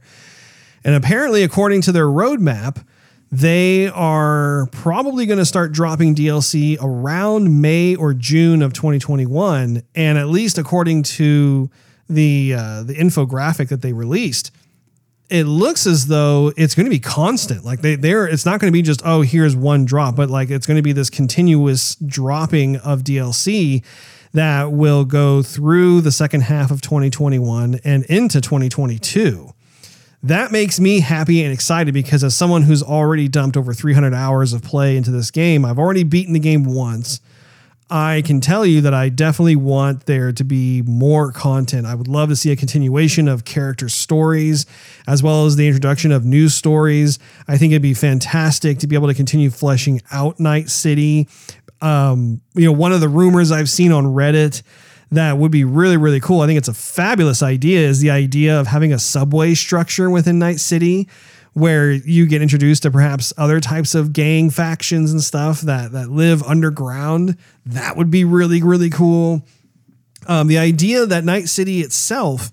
And 0.84 0.95
apparently, 0.95 1.43
according 1.43 1.81
to 1.84 1.91
their 1.91 2.07
roadmap, 2.07 2.84
they 3.31 3.88
are 3.88 4.67
probably 4.71 5.25
going 5.25 5.39
to 5.39 5.45
start 5.45 5.73
dropping 5.73 6.15
DLC 6.15 6.77
around 6.81 7.61
May 7.61 7.95
or 7.95 8.13
June 8.13 8.61
of 8.61 8.73
2021. 8.73 9.84
And 9.95 10.17
at 10.17 10.27
least 10.27 10.57
according 10.57 11.03
to 11.03 11.69
the 12.09 12.53
uh, 12.57 12.84
the 12.84 12.93
infographic 12.93 13.67
that 13.69 13.81
they 13.81 13.91
released, 13.91 14.51
it 15.29 15.43
looks 15.43 15.85
as 15.85 16.07
though 16.07 16.53
it's 16.55 16.75
going 16.75 16.85
to 16.85 16.89
be 16.89 16.99
constant. 16.99 17.65
Like 17.65 17.81
they 17.81 17.95
they're 17.95 18.27
it's 18.27 18.45
not 18.45 18.59
going 18.59 18.71
to 18.71 18.75
be 18.75 18.81
just 18.81 19.01
oh 19.05 19.21
here's 19.21 19.55
one 19.55 19.85
drop, 19.85 20.15
but 20.15 20.29
like 20.29 20.49
it's 20.49 20.65
going 20.65 20.77
to 20.77 20.83
be 20.83 20.93
this 20.93 21.09
continuous 21.09 21.95
dropping 21.95 22.77
of 22.77 23.03
DLC 23.03 23.83
that 24.33 24.71
will 24.71 25.05
go 25.05 25.41
through 25.41 26.01
the 26.01 26.11
second 26.11 26.41
half 26.41 26.71
of 26.71 26.81
2021 26.81 27.79
and 27.83 28.03
into 28.05 28.41
2022. 28.41 29.53
That 30.23 30.51
makes 30.51 30.79
me 30.79 30.99
happy 30.99 31.43
and 31.43 31.53
excited 31.53 31.93
because, 31.93 32.23
as 32.23 32.35
someone 32.35 32.63
who's 32.63 32.81
already 32.81 33.27
dumped 33.27 33.55
over 33.55 33.73
300 33.73 34.13
hours 34.13 34.51
of 34.51 34.63
play 34.63 34.97
into 34.97 35.11
this 35.11 35.29
game, 35.31 35.63
I've 35.63 35.77
already 35.77 36.03
beaten 36.03 36.33
the 36.33 36.39
game 36.39 36.63
once. 36.63 37.21
I 37.89 38.22
can 38.26 38.41
tell 38.41 38.65
you 38.65 38.81
that 38.81 38.93
I 38.93 39.07
definitely 39.07 39.55
want 39.55 40.07
there 40.07 40.34
to 40.34 40.43
be 40.43 40.81
more 40.81 41.31
content. 41.31 41.88
I 41.88 41.95
would 41.95 42.09
love 42.09 42.27
to 42.30 42.35
see 42.35 42.51
a 42.51 42.55
continuation 42.55 43.30
of 43.30 43.45
character 43.45 43.88
stories 43.88 44.65
as 45.07 45.23
well 45.23 45.45
as 45.45 45.55
the 45.55 45.68
introduction 45.68 46.11
of 46.11 46.26
news 46.26 46.53
stories. 46.53 47.18
I 47.47 47.57
think 47.57 47.72
it'd 47.72 47.81
be 47.81 47.93
fantastic 47.93 48.80
to 48.80 48.88
be 48.88 48.95
able 48.95 49.07
to 49.07 49.14
continue 49.14 49.49
fleshing 49.49 50.01
out 50.11 50.38
Night 50.38 50.69
City. 50.69 51.30
Um, 51.80 52.41
you 52.55 52.65
know, 52.65 52.73
one 52.73 52.91
of 52.91 52.99
the 52.99 53.09
rumors 53.09 53.51
I've 53.51 53.69
seen 53.69 53.93
on 53.93 54.05
Reddit 54.05 54.64
that 55.11 55.38
would 55.38 55.51
be 55.51 55.64
really, 55.64 55.95
really 55.95 56.19
cool. 56.19 56.41
I 56.41 56.47
think 56.47 56.57
it's 56.57 56.68
a 56.68 56.73
fabulous 56.73 57.41
idea 57.41 57.88
is 57.88 58.01
the 58.01 58.09
idea 58.09 58.59
of 58.59 58.68
having 58.68 58.91
a 58.91 58.99
subway 58.99 59.53
structure 59.53 60.09
within 60.09 60.39
Night 60.39 60.59
City 60.59 61.07
where 61.57 61.91
you 61.91 62.27
get 62.27 62.39
introduced 62.39 62.84
to 62.84 62.91
perhaps 62.91 63.34
other 63.35 63.59
types 63.59 63.95
of 63.95 64.13
gang 64.13 64.51
factions 64.51 65.11
and 65.11 65.23
stuff 65.23 65.61
that 65.61 65.91
that 65.91 66.07
live 66.07 66.43
underground. 66.43 67.35
That 67.65 67.97
would 67.97 68.11
be 68.11 68.23
really 68.23 68.61
really 68.61 68.91
cool. 68.91 69.41
Um, 70.27 70.47
the 70.47 70.59
idea 70.59 71.07
that 71.07 71.23
Night 71.23 71.49
City 71.49 71.81
itself 71.81 72.51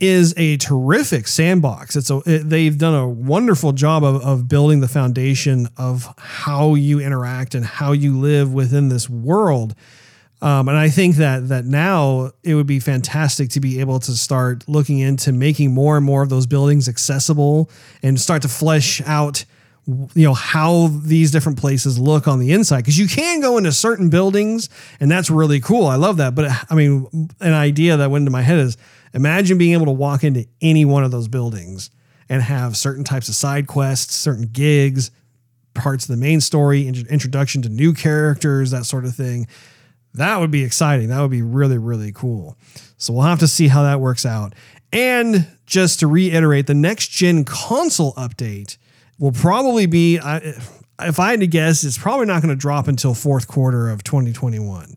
is 0.00 0.32
a 0.38 0.56
terrific 0.56 1.28
sandbox. 1.28 1.96
It's 1.96 2.10
a 2.10 2.22
it, 2.24 2.48
they've 2.48 2.78
done 2.78 2.94
a 2.94 3.06
wonderful 3.06 3.72
job 3.72 4.02
of, 4.02 4.24
of 4.24 4.48
building 4.48 4.80
the 4.80 4.88
foundation 4.88 5.68
of 5.76 6.08
how 6.16 6.76
you 6.76 7.00
interact 7.00 7.54
and 7.54 7.66
how 7.66 7.92
you 7.92 8.18
live 8.18 8.54
within 8.54 8.88
this 8.88 9.08
world. 9.10 9.74
Um, 10.42 10.68
and 10.68 10.76
I 10.76 10.88
think 10.90 11.16
that 11.16 11.48
that 11.48 11.64
now 11.64 12.32
it 12.42 12.54
would 12.54 12.66
be 12.66 12.80
fantastic 12.80 13.50
to 13.50 13.60
be 13.60 13.80
able 13.80 14.00
to 14.00 14.12
start 14.12 14.64
looking 14.68 14.98
into 14.98 15.32
making 15.32 15.72
more 15.72 15.96
and 15.96 16.04
more 16.04 16.22
of 16.22 16.28
those 16.28 16.46
buildings 16.46 16.88
accessible 16.88 17.70
and 18.02 18.20
start 18.20 18.42
to 18.42 18.48
flesh 18.48 19.00
out 19.06 19.44
you 19.86 20.24
know 20.24 20.34
how 20.34 20.88
these 21.02 21.30
different 21.30 21.58
places 21.58 21.98
look 21.98 22.26
on 22.26 22.40
the 22.40 22.52
inside. 22.52 22.78
Because 22.78 22.98
you 22.98 23.06
can 23.06 23.40
go 23.40 23.58
into 23.58 23.72
certain 23.72 24.08
buildings 24.08 24.68
and 25.00 25.10
that's 25.10 25.30
really 25.30 25.60
cool. 25.60 25.86
I 25.86 25.96
love 25.96 26.16
that. 26.18 26.34
But 26.34 26.50
i 26.70 26.74
mean 26.74 27.06
an 27.40 27.52
idea 27.52 27.96
that 27.96 28.10
went 28.10 28.22
into 28.22 28.30
my 28.30 28.42
head 28.42 28.58
is 28.58 28.76
imagine 29.12 29.58
being 29.58 29.72
able 29.72 29.86
to 29.86 29.92
walk 29.92 30.24
into 30.24 30.46
any 30.60 30.84
one 30.84 31.04
of 31.04 31.10
those 31.10 31.28
buildings 31.28 31.90
and 32.28 32.42
have 32.42 32.76
certain 32.76 33.04
types 33.04 33.28
of 33.28 33.34
side 33.34 33.66
quests 33.66 34.14
certain 34.14 34.46
gigs 34.46 35.10
parts 35.74 36.04
of 36.04 36.08
the 36.08 36.16
main 36.16 36.40
story 36.40 36.86
introduction 36.86 37.60
to 37.62 37.68
new 37.68 37.92
characters 37.92 38.70
that 38.70 38.86
sort 38.86 39.04
of 39.04 39.14
thing 39.14 39.46
that 40.14 40.40
would 40.40 40.50
be 40.50 40.64
exciting. 40.64 41.08
That 41.08 41.20
would 41.20 41.30
be 41.30 41.42
really, 41.42 41.78
really 41.78 42.12
cool. 42.12 42.56
So 42.96 43.12
we'll 43.12 43.24
have 43.24 43.40
to 43.40 43.48
see 43.48 43.68
how 43.68 43.82
that 43.82 44.00
works 44.00 44.24
out. 44.24 44.54
And 44.92 45.46
just 45.66 46.00
to 46.00 46.06
reiterate, 46.06 46.66
the 46.66 46.74
next 46.74 47.08
gen 47.08 47.44
console 47.44 48.12
update 48.14 48.76
will 49.18 49.32
probably 49.32 49.86
be, 49.86 50.16
if 50.16 51.18
I 51.18 51.30
had 51.30 51.40
to 51.40 51.46
guess, 51.46 51.82
it's 51.84 51.98
probably 51.98 52.26
not 52.26 52.42
going 52.42 52.54
to 52.54 52.60
drop 52.60 52.86
until 52.86 53.14
fourth 53.14 53.48
quarter 53.48 53.88
of 53.90 54.04
2021. 54.04 54.96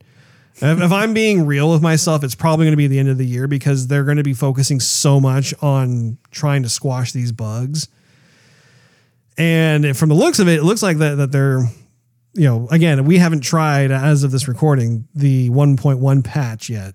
if 0.61 0.91
I'm 0.91 1.13
being 1.13 1.45
real 1.45 1.71
with 1.71 1.81
myself, 1.81 2.23
it's 2.23 2.35
probably 2.35 2.65
going 2.65 2.73
to 2.73 2.77
be 2.77 2.87
the 2.87 2.99
end 2.99 3.09
of 3.09 3.17
the 3.17 3.25
year 3.25 3.47
because 3.47 3.87
they're 3.87 4.03
going 4.03 4.17
to 4.17 4.23
be 4.23 4.33
focusing 4.33 4.79
so 4.79 5.19
much 5.19 5.53
on 5.61 6.17
trying 6.31 6.63
to 6.63 6.69
squash 6.69 7.11
these 7.11 7.31
bugs. 7.31 7.87
And 9.37 9.95
from 9.95 10.09
the 10.09 10.15
looks 10.15 10.39
of 10.39 10.47
it, 10.47 10.59
it 10.59 10.63
looks 10.63 10.81
like 10.81 10.97
that, 10.97 11.15
that 11.15 11.31
they're 11.31 11.69
you 12.37 12.45
know, 12.45 12.67
again, 12.69 13.03
we 13.05 13.17
haven't 13.17 13.41
tried 13.41 13.91
as 13.91 14.23
of 14.23 14.31
this 14.31 14.47
recording 14.47 15.07
the 15.15 15.49
1.1 15.49 16.23
patch 16.23 16.69
yet. 16.69 16.93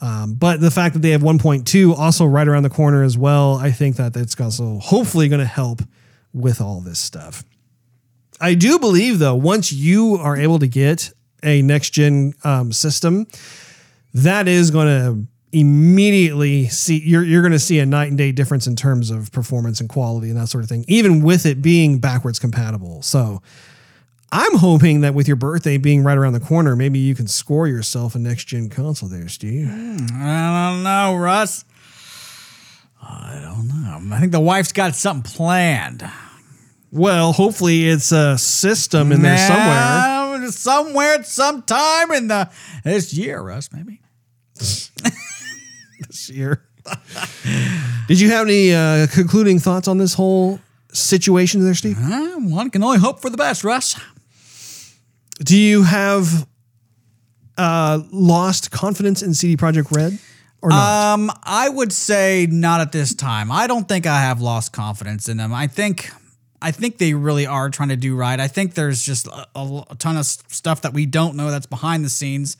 Um, 0.00 0.34
but 0.34 0.60
the 0.60 0.70
fact 0.70 0.94
that 0.94 1.00
they 1.00 1.10
have 1.10 1.22
1.2 1.22 1.98
also 1.98 2.24
right 2.24 2.46
around 2.46 2.62
the 2.62 2.70
corner 2.70 3.02
as 3.02 3.18
well, 3.18 3.56
I 3.56 3.72
think 3.72 3.96
that 3.96 4.16
it's 4.16 4.40
also 4.40 4.78
hopefully 4.78 5.28
going 5.28 5.40
to 5.40 5.46
help 5.46 5.82
with 6.32 6.60
all 6.60 6.80
this 6.80 6.98
stuff. 6.98 7.44
I 8.40 8.54
do 8.54 8.78
believe 8.78 9.18
though, 9.18 9.34
once 9.34 9.72
you 9.72 10.16
are 10.16 10.36
able 10.36 10.58
to 10.60 10.66
get 10.68 11.12
a 11.42 11.62
next 11.62 11.90
gen 11.90 12.34
um, 12.44 12.72
system, 12.72 13.26
that 14.12 14.46
is 14.46 14.70
going 14.70 14.86
to 14.86 15.26
immediately 15.52 16.66
see 16.66 17.00
you're 17.04 17.22
you're 17.22 17.40
going 17.40 17.52
to 17.52 17.60
see 17.60 17.78
a 17.78 17.86
night 17.86 18.08
and 18.08 18.18
day 18.18 18.32
difference 18.32 18.66
in 18.66 18.74
terms 18.74 19.08
of 19.10 19.30
performance 19.30 19.78
and 19.78 19.88
quality 19.88 20.28
and 20.28 20.36
that 20.36 20.48
sort 20.48 20.64
of 20.64 20.68
thing, 20.68 20.84
even 20.88 21.22
with 21.22 21.46
it 21.46 21.62
being 21.62 21.98
backwards 21.98 22.38
compatible. 22.38 23.02
So 23.02 23.40
I'm 24.32 24.56
hoping 24.56 25.00
that 25.02 25.14
with 25.14 25.28
your 25.28 25.36
birthday 25.36 25.76
being 25.76 26.02
right 26.02 26.18
around 26.18 26.32
the 26.32 26.40
corner, 26.40 26.74
maybe 26.74 26.98
you 26.98 27.14
can 27.14 27.28
score 27.28 27.68
yourself 27.68 28.14
a 28.14 28.18
next 28.18 28.44
gen 28.44 28.68
console 28.68 29.08
there, 29.08 29.28
Steve. 29.28 29.68
Hmm, 29.68 30.06
I 30.12 30.70
don't 30.72 30.82
know, 30.82 31.16
Russ. 31.16 31.64
I 33.00 33.38
don't 33.42 33.68
know. 33.68 34.16
I 34.16 34.20
think 34.20 34.32
the 34.32 34.40
wife's 34.40 34.72
got 34.72 34.94
something 34.94 35.30
planned. 35.30 36.08
Well, 36.90 37.32
hopefully 37.32 37.88
it's 37.88 38.12
a 38.12 38.38
system 38.38 39.12
in 39.12 39.22
there 39.22 39.38
somewhere. 39.38 40.50
Somewhere, 40.50 41.22
sometime 41.24 42.10
in 42.12 42.28
the 42.28 42.50
this 42.84 43.14
year, 43.14 43.40
Russ, 43.40 43.70
maybe. 43.72 44.00
this 44.54 46.30
year. 46.30 46.64
Did 48.08 48.20
you 48.20 48.30
have 48.30 48.46
any 48.46 48.74
uh, 48.74 49.06
concluding 49.08 49.58
thoughts 49.58 49.88
on 49.88 49.98
this 49.98 50.14
whole 50.14 50.60
situation 50.92 51.64
there, 51.64 51.74
Steve? 51.74 51.98
Uh, 51.98 52.36
one 52.36 52.70
can 52.70 52.82
only 52.82 52.98
hope 52.98 53.20
for 53.20 53.30
the 53.30 53.36
best, 53.36 53.64
Russ. 53.64 53.98
Do 55.44 55.58
you 55.58 55.82
have 55.82 56.48
uh, 57.58 58.00
lost 58.10 58.70
confidence 58.70 59.22
in 59.22 59.34
CD 59.34 59.56
Projekt 59.56 59.94
Red? 59.94 60.18
Or 60.62 60.70
not? 60.70 61.12
Um, 61.12 61.30
I 61.42 61.68
would 61.68 61.92
say 61.92 62.46
not 62.50 62.80
at 62.80 62.92
this 62.92 63.14
time. 63.14 63.52
I 63.52 63.66
don't 63.66 63.86
think 63.86 64.06
I 64.06 64.22
have 64.22 64.40
lost 64.40 64.72
confidence 64.72 65.28
in 65.28 65.36
them. 65.36 65.52
I 65.52 65.66
think 65.66 66.10
I 66.62 66.70
think 66.70 66.96
they 66.96 67.12
really 67.12 67.46
are 67.46 67.68
trying 67.68 67.90
to 67.90 67.96
do 67.96 68.16
right. 68.16 68.40
I 68.40 68.48
think 68.48 68.72
there's 68.72 69.02
just 69.02 69.26
a, 69.26 69.46
a, 69.54 69.96
ton 69.98 70.16
of 70.16 70.24
stuff 70.24 70.80
that 70.80 70.94
we 70.94 71.04
don't 71.04 71.36
know 71.36 71.50
that's 71.50 71.66
behind 71.66 72.06
the 72.06 72.08
scenes 72.08 72.56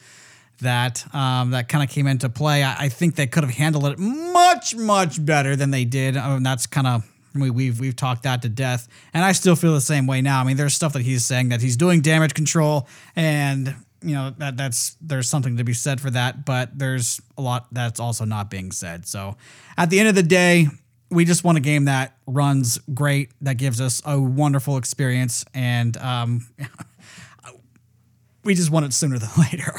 that 0.60 1.02
um, 1.14 1.52
that 1.52 1.70
kind 1.70 1.82
of 1.82 1.88
came 1.88 2.06
into 2.06 2.28
play. 2.28 2.62
I, 2.62 2.84
I, 2.84 2.88
think 2.90 3.14
they 3.14 3.26
could 3.26 3.44
have 3.44 3.54
handled 3.54 3.86
it 3.86 3.98
much 3.98 4.76
much 4.76 5.24
better 5.24 5.56
than 5.56 5.70
they 5.70 5.86
did. 5.86 6.18
I 6.18 6.34
mean, 6.34 6.42
that's 6.42 6.66
kind 6.66 6.86
of 6.86 7.10
we, 7.34 7.50
we've 7.50 7.80
we've 7.80 7.96
talked 7.96 8.22
that 8.22 8.42
to 8.42 8.48
death, 8.48 8.88
and 9.12 9.24
I 9.24 9.32
still 9.32 9.56
feel 9.56 9.74
the 9.74 9.80
same 9.80 10.06
way 10.06 10.20
now. 10.22 10.40
I 10.40 10.44
mean, 10.44 10.56
there's 10.56 10.74
stuff 10.74 10.92
that 10.92 11.02
he's 11.02 11.24
saying 11.24 11.48
that 11.50 11.60
he's 11.60 11.76
doing 11.76 12.00
damage 12.00 12.34
control, 12.34 12.88
and 13.16 13.74
you 14.02 14.14
know 14.14 14.32
that 14.38 14.56
that's 14.56 14.96
there's 15.00 15.28
something 15.28 15.56
to 15.56 15.64
be 15.64 15.74
said 15.74 16.00
for 16.00 16.10
that, 16.10 16.44
but 16.44 16.78
there's 16.78 17.20
a 17.36 17.42
lot 17.42 17.66
that's 17.72 17.98
also 17.98 18.24
not 18.24 18.50
being 18.50 18.70
said. 18.70 19.06
So 19.06 19.36
at 19.76 19.90
the 19.90 19.98
end 19.98 20.08
of 20.08 20.14
the 20.14 20.22
day, 20.22 20.68
we 21.10 21.24
just 21.24 21.44
want 21.44 21.58
a 21.58 21.60
game 21.60 21.86
that 21.86 22.16
runs 22.26 22.78
great, 22.92 23.30
that 23.40 23.56
gives 23.56 23.80
us 23.80 24.00
a 24.04 24.20
wonderful 24.20 24.76
experience, 24.76 25.44
and 25.54 25.96
um, 25.96 26.46
we 28.44 28.54
just 28.54 28.70
want 28.70 28.86
it 28.86 28.92
sooner 28.92 29.18
than 29.18 29.30
later. 29.38 29.74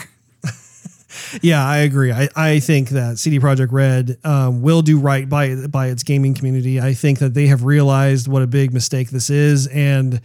Yeah, 1.42 1.66
I 1.66 1.78
agree. 1.78 2.12
I, 2.12 2.30
I 2.36 2.60
think 2.60 2.90
that 2.90 3.18
CD 3.20 3.40
Projekt 3.40 3.72
Red 3.72 4.18
um, 4.24 4.62
will 4.62 4.82
do 4.82 5.00
right 5.00 5.28
by 5.28 5.68
by 5.68 5.88
its 5.88 6.04
gaming 6.04 6.34
community. 6.34 6.80
I 6.80 6.94
think 6.94 7.20
that 7.20 7.34
they 7.34 7.48
have 7.48 7.64
realized 7.64 8.28
what 8.28 8.42
a 8.42 8.48
big 8.48 8.74
mistake 8.74 9.10
this 9.10 9.30
is, 9.30 9.68
and 9.68 10.22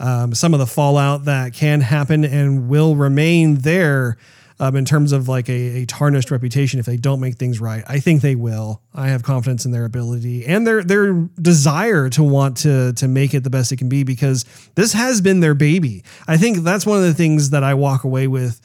um, 0.00 0.34
some 0.34 0.52
of 0.52 0.60
the 0.60 0.66
fallout 0.66 1.24
that 1.26 1.54
can 1.54 1.80
happen 1.80 2.24
and 2.24 2.68
will 2.68 2.96
remain 2.96 3.56
there. 3.56 4.16
Um, 4.60 4.76
in 4.76 4.84
terms 4.84 5.10
of 5.10 5.28
like 5.28 5.48
a, 5.48 5.82
a, 5.82 5.86
tarnished 5.86 6.30
reputation 6.30 6.78
if 6.78 6.86
they 6.86 6.96
don't 6.96 7.18
make 7.18 7.34
things 7.34 7.58
right. 7.58 7.82
I 7.88 7.98
think 7.98 8.22
they 8.22 8.36
will. 8.36 8.80
I 8.94 9.08
have 9.08 9.24
confidence 9.24 9.64
in 9.64 9.72
their 9.72 9.84
ability 9.84 10.46
and 10.46 10.64
their 10.64 10.84
their 10.84 11.14
desire 11.40 12.08
to 12.10 12.22
want 12.22 12.58
to 12.58 12.92
to 12.92 13.08
make 13.08 13.34
it 13.34 13.42
the 13.42 13.50
best 13.50 13.72
it 13.72 13.78
can 13.78 13.88
be 13.88 14.04
because 14.04 14.44
this 14.76 14.92
has 14.92 15.20
been 15.20 15.40
their 15.40 15.54
baby. 15.54 16.04
I 16.28 16.36
think 16.36 16.58
that's 16.58 16.86
one 16.86 16.98
of 16.98 17.02
the 17.02 17.14
things 17.14 17.50
that 17.50 17.64
I 17.64 17.74
walk 17.74 18.04
away 18.04 18.28
with 18.28 18.60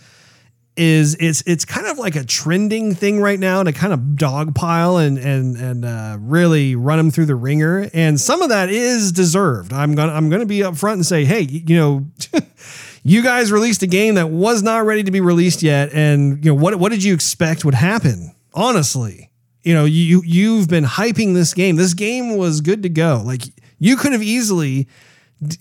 is 0.77 1.15
it's 1.19 1.43
it's 1.45 1.65
kind 1.65 1.87
of 1.87 1.97
like 1.97 2.15
a 2.15 2.23
trending 2.23 2.93
thing 2.93 3.19
right 3.19 3.39
now 3.39 3.63
to 3.63 3.73
kind 3.73 3.91
of 3.91 3.99
dogpile 3.99 5.05
and 5.05 5.17
and 5.17 5.57
and 5.57 5.85
uh, 5.85 6.17
really 6.19 6.75
run 6.75 6.97
them 6.97 7.11
through 7.11 7.25
the 7.25 7.35
wringer, 7.35 7.89
and 7.93 8.19
some 8.19 8.41
of 8.41 8.49
that 8.49 8.69
is 8.69 9.11
deserved. 9.11 9.73
I'm 9.73 9.95
gonna 9.95 10.13
I'm 10.13 10.29
gonna 10.29 10.45
be 10.45 10.59
upfront 10.59 10.93
and 10.93 11.05
say, 11.05 11.25
hey, 11.25 11.41
you 11.41 11.75
know. 11.75 12.05
you 13.03 13.23
guys 13.23 13.53
released 13.53 13.81
a 13.83 13.87
game 13.87 14.15
that 14.15 14.29
was 14.29 14.61
not 14.61 14.85
ready 14.85 15.01
to 15.01 15.11
be 15.11 15.21
released 15.21 15.63
yet, 15.63 15.93
and 15.93 16.43
you 16.43 16.51
know 16.51 16.61
what? 16.61 16.75
What 16.75 16.91
did 16.91 17.03
you 17.03 17.13
expect 17.13 17.63
would 17.63 17.73
happen? 17.73 18.35
Honestly, 18.53 19.31
you 19.63 19.73
know, 19.73 19.85
you 19.85 20.21
you've 20.25 20.67
been 20.67 20.83
hyping 20.83 21.33
this 21.33 21.53
game. 21.53 21.77
This 21.77 21.93
game 21.93 22.35
was 22.35 22.59
good 22.61 22.83
to 22.83 22.89
go. 22.89 23.21
Like 23.25 23.43
you 23.79 23.95
could 23.95 24.11
have 24.11 24.23
easily, 24.23 24.87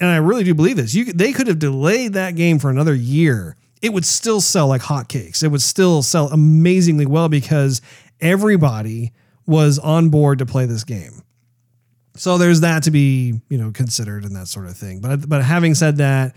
and 0.01 0.10
I 0.10 0.16
really 0.16 0.44
do 0.44 0.55
believe 0.55 0.76
this. 0.76 0.94
You 0.94 1.12
they 1.12 1.32
could 1.32 1.47
have 1.47 1.59
delayed 1.59 2.14
that 2.14 2.34
game 2.34 2.59
for 2.59 2.68
another 2.68 2.94
year 2.94 3.56
it 3.82 3.93
would 3.93 4.05
still 4.05 4.40
sell 4.40 4.69
like 4.69 4.82
hotcakes. 4.82 5.43
It 5.43 5.48
would 5.48 5.62
still 5.62 6.03
sell 6.03 6.28
amazingly 6.28 7.07
well 7.07 7.28
because 7.28 7.81
everybody 8.20 9.12
was 9.47 9.78
on 9.78 10.09
board 10.09 10.39
to 10.39 10.47
play 10.47 10.66
this 10.66 10.85
game. 10.85 11.23
So 12.16 12.39
there's 12.39 12.62
that 12.62 12.85
to 12.85 12.90
be, 12.90 13.40
you 13.48 13.59
know, 13.59 13.70
considered 13.70 14.24
and 14.24 14.35
that 14.36 14.48
sort 14.48 14.66
of 14.66 14.77
thing. 14.77 15.01
But 15.01 15.28
but 15.28 15.43
having 15.43 15.74
said 15.74 15.98
that, 15.98 16.35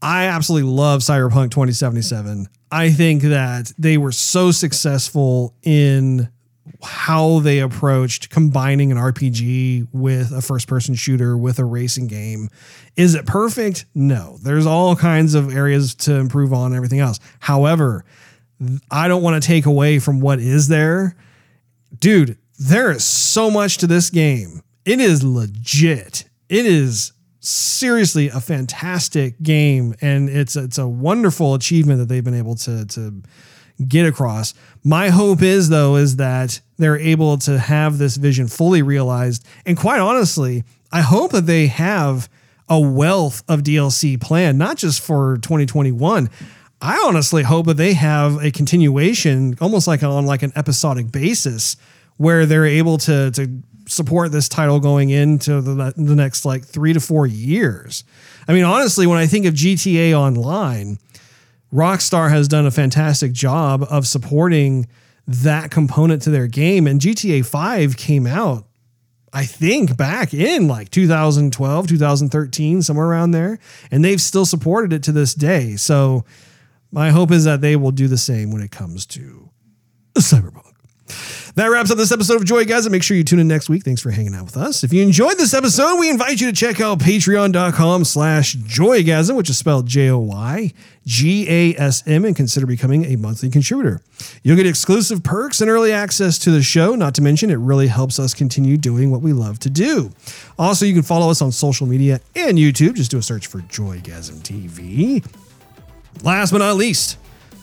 I 0.00 0.26
absolutely 0.26 0.70
love 0.70 1.00
Cyberpunk 1.00 1.50
2077. 1.50 2.46
I 2.70 2.90
think 2.90 3.22
that 3.22 3.72
they 3.78 3.98
were 3.98 4.12
so 4.12 4.50
successful 4.52 5.54
in 5.62 6.28
how 6.82 7.40
they 7.40 7.58
approached 7.60 8.30
combining 8.30 8.92
an 8.92 8.98
RPG 8.98 9.88
with 9.92 10.32
a 10.32 10.42
first 10.42 10.68
person 10.68 10.94
shooter 10.94 11.36
with 11.36 11.58
a 11.58 11.64
racing 11.64 12.06
game. 12.06 12.48
Is 12.96 13.14
it 13.14 13.26
perfect? 13.26 13.86
No. 13.94 14.38
There's 14.42 14.66
all 14.66 14.96
kinds 14.96 15.34
of 15.34 15.54
areas 15.54 15.94
to 15.96 16.14
improve 16.14 16.52
on 16.52 16.66
and 16.66 16.76
everything 16.76 17.00
else. 17.00 17.20
However, 17.40 18.04
I 18.90 19.08
don't 19.08 19.22
want 19.22 19.42
to 19.42 19.46
take 19.46 19.66
away 19.66 19.98
from 19.98 20.20
what 20.20 20.40
is 20.40 20.68
there. 20.68 21.16
Dude, 21.98 22.38
there 22.58 22.90
is 22.90 23.04
so 23.04 23.50
much 23.50 23.78
to 23.78 23.86
this 23.86 24.10
game. 24.10 24.62
It 24.84 25.00
is 25.00 25.22
legit. 25.22 26.24
It 26.48 26.66
is 26.66 27.12
seriously 27.40 28.28
a 28.28 28.40
fantastic 28.40 29.40
game 29.42 29.94
and 30.00 30.28
it's 30.28 30.56
it's 30.56 30.76
a 30.76 30.88
wonderful 30.88 31.54
achievement 31.54 31.98
that 31.98 32.06
they've 32.06 32.24
been 32.24 32.34
able 32.34 32.56
to 32.56 32.84
to 32.84 33.22
get 33.86 34.06
across. 34.06 34.54
My 34.82 35.10
hope 35.10 35.42
is 35.42 35.68
though 35.68 35.96
is 35.96 36.16
that 36.16 36.60
they're 36.78 36.98
able 36.98 37.38
to 37.38 37.58
have 37.58 37.98
this 37.98 38.16
vision 38.16 38.48
fully 38.48 38.82
realized 38.82 39.46
and 39.64 39.76
quite 39.76 40.00
honestly, 40.00 40.64
I 40.90 41.02
hope 41.02 41.32
that 41.32 41.46
they 41.46 41.66
have 41.68 42.28
a 42.68 42.80
wealth 42.80 43.42
of 43.48 43.60
DLC 43.60 44.20
planned 44.20 44.58
not 44.58 44.76
just 44.76 45.00
for 45.00 45.38
2021. 45.38 46.28
I 46.80 47.02
honestly 47.06 47.42
hope 47.42 47.66
that 47.66 47.76
they 47.76 47.94
have 47.94 48.42
a 48.42 48.50
continuation 48.50 49.56
almost 49.60 49.86
like 49.86 50.02
on 50.02 50.26
like 50.26 50.42
an 50.42 50.52
episodic 50.56 51.10
basis 51.10 51.76
where 52.16 52.46
they're 52.46 52.66
able 52.66 52.98
to 52.98 53.30
to 53.32 53.62
support 53.86 54.32
this 54.32 54.50
title 54.50 54.80
going 54.80 55.08
into 55.08 55.62
the, 55.62 55.94
the 55.96 56.14
next 56.14 56.44
like 56.44 56.62
3 56.62 56.92
to 56.92 57.00
4 57.00 57.26
years. 57.26 58.04
I 58.46 58.52
mean 58.52 58.64
honestly 58.64 59.06
when 59.06 59.18
I 59.18 59.26
think 59.26 59.46
of 59.46 59.54
GTA 59.54 60.14
online, 60.14 60.98
Rockstar 61.72 62.30
has 62.30 62.48
done 62.48 62.66
a 62.66 62.70
fantastic 62.70 63.32
job 63.32 63.84
of 63.90 64.06
supporting 64.06 64.86
that 65.26 65.70
component 65.70 66.22
to 66.22 66.30
their 66.30 66.46
game. 66.46 66.86
And 66.86 67.00
GTA 67.00 67.44
5 67.44 67.96
came 67.96 68.26
out, 68.26 68.66
I 69.32 69.44
think, 69.44 69.96
back 69.96 70.32
in 70.32 70.66
like 70.66 70.90
2012, 70.90 71.86
2013, 71.86 72.82
somewhere 72.82 73.06
around 73.06 73.32
there. 73.32 73.58
And 73.90 74.04
they've 74.04 74.20
still 74.20 74.46
supported 74.46 74.92
it 74.92 75.02
to 75.04 75.12
this 75.12 75.34
day. 75.34 75.76
So 75.76 76.24
my 76.90 77.10
hope 77.10 77.30
is 77.30 77.44
that 77.44 77.60
they 77.60 77.76
will 77.76 77.90
do 77.90 78.08
the 78.08 78.16
same 78.16 78.50
when 78.50 78.62
it 78.62 78.70
comes 78.70 79.04
to 79.06 79.50
Cyberpunk. 80.16 80.67
That 81.58 81.66
wraps 81.72 81.90
up 81.90 81.98
this 81.98 82.12
episode 82.12 82.36
of 82.36 82.44
Joygasm. 82.44 82.84
And 82.84 82.92
Make 82.92 83.02
sure 83.02 83.16
you 83.16 83.24
tune 83.24 83.40
in 83.40 83.48
next 83.48 83.68
week. 83.68 83.82
Thanks 83.82 84.00
for 84.00 84.12
hanging 84.12 84.32
out 84.32 84.44
with 84.44 84.56
us. 84.56 84.84
If 84.84 84.92
you 84.92 85.02
enjoyed 85.02 85.38
this 85.38 85.52
episode, 85.52 85.98
we 85.98 86.08
invite 86.08 86.40
you 86.40 86.46
to 86.46 86.52
check 86.52 86.80
out 86.80 87.00
patreon.com 87.00 88.04
slash 88.04 88.54
joygasm, 88.54 89.34
which 89.34 89.50
is 89.50 89.58
spelled 89.58 89.88
J-O-Y-G-A-S-M, 89.88 90.74
and 92.24 92.36
consider 92.36 92.64
becoming 92.64 93.06
a 93.06 93.16
monthly 93.16 93.50
contributor. 93.50 94.00
You'll 94.44 94.56
get 94.56 94.68
exclusive 94.68 95.24
perks 95.24 95.60
and 95.60 95.68
early 95.68 95.90
access 95.90 96.38
to 96.38 96.52
the 96.52 96.62
show. 96.62 96.94
Not 96.94 97.16
to 97.16 97.22
mention, 97.22 97.50
it 97.50 97.58
really 97.58 97.88
helps 97.88 98.20
us 98.20 98.34
continue 98.34 98.76
doing 98.76 99.10
what 99.10 99.20
we 99.20 99.32
love 99.32 99.58
to 99.58 99.68
do. 99.68 100.12
Also, 100.60 100.86
you 100.86 100.94
can 100.94 101.02
follow 101.02 101.28
us 101.28 101.42
on 101.42 101.50
social 101.50 101.88
media 101.88 102.20
and 102.36 102.56
YouTube. 102.56 102.94
Just 102.94 103.10
do 103.10 103.18
a 103.18 103.22
search 103.22 103.48
for 103.48 103.58
Joygasm 103.62 104.42
TV. 104.42 105.26
Last 106.22 106.52
but 106.52 106.58
not 106.58 106.76
least, 106.76 107.18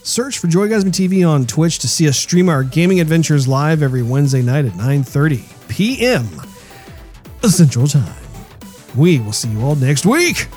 Search 0.05 0.37
for 0.37 0.45
Joygasm 0.45 0.91
TV 0.91 1.27
on 1.27 1.47
Twitch 1.47 1.79
to 1.79 1.87
see 1.87 2.07
us 2.07 2.15
stream 2.15 2.47
our 2.47 2.63
gaming 2.63 2.99
adventures 3.01 3.47
live 3.47 3.81
every 3.81 4.03
Wednesday 4.03 4.43
night 4.43 4.65
at 4.65 4.73
9:30 4.73 5.67
p.m. 5.67 6.27
Central 7.49 7.87
Time. 7.87 8.23
We 8.95 9.19
will 9.19 9.33
see 9.33 9.49
you 9.49 9.61
all 9.63 9.75
next 9.75 10.05
week. 10.05 10.47